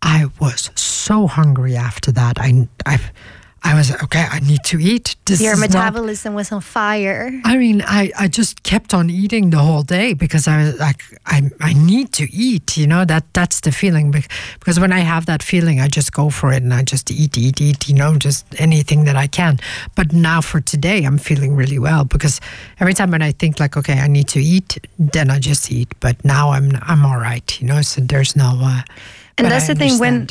I 0.02 0.26
was 0.40 0.70
so 0.76 1.28
hungry 1.28 1.76
after 1.76 2.12
that. 2.14 2.40
I 2.40 2.68
I 2.86 3.00
I 3.70 3.74
was 3.76 3.92
okay. 4.04 4.26
I 4.38 4.40
need 4.40 4.64
to 4.72 4.78
eat. 4.80 5.16
This 5.26 5.42
Your 5.42 5.54
is 5.54 5.60
not- 5.60 5.70
metabolism 5.70 6.34
was 6.34 6.52
on 6.52 6.62
fire. 6.62 7.30
I 7.44 7.58
mean, 7.58 7.82
I, 7.86 8.12
I 8.18 8.28
just 8.30 8.64
kept 8.64 8.94
on 8.94 9.10
eating 9.10 9.50
the 9.50 9.58
whole 9.60 9.84
day 9.84 10.14
because 10.14 10.48
I 10.48 10.56
was 10.64 10.80
like, 10.80 11.02
I, 11.26 11.38
I 11.60 11.74
need 11.74 12.08
to 12.14 12.24
eat, 12.32 12.78
you 12.78 12.88
know, 12.88 13.04
that 13.06 13.24
that's 13.34 13.60
the 13.62 13.72
feeling. 13.72 14.12
Because 14.60 14.80
when 14.80 14.94
I 14.94 15.00
have 15.00 15.26
that 15.26 15.44
feeling, 15.44 15.82
I 15.82 15.88
just 15.90 16.12
go 16.14 16.30
for 16.30 16.54
it 16.54 16.64
and 16.64 16.74
I 16.74 16.84
just 16.84 17.12
eat, 17.12 17.38
eat, 17.38 17.60
eat, 17.62 17.90
you 17.90 17.96
know, 17.96 18.16
just 18.18 18.46
anything 18.58 19.04
that 19.06 19.16
I 19.18 19.28
can. 19.28 19.60
But 19.96 20.14
now 20.14 20.40
for 20.42 20.62
today, 20.62 21.04
I'm 21.04 21.18
feeling 21.18 21.54
really 21.56 21.80
well 21.80 22.06
because 22.06 22.40
every 22.80 22.94
time 22.94 23.12
when 23.12 23.22
I 23.22 23.34
think 23.34 23.60
like, 23.60 23.76
okay, 23.76 24.00
I 24.00 24.08
need 24.08 24.28
to 24.30 24.40
eat, 24.40 24.78
then 24.98 25.30
I 25.30 25.40
just 25.40 25.70
eat. 25.72 25.90
But 26.00 26.24
now 26.24 26.52
I'm 26.52 26.72
I'm 26.84 27.06
all 27.06 27.18
right, 27.20 27.60
you 27.62 27.68
know, 27.68 27.82
so 27.82 28.02
there's 28.02 28.36
no. 28.36 28.58
Uh, 28.62 28.82
And 29.38 29.48
that's 29.52 29.70
I 29.70 29.74
the 29.74 29.80
thing 29.80 30.00
when 30.00 30.28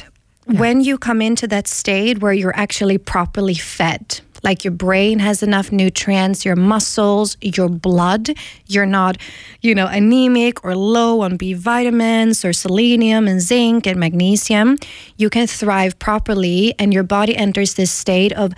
understand. 0.46 0.60
when 0.60 0.80
you 0.82 0.98
come 0.98 1.22
into 1.22 1.46
that 1.48 1.68
state 1.68 2.20
where 2.20 2.32
you're 2.32 2.56
actually 2.56 2.98
properly 2.98 3.54
fed, 3.54 4.20
like 4.42 4.64
your 4.64 4.72
brain 4.72 5.18
has 5.18 5.42
enough 5.42 5.72
nutrients, 5.72 6.44
your 6.44 6.56
muscles, 6.56 7.36
your 7.40 7.68
blood, 7.68 8.30
you're 8.66 8.86
not, 8.86 9.18
you 9.60 9.74
know, 9.74 9.86
anemic 9.86 10.64
or 10.64 10.76
low 10.76 11.20
on 11.22 11.36
B 11.36 11.52
vitamins 11.52 12.44
or 12.44 12.52
selenium 12.52 13.26
and 13.26 13.40
zinc 13.40 13.86
and 13.86 13.98
magnesium, 13.98 14.78
you 15.16 15.30
can 15.30 15.46
thrive 15.46 15.98
properly 15.98 16.74
and 16.78 16.94
your 16.94 17.02
body 17.02 17.36
enters 17.36 17.74
this 17.74 17.90
state 17.90 18.32
of 18.34 18.52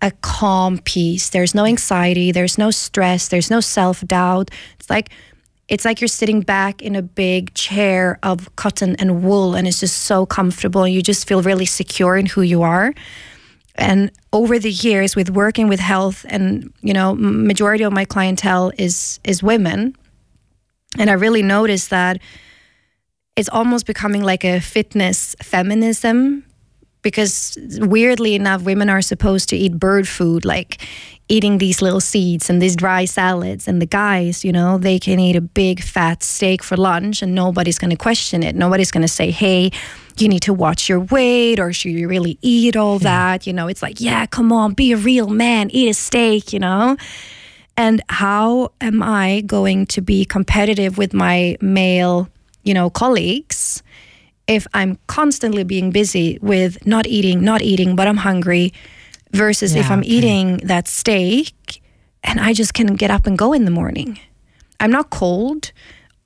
a 0.00 0.10
calm 0.22 0.78
peace. 0.78 1.30
There's 1.30 1.54
no 1.54 1.64
anxiety, 1.64 2.32
there's 2.32 2.58
no 2.58 2.70
stress, 2.70 3.28
there's 3.28 3.50
no 3.50 3.60
self-doubt. 3.60 4.50
It's 4.78 4.90
like 4.90 5.10
it's 5.68 5.84
like 5.84 6.00
you're 6.00 6.08
sitting 6.08 6.40
back 6.40 6.82
in 6.82 6.94
a 6.94 7.02
big 7.02 7.54
chair 7.54 8.18
of 8.22 8.54
cotton 8.56 8.96
and 8.96 9.24
wool 9.24 9.54
and 9.54 9.66
it's 9.66 9.80
just 9.80 10.02
so 10.02 10.26
comfortable. 10.26 10.84
And 10.84 10.92
you 10.92 11.02
just 11.02 11.26
feel 11.26 11.42
really 11.42 11.66
secure 11.66 12.16
in 12.16 12.26
who 12.26 12.42
you 12.42 12.62
are. 12.62 12.94
And 13.76 14.12
over 14.32 14.58
the 14.58 14.70
years 14.70 15.16
with 15.16 15.30
working 15.30 15.68
with 15.68 15.80
health 15.80 16.24
and 16.28 16.72
you 16.80 16.92
know 16.92 17.14
majority 17.14 17.84
of 17.84 17.92
my 17.92 18.04
clientele 18.04 18.72
is 18.78 19.18
is 19.24 19.42
women. 19.42 19.96
And 20.98 21.10
i 21.10 21.14
really 21.14 21.42
noticed 21.42 21.90
that 21.90 22.20
it's 23.36 23.48
almost 23.48 23.84
becoming 23.86 24.22
like 24.22 24.44
a 24.44 24.60
fitness 24.60 25.34
feminism 25.42 26.44
because 27.02 27.58
weirdly 27.80 28.34
enough 28.34 28.62
women 28.62 28.88
are 28.88 29.02
supposed 29.02 29.48
to 29.48 29.56
eat 29.56 29.78
bird 29.78 30.06
food 30.06 30.44
like 30.44 30.80
eating 31.28 31.58
these 31.58 31.80
little 31.80 32.00
seeds 32.00 32.50
and 32.50 32.60
these 32.60 32.76
dry 32.76 33.04
salads 33.04 33.66
and 33.66 33.80
the 33.80 33.86
guys 33.86 34.44
you 34.44 34.52
know 34.52 34.78
they 34.78 34.98
can 34.98 35.18
eat 35.18 35.36
a 35.36 35.40
big 35.40 35.82
fat 35.82 36.22
steak 36.22 36.62
for 36.62 36.76
lunch 36.76 37.22
and 37.22 37.34
nobody's 37.34 37.78
going 37.78 37.90
to 37.90 37.96
question 37.96 38.42
it 38.42 38.54
nobody's 38.54 38.90
going 38.90 39.02
to 39.02 39.08
say 39.08 39.30
hey 39.30 39.70
you 40.16 40.28
need 40.28 40.42
to 40.42 40.54
watch 40.54 40.88
your 40.88 41.00
weight 41.00 41.58
or 41.58 41.72
should 41.72 41.92
you 41.92 42.08
really 42.08 42.38
eat 42.40 42.76
all 42.76 42.98
that? 43.00 43.46
You 43.46 43.52
know, 43.52 43.66
it's 43.68 43.82
like, 43.82 44.00
yeah, 44.00 44.26
come 44.26 44.52
on, 44.52 44.74
be 44.74 44.92
a 44.92 44.96
real 44.96 45.28
man, 45.28 45.70
eat 45.70 45.88
a 45.88 45.94
steak, 45.94 46.52
you 46.52 46.58
know? 46.58 46.96
And 47.76 48.02
how 48.08 48.72
am 48.80 49.02
I 49.02 49.42
going 49.46 49.86
to 49.86 50.00
be 50.00 50.24
competitive 50.24 50.96
with 50.96 51.12
my 51.12 51.56
male, 51.60 52.28
you 52.62 52.74
know, 52.74 52.90
colleagues 52.90 53.82
if 54.46 54.66
I'm 54.74 54.98
constantly 55.06 55.64
being 55.64 55.90
busy 55.90 56.38
with 56.42 56.86
not 56.86 57.06
eating, 57.06 57.42
not 57.42 57.62
eating, 57.62 57.96
but 57.96 58.06
I'm 58.06 58.18
hungry 58.18 58.72
versus 59.34 59.74
if 59.74 59.90
I'm 59.90 60.00
okay. 60.00 60.08
eating 60.08 60.56
that 60.58 60.88
steak 60.88 61.82
and 62.22 62.40
I 62.40 62.52
just 62.52 62.72
can 62.74 62.94
get 62.96 63.10
up 63.10 63.26
and 63.26 63.36
go 63.36 63.52
in 63.52 63.64
the 63.64 63.70
morning. 63.70 64.18
I'm 64.80 64.90
not 64.90 65.10
cold. 65.10 65.72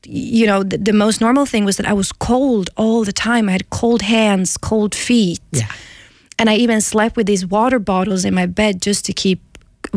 You 0.04 0.46
know, 0.46 0.62
the, 0.62 0.78
the 0.78 0.92
most 0.92 1.20
normal 1.20 1.44
thing 1.46 1.64
was 1.64 1.76
that 1.76 1.86
I 1.86 1.92
was 1.92 2.12
cold 2.12 2.70
all 2.76 3.04
the 3.04 3.12
time. 3.12 3.48
I 3.48 3.52
had 3.52 3.70
cold 3.70 4.02
hands, 4.02 4.56
cold 4.56 4.94
feet. 4.94 5.40
Yeah. 5.52 5.70
And 6.38 6.48
I 6.48 6.54
even 6.56 6.80
slept 6.80 7.16
with 7.16 7.26
these 7.26 7.44
water 7.44 7.78
bottles 7.78 8.24
in 8.24 8.32
my 8.34 8.46
bed 8.46 8.80
just 8.80 9.04
to 9.06 9.12
keep 9.12 9.40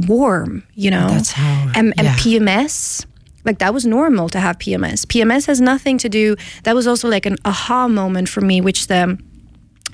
warm, 0.07 0.64
you 0.74 0.89
know? 0.89 1.07
That's 1.09 1.32
how- 1.34 1.72
And, 1.76 1.93
and 1.97 2.07
yeah. 2.07 2.16
PMS, 2.16 3.05
like 3.45 3.59
that 3.59 3.74
was 3.74 3.86
normal 3.86 4.28
to 4.30 4.39
have 4.39 4.57
PMS. 4.57 5.05
PMS 5.05 5.45
has 5.47 5.62
nothing 5.62 5.97
to 5.99 6.09
do, 6.09 6.36
that 6.64 6.74
was 6.76 6.88
also 6.88 7.07
like 7.09 7.26
an 7.28 7.38
aha 7.45 7.88
moment 7.88 8.28
for 8.30 8.41
me, 8.41 8.59
which 8.62 8.88
the 8.88 9.18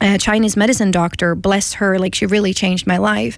uh, 0.01 0.17
Chinese 0.17 0.55
medicine 0.57 0.91
doctor, 0.91 1.35
bless 1.35 1.73
her, 1.73 1.97
like 1.99 2.15
she 2.15 2.25
really 2.25 2.53
changed 2.53 2.87
my 2.87 2.97
life. 2.97 3.37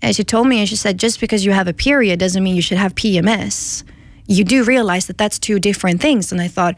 And 0.00 0.14
she 0.14 0.22
told 0.24 0.46
me, 0.46 0.60
and 0.60 0.68
she 0.68 0.76
said, 0.76 0.98
just 0.98 1.20
because 1.20 1.44
you 1.44 1.52
have 1.52 1.66
a 1.66 1.72
period 1.72 2.20
doesn't 2.20 2.42
mean 2.42 2.54
you 2.54 2.62
should 2.62 2.78
have 2.78 2.94
PMS. 2.94 3.82
You 4.26 4.44
do 4.44 4.62
realize 4.62 5.06
that 5.06 5.18
that's 5.18 5.38
two 5.38 5.58
different 5.58 6.00
things. 6.00 6.30
And 6.30 6.40
I 6.40 6.48
thought, 6.48 6.76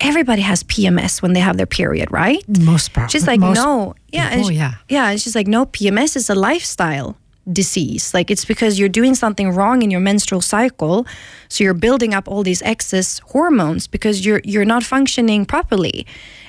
everybody 0.00 0.42
has 0.42 0.62
PMS 0.64 1.22
when 1.22 1.32
they 1.34 1.40
have 1.40 1.56
their 1.56 1.66
period, 1.66 2.10
right? 2.10 2.42
Most 2.60 2.92
part. 2.92 3.10
She's 3.10 3.26
like, 3.26 3.40
most 3.40 3.56
no, 3.56 3.94
yeah, 4.12 4.30
people, 4.30 4.48
she- 4.48 4.54
yeah. 4.56 4.74
yeah. 4.88 5.10
And 5.10 5.20
she's 5.20 5.34
like, 5.34 5.46
no, 5.46 5.66
PMS 5.66 6.16
is 6.16 6.30
a 6.30 6.34
lifestyle 6.34 7.16
disease. 7.52 8.14
Like 8.14 8.30
it's 8.30 8.44
because 8.44 8.78
you're 8.78 8.88
doing 8.88 9.14
something 9.14 9.50
wrong 9.50 9.82
in 9.82 9.90
your 9.90 10.00
menstrual 10.00 10.40
cycle, 10.40 11.06
so 11.48 11.62
you're 11.62 11.74
building 11.74 12.14
up 12.14 12.26
all 12.26 12.42
these 12.42 12.62
excess 12.62 13.18
hormones 13.18 13.86
because 13.86 14.24
you're 14.24 14.40
you're 14.44 14.64
not 14.64 14.82
functioning 14.82 15.44
properly. 15.44 16.06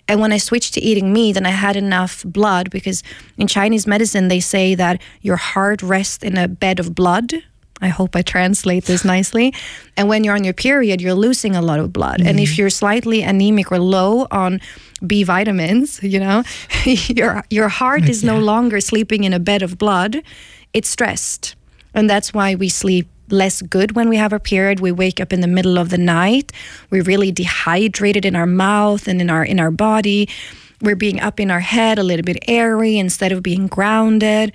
And 0.08 0.20
when 0.20 0.32
I 0.32 0.38
switched 0.38 0.74
to 0.76 0.82
eating 0.82 1.12
meat 1.14 1.38
and 1.38 1.48
I 1.48 1.52
had 1.52 1.76
enough 1.76 2.24
blood, 2.24 2.70
because 2.70 3.04
in 3.38 3.48
Chinese 3.48 3.88
medicine 3.88 4.28
they 4.28 4.40
say 4.40 4.76
that 4.76 5.02
your 5.22 5.38
heart 5.38 5.82
rests 5.82 6.24
in 6.24 6.38
a 6.38 6.48
bed 6.48 6.80
of 6.80 6.94
blood. 6.94 7.34
I 7.82 7.90
hope 7.90 8.16
I 8.16 8.22
translate 8.22 8.86
this 8.86 9.04
nicely. 9.16 9.54
And 9.98 10.08
when 10.08 10.24
you're 10.24 10.36
on 10.36 10.44
your 10.44 10.54
period, 10.54 11.02
you're 11.02 11.16
losing 11.16 11.56
a 11.56 11.62
lot 11.62 11.80
of 11.80 11.92
blood. 11.92 12.22
And 12.22 12.40
if 12.40 12.50
mm-hmm. 12.50 12.62
you're 12.62 12.70
slightly 12.70 13.22
anemic 13.22 13.72
or 13.72 13.80
low 13.80 14.28
on 14.32 14.62
B 15.06 15.24
vitamins, 15.24 16.02
you 16.02 16.20
know, 16.20 16.44
your 16.86 17.44
your 17.50 17.70
heart 17.70 18.08
is 18.08 18.24
no 18.24 18.40
longer 18.40 18.80
sleeping 18.80 19.24
in 19.24 19.34
a 19.34 19.40
bed 19.40 19.62
of 19.62 19.78
blood. 19.78 20.22
It's 20.74 20.90
stressed. 20.90 21.56
And 21.94 22.10
that's 22.10 22.34
why 22.34 22.56
we 22.56 22.70
sleep 22.70 23.08
less 23.30 23.62
good 23.62 23.96
when 23.96 24.10
we 24.10 24.18
have 24.18 24.34
our 24.34 24.40
period. 24.40 24.80
We 24.80 24.92
wake 24.92 25.20
up 25.20 25.34
in 25.34 25.42
the 25.42 25.48
middle 25.48 25.78
of 25.78 25.90
the 25.90 25.98
night. 25.98 26.52
We're 26.90 27.04
really 27.04 27.32
dehydrated 27.32 28.26
in 28.26 28.36
our 28.36 28.46
mouth 28.46 29.08
and 29.08 29.22
in 29.22 29.30
our 29.30 29.44
in 29.44 29.60
our 29.60 29.72
body. 29.72 30.30
We're 30.82 30.96
being 30.96 31.20
up 31.20 31.40
in 31.40 31.50
our 31.52 31.62
head, 31.62 31.98
a 31.98 32.04
little 32.04 32.24
bit 32.24 32.44
airy 32.48 32.98
instead 32.98 33.32
of 33.32 33.42
being 33.42 33.68
grounded 33.68 34.52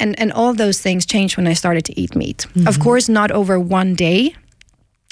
and 0.00 0.18
and 0.18 0.32
all 0.32 0.54
those 0.54 0.80
things 0.80 1.06
changed 1.06 1.36
when 1.36 1.46
I 1.46 1.52
started 1.52 1.84
to 1.84 2.00
eat 2.00 2.16
meat. 2.16 2.46
Mm-hmm. 2.48 2.66
Of 2.66 2.80
course, 2.80 3.08
not 3.08 3.30
over 3.30 3.60
one 3.60 3.94
day. 3.94 4.34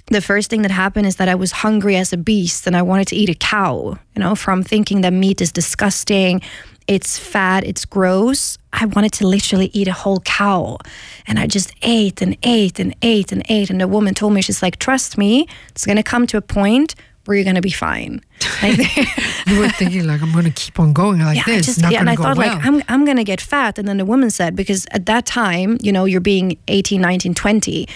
The 0.06 0.22
first 0.22 0.48
thing 0.48 0.62
that 0.62 0.70
happened 0.70 1.06
is 1.06 1.16
that 1.16 1.28
I 1.28 1.34
was 1.34 1.52
hungry 1.52 1.94
as 1.96 2.14
a 2.14 2.16
beast 2.16 2.66
and 2.66 2.74
I 2.74 2.80
wanted 2.80 3.08
to 3.08 3.16
eat 3.16 3.28
a 3.28 3.34
cow. 3.34 3.98
You 4.16 4.20
know, 4.20 4.34
from 4.34 4.62
thinking 4.62 5.02
that 5.02 5.12
meat 5.12 5.42
is 5.42 5.52
disgusting, 5.52 6.40
it's 6.88 7.18
fat, 7.18 7.64
it's 7.64 7.84
gross. 7.84 8.58
I 8.72 8.86
wanted 8.86 9.12
to 9.14 9.26
literally 9.26 9.70
eat 9.74 9.88
a 9.88 9.92
whole 9.92 10.20
cow. 10.20 10.78
And 11.26 11.38
I 11.38 11.46
just 11.46 11.72
ate 11.82 12.22
and 12.22 12.36
ate 12.42 12.80
and 12.80 12.96
ate 13.02 13.30
and 13.30 13.42
ate. 13.48 13.70
And 13.70 13.80
the 13.80 13.86
woman 13.86 14.14
told 14.14 14.32
me, 14.32 14.40
she's 14.40 14.62
like, 14.62 14.78
trust 14.78 15.18
me, 15.18 15.46
it's 15.68 15.84
gonna 15.84 16.02
come 16.02 16.26
to 16.28 16.38
a 16.38 16.40
point 16.40 16.94
where 17.26 17.36
you're 17.36 17.44
gonna 17.44 17.60
be 17.60 17.70
fine. 17.70 18.22
Like, 18.62 18.78
You 19.46 19.60
were 19.60 19.68
thinking 19.68 20.06
like, 20.06 20.22
I'm 20.22 20.32
going 20.32 20.44
to 20.44 20.50
keep 20.50 20.80
on 20.80 20.94
going 20.94 21.20
like 21.20 21.36
yeah, 21.36 21.42
I 21.46 21.56
this. 21.56 21.66
just 21.66 21.82
not 21.82 21.92
yeah, 21.92 22.00
and 22.00 22.10
I 22.10 22.16
go 22.16 22.22
thought 22.22 22.38
well. 22.38 22.56
like 22.56 22.64
I'm 22.66 22.82
I'm 22.88 23.04
gonna 23.04 23.24
get 23.24 23.40
fat, 23.40 23.78
and 23.78 23.86
then 23.86 23.98
the 23.98 24.06
woman 24.06 24.30
said 24.30 24.56
because 24.56 24.86
at 24.90 25.06
that 25.06 25.26
time, 25.26 25.76
you 25.82 25.92
know, 25.92 26.06
you're 26.06 26.20
being 26.22 26.58
18, 26.68 27.00
19, 27.00 27.34
20. 27.34 27.86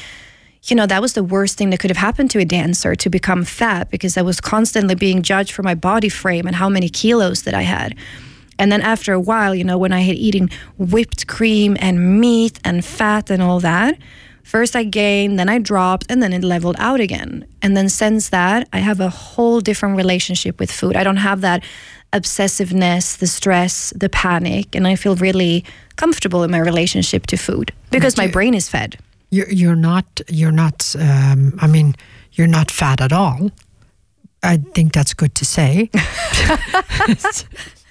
You 0.65 0.77
know, 0.77 0.87
that 0.87 1.03
was 1.03 1.15
the 1.15 1.25
worst 1.25 1.59
thing 1.59 1.71
that 1.71 1.81
could 1.81 1.91
have 1.91 1.97
happened 1.97 2.31
to 2.33 2.39
a 2.39 2.45
dancer 2.45 2.95
to 2.95 3.11
become 3.11 3.45
fat 3.45 3.91
because 3.91 4.17
I 4.17 4.23
was 4.23 4.41
constantly 4.41 4.95
being 4.95 5.23
judged 5.23 5.53
for 5.53 5.63
my 5.65 5.75
body 5.75 6.09
frame 6.09 6.47
and 6.47 6.55
how 6.55 6.69
many 6.69 6.89
kilos 6.89 7.43
that 7.43 7.55
I 7.55 7.63
had. 7.63 7.97
And 8.63 8.71
then 8.71 8.81
after 8.81 9.13
a 9.13 9.19
while, 9.19 9.57
you 9.57 9.65
know, 9.65 9.77
when 9.77 9.93
I 9.93 10.03
had 10.03 10.15
eating 10.15 10.49
whipped 10.79 11.27
cream 11.27 11.77
and 11.81 12.21
meat 12.21 12.61
and 12.63 12.85
fat 12.85 13.29
and 13.29 13.43
all 13.43 13.59
that, 13.59 13.99
first 14.45 14.77
I 14.77 14.85
gained, 14.85 15.37
then 15.37 15.49
I 15.49 15.59
dropped, 15.59 16.07
and 16.09 16.23
then 16.23 16.33
it 16.33 16.45
leveled 16.45 16.77
out 16.79 17.01
again. 17.01 17.45
And 17.61 17.77
then 17.77 17.89
since 17.89 18.29
that, 18.29 18.69
I 18.73 18.79
have 18.79 19.01
a 19.01 19.09
whole 19.09 19.61
different 19.61 19.97
relationship 19.97 20.61
with 20.61 20.71
food. 20.71 20.95
I 20.97 21.03
don't 21.03 21.17
have 21.31 21.41
that 21.41 21.65
obsessiveness, 22.13 23.19
the 23.19 23.27
stress, 23.27 23.93
the 23.97 24.09
panic, 24.09 24.77
and 24.77 24.87
I 24.87 24.95
feel 24.95 25.17
really 25.17 25.65
comfortable 25.97 26.45
in 26.45 26.51
my 26.53 26.59
relationship 26.61 27.27
to 27.27 27.37
food 27.37 27.73
because 27.91 28.17
my 28.17 28.29
brain 28.29 28.55
is 28.55 28.69
fed. 28.69 28.97
you're, 29.31 29.51
you're 29.51 29.81
not 29.91 30.07
you're 30.29 30.53
not 30.53 30.95
um, 30.99 31.59
i 31.59 31.67
mean 31.67 31.95
you're 32.33 32.53
not 32.59 32.71
fat 32.71 33.01
at 33.01 33.13
all 33.13 33.51
i 34.43 34.59
think 34.75 34.93
that's 34.93 35.15
good 35.15 35.35
to 35.35 35.45
say 35.45 35.91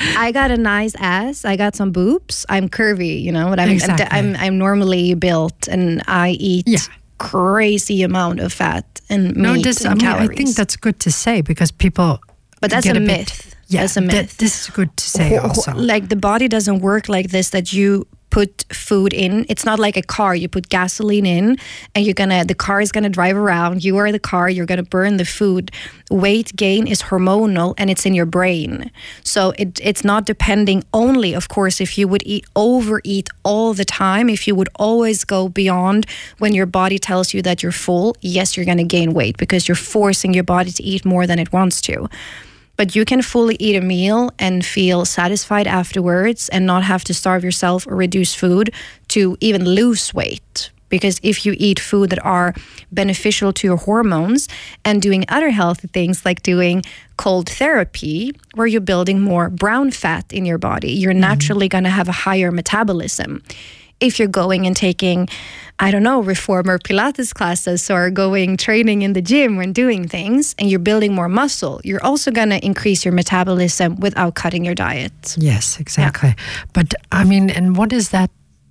I 0.00 0.32
got 0.32 0.50
a 0.50 0.56
nice 0.56 0.94
ass. 0.98 1.44
I 1.44 1.56
got 1.56 1.74
some 1.76 1.92
boobs. 1.92 2.44
I'm 2.48 2.68
curvy, 2.68 3.22
you 3.22 3.32
know, 3.32 3.48
but 3.50 3.58
I'm 3.60 3.70
Exactly. 3.70 4.06
I'm, 4.10 4.34
I'm 4.36 4.58
normally 4.58 5.14
built 5.14 5.68
and 5.68 6.02
I 6.08 6.30
eat 6.30 6.66
Yeah. 6.66 6.78
crazy 7.18 8.02
amount 8.02 8.40
of 8.40 8.52
fat 8.52 8.84
and 9.08 9.36
meat 9.36 9.64
this, 9.64 9.80
and 9.84 9.88
I, 9.90 9.94
mean, 9.94 10.00
calories. 10.00 10.30
I 10.30 10.34
think 10.34 10.56
that's 10.56 10.76
good 10.76 10.98
to 11.00 11.10
say 11.10 11.40
because 11.42 11.70
people 11.70 12.20
But 12.60 12.70
that's 12.70 12.86
a 12.86 12.92
bit- 12.94 13.02
myth. 13.02 13.54
yeah 13.68 13.80
That's 13.82 13.96
a 13.96 14.00
myth. 14.00 14.36
this 14.38 14.62
is 14.62 14.70
good 14.74 14.90
to 14.96 15.04
say 15.04 15.36
also 15.36 15.72
Like 15.74 16.08
the 16.08 16.16
body 16.16 16.48
doesn't 16.48 16.80
work 16.80 17.08
like 17.08 17.28
this 17.30 17.50
that 17.50 17.72
you 17.72 18.06
put 18.32 18.64
food 18.72 19.12
in. 19.12 19.44
It's 19.50 19.64
not 19.64 19.78
like 19.78 19.96
a 19.98 20.02
car. 20.02 20.34
You 20.34 20.48
put 20.48 20.70
gasoline 20.70 21.26
in 21.26 21.58
and 21.94 22.04
you're 22.04 22.14
gonna 22.14 22.44
the 22.44 22.54
car 22.54 22.80
is 22.80 22.90
gonna 22.90 23.10
drive 23.10 23.36
around. 23.36 23.84
You 23.84 23.98
are 23.98 24.10
the 24.10 24.18
car, 24.18 24.48
you're 24.48 24.66
gonna 24.66 24.82
burn 24.82 25.18
the 25.18 25.26
food. 25.26 25.70
Weight 26.10 26.56
gain 26.56 26.86
is 26.86 27.02
hormonal 27.02 27.74
and 27.76 27.90
it's 27.90 28.06
in 28.06 28.14
your 28.14 28.26
brain. 28.26 28.90
So 29.22 29.52
it 29.58 29.78
it's 29.82 30.02
not 30.02 30.24
depending 30.24 30.82
only, 30.94 31.34
of 31.34 31.48
course, 31.48 31.78
if 31.80 31.98
you 31.98 32.08
would 32.08 32.22
eat 32.24 32.46
overeat 32.56 33.28
all 33.44 33.74
the 33.74 33.84
time, 33.84 34.30
if 34.30 34.48
you 34.48 34.54
would 34.54 34.70
always 34.76 35.24
go 35.24 35.48
beyond 35.50 36.06
when 36.38 36.54
your 36.54 36.66
body 36.66 36.98
tells 36.98 37.34
you 37.34 37.42
that 37.42 37.62
you're 37.62 37.78
full, 37.86 38.16
yes, 38.22 38.56
you're 38.56 38.66
gonna 38.66 38.92
gain 38.98 39.12
weight 39.12 39.36
because 39.36 39.68
you're 39.68 39.84
forcing 39.94 40.32
your 40.32 40.44
body 40.44 40.70
to 40.70 40.82
eat 40.82 41.04
more 41.04 41.26
than 41.26 41.38
it 41.38 41.52
wants 41.52 41.82
to 41.82 42.08
but 42.82 42.96
you 42.96 43.04
can 43.04 43.22
fully 43.22 43.56
eat 43.60 43.76
a 43.76 43.80
meal 43.80 44.32
and 44.40 44.66
feel 44.66 45.04
satisfied 45.04 45.68
afterwards 45.68 46.48
and 46.48 46.66
not 46.66 46.82
have 46.82 47.04
to 47.04 47.14
starve 47.14 47.44
yourself 47.44 47.86
or 47.86 47.94
reduce 47.94 48.34
food 48.34 48.74
to 49.06 49.36
even 49.38 49.64
lose 49.64 50.12
weight. 50.12 50.72
Because 50.88 51.20
if 51.22 51.46
you 51.46 51.54
eat 51.58 51.78
food 51.78 52.10
that 52.10 52.24
are 52.24 52.54
beneficial 52.90 53.52
to 53.52 53.68
your 53.68 53.76
hormones 53.76 54.48
and 54.84 55.00
doing 55.00 55.24
other 55.28 55.50
healthy 55.50 55.86
things 55.86 56.24
like 56.24 56.42
doing 56.42 56.82
cold 57.16 57.48
therapy 57.48 58.34
where 58.54 58.66
you're 58.66 58.80
building 58.80 59.20
more 59.20 59.48
brown 59.48 59.92
fat 59.92 60.32
in 60.32 60.44
your 60.44 60.58
body 60.58 60.90
you're 60.90 61.12
mm-hmm. 61.12 61.20
naturally 61.20 61.68
going 61.68 61.84
to 61.84 61.90
have 61.90 62.08
a 62.08 62.18
higher 62.26 62.50
metabolism 62.50 63.40
if 64.02 64.18
you're 64.18 64.28
going 64.28 64.66
and 64.66 64.76
taking, 64.76 65.28
I 65.78 65.90
don't 65.90 66.02
know, 66.02 66.20
reformer 66.20 66.78
Pilates 66.78 67.32
classes 67.32 67.88
or 67.90 68.10
going 68.10 68.56
training 68.56 69.02
in 69.02 69.12
the 69.12 69.22
gym 69.22 69.60
and 69.60 69.74
doing 69.74 70.08
things 70.08 70.54
and 70.58 70.68
you're 70.68 70.80
building 70.80 71.14
more 71.14 71.28
muscle, 71.28 71.80
you're 71.84 72.04
also 72.04 72.30
going 72.30 72.50
to 72.50 72.64
increase 72.64 73.04
your 73.04 73.14
metabolism 73.14 73.96
without 74.00 74.34
cutting 74.34 74.64
your 74.64 74.74
diet. 74.74 75.36
Yes, 75.38 75.78
exactly. 75.80 76.34
But 76.72 76.94
I 77.10 77.24
mean, 77.24 77.48
and 77.48 77.76
what 77.76 77.92
is 77.92 78.10
that 78.10 78.30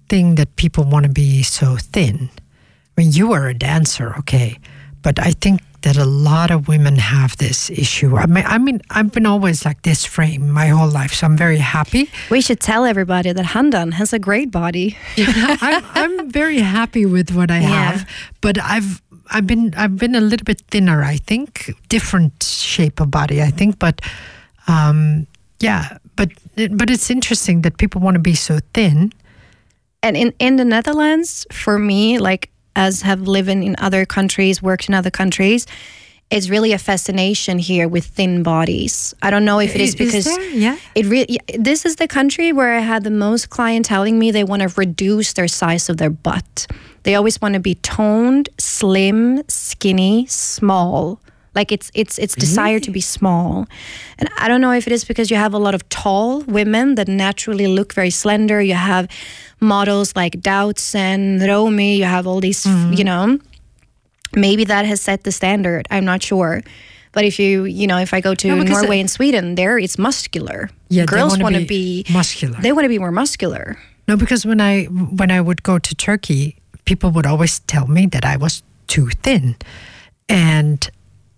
thing 0.09 0.35
that 0.35 0.55
people 0.57 0.83
want 0.83 1.05
to 1.05 1.11
be 1.11 1.43
so 1.43 1.77
thin? 1.77 2.29
I 2.35 3.01
mean, 3.01 3.11
you 3.13 3.31
are 3.31 3.47
a 3.47 3.53
dancer, 3.53 4.13
okay, 4.19 4.59
but 5.01 5.17
I 5.17 5.31
think 5.31 5.61
that 5.81 5.97
a 5.97 6.05
lot 6.05 6.51
of 6.51 6.67
women 6.67 6.95
have 6.97 7.35
this 7.37 7.69
issue. 7.69 8.15
I 8.17 8.25
mean, 8.25 8.43
I 8.47 8.57
mean, 8.57 8.81
I've 8.89 9.11
been 9.11 9.25
always 9.25 9.65
like 9.65 9.81
this 9.81 10.05
frame 10.05 10.49
my 10.49 10.67
whole 10.67 10.89
life, 10.89 11.13
so 11.13 11.25
I'm 11.27 11.37
very 11.37 11.57
happy. 11.57 12.09
We 12.29 12.41
should 12.41 12.59
tell 12.59 12.85
everybody 12.85 13.31
that 13.33 13.45
Handan 13.45 13.93
has 13.93 14.13
a 14.13 14.19
great 14.19 14.51
body. 14.51 14.95
I'm, 15.17 15.83
I'm 15.95 16.29
very 16.31 16.59
happy 16.59 17.05
with 17.05 17.31
what 17.31 17.49
I 17.51 17.59
Yeah. 17.59 17.67
have, 17.91 18.09
but 18.41 18.57
I've 18.61 19.01
I've 19.33 19.47
been 19.47 19.73
I've 19.77 19.97
been 19.97 20.15
a 20.15 20.21
little 20.21 20.45
bit 20.45 20.61
thinner. 20.71 21.03
I 21.03 21.17
think 21.17 21.71
different 21.89 22.43
shape 22.43 22.99
of 22.99 23.09
body. 23.11 23.41
I 23.41 23.51
think, 23.51 23.79
but 23.79 24.01
um, 24.67 25.25
yeah, 25.59 25.97
but 26.15 26.29
but 26.71 26.89
it's 26.89 27.09
interesting 27.09 27.61
that 27.61 27.77
people 27.77 28.01
want 28.01 28.15
to 28.15 28.19
be 28.21 28.35
so 28.35 28.59
thin. 28.73 29.11
and 30.03 30.17
in, 30.17 30.33
in 30.39 30.55
the 30.57 30.65
Netherlands, 30.65 31.45
for 31.51 31.77
me, 31.79 32.17
like 32.19 32.49
as 32.75 33.01
have 33.01 33.21
lived 33.21 33.49
in, 33.49 33.63
in 33.63 33.75
other 33.79 34.05
countries, 34.05 34.61
worked 34.61 34.87
in 34.87 34.95
other 34.95 35.11
countries, 35.11 35.67
it's 36.31 36.49
really 36.49 36.71
a 36.71 36.77
fascination 36.77 37.59
here 37.59 37.87
with 37.87 38.05
thin 38.05 38.41
bodies. 38.41 39.13
I 39.21 39.29
don't 39.29 39.43
know 39.43 39.59
if 39.59 39.75
it 39.75 39.81
is 39.81 39.89
Is 39.89 39.95
because 39.95 40.25
there? 40.25 40.49
Yeah. 40.49 40.77
it 40.95 41.05
really 41.05 41.39
this 41.59 41.85
is 41.85 41.97
the 41.97 42.07
country 42.07 42.53
where 42.53 42.73
I 42.73 42.79
had 42.79 43.03
the 43.03 43.11
most 43.11 43.49
client 43.49 43.85
telling 43.85 44.17
me 44.17 44.31
they 44.31 44.45
want 44.45 44.61
to 44.61 44.69
reduce 44.69 45.33
their 45.33 45.49
size 45.49 45.89
of 45.89 45.97
their 45.97 46.09
butt. 46.09 46.67
They 47.03 47.15
always 47.15 47.41
want 47.41 47.55
to 47.55 47.59
be 47.59 47.75
toned, 47.75 48.47
slim, 48.57 49.43
skinny, 49.49 50.25
small. 50.27 51.19
Like 51.53 51.73
it's 51.73 51.91
it's 51.93 52.17
it's 52.17 52.33
desired 52.33 52.83
to 52.83 52.91
be 52.91 53.01
small. 53.01 53.67
And 54.17 54.29
I 54.37 54.47
don't 54.47 54.61
know 54.61 54.71
if 54.71 54.87
it 54.87 54.93
is 54.93 55.03
because 55.03 55.29
you 55.29 55.35
have 55.35 55.53
a 55.53 55.59
lot 55.59 55.75
of 55.75 55.87
tall 55.89 56.41
women 56.43 56.95
that 56.95 57.09
naturally 57.09 57.67
look 57.67 57.93
very 57.93 58.09
slender. 58.09 58.61
You 58.61 58.75
have 58.75 59.09
models 59.61 60.15
like 60.15 60.41
Doutzen, 60.41 61.45
Romee, 61.47 61.95
you 61.95 62.05
have 62.05 62.27
all 62.27 62.41
these, 62.41 62.65
mm-hmm. 62.65 62.93
you 62.93 63.03
know, 63.03 63.39
maybe 64.35 64.65
that 64.65 64.85
has 64.85 65.01
set 65.01 65.23
the 65.23 65.31
standard. 65.31 65.87
I'm 65.91 66.05
not 66.05 66.23
sure. 66.23 66.63
But 67.13 67.25
if 67.25 67.39
you, 67.39 67.65
you 67.65 67.87
know, 67.87 67.97
if 67.97 68.13
I 68.13 68.21
go 68.21 68.33
to 68.35 68.47
No, 68.47 68.63
Norway 68.63 68.97
it- 68.97 69.01
and 69.01 69.11
Sweden, 69.11 69.55
there 69.55 69.77
it's 69.77 69.97
muscular. 69.97 70.69
Yeah, 70.89 71.05
girls 71.05 71.37
want 71.37 71.55
to 71.55 71.61
be 71.61 72.03
be, 72.03 72.13
muscular. 72.13 72.59
They 72.61 72.71
want 72.71 72.85
to 72.85 72.89
be 72.89 72.99
more 72.99 73.11
muscular. 73.11 73.77
No, 74.07 74.17
because 74.17 74.45
when 74.45 74.59
I 74.59 74.85
when 74.85 75.31
I 75.31 75.41
would 75.41 75.63
go 75.63 75.77
to 75.77 75.95
Turkey, 75.95 76.57
people 76.85 77.11
would 77.11 77.25
always 77.25 77.59
tell 77.59 77.87
me 77.87 78.07
that 78.07 78.25
I 78.25 78.37
was 78.37 78.63
too 78.87 79.09
thin, 79.23 79.55
and 80.27 80.89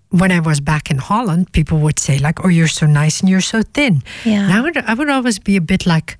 when 0.09 0.31
I 0.31 0.39
was 0.39 0.59
back 0.59 0.89
in 0.89 0.97
Holland, 0.97 1.51
people 1.51 1.79
would 1.79 1.99
say 1.99 2.19
like, 2.19 2.43
"Oh, 2.45 2.49
you're 2.49 2.67
so 2.67 2.85
nice 2.85 3.19
and 3.19 3.29
you're 3.29 3.41
so 3.41 3.61
thin." 3.73 4.01
Yeah. 4.25 4.43
And 4.43 4.53
I 4.53 4.61
would 4.61 4.77
I 4.77 4.93
would 4.93 5.09
always 5.09 5.39
be 5.39 5.55
a 5.55 5.61
bit 5.61 5.85
like, 5.85 6.17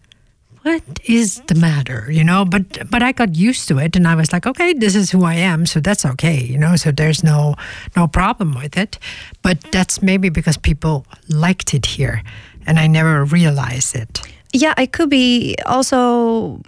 "What 0.64 0.82
is 1.06 1.42
the 1.48 1.56
matter?" 1.56 2.08
You 2.12 2.24
know. 2.24 2.46
But 2.46 2.90
but 2.90 3.02
I 3.04 3.12
got 3.12 3.36
used 3.36 3.68
to 3.68 3.78
it, 3.80 3.96
and 3.96 4.08
I 4.08 4.16
was 4.16 4.32
like, 4.34 4.48
"Okay, 4.48 4.74
this 4.74 4.96
is 4.96 5.12
who 5.12 5.24
I 5.24 5.36
am, 5.36 5.66
so 5.66 5.80
that's 5.80 6.06
okay." 6.06 6.44
You 6.44 6.58
know. 6.58 6.76
So 6.76 6.92
there's 6.92 7.24
no 7.24 7.56
no 7.96 8.08
problem 8.08 8.54
with 8.56 8.78
it. 8.78 8.98
But 9.42 9.58
that's 9.72 10.02
maybe 10.02 10.30
because 10.30 10.58
people 10.58 11.06
liked 11.30 11.74
it 11.74 11.86
here, 11.86 12.22
and 12.66 12.80
I 12.80 12.88
never 12.88 13.24
realized 13.26 13.96
it. 13.96 14.22
Yeah, 14.54 14.74
it 14.78 14.92
could 14.92 15.10
be 15.10 15.56
also. 15.66 16.60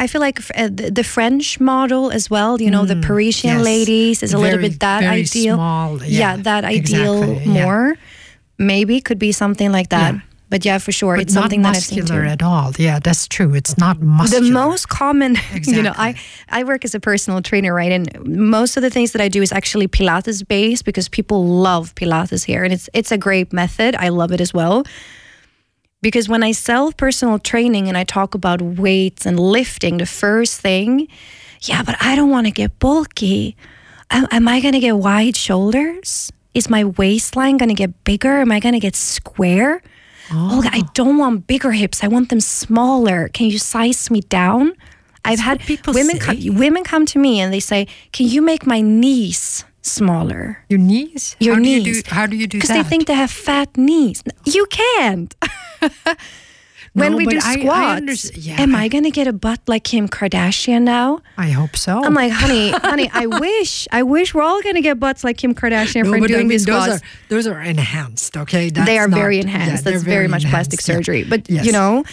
I 0.00 0.08
feel 0.08 0.20
like 0.20 0.40
uh, 0.58 0.68
the 0.94 1.04
French 1.04 1.60
model 1.60 2.10
as 2.10 2.28
well. 2.28 2.60
You 2.60 2.70
know, 2.70 2.84
the 2.84 2.96
Parisian 2.96 3.50
Mm, 3.50 3.56
yes. 3.58 3.64
ladies 3.64 4.22
is 4.22 4.34
a 4.34 4.38
little 4.38 4.58
bit 4.60 4.80
that 4.80 5.00
very 5.02 5.20
ideal. 5.22 5.54
small, 5.54 6.02
yeah, 6.02 6.36
that 6.42 6.64
ideal 6.64 7.22
exactly, 7.22 7.52
yeah. 7.54 7.64
more. 7.64 7.94
Maybe 8.58 9.00
could 9.00 9.18
be 9.18 9.32
something 9.32 9.72
like 9.72 9.88
that. 9.90 10.14
Yeah. 10.14 10.20
But 10.54 10.64
yeah, 10.64 10.78
for 10.78 10.92
sure, 10.92 11.16
But 11.16 11.22
it's 11.22 11.34
not 11.34 11.40
something 11.40 11.62
that 11.62 11.74
I've 11.74 11.82
seen 11.82 11.98
muscular 11.98 12.22
too. 12.26 12.30
at 12.30 12.40
all. 12.40 12.70
Yeah, 12.78 13.00
that's 13.00 13.26
true. 13.26 13.54
It's 13.54 13.76
not 13.76 14.00
muscular. 14.00 14.44
the 14.44 14.52
most 14.52 14.88
common 14.88 15.36
you 15.64 15.82
know 15.82 15.92
i 15.96 16.14
i 16.48 16.62
work 16.62 16.84
as 16.84 16.94
a 16.94 17.00
personal 17.00 17.42
trainer 17.42 17.74
right? 17.74 17.90
And 17.90 18.06
most 18.24 18.76
of 18.76 18.82
the 18.84 18.88
things 18.88 19.10
that 19.14 19.20
i 19.20 19.26
do 19.26 19.42
is 19.42 19.50
actually 19.50 19.88
pilates 19.88 20.46
based 20.46 20.84
because 20.84 21.08
people 21.08 21.44
love 21.44 21.92
pilates 21.96 22.44
here. 22.44 22.62
And 22.62 22.72
it's 22.72 22.88
it's 22.94 23.10
a 23.10 23.18
great 23.18 23.52
method. 23.52 23.96
I 23.96 24.10
love 24.10 24.30
it 24.30 24.40
as 24.40 24.54
well. 24.54 24.84
Because 26.02 26.28
when 26.28 26.44
i 26.44 26.52
sell 26.52 26.92
personal 26.92 27.40
training 27.40 27.88
and 27.88 27.96
i 27.98 28.04
talk 28.04 28.36
about 28.36 28.62
weights 28.62 29.26
and 29.26 29.40
lifting 29.40 29.98
the 29.98 30.06
first 30.06 30.60
thing 30.60 31.08
yeah 31.62 31.82
but 31.82 31.96
i 32.00 32.14
don't 32.14 32.30
want 32.30 32.46
to 32.46 32.52
get 32.52 32.78
bulky. 32.78 33.56
Am, 34.08 34.28
am 34.30 34.46
i 34.46 34.60
going 34.60 34.74
to 34.74 34.84
get 34.88 34.96
wide 34.98 35.34
shoulders? 35.34 36.30
Is 36.54 36.70
my 36.70 36.84
waistline 36.84 37.56
going 37.56 37.74
to 37.74 37.80
get 37.84 38.04
bigger? 38.04 38.34
Am 38.38 38.52
i 38.52 38.60
going 38.60 38.78
to 38.80 38.86
get 38.88 38.94
square 38.94 39.82
Oh 40.32 40.56
Olga, 40.56 40.70
I 40.72 40.82
oh. 40.84 40.90
don't 40.94 41.18
want 41.18 41.46
bigger 41.46 41.72
hips. 41.72 42.02
I 42.02 42.08
want 42.08 42.28
them 42.28 42.40
smaller. 42.40 43.28
Can 43.28 43.46
you 43.46 43.58
size 43.58 44.10
me 44.10 44.20
down? 44.22 44.72
I've 45.24 45.38
had 45.38 45.60
people 45.60 45.94
women 45.94 46.18
come, 46.18 46.36
women 46.54 46.84
come 46.84 47.06
to 47.06 47.18
me 47.18 47.40
and 47.40 47.52
they 47.52 47.60
say, 47.60 47.86
"Can 48.12 48.26
you 48.26 48.42
make 48.42 48.66
my 48.66 48.80
knees 48.80 49.64
smaller?" 49.82 50.64
Your 50.68 50.78
knees? 50.78 51.36
Your 51.40 51.54
how 51.54 51.60
knees. 51.60 51.84
Do 51.84 51.90
you 51.90 52.02
do, 52.02 52.10
how 52.10 52.26
do 52.26 52.36
you 52.36 52.46
do 52.46 52.58
that? 52.58 52.66
Because 52.66 52.76
they 52.76 52.88
think 52.88 53.06
they 53.06 53.14
have 53.14 53.30
fat 53.30 53.76
knees. 53.76 54.22
You 54.44 54.66
can't. 54.66 55.34
when 56.94 57.12
No, 57.12 57.16
we 57.18 57.26
do 57.26 57.38
I- 57.42 57.58
squats, 57.60 58.36
yeah, 58.36 58.60
am 58.62 58.74
I- 58.74 58.84
I 58.84 58.88
gonna 58.88 59.10
get 59.10 59.26
a 59.26 59.32
butt 59.32 59.60
like 59.66 59.84
Kim 59.84 60.08
Kardashian 60.08 60.82
now? 60.82 61.20
I 61.36 61.50
hope 61.50 61.76
so. 61.76 62.02
I'm 62.02 62.14
like, 62.14 62.32
honey, 62.32 62.70
honey, 62.90 63.10
I 63.12 63.26
wish, 63.26 63.86
I 63.92 64.02
wish 64.02 64.32
we're 64.34 64.42
all 64.42 64.62
gonna 64.62 64.80
get 64.80 64.98
butts 64.98 65.22
like 65.24 65.36
Kim 65.36 65.54
Kardashian 65.54 66.04
no, 66.04 66.12
for 66.12 66.18
doing 66.26 66.34
I 66.34 66.38
mean, 66.38 66.48
these 66.48 66.64
those 66.66 66.84
squats. 66.84 67.02
are 67.02 67.06
those 67.28 67.46
are 67.46 67.60
enhanced. 67.60 68.36
Okay, 68.36 68.70
That's 68.70 68.86
they 68.86 68.98
are 68.98 69.08
not- 69.08 69.16
very 69.18 69.38
enhanced. 69.40 69.84
they're 69.84 69.92
That's 69.94 70.04
very, 70.04 70.28
much 70.28 70.44
enhanced, 70.44 70.70
plastic 70.70 70.80
yeah. 70.88 70.94
surgery. 70.96 71.24
But 71.24 71.50
Yes. 71.50 71.66
you 71.66 71.72
know, 71.72 72.04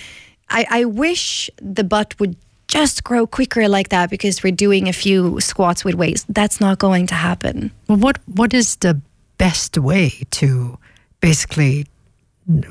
I, 0.49 0.65
I 0.69 0.85
wish 0.85 1.49
the 1.61 1.83
butt 1.83 2.19
would 2.19 2.35
just 2.67 3.03
grow 3.03 3.27
quicker 3.27 3.67
like 3.67 3.89
that 3.89 4.09
because 4.09 4.41
we're 4.43 4.51
doing 4.55 4.87
a 4.89 4.93
few 4.93 5.39
squats 5.41 5.83
with 5.85 5.95
weights. 5.95 6.25
That's 6.29 6.59
not 6.59 6.79
going 6.79 7.05
to 7.07 7.15
happen. 7.15 7.71
Well, 7.87 7.97
what 7.99 8.17
what 8.25 8.53
is 8.53 8.77
the 8.77 8.99
best 9.37 9.77
way 9.77 10.09
to 10.41 10.77
basically? 11.19 11.85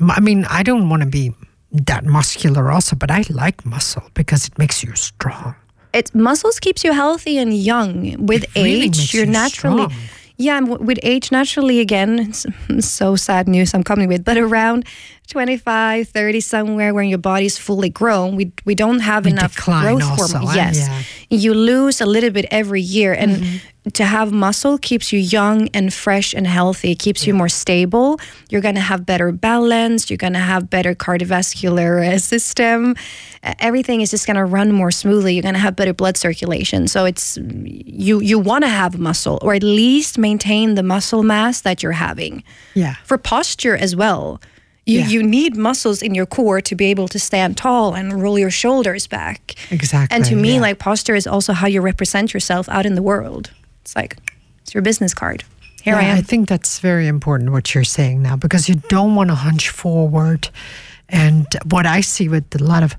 I 0.09 0.19
mean, 0.19 0.45
I 0.49 0.63
don't 0.63 0.89
want 0.89 1.01
to 1.03 1.07
be 1.09 1.31
that 1.71 2.05
muscular 2.05 2.71
also, 2.71 2.95
but 2.95 3.09
I 3.11 3.23
like 3.29 3.65
muscle 3.65 4.03
because 4.13 4.47
it 4.47 4.57
makes 4.57 4.83
you 4.83 4.95
strong. 4.95 5.55
It 5.93 6.13
muscles 6.15 6.59
keeps 6.59 6.83
you 6.83 6.93
healthy 6.93 7.37
and 7.37 7.53
young. 7.53 8.25
With 8.25 8.43
It 8.55 8.63
really 8.63 8.85
age, 8.85 9.13
you're 9.13 9.25
you 9.25 9.31
naturally. 9.31 9.83
strong. 9.85 9.93
Yeah, 10.37 10.59
with 10.61 10.97
age, 11.03 11.31
naturally, 11.31 11.79
again, 11.81 12.19
it's 12.19 12.45
so 12.79 13.15
sad 13.15 13.47
news 13.47 13.73
I'm 13.73 13.83
coming 13.83 14.07
with, 14.07 14.23
but 14.23 14.37
around 14.37 14.85
25, 15.31 16.09
30, 16.09 16.39
somewhere 16.41 16.93
when 16.93 17.07
your 17.09 17.17
body's 17.17 17.57
fully 17.57 17.89
grown, 17.89 18.35
we, 18.35 18.51
we 18.65 18.75
don't 18.75 18.99
have 18.99 19.25
We 19.25 19.31
enough 19.31 19.55
growth 19.55 20.03
also, 20.03 20.37
hormone. 20.37 20.55
Yes. 20.55 20.77
Yeah. 20.77 21.01
You 21.29 21.53
lose 21.53 22.01
a 22.01 22.05
little 22.05 22.29
bit 22.29 22.45
every 22.51 22.81
year. 22.81 23.13
And 23.13 23.31
Mm-hmm. 23.31 23.89
to 23.93 24.03
have 24.05 24.31
muscle 24.31 24.77
keeps 24.77 25.11
you 25.13 25.19
young 25.19 25.69
and 25.73 25.91
fresh 25.93 26.35
and 26.35 26.45
healthy, 26.45 26.91
it 26.91 26.99
keeps 26.99 27.25
you 27.25 27.33
more 27.33 27.49
stable. 27.49 28.19
You're 28.49 28.61
going 28.61 28.75
to 28.75 28.81
have 28.81 29.05
better 29.05 29.31
balance, 29.31 30.09
you're 30.09 30.17
going 30.17 30.33
to 30.33 30.39
have 30.39 30.69
better 30.69 30.93
cardiovascular 30.93 32.19
system. 32.33 32.95
Everything 33.59 34.01
is 34.01 34.11
just 34.11 34.27
going 34.27 34.37
to 34.37 34.45
run 34.45 34.71
more 34.71 34.91
smoothly. 34.91 35.33
You're 35.33 35.41
going 35.41 35.55
to 35.55 35.59
have 35.59 35.75
better 35.75 35.93
blood 35.93 36.15
circulation. 36.17 36.87
So 36.87 37.05
it's 37.05 37.39
you 37.85 38.19
you 38.21 38.37
want 38.37 38.63
to 38.65 38.69
have 38.69 38.99
muscle 38.99 39.39
or 39.41 39.55
at 39.55 39.63
least 39.63 40.17
maintain 40.19 40.75
the 40.75 40.83
muscle 40.83 41.23
mass 41.23 41.61
that 41.61 41.81
you're 41.81 41.93
having. 42.07 42.43
Yeah. 42.75 42.95
For 43.05 43.17
posture 43.17 43.75
as 43.75 43.95
well. 43.95 44.39
You, 44.91 44.99
Yeah. 44.99 45.07
you 45.13 45.23
need 45.23 45.55
muscles 45.55 46.01
in 46.01 46.15
your 46.15 46.25
core 46.27 46.61
to 46.61 46.75
be 46.75 46.85
able 46.91 47.07
to 47.07 47.19
stand 47.19 47.55
tall 47.57 47.93
and 47.95 48.21
roll 48.23 48.37
your 48.39 48.51
shoulders 48.51 49.07
back. 49.07 49.55
Exactly, 49.71 50.15
And 50.15 50.25
to 50.25 50.35
me, 50.35 50.53
yeah. 50.55 50.61
like 50.67 50.77
posture 50.79 51.15
is 51.15 51.27
also 51.27 51.53
how 51.53 51.67
you 51.67 51.81
represent 51.81 52.33
yourself 52.33 52.67
out 52.69 52.85
in 52.85 52.95
the 52.95 53.01
world. 53.01 53.51
It's 53.81 53.95
like 53.95 54.17
it's 54.61 54.73
your 54.73 54.83
business 54.83 55.13
card. 55.13 55.43
Here 55.83 55.95
I 55.95 56.03
am. 56.03 56.17
I 56.17 56.21
think 56.21 56.47
that's 56.49 56.79
very 56.79 57.07
important 57.07 57.51
what 57.51 57.73
you're 57.73 57.83
saying 57.83 58.21
now 58.21 58.35
because 58.35 58.69
you 58.69 58.75
don't 58.89 59.15
want 59.15 59.29
to 59.29 59.35
hunch 59.35 59.69
forward. 59.69 60.49
And 61.09 61.45
what 61.71 61.85
I 61.85 62.01
see 62.01 62.29
with 62.29 62.45
a 62.61 62.63
lot 62.63 62.83
of 62.83 62.95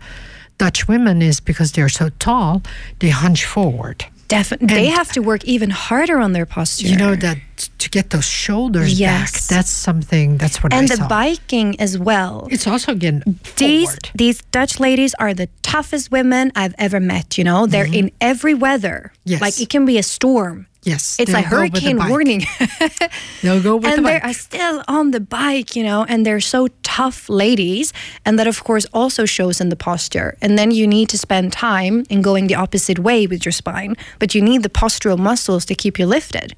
Dutch 0.59 0.89
women 0.89 1.23
is 1.23 1.41
because 1.41 1.73
they're 1.73 1.89
so 1.89 2.09
tall, 2.19 2.61
they 2.99 3.11
hunch 3.11 3.45
forward. 3.47 4.05
Definitely, 4.39 4.67
they 4.79 4.87
have 4.87 5.11
to 5.13 5.21
work 5.21 5.45
even 5.45 5.71
harder 5.71 6.19
on 6.19 6.33
their 6.33 6.47
posture. 6.47 6.89
You 6.89 6.97
know 6.97 7.15
that 7.17 7.39
to 7.79 7.89
get 7.91 8.11
those 8.11 8.25
shoulders 8.25 8.91
back, 8.93 8.99
Yes. 9.33 9.47
that's 9.47 9.71
something. 9.71 10.37
That's 10.39 10.63
what 10.63 10.73
and 10.73 10.85
I 10.91 10.95
the 10.95 10.97
saw. 11.03 11.09
biking 11.09 11.79
as 11.81 11.99
well. 11.99 12.49
it's 12.51 12.67
also 12.67 12.93
again 12.93 13.23
These 13.57 13.89
forward. 13.91 14.11
these 14.15 14.39
Dutch 14.51 14.81
ladies 14.81 15.13
are 15.19 15.35
the 15.35 15.49
toughest 15.63 16.11
women 16.11 16.51
I've 16.57 16.75
ever 16.79 17.01
met. 17.01 17.37
You 17.39 17.45
know, 17.45 17.67
they're 17.67 17.93
in 18.01 18.11
every 18.21 18.55
weather. 18.55 18.99
Mm-hmm. 19.13 19.31
Yes. 19.33 19.41
like 19.41 19.61
it 19.61 19.69
can 19.69 19.85
be 19.85 19.99
a 19.99 20.03
storm. 20.03 20.67
Yes, 20.85 21.17
It's 21.21 21.31
they'll 21.31 21.47
a 21.47 21.49
go 21.49 21.61
with 21.63 21.75
the 21.75 21.81
hurricane 21.81 22.09
warning. 22.09 22.43
They'll 23.43 23.63
go 23.63 23.77
with 23.77 23.87
and 23.87 23.99
the 23.99 24.03
bike. 24.03 24.25
are 24.25 24.33
still 24.33 24.83
on 24.89 25.13
the 25.13 25.21
bike, 25.21 25.77
you 25.77 25.85
know, 25.85 26.05
and 26.09 26.27
they're 26.27 26.41
so 26.41 26.69
tough 26.83 27.29
ladies. 27.29 27.93
And 28.25 28.37
that, 28.39 28.49
of 28.49 28.65
course, 28.65 28.85
also 28.93 29.25
shows 29.25 29.61
in 29.61 29.69
the 29.69 29.77
posture. 29.77 30.37
And 30.43 30.59
then 30.59 30.73
you 30.73 30.89
need 30.89 31.09
to 31.11 31.19
spend 31.19 31.53
time 31.53 32.05
in 32.11 32.21
going 32.21 32.49
the 32.49 32.57
opposite 32.57 32.99
way 32.99 33.29
with 33.29 33.45
your 33.45 33.53
spine, 33.53 33.95
but 34.19 34.35
you 34.35 34.43
need 34.43 34.65
the 34.65 34.69
postural 34.69 35.19
muscles 35.19 35.65
to 35.67 35.75
keep 35.77 36.01
you 36.01 36.07
lifted. 36.07 36.57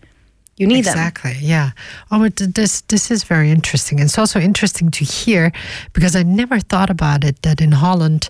You 0.57 0.67
need 0.69 0.85
them. 0.85 0.97
Exactly. 0.97 1.37
Yeah. 1.41 1.73
Oh, 2.11 2.29
this 2.29 2.83
this 2.83 3.11
is 3.11 3.25
very 3.25 3.51
interesting. 3.51 3.99
It's 3.99 4.19
also 4.19 4.39
interesting 4.41 4.91
to 4.93 5.05
hear 5.05 5.53
because 5.93 6.15
I 6.17 6.23
never 6.23 6.61
thought 6.61 6.91
about 6.91 7.25
it 7.25 7.43
that 7.43 7.61
in 7.61 7.73
Holland 7.73 8.29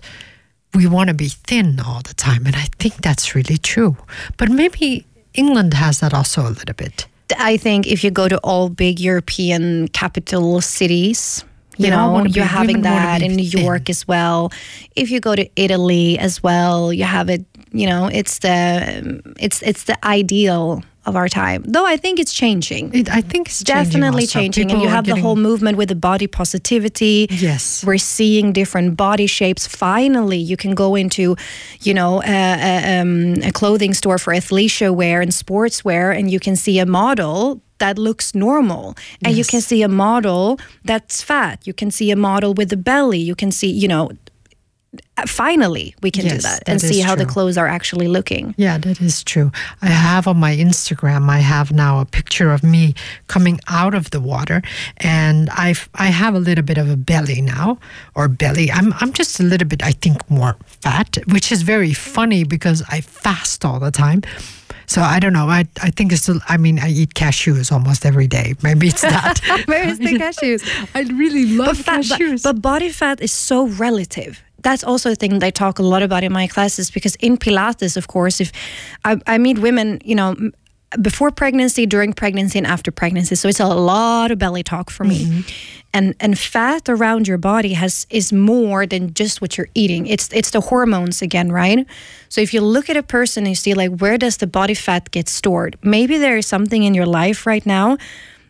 we 0.73 0.87
want 0.87 1.07
to 1.09 1.13
be 1.13 1.29
thin 1.29 1.79
all 1.79 2.01
the 2.01 2.13
time, 2.15 2.45
and 2.47 2.55
I 2.55 2.67
think 2.79 2.95
that's 2.95 3.35
really 3.35 3.57
true. 3.57 3.95
But 4.37 4.49
maybe 4.49 5.05
England 5.35 5.73
has 5.73 5.99
that 5.99 6.13
also 6.13 6.41
a 6.41 6.49
little 6.49 6.75
bit. 6.75 7.07
I 7.37 7.57
think 7.57 7.87
if 7.87 8.03
you 8.03 8.11
go 8.11 8.27
to 8.27 8.37
all 8.39 8.69
big 8.69 8.99
European 8.99 9.87
capital 9.89 10.61
cities, 10.61 11.43
you 11.77 11.83
They 11.83 11.89
know, 11.89 12.23
you're 12.25 12.45
having 12.45 12.83
that 12.83 13.21
in 13.21 13.35
New. 13.35 13.43
York 13.43 13.89
as 13.89 14.07
well. 14.07 14.51
If 14.95 15.11
you 15.11 15.19
go 15.19 15.35
to 15.35 15.49
Italy 15.55 16.17
as 16.19 16.41
well, 16.41 16.93
you 16.93 17.03
have 17.03 17.29
it. 17.29 17.43
You 17.71 17.87
know, 17.87 18.07
it's 18.07 18.39
the 18.39 19.21
it's 19.37 19.61
it's 19.61 19.83
the 19.83 19.97
ideal 20.05 20.83
of 21.05 21.15
our 21.15 21.29
time. 21.29 21.63
Though 21.67 21.85
I 21.85 21.97
think 21.97 22.19
it's 22.19 22.33
changing. 22.33 22.93
It, 22.93 23.09
I 23.09 23.21
think 23.21 23.47
it's 23.47 23.61
Definitely 23.61 24.23
also. 24.23 24.39
changing, 24.39 24.71
and 24.71 24.81
you 24.81 24.87
have 24.87 25.05
the 25.05 25.19
whole 25.19 25.35
movement 25.35 25.77
with 25.77 25.89
the 25.89 25.95
body 25.95 26.27
positivity. 26.27 27.27
Yes. 27.29 27.83
we're 27.85 27.97
seeing 27.97 28.53
different 28.53 28.97
body 28.97 29.27
shapes. 29.27 29.67
Finally, 29.67 30.37
you 30.37 30.57
can 30.57 30.73
go 30.73 30.95
into, 30.95 31.35
you 31.81 31.93
know, 31.93 32.21
a, 32.23 32.25
a, 32.27 33.01
um, 33.01 33.35
a 33.43 33.51
clothing 33.51 33.93
store 33.93 34.17
for 34.17 34.33
athleisure 34.33 34.93
wear 34.93 35.21
and 35.21 35.31
sportswear, 35.31 36.17
and 36.17 36.31
you 36.31 36.39
can 36.39 36.55
see 36.55 36.79
a 36.79 36.85
model 36.85 37.61
that 37.77 37.97
looks 37.97 38.33
normal 38.33 38.95
and 39.23 39.35
you 39.35 39.43
can 39.43 39.59
see 39.59 39.81
a 39.81 39.89
model 39.89 40.57
that's 40.85 41.21
fat 41.21 41.59
you 41.67 41.73
can 41.73 41.91
see 41.91 42.09
a 42.09 42.15
model 42.15 42.53
with 42.53 42.71
a 42.71 42.77
belly 42.77 43.19
you 43.19 43.35
can 43.35 43.51
see 43.51 43.69
you 43.69 43.87
know 43.87 44.09
finally 45.25 45.95
we 46.01 46.11
can 46.11 46.23
do 46.23 46.35
Yes, 46.35 46.43
that 46.43 46.63
and 46.67 46.81
see 46.81 46.99
how 46.99 47.15
the 47.15 47.25
clothes 47.25 47.57
are 47.57 47.67
actually 47.67 48.07
looking 48.07 48.53
Yeah, 48.57 48.77
that 48.77 49.01
is 49.01 49.23
true. 49.23 49.51
I 49.81 49.87
have 49.87 50.27
on 50.27 50.37
my 50.37 50.55
Instagram, 50.55 51.29
I 51.29 51.39
have 51.39 51.71
now 51.71 51.99
a 51.99 52.05
picture 52.05 52.51
of 52.51 52.63
me 52.63 52.93
coming 53.27 53.59
out 53.67 53.93
of 53.93 54.11
the 54.11 54.19
water, 54.19 54.61
and 54.97 55.49
I've 55.51 55.89
I 55.95 56.07
have 56.07 56.35
a 56.35 56.39
little 56.39 56.63
bit 56.63 56.77
of 56.77 56.89
a 56.89 56.97
belly 56.97 57.41
now, 57.41 57.77
or 58.15 58.27
belly. 58.27 58.71
I'm 58.71 58.93
I'm 58.99 59.13
just 59.13 59.39
a 59.39 59.43
little 59.43 59.67
bit, 59.67 59.83
I 59.83 59.91
think, 59.91 60.29
more 60.29 60.55
fat, 60.65 61.17
which 61.27 61.51
is 61.51 61.61
very 61.61 61.93
funny 61.93 62.43
because 62.43 62.83
I 62.89 63.01
fast 63.01 63.65
all 63.65 63.79
the 63.79 63.91
time. 63.91 64.21
So 64.87 65.01
I 65.01 65.19
don't 65.19 65.33
know. 65.33 65.47
I 65.49 65.65
I 65.81 65.89
think 65.91 66.11
it's. 66.11 66.21
still- 66.23 66.41
I 66.47 66.57
mean, 66.57 66.79
I 66.79 66.89
eat 66.89 67.13
cashews 67.13 67.71
almost 67.71 68.05
every 68.05 68.27
day. 68.27 68.53
Maybe 68.63 68.87
it's 68.87 69.01
that. 69.01 69.39
where's 69.65 69.97
the 69.99 70.13
cashews 70.25 70.61
I 70.93 71.01
really 71.17 71.45
love 71.57 71.77
but, 71.77 71.85
fat, 71.85 72.03
cashews. 72.05 72.43
but 72.43 72.61
body 72.61 72.89
fat 72.89 73.21
is 73.21 73.31
so 73.31 73.67
relative. 73.67 74.41
That's 74.61 74.83
also 74.83 75.11
a 75.11 75.15
thing 75.15 75.31
that 75.39 75.43
I 75.45 75.51
talk 75.51 75.79
a 75.79 75.83
lot 75.83 76.01
about 76.01 76.23
in 76.23 76.33
my 76.33 76.47
classes 76.47 76.89
because 76.91 77.15
in 77.17 77.37
Pilates, 77.37 77.95
of 77.97 78.07
course, 78.07 78.41
if 78.41 78.51
I, 79.03 79.17
I 79.27 79.37
meet 79.37 79.59
women, 79.59 80.01
you 80.03 80.15
know, 80.15 80.29
m- 80.31 80.53
before 81.01 81.31
pregnancy, 81.31 81.85
during 81.85 82.13
pregnancy, 82.13 82.57
and 82.57 82.67
after 82.67 82.91
pregnancy, 82.91 83.35
so 83.35 83.47
it's 83.47 83.59
a 83.59 83.67
lot 83.67 84.31
of 84.31 84.37
belly 84.39 84.63
talk 84.63 84.89
for 84.89 85.03
me. 85.03 85.25
Mm-hmm. 85.25 85.41
And 85.93 86.15
and 86.19 86.37
fat 86.37 86.89
around 86.89 87.27
your 87.27 87.37
body 87.37 87.73
has 87.73 88.05
is 88.09 88.33
more 88.33 88.85
than 88.85 89.13
just 89.13 89.41
what 89.41 89.57
you're 89.57 89.69
eating. 89.73 90.07
It's 90.07 90.31
it's 90.33 90.51
the 90.51 90.61
hormones 90.61 91.21
again, 91.21 91.51
right? 91.51 91.87
So 92.27 92.41
if 92.41 92.53
you 92.53 92.61
look 92.61 92.89
at 92.89 92.97
a 92.97 93.03
person 93.03 93.43
and 93.43 93.51
you 93.51 93.55
see 93.55 93.73
like 93.73 93.97
where 93.99 94.17
does 94.17 94.37
the 94.37 94.47
body 94.47 94.73
fat 94.73 95.11
get 95.11 95.29
stored? 95.29 95.77
Maybe 95.83 96.17
there 96.17 96.37
is 96.37 96.45
something 96.47 96.83
in 96.83 96.93
your 96.93 97.05
life 97.05 97.45
right 97.47 97.65
now 97.65 97.97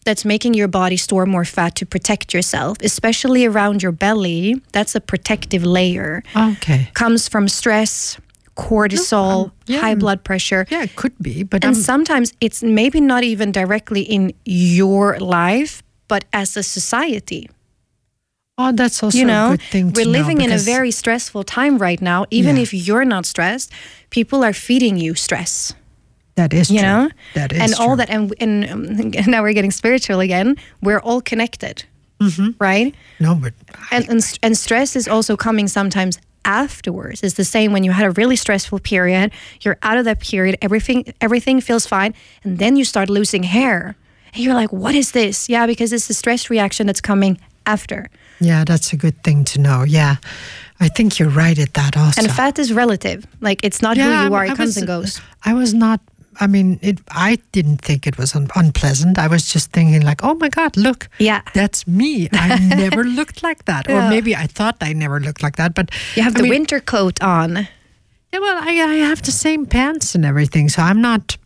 that's 0.06 0.24
making 0.24 0.54
your 0.54 0.68
body 0.68 0.98
store 0.98 1.26
more 1.26 1.46
fat 1.46 1.76
to 1.76 1.86
protect 1.86 2.34
yourself, 2.34 2.78
especially 2.82 3.46
around 3.46 3.84
your 3.84 3.92
belly. 3.92 4.62
That's 4.72 4.96
a 4.96 5.02
protective 5.02 5.64
layer. 5.64 6.24
okay. 6.36 6.90
Comes 6.94 7.28
from 7.28 7.48
stress, 7.48 8.18
cortisol, 8.56 9.52
yeah, 9.68 9.80
high 9.80 9.96
blood 9.96 10.24
pressure. 10.24 10.66
Yeah, 10.70 10.84
it 10.84 10.96
could 10.96 11.14
be, 11.22 11.44
but 11.44 11.64
And 11.64 11.76
I'm, 11.76 11.82
sometimes 11.82 12.34
it's 12.42 12.64
maybe 12.64 13.02
not 13.02 13.24
even 13.24 13.52
directly 13.52 14.02
in 14.02 14.34
your 14.46 15.18
life, 15.20 15.84
but 16.08 16.26
as 16.34 16.58
a 16.58 16.64
society. 16.64 17.50
oh, 18.58 18.72
that's 18.72 19.04
also 19.04 19.18
You 19.18 19.26
know, 19.26 19.48
a 19.48 19.58
good 19.58 19.62
thing 19.72 19.92
to 19.92 20.00
we're 20.00 20.06
know 20.06 20.20
living 20.20 20.42
in 20.42 20.52
a 20.52 20.58
very 20.58 20.92
stressful 20.92 21.44
time 21.44 21.78
right 21.78 22.02
now. 22.02 22.26
Even 22.32 22.56
Yeah. 22.56 22.64
if 22.64 22.74
you're 22.74 23.06
not 23.06 23.26
stressed, 23.26 23.70
people 24.10 24.44
are 24.46 24.54
feeding 24.54 24.98
you 24.98 25.14
stress. 25.16 25.74
That 26.36 26.54
is 26.54 26.70
You 26.70 26.80
true. 26.80 26.88
know, 26.90 27.10
that 27.34 27.52
is 27.54 27.60
and 27.62 27.74
all 27.80 27.96
that, 27.98 28.10
and 28.10 28.34
and 28.40 28.66
um, 28.72 29.12
now 29.32 29.42
we're 29.44 29.54
getting 29.54 29.72
spiritual 29.72 30.20
again. 30.22 30.56
We're 30.82 31.00
all 31.04 31.22
connected, 31.22 31.84
Mm-hmm. 32.22 32.50
right? 32.60 32.94
No, 33.20 33.36
but 33.36 33.54
and, 33.92 34.10
and 34.10 34.24
st- 34.24 34.40
and 34.44 34.58
stress 34.58 34.96
is 34.96 35.08
also 35.08 35.36
coming 35.36 35.68
sometimes 35.70 36.20
afterwards 36.46 37.22
it's 37.24 37.36
the 37.36 37.44
same 37.44 37.74
when 37.74 37.84
you 37.84 37.92
had 37.92 38.06
a 38.06 38.12
really 38.12 38.36
stressful 38.36 38.80
period 38.80 39.32
you're 39.62 39.78
out 39.82 39.98
of 39.98 40.06
that 40.06 40.20
period 40.20 40.56
everything 40.62 41.04
everything 41.20 41.60
feels 41.62 41.86
fine 41.86 42.14
and 42.44 42.60
then 42.60 42.76
you 42.76 42.86
start 42.86 43.10
losing 43.10 43.44
hair 43.44 43.96
and 44.34 44.44
you're 44.44 44.54
like 44.54 44.72
what 44.72 44.96
is 44.96 45.12
this 45.12 45.50
yeah 45.50 45.66
because 45.66 45.92
it's 45.92 46.08
the 46.08 46.14
stress 46.14 46.50
reaction 46.50 46.88
that's 46.88 47.02
coming 47.02 47.38
after 47.66 48.10
yeah, 48.42 48.66
that's 48.66 48.92
a 48.92 48.98
good 48.98 49.24
thing 49.24 49.46
to 49.46 49.62
know. 49.62 49.84
Yeah, 49.84 50.18
I 50.82 50.90
think 50.90 51.20
you're 51.20 51.30
right 51.30 51.58
at 51.58 51.74
that 51.76 51.96
also. 51.96 52.22
and 52.22 52.30
fat 52.30 52.60
is 52.60 52.74
relative 52.74 53.26
like 53.40 53.64
it's 53.64 53.82
not 53.82 53.96
who 53.96 54.04
you 54.04 54.34
are 54.34 54.44
I 54.44 54.52
it 54.52 54.58
comes 54.58 54.76
was- 54.76 54.78
and 54.78 54.88
goes 54.88 55.22
I 55.46 55.54
was 55.54 55.74
not. 55.74 56.02
I 56.40 56.48
mean, 56.48 56.80
it. 56.82 57.00
I 57.12 57.38
didn't 57.52 57.82
think 57.82 58.06
it 58.08 58.18
was 58.18 58.36
un- 58.36 58.50
unpleasant. 58.56 59.18
I 59.18 59.28
was 59.28 59.52
just 59.54 59.72
thinking, 59.72 60.02
like, 60.02 60.24
oh 60.24 60.36
my 60.36 60.50
God, 60.50 60.76
look, 60.78 61.08
yeah 61.20 61.42
that's 61.54 61.86
me. 61.88 62.28
I 62.34 62.60
never 62.78 63.04
looked 63.04 63.42
like 63.44 63.66
that, 63.66 63.90
or 63.90 64.10
maybe 64.10 64.36
I 64.36 64.48
thought 64.48 64.78
I 64.82 64.94
never 64.94 65.20
looked 65.20 65.42
like 65.44 65.56
that. 65.58 65.74
But 65.74 65.92
you 66.16 66.24
have 66.24 66.36
I 66.36 66.38
the 66.40 66.44
mean, 66.44 66.50
winter 66.52 66.80
coat 66.80 67.22
on 67.24 67.68
Yeah, 68.34 68.40
well, 68.40 68.58
I, 68.62 68.72
I 68.82 68.96
have 69.10 69.22
the 69.22 69.32
same 69.32 69.66
pants 69.66 70.16
and 70.16 70.26
everything, 70.26 70.70
so 70.70 70.82
I'm 70.82 71.02
not. 71.02 71.38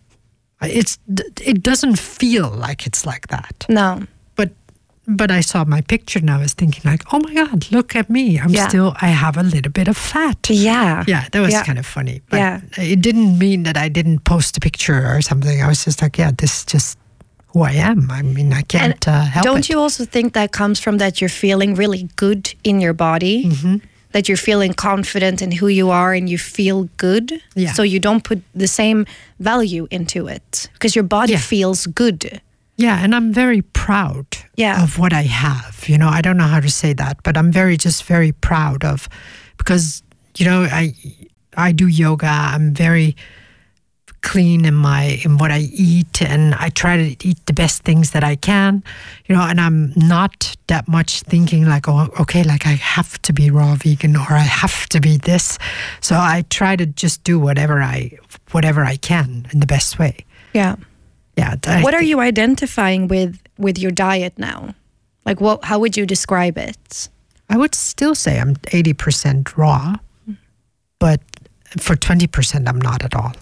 It's 0.61 0.97
it 1.41 1.63
doesn't 1.63 1.97
feel 1.99 2.49
like 2.49 2.85
it's 2.87 3.05
like 3.05 3.27
that. 3.27 3.65
no 3.69 4.03
But 5.11 5.31
I 5.31 5.41
saw 5.41 5.65
my 5.65 5.81
picture 5.81 6.19
and 6.19 6.29
I 6.29 6.37
was 6.37 6.53
thinking 6.53 6.83
like, 6.91 7.03
oh 7.13 7.19
my 7.19 7.33
God, 7.33 7.65
look 7.71 7.95
at 7.95 8.09
me. 8.09 8.39
I'm 8.39 8.49
Yeah. 8.51 8.67
still. 8.67 8.95
I 9.01 9.07
have 9.07 9.37
a 9.37 9.43
little 9.43 9.71
bit 9.71 9.87
of 9.87 9.97
fat. 9.97 10.49
yeah 10.49 11.03
Yeah, 11.07 11.23
that 11.31 11.41
was 11.41 11.51
Yeah. 11.51 11.63
kind 11.63 11.79
of 11.79 11.85
funny. 11.85 12.21
But 12.29 12.37
Yeah. 12.37 12.61
it 12.77 13.01
didn't 13.01 13.37
mean 13.39 13.63
that 13.63 13.75
I 13.77 13.89
didn't 13.89 14.19
post 14.23 14.57
a 14.57 14.59
picture 14.59 15.01
or 15.15 15.21
something. 15.21 15.61
I 15.63 15.67
was 15.67 15.83
just 15.85 16.01
like, 16.01 16.17
yeah, 16.21 16.31
this 16.37 16.59
is 16.59 16.65
just 16.65 16.97
who 17.53 17.63
I 17.63 17.71
am. 17.89 18.11
I 18.11 18.21
mean, 18.21 18.53
I 18.53 18.61
can't 18.61 19.07
uh, 19.07 19.21
help 19.35 19.43
Don't 19.45 19.59
it. 19.65 19.69
you 19.69 19.79
also 19.79 20.05
think 20.05 20.33
that 20.33 20.51
comes 20.51 20.79
from 20.79 20.97
that 20.99 21.19
you're 21.19 21.29
feeling 21.45 21.73
really 21.75 22.07
good 22.15 22.53
in 22.63 22.79
your 22.79 22.93
body? 22.93 23.45
Mm-hmm. 23.45 23.77
That 24.11 24.27
you're 24.27 24.37
feeling 24.49 24.73
confident 24.73 25.41
in 25.41 25.51
who 25.51 25.67
you 25.67 25.89
are 25.91 26.13
and 26.17 26.29
you 26.29 26.37
feel 26.37 26.87
good? 26.97 27.41
Yeah. 27.55 27.73
So 27.73 27.81
you 27.83 27.99
don't 27.99 28.23
put 28.23 28.39
the 28.55 28.67
same 28.67 29.05
value 29.39 29.87
into 29.91 30.27
it 30.27 30.69
because 30.73 30.95
your 30.95 31.07
body 31.07 31.33
Yeah. 31.33 31.39
feels 31.39 31.87
good. 31.87 32.41
Yeah, 32.79 33.03
and 33.03 33.13
I'm 33.13 33.33
very 33.33 33.61
proud 33.61 34.25
Yeah. 34.55 34.81
of 34.83 34.97
what 34.97 35.11
I 35.11 35.23
have. 35.23 35.83
You 35.89 35.97
know, 35.97 36.07
I 36.07 36.21
don't 36.21 36.37
know 36.37 36.47
how 36.47 36.61
to 36.61 36.69
say 36.69 36.93
that, 36.93 37.17
but 37.23 37.35
I'm 37.37 37.51
very 37.51 37.75
just 37.77 38.03
very 38.05 38.31
proud 38.31 38.83
of 38.85 39.09
because 39.57 40.01
you 40.37 40.45
know 40.45 40.63
I 40.63 40.93
I 41.57 41.73
do 41.73 41.87
yoga. 41.87 42.27
I'm 42.55 42.73
very 42.73 43.15
clean 44.21 44.65
in 44.65 44.75
my 44.75 45.19
in 45.25 45.37
what 45.37 45.51
I 45.51 45.59
eat, 45.59 46.21
and 46.21 46.55
I 46.55 46.69
try 46.69 46.95
to 46.97 47.27
eat 47.27 47.37
the 47.45 47.53
best 47.53 47.83
things 47.83 48.11
that 48.11 48.23
I 48.23 48.35
can. 48.37 48.81
You 49.27 49.35
know, 49.35 49.41
and 49.43 49.59
I'm 49.59 49.91
not 49.95 50.55
that 50.67 50.87
much 50.87 51.21
thinking 51.21 51.65
like, 51.65 51.87
oh, 51.89 52.07
okay, 52.21 52.43
like 52.43 52.65
I 52.65 52.75
have 52.79 53.21
to 53.23 53.33
be 53.33 53.49
raw 53.51 53.75
vegan 53.75 54.15
or 54.15 54.31
I 54.31 54.47
have 54.61 54.87
to 54.89 54.99
be 55.01 55.17
this. 55.17 55.57
So 56.01 56.15
I 56.15 56.43
try 56.49 56.75
to 56.77 56.85
just 56.85 57.23
do 57.25 57.39
whatever 57.39 57.81
I 57.81 58.11
whatever 58.51 58.85
I 58.85 58.97
can 58.97 59.47
in 59.51 59.59
the 59.59 59.67
best 59.67 59.99
way. 59.99 60.15
Yeah. 60.53 60.75
Yeah. 61.39 61.55
I 61.65 61.83
what 61.83 61.93
are 61.93 62.03
you 62.03 62.19
identifying 62.19 63.07
with 63.07 63.39
with 63.57 63.77
your 63.77 63.91
diet 63.91 64.33
now? 64.37 64.75
Like 65.25 65.39
what 65.41 65.63
how 65.63 65.79
would 65.79 65.95
you 65.97 66.05
describe 66.05 66.57
it? 66.57 67.09
I 67.49 67.57
would 67.57 67.73
still 67.73 68.13
say 68.13 68.39
I'm 68.39 68.55
80% 68.55 69.57
raw, 69.57 69.95
but 70.99 71.19
for 71.79 71.95
20%, 71.95 72.67
I'm 72.69 72.79
not 72.79 73.03
at 73.03 73.15
all. 73.15 73.33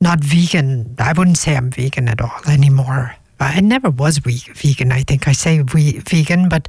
Not 0.00 0.20
vegan. 0.20 0.94
I 0.98 1.12
wouldn't 1.12 1.38
say 1.38 1.56
I'm 1.56 1.70
vegan 1.70 2.08
at 2.08 2.20
all 2.20 2.40
anymore. 2.46 3.16
I 3.40 3.60
never 3.60 3.88
was 3.90 4.18
ve- 4.18 4.52
vegan. 4.54 4.92
I 4.92 5.02
think 5.02 5.28
I 5.28 5.32
say 5.32 5.62
we 5.74 5.98
vegan, 6.00 6.48
but 6.48 6.68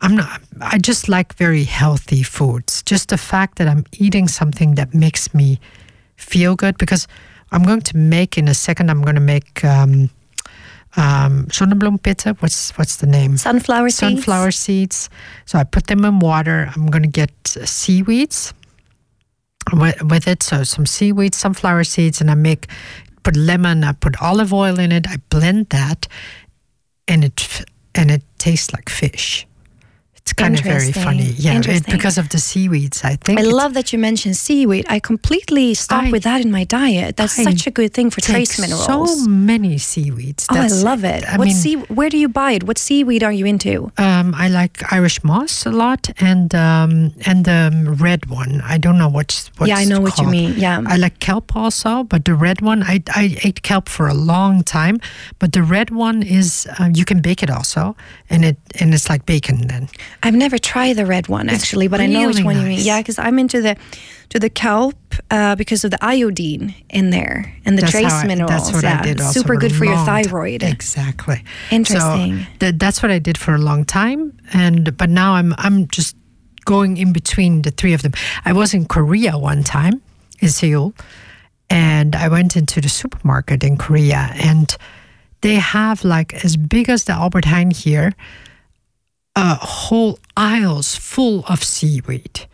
I'm 0.00 0.16
not. 0.16 0.40
I 0.60 0.78
just 0.78 1.08
like 1.08 1.34
very 1.34 1.64
healthy 1.64 2.22
foods. 2.22 2.82
Just 2.82 3.08
the 3.08 3.18
fact 3.18 3.56
that 3.58 3.68
I'm 3.68 3.84
eating 3.98 4.28
something 4.28 4.74
that 4.74 4.94
makes 4.94 5.32
me 5.34 5.58
feel 6.16 6.54
good 6.56 6.76
because 6.78 7.06
I'm 7.52 7.62
going 7.62 7.80
to 7.80 7.96
make 7.96 8.38
in 8.38 8.48
a 8.48 8.54
second. 8.54 8.90
I'm 8.90 9.02
going 9.02 9.16
to 9.16 9.20
make 9.20 9.64
um, 9.64 10.10
um, 10.96 11.48
pizza. 12.02 12.34
What's 12.40 12.70
what's 12.78 12.96
the 12.96 13.06
name? 13.06 13.36
Sunflower 13.36 13.90
seeds? 13.90 13.98
sunflower 13.98 14.50
seeds. 14.50 15.10
So 15.46 15.58
I 15.58 15.64
put 15.64 15.86
them 15.86 16.04
in 16.04 16.18
water. 16.18 16.70
I'm 16.74 16.86
going 16.86 17.02
to 17.02 17.08
get 17.08 17.32
seaweeds 17.44 18.54
with, 19.72 20.02
with 20.02 20.26
it. 20.26 20.42
So 20.42 20.64
some 20.64 20.86
seaweed, 20.86 21.34
sunflower 21.34 21.84
seeds, 21.84 22.20
and 22.20 22.30
I 22.30 22.34
make 22.34 22.66
put 23.22 23.36
lemon. 23.36 23.84
I 23.84 23.92
put 23.92 24.20
olive 24.22 24.52
oil 24.52 24.78
in 24.78 24.92
it. 24.92 25.08
I 25.08 25.16
blend 25.28 25.68
that, 25.70 26.08
and 27.06 27.24
it 27.24 27.64
and 27.94 28.10
it 28.10 28.22
tastes 28.38 28.72
like 28.72 28.88
fish. 28.88 29.46
It's 30.30 30.42
kind 30.42 30.54
of 30.54 30.64
very 30.64 30.92
funny, 30.92 31.34
yeah, 31.36 31.60
it, 31.60 31.86
because 31.86 32.16
of 32.16 32.28
the 32.28 32.38
seaweeds. 32.38 33.02
I 33.02 33.16
think 33.16 33.40
I 33.40 33.42
love 33.42 33.74
that 33.74 33.92
you 33.92 33.98
mentioned 33.98 34.36
seaweed. 34.36 34.86
I 34.88 35.00
completely 35.00 35.74
stopped 35.74 36.06
I- 36.06 36.10
with 36.12 36.22
that 36.22 36.40
in 36.40 36.52
my 36.52 36.62
diet. 36.62 37.16
That's 37.16 37.36
I 37.38 37.42
such 37.42 37.66
a 37.66 37.72
good 37.72 37.92
thing 37.92 38.10
for 38.10 38.20
trace 38.20 38.56
minerals. 38.60 38.86
So 38.86 39.26
many 39.28 39.78
seaweeds. 39.78 40.46
oh, 40.50 40.56
I 40.56 40.68
love 40.68 41.02
it. 41.02 41.24
I 41.28 41.36
what 41.36 41.46
mean, 41.46 41.54
sea, 41.54 41.74
where 41.98 42.08
do 42.08 42.16
you 42.16 42.28
buy 42.28 42.52
it? 42.52 42.62
What 42.62 42.78
seaweed 42.78 43.24
are 43.24 43.32
you 43.32 43.44
into? 43.44 43.90
Um, 43.98 44.34
I 44.36 44.48
like 44.48 44.92
Irish 44.92 45.24
moss 45.24 45.66
a 45.66 45.72
lot, 45.72 46.10
and 46.20 46.54
um, 46.54 47.12
and 47.26 47.44
the 47.44 47.96
red 47.98 48.26
one. 48.26 48.60
I 48.62 48.78
don't 48.78 48.98
know 48.98 49.08
what's 49.08 49.50
what's 49.58 49.70
yeah, 49.70 49.78
I 49.78 49.84
know 49.84 50.00
what 50.00 50.16
you 50.18 50.28
mean. 50.28 50.54
Yeah. 50.56 50.80
I 50.86 50.96
like 50.96 51.18
kelp 51.18 51.56
also, 51.56 52.04
but 52.04 52.24
the 52.24 52.34
red 52.34 52.60
one, 52.60 52.84
I, 52.84 53.02
I 53.16 53.36
ate 53.42 53.62
kelp 53.62 53.88
for 53.88 54.06
a 54.06 54.14
long 54.14 54.62
time, 54.62 55.00
but 55.40 55.52
the 55.52 55.62
red 55.62 55.90
one 55.90 56.22
is 56.22 56.68
uh, 56.78 56.88
you 56.94 57.04
can 57.04 57.20
bake 57.20 57.42
it 57.42 57.50
also, 57.50 57.96
and 58.28 58.44
it 58.44 58.56
and 58.78 58.94
it's 58.94 59.08
like 59.08 59.26
bacon 59.26 59.66
then. 59.66 59.88
I've 60.22 60.34
never 60.34 60.58
tried 60.58 60.96
the 60.96 61.06
red 61.06 61.28
one 61.28 61.48
actually, 61.48 61.88
but 61.88 62.00
I 62.00 62.06
know 62.06 62.26
which 62.26 62.36
really 62.36 62.44
one 62.44 62.56
you 62.56 62.62
mean. 62.68 62.78
Yeah, 62.80 63.00
because 63.00 63.18
I'm 63.18 63.38
into 63.38 63.60
the 63.62 63.76
to 64.30 64.38
the 64.38 64.50
kelp 64.50 64.96
uh, 65.30 65.56
because 65.56 65.84
of 65.84 65.90
the 65.90 65.98
iodine 66.04 66.74
in 66.88 67.10
there 67.10 67.52
and 67.64 67.76
the 67.76 67.82
That's 67.82 67.92
trace 67.92 68.12
I- 68.12 68.26
minerals. 68.26 68.50
That's 68.50 68.72
what 68.72 68.82
yeah, 68.84 69.00
I 69.00 69.02
did. 69.02 69.20
Also 69.20 69.40
super 69.40 69.56
good 69.56 69.74
for 69.74 69.84
your 69.84 69.96
thyroid. 70.04 70.62
Exactly. 70.62 71.42
Interesting. 71.70 72.40
So 72.40 72.46
th- 72.60 72.74
that's 72.76 73.02
what 73.02 73.10
I 73.10 73.18
did 73.18 73.38
for 73.38 73.54
a 73.54 73.58
long 73.58 73.84
time, 73.84 74.38
and 74.52 74.96
but 74.96 75.08
now 75.10 75.34
I'm 75.34 75.54
I'm 75.58 75.88
just 75.88 76.16
going 76.64 76.98
in 76.98 77.12
between 77.12 77.62
the 77.62 77.70
three 77.70 77.94
of 77.94 78.02
them. 78.02 78.12
I 78.44 78.52
was 78.52 78.74
in 78.74 78.84
Korea 78.86 79.38
one 79.38 79.64
time 79.64 80.02
in 80.40 80.48
Seoul, 80.50 80.92
and 81.68 82.14
I 82.14 82.28
went 82.28 82.56
into 82.56 82.80
the 82.80 82.88
supermarket 82.88 83.64
in 83.64 83.76
Korea, 83.76 84.30
and 84.34 84.76
they 85.40 85.54
have 85.56 86.04
like 86.04 86.44
as 86.44 86.56
big 86.56 86.88
as 86.90 87.04
the 87.04 87.12
Albert 87.12 87.44
Heijn 87.44 87.72
here, 87.72 88.12
uh, 89.40 89.56
whole 89.60 90.18
aisles 90.36 90.96
full 90.96 91.44
of 91.48 91.62
seaweed. 91.64 92.46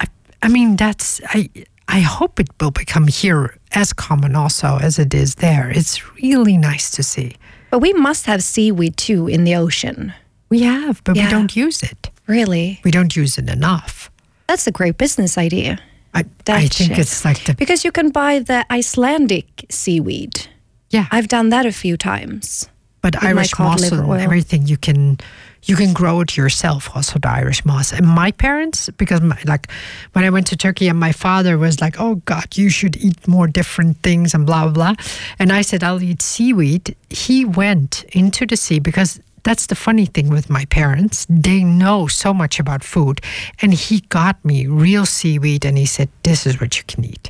I, 0.00 0.06
I 0.42 0.48
mean, 0.48 0.76
that's 0.76 1.20
I. 1.34 1.48
I 1.88 2.00
hope 2.00 2.40
it 2.40 2.48
will 2.60 2.70
become 2.70 3.06
here 3.08 3.56
as 3.72 3.92
common 3.92 4.34
also 4.36 4.78
as 4.80 4.98
it 4.98 5.12
is 5.14 5.34
there. 5.34 5.70
It's 5.70 6.00
really 6.22 6.56
nice 6.56 6.90
to 6.92 7.02
see. 7.02 7.36
But 7.70 7.80
we 7.80 7.92
must 7.92 8.26
have 8.26 8.42
seaweed 8.42 8.96
too 8.96 9.28
in 9.28 9.44
the 9.44 9.56
ocean. 9.56 10.12
We 10.48 10.60
have, 10.62 11.02
but 11.04 11.16
Yeah. 11.16 11.24
we 11.24 11.30
don't 11.30 11.54
use 11.56 11.82
it. 11.82 12.10
Really? 12.26 12.80
We 12.84 12.90
don't 12.90 13.14
use 13.16 13.36
it 13.42 13.48
enough. 13.50 14.10
That's 14.46 14.66
a 14.66 14.70
great 14.70 14.96
business 14.96 15.36
idea. 15.36 15.78
I, 16.14 16.24
I 16.46 16.68
think 16.68 16.98
it's 16.98 17.24
like 17.24 17.44
the 17.44 17.54
Because 17.54 17.84
you 17.84 17.92
can 17.92 18.10
buy 18.10 18.38
the 18.38 18.64
Icelandic 18.70 19.66
seaweed. 19.70 20.46
yeah. 20.90 21.06
I've 21.10 21.28
done 21.28 21.50
that 21.50 21.66
a 21.66 21.72
few 21.72 21.96
times. 21.96 22.68
but 23.02 23.22
Irish 23.22 23.58
moss 23.58 23.90
and 23.92 24.20
everything 24.20 24.66
you 24.68 24.76
can 24.78 25.18
you 25.64 25.76
can 25.76 25.92
grow 25.92 26.20
it 26.20 26.36
yourself 26.36 26.90
also 26.94 27.18
the 27.18 27.28
Irish 27.28 27.64
moss. 27.64 27.92
And 27.92 28.06
my 28.06 28.32
parents, 28.32 28.90
because 28.96 29.20
my, 29.20 29.38
like 29.46 29.70
when 30.12 30.24
I 30.24 30.30
went 30.30 30.46
to 30.48 30.56
Turkey 30.56 30.88
and 30.88 30.98
my 30.98 31.12
father 31.12 31.56
was 31.58 31.80
like, 31.80 32.00
"Oh 32.00 32.16
God, 32.24 32.56
you 32.56 32.68
should 32.70 32.96
eat 32.96 33.26
more 33.28 33.46
different 33.46 33.98
things 34.02 34.34
and 34.34 34.46
blah 34.46 34.64
blah 34.64 34.72
blah," 34.72 34.94
and 35.38 35.52
I 35.52 35.62
said, 35.62 35.84
"I'll 35.84 36.02
eat 36.02 36.22
seaweed." 36.22 36.96
He 37.10 37.44
went 37.44 38.04
into 38.12 38.46
the 38.46 38.56
sea 38.56 38.78
because. 38.78 39.20
That's 39.44 39.66
the 39.66 39.74
funny 39.74 40.06
thing 40.06 40.28
with 40.28 40.48
my 40.48 40.66
parents. 40.66 41.26
They 41.28 41.64
know 41.64 42.06
so 42.06 42.32
much 42.32 42.60
about 42.60 42.84
food. 42.84 43.20
And 43.60 43.74
he 43.74 43.98
got 44.08 44.36
me 44.44 44.68
real 44.68 45.04
seaweed 45.04 45.64
and 45.64 45.76
he 45.76 45.84
said, 45.84 46.10
This 46.22 46.46
is 46.46 46.60
what 46.60 46.78
you 46.78 46.84
can 46.84 47.04
eat 47.04 47.28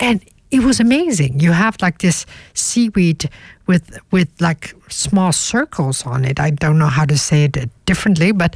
and 0.00 0.24
it 0.50 0.60
was 0.62 0.80
amazing. 0.80 1.40
You 1.40 1.52
have 1.52 1.76
like 1.82 1.98
this 1.98 2.26
seaweed 2.54 3.28
with 3.66 3.98
with 4.10 4.28
like 4.40 4.74
small 4.88 5.32
circles 5.32 6.06
on 6.06 6.24
it. 6.24 6.38
I 6.40 6.50
don't 6.50 6.78
know 6.78 6.88
how 6.90 7.04
to 7.06 7.16
say 7.18 7.44
it 7.44 7.68
differently, 7.86 8.32
but 8.32 8.54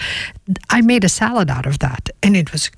I 0.71 0.81
made 0.83 1.05
a 1.05 1.09
salad 1.09 1.51
out 1.51 1.67
of 1.67 1.79
that, 1.79 2.11
and 2.23 2.37
it 2.37 2.53
was 2.53 2.71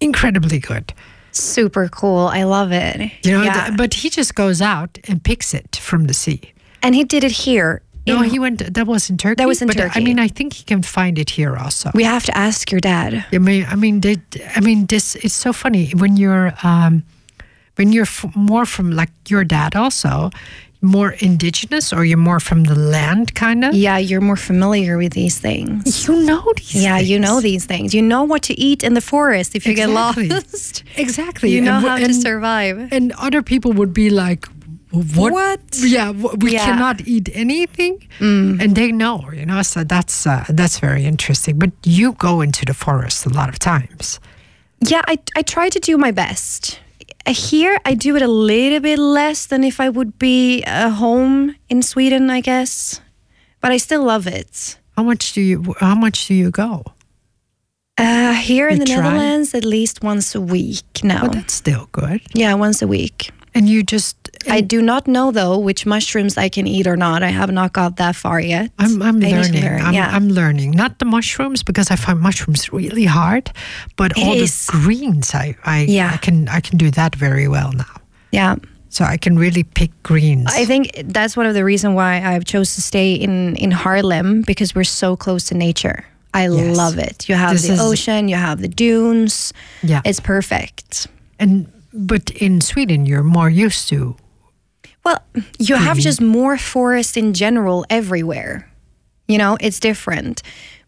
incredibly 0.00 0.58
good. 0.58 0.92
Super 1.32 1.88
cool. 1.88 2.28
I 2.28 2.44
love 2.44 2.72
it. 2.72 3.10
You 3.24 3.32
know, 3.32 3.42
Yeah. 3.42 3.66
th- 3.66 3.76
but 3.76 3.94
he 3.94 4.08
just 4.10 4.34
goes 4.34 4.60
out 4.62 4.98
and 5.08 5.22
picks 5.22 5.52
it 5.54 5.76
from 5.76 6.06
the 6.06 6.14
sea. 6.14 6.40
and 6.82 6.94
he 6.94 7.02
did 7.04 7.24
it 7.24 7.32
here. 7.32 7.80
No, 8.06 8.22
in- 8.22 8.30
he 8.30 8.38
went. 8.38 8.74
That 8.74 8.86
was 8.86 9.08
in 9.10 9.16
Turkey. 9.16 9.36
That 9.36 9.48
was 9.48 9.62
in 9.62 9.68
but 9.68 9.96
I 9.96 10.00
mean, 10.00 10.18
I 10.20 10.28
think 10.28 10.52
he 10.52 10.62
can 10.64 10.82
find 10.82 11.18
it 11.18 11.30
here 11.30 11.56
also. 11.56 11.90
we 11.94 12.04
have 12.04 12.24
to 12.26 12.36
ask 12.36 12.70
your 12.70 12.80
dad. 12.80 13.24
I 13.32 13.38
mean, 13.38 13.64
I 13.70 13.74
mean, 13.76 14.00
they, 14.00 14.16
I 14.56 14.60
mean, 14.60 14.86
this. 14.86 15.14
It's 15.16 15.32
so 15.34 15.52
funny 15.52 15.90
when 15.96 16.16
you're, 16.18 16.52
um, 16.62 17.02
when 17.76 17.92
you're 17.92 18.04
f- 18.06 18.34
more 18.36 18.66
from 18.66 18.90
like 18.92 19.10
your 19.28 19.44
dad 19.44 19.74
also, 19.76 20.30
more 20.80 21.12
indigenous, 21.20 21.92
or 21.94 22.04
you're 22.04 22.18
more 22.18 22.40
from 22.40 22.64
the 22.64 22.74
land, 22.74 23.34
kind 23.34 23.64
of. 23.64 23.74
Yeah, 23.74 23.96
you're 23.96 24.20
more 24.20 24.36
familiar 24.36 24.98
with 24.98 25.12
these 25.14 25.38
things. 25.40 26.06
You 26.06 26.14
know 26.26 26.44
these. 26.56 26.74
Yeah, 26.84 26.98
you 26.98 27.18
know 27.18 27.40
things. 27.40 27.42
these 27.42 27.64
things. 27.66 27.94
You 27.94 28.02
know 28.02 28.22
what 28.24 28.42
to 28.42 28.54
eat 28.60 28.82
in 28.84 28.92
the 28.94 29.00
forest 29.00 29.54
if 29.54 29.64
you 29.66 29.72
Exactly. 29.72 30.28
get 30.28 30.34
lost. 30.52 30.84
Exactly. 30.96 31.50
You 31.50 31.62
know 31.62 31.76
and, 31.78 31.86
how 31.86 31.96
and, 31.96 32.06
to 32.06 32.14
survive. 32.14 32.92
And 32.92 33.12
other 33.12 33.42
people 33.42 33.72
would 33.72 33.92
be 33.94 34.10
like, 34.10 34.46
"What? 34.90 35.32
What? 35.32 35.60
Yeah, 35.78 36.10
we 36.12 36.52
Yeah. 36.52 36.60
Mm. 36.60 36.64
cannot 36.66 37.00
eat 37.08 37.28
anything," 37.32 38.06
and 38.20 38.74
they 38.76 38.92
know. 38.92 39.24
You 39.32 39.46
know, 39.46 39.62
so 39.62 39.84
that's 39.84 40.26
uh, 40.26 40.44
that's 40.50 40.78
very 40.80 41.04
interesting. 41.06 41.58
But 41.58 41.70
you 41.82 42.12
go 42.12 42.42
into 42.42 42.64
the 42.66 42.74
forest 42.74 43.26
a 43.26 43.30
lot 43.30 43.48
of 43.48 43.58
times. 43.58 44.20
Yeah, 44.80 45.00
I, 45.08 45.16
I 45.34 45.42
try 45.42 45.70
to 45.70 45.80
do 45.80 45.96
my 45.96 46.12
best. 46.12 46.78
Here, 47.26 47.78
I 47.84 47.94
do 47.94 48.16
it 48.16 48.22
a 48.22 48.28
little 48.28 48.80
bit 48.80 48.98
less 48.98 49.46
than 49.46 49.64
if 49.64 49.80
I 49.80 49.88
would 49.88 50.18
be 50.18 50.62
at 50.64 50.90
home 50.90 51.56
in 51.68 51.82
Sweden, 51.82 52.28
I 52.30 52.40
guess. 52.40 53.00
But 53.60 53.72
I 53.72 53.78
still 53.78 54.04
love 54.04 54.26
it. 54.26 54.78
How 54.96 55.02
much 55.02 55.32
do 55.32 55.40
you? 55.40 55.74
How 55.80 55.94
much 55.94 56.28
do 56.28 56.34
you 56.34 56.50
go? 56.50 56.84
Uh, 57.96 58.32
here 58.34 58.68
in 58.68 58.78
the 58.78 58.84
try? 58.84 58.96
Netherlands, 58.96 59.54
at 59.54 59.64
least 59.64 60.02
once 60.02 60.34
a 60.34 60.40
week 60.40 61.02
now. 61.02 61.22
Well, 61.22 61.30
that's 61.30 61.54
still 61.54 61.88
good. 61.92 62.20
yeah, 62.34 62.52
once 62.54 62.82
a 62.82 62.86
week. 62.86 63.30
And 63.54 63.68
you 63.68 63.82
just. 63.82 64.16
I 64.48 64.60
do 64.60 64.80
not 64.82 65.06
know 65.06 65.30
though 65.32 65.58
which 65.58 65.86
mushrooms 65.86 66.36
I 66.38 66.48
can 66.48 66.66
eat 66.66 66.86
or 66.86 66.96
not. 66.96 67.22
I 67.22 67.30
have 67.30 67.50
not 67.52 67.72
got 67.72 67.96
that 67.96 68.16
far 68.16 68.40
yet. 68.40 68.70
I'm, 68.78 69.02
I'm 69.02 69.16
I 69.16 69.18
need 69.18 69.30
to 69.30 69.36
learning. 69.40 69.62
learn, 69.62 69.80
I'm, 69.82 69.94
yeah. 69.94 70.10
I'm 70.16 70.28
learning. 70.28 70.70
Not 70.72 70.98
the 70.98 71.04
mushrooms 71.04 71.62
because 71.62 71.90
I 71.90 71.96
find 71.96 72.20
mushrooms 72.20 72.72
really 72.72 73.04
hard, 73.06 73.50
but 73.96 74.12
It 74.16 74.24
all 74.24 74.34
is. 74.34 74.66
the 74.66 74.72
greens, 74.72 75.34
I 75.34 75.54
I, 75.64 75.86
Yeah. 75.88 76.10
I 76.14 76.16
can 76.18 76.48
I 76.48 76.60
can 76.60 76.78
do 76.78 76.90
that 76.92 77.14
very 77.16 77.48
well 77.48 77.72
now. 77.72 77.94
yeah. 78.32 78.56
So 78.88 79.04
I 79.04 79.16
can 79.16 79.36
really 79.38 79.64
pick 79.64 79.90
greens. 80.04 80.46
I 80.54 80.64
think 80.66 80.92
that's 81.12 81.36
one 81.36 81.46
of 81.46 81.54
the 81.54 81.64
reasons 81.64 81.94
why 81.96 82.22
I've 82.22 82.44
chose 82.44 82.74
to 82.76 82.80
stay 82.80 83.14
in 83.14 83.56
in 83.56 83.72
Haarlem 83.72 84.42
because 84.46 84.74
we're 84.76 84.84
so 84.88 85.16
close 85.16 85.48
to 85.48 85.54
nature. 85.56 86.04
I 86.32 86.48
Yes. 86.48 86.76
love 86.76 86.98
it. 86.98 87.28
You 87.28 87.34
have 87.36 87.52
This 87.52 87.66
the 87.66 87.78
ocean, 87.82 88.28
you 88.28 88.36
have 88.36 88.60
the 88.60 88.68
dunes. 88.68 89.52
yeah. 89.82 90.00
It's 90.04 90.20
perfect. 90.20 91.08
And 91.40 91.66
but 91.92 92.30
in 92.30 92.60
Sweden, 92.60 93.06
you're 93.06 93.24
more 93.24 93.50
used 93.66 93.88
to. 93.88 94.14
Well, 95.04 95.18
you 95.58 95.74
have 95.76 95.96
Mm-hmm. 95.96 96.00
just 96.00 96.20
more 96.20 96.56
forest 96.58 97.16
in 97.16 97.32
general 97.34 97.84
everywhere. 97.90 98.70
You 99.28 99.38
know, 99.38 99.56
it's 99.60 99.80
different. 99.80 100.42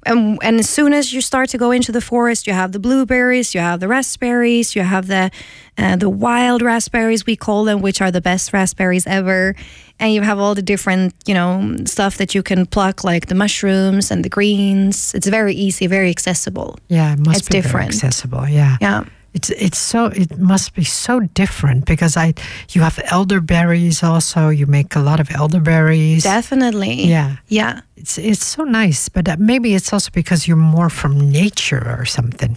And, 0.05 0.38
and 0.43 0.60
as 0.60 0.68
soon 0.70 0.93
as 0.93 1.12
you 1.12 1.20
start 1.20 1.48
to 1.51 1.59
go 1.59 1.72
into 1.72 1.90
the 1.90 2.01
forest, 2.01 2.47
you 2.47 2.52
have 2.52 2.70
the 2.70 2.78
blueberries, 2.78 3.55
you 3.55 3.60
have 3.60 3.80
the 3.80 3.88
raspberries, 3.88 4.76
you 4.76 4.82
have 4.82 5.09
the 5.09 5.30
uh, 5.78 5.97
the 5.97 6.09
wild 6.09 6.62
raspberries 6.62 7.26
we 7.26 7.34
call 7.36 7.64
them, 7.64 7.82
which 7.82 8.01
are 8.01 8.10
the 8.12 8.20
best 8.20 8.52
raspberries 8.52 9.06
ever. 9.06 9.55
And 9.98 10.12
you 10.14 10.22
have 10.22 10.38
all 10.38 10.55
the 10.55 10.62
different, 10.62 11.12
you 11.26 11.34
know, 11.34 11.76
stuff 11.86 12.16
that 12.18 12.34
you 12.34 12.43
can 12.43 12.66
pluck, 12.66 13.02
like 13.05 13.26
the 13.26 13.34
mushrooms 13.34 14.10
and 14.12 14.24
the 14.24 14.28
greens. 14.28 15.12
It's 15.14 15.26
very 15.26 15.55
easy, 15.55 15.86
very 15.88 16.09
accessible. 16.10 16.78
Yeah, 16.88 17.12
it 17.14 17.18
must 17.18 17.38
It's 17.40 17.48
be 17.48 17.60
different. 17.60 17.88
accessible. 17.94 18.47
Yeah. 18.48 18.76
Yeah. 18.80 19.05
It's 19.36 19.50
it's 19.50 19.76
so 19.76 20.06
it 20.06 20.38
must 20.38 20.74
be 20.74 20.82
so 20.84 21.20
different 21.20 21.84
because 21.84 22.16
I 22.16 22.32
you 22.70 22.80
have 22.80 22.98
elderberries 23.04 24.02
also. 24.02 24.48
You 24.48 24.66
make 24.66 24.96
a 24.96 25.00
lot 25.00 25.20
of 25.20 25.30
elderberries. 25.30 26.22
Definitely. 26.22 27.04
Yeah. 27.04 27.36
Yeah. 27.48 27.82
It's 27.96 28.16
it's 28.16 28.46
so 28.46 28.64
nice, 28.64 29.10
but 29.10 29.38
maybe 29.38 29.74
it's 29.74 29.92
also 29.92 30.10
because 30.10 30.48
you're 30.48 30.56
more 30.56 30.88
from 30.88 31.30
nature 31.30 31.96
or 31.98 32.06
something. 32.06 32.56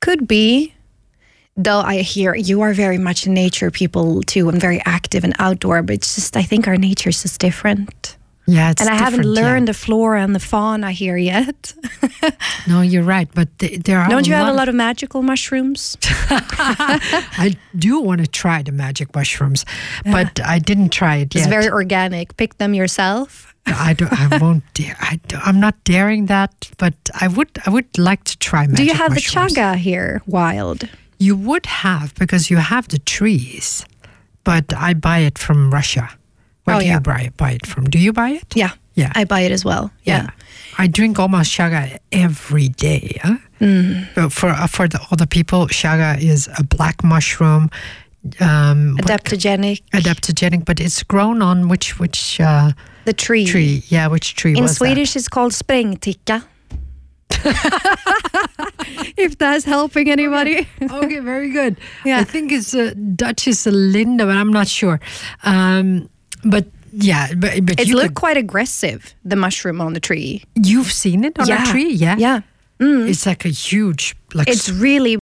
Could 0.00 0.28
be. 0.28 0.72
Though 1.56 1.80
I 1.80 2.02
hear 2.02 2.36
you 2.36 2.62
are 2.62 2.74
very 2.74 2.98
much 2.98 3.26
nature 3.26 3.72
people 3.72 4.22
too 4.22 4.48
and 4.48 4.60
very 4.60 4.80
active 4.86 5.24
and 5.24 5.34
outdoor, 5.40 5.82
but 5.82 5.94
it's 5.94 6.14
just 6.14 6.36
I 6.36 6.44
think 6.44 6.68
our 6.68 6.76
nature 6.76 7.10
is 7.10 7.22
just 7.22 7.40
different. 7.40 8.16
Yeah, 8.52 8.74
and 8.78 8.88
I 8.88 8.94
haven't 8.94 9.20
different, 9.20 9.36
yeah. 9.38 9.42
learned 9.42 9.68
the 9.68 9.74
flora 9.74 10.22
and 10.22 10.34
the 10.34 10.40
fauna 10.40 10.90
here 10.92 11.16
yet. 11.16 11.74
No, 12.68 12.80
you're 12.80 13.02
right, 13.02 13.28
but 13.34 13.48
th- 13.58 13.82
there 13.82 13.98
are. 13.98 14.08
Don't 14.08 14.26
you 14.26 14.34
have 14.34 14.46
a 14.46 14.52
lot 14.52 14.68
of 14.68 14.74
magical 14.74 15.22
mushrooms? 15.22 15.96
I 16.30 17.56
do 17.76 18.00
want 18.00 18.20
to 18.20 18.28
try 18.28 18.62
the 18.62 18.70
magic 18.70 19.12
mushrooms, 19.14 19.64
but 20.04 20.38
I 20.44 20.60
didn't 20.60 20.90
try 20.90 21.16
it 21.16 21.34
yet. 21.34 21.42
It's 21.42 21.50
very 21.50 21.68
organic. 21.68 22.36
Pick 22.36 22.58
them 22.58 22.72
yourself. 22.74 23.52
I 23.66 23.94
don't. 23.94 24.12
I 24.12 24.38
won't 24.38 24.62
dare. 24.74 24.96
I 25.00 25.18
I'm 25.44 25.58
not 25.58 25.82
daring 25.84 26.26
that, 26.26 26.70
but 26.78 26.94
I 27.20 27.26
would. 27.26 27.50
I 27.66 27.70
would 27.70 27.98
like 27.98 28.22
to 28.24 28.38
try 28.38 28.66
magic 28.66 28.76
Do 28.76 28.84
you 28.84 28.94
have 28.94 29.10
mushrooms. 29.12 29.54
the 29.54 29.60
chaga 29.60 29.76
here 29.76 30.22
wild? 30.26 30.88
You 31.18 31.34
would 31.36 31.66
have 31.66 32.14
because 32.14 32.50
you 32.50 32.58
have 32.58 32.88
the 32.88 32.98
trees, 32.98 33.84
but 34.44 34.72
I 34.74 34.94
buy 34.94 35.18
it 35.18 35.38
from 35.38 35.72
Russia. 35.72 36.10
Where 36.64 36.76
Oh, 36.76 36.80
do 36.80 36.86
yeah. 36.86 36.94
you 36.94 37.00
buy 37.00 37.20
it, 37.22 37.36
buy 37.36 37.52
it 37.52 37.66
from? 37.66 37.84
Do 37.90 37.98
you 37.98 38.12
buy 38.12 38.30
it? 38.30 38.54
Yeah. 38.56 38.70
Yeah. 38.94 39.10
I 39.14 39.24
buy 39.24 39.40
it 39.40 39.52
as 39.52 39.64
well. 39.64 39.90
Yeah. 40.04 40.30
I 40.78 40.86
drink 40.86 41.18
almost 41.18 41.50
chaga 41.52 41.98
every 42.12 42.68
day. 42.68 43.18
Huh? 43.22 43.36
Mm. 43.60 44.06
But 44.14 44.32
for 44.32 44.48
uh, 44.50 44.66
for 44.66 44.86
the 44.88 45.00
other 45.10 45.26
people, 45.26 45.66
chaga 45.68 46.20
is 46.20 46.48
a 46.58 46.62
black 46.62 47.02
mushroom, 47.02 47.70
um, 48.40 48.96
what- 48.96 49.06
Adaptogenic. 49.06 49.82
adaptogenic, 49.92 50.64
but 50.64 50.78
it's 50.80 51.02
grown 51.02 51.42
on 51.42 51.68
which 51.68 51.98
which 51.98 52.38
uh, 52.40 52.72
The 53.04 53.12
tree. 53.12 53.46
tree? 53.46 53.82
Yeah, 53.88 54.08
which 54.08 54.34
tree 54.34 54.56
In 54.56 54.68
Swedish 54.68 55.16
it's 55.16 55.28
called 55.28 55.52
sprängticka. 55.52 56.44
if 59.16 59.38
that's 59.38 59.64
helping 59.64 60.10
anybody. 60.10 60.66
that? 60.80 60.90
Okay, 61.04 61.18
very 61.20 61.50
good. 61.50 61.76
Yeah. 62.04 62.20
I 62.20 62.24
think 62.24 62.52
it's 62.52 62.74
uh, 62.74 62.92
Dutch 63.16 63.48
is 63.48 63.66
a 63.66 63.70
linda, 63.70 64.26
but 64.26 64.36
I'm 64.36 64.52
not 64.52 64.68
sure. 64.68 65.00
Um, 65.44 66.08
but 66.44 66.66
yeah, 66.92 67.28
but, 67.34 67.64
but 67.64 67.80
It 67.80 67.88
you 67.88 67.94
looked 67.94 68.08
could, 68.08 68.14
quite 68.16 68.36
aggressive, 68.36 69.14
the 69.24 69.36
mushroom 69.36 69.80
on 69.80 69.94
the 69.94 70.00
tree. 70.00 70.44
you've 70.54 70.92
seen 70.92 71.24
it 71.24 71.38
on 71.38 71.50
a 71.50 71.64
tree, 71.66 71.92
yeah. 71.92 72.16
Yeah. 72.18 72.40
Mm. 72.80 73.08
It's 73.08 73.26
like 73.26 73.44
a 73.44 73.48
huge, 73.48 74.16
like 74.34 74.48
It's 74.48 74.68
really 74.68 75.16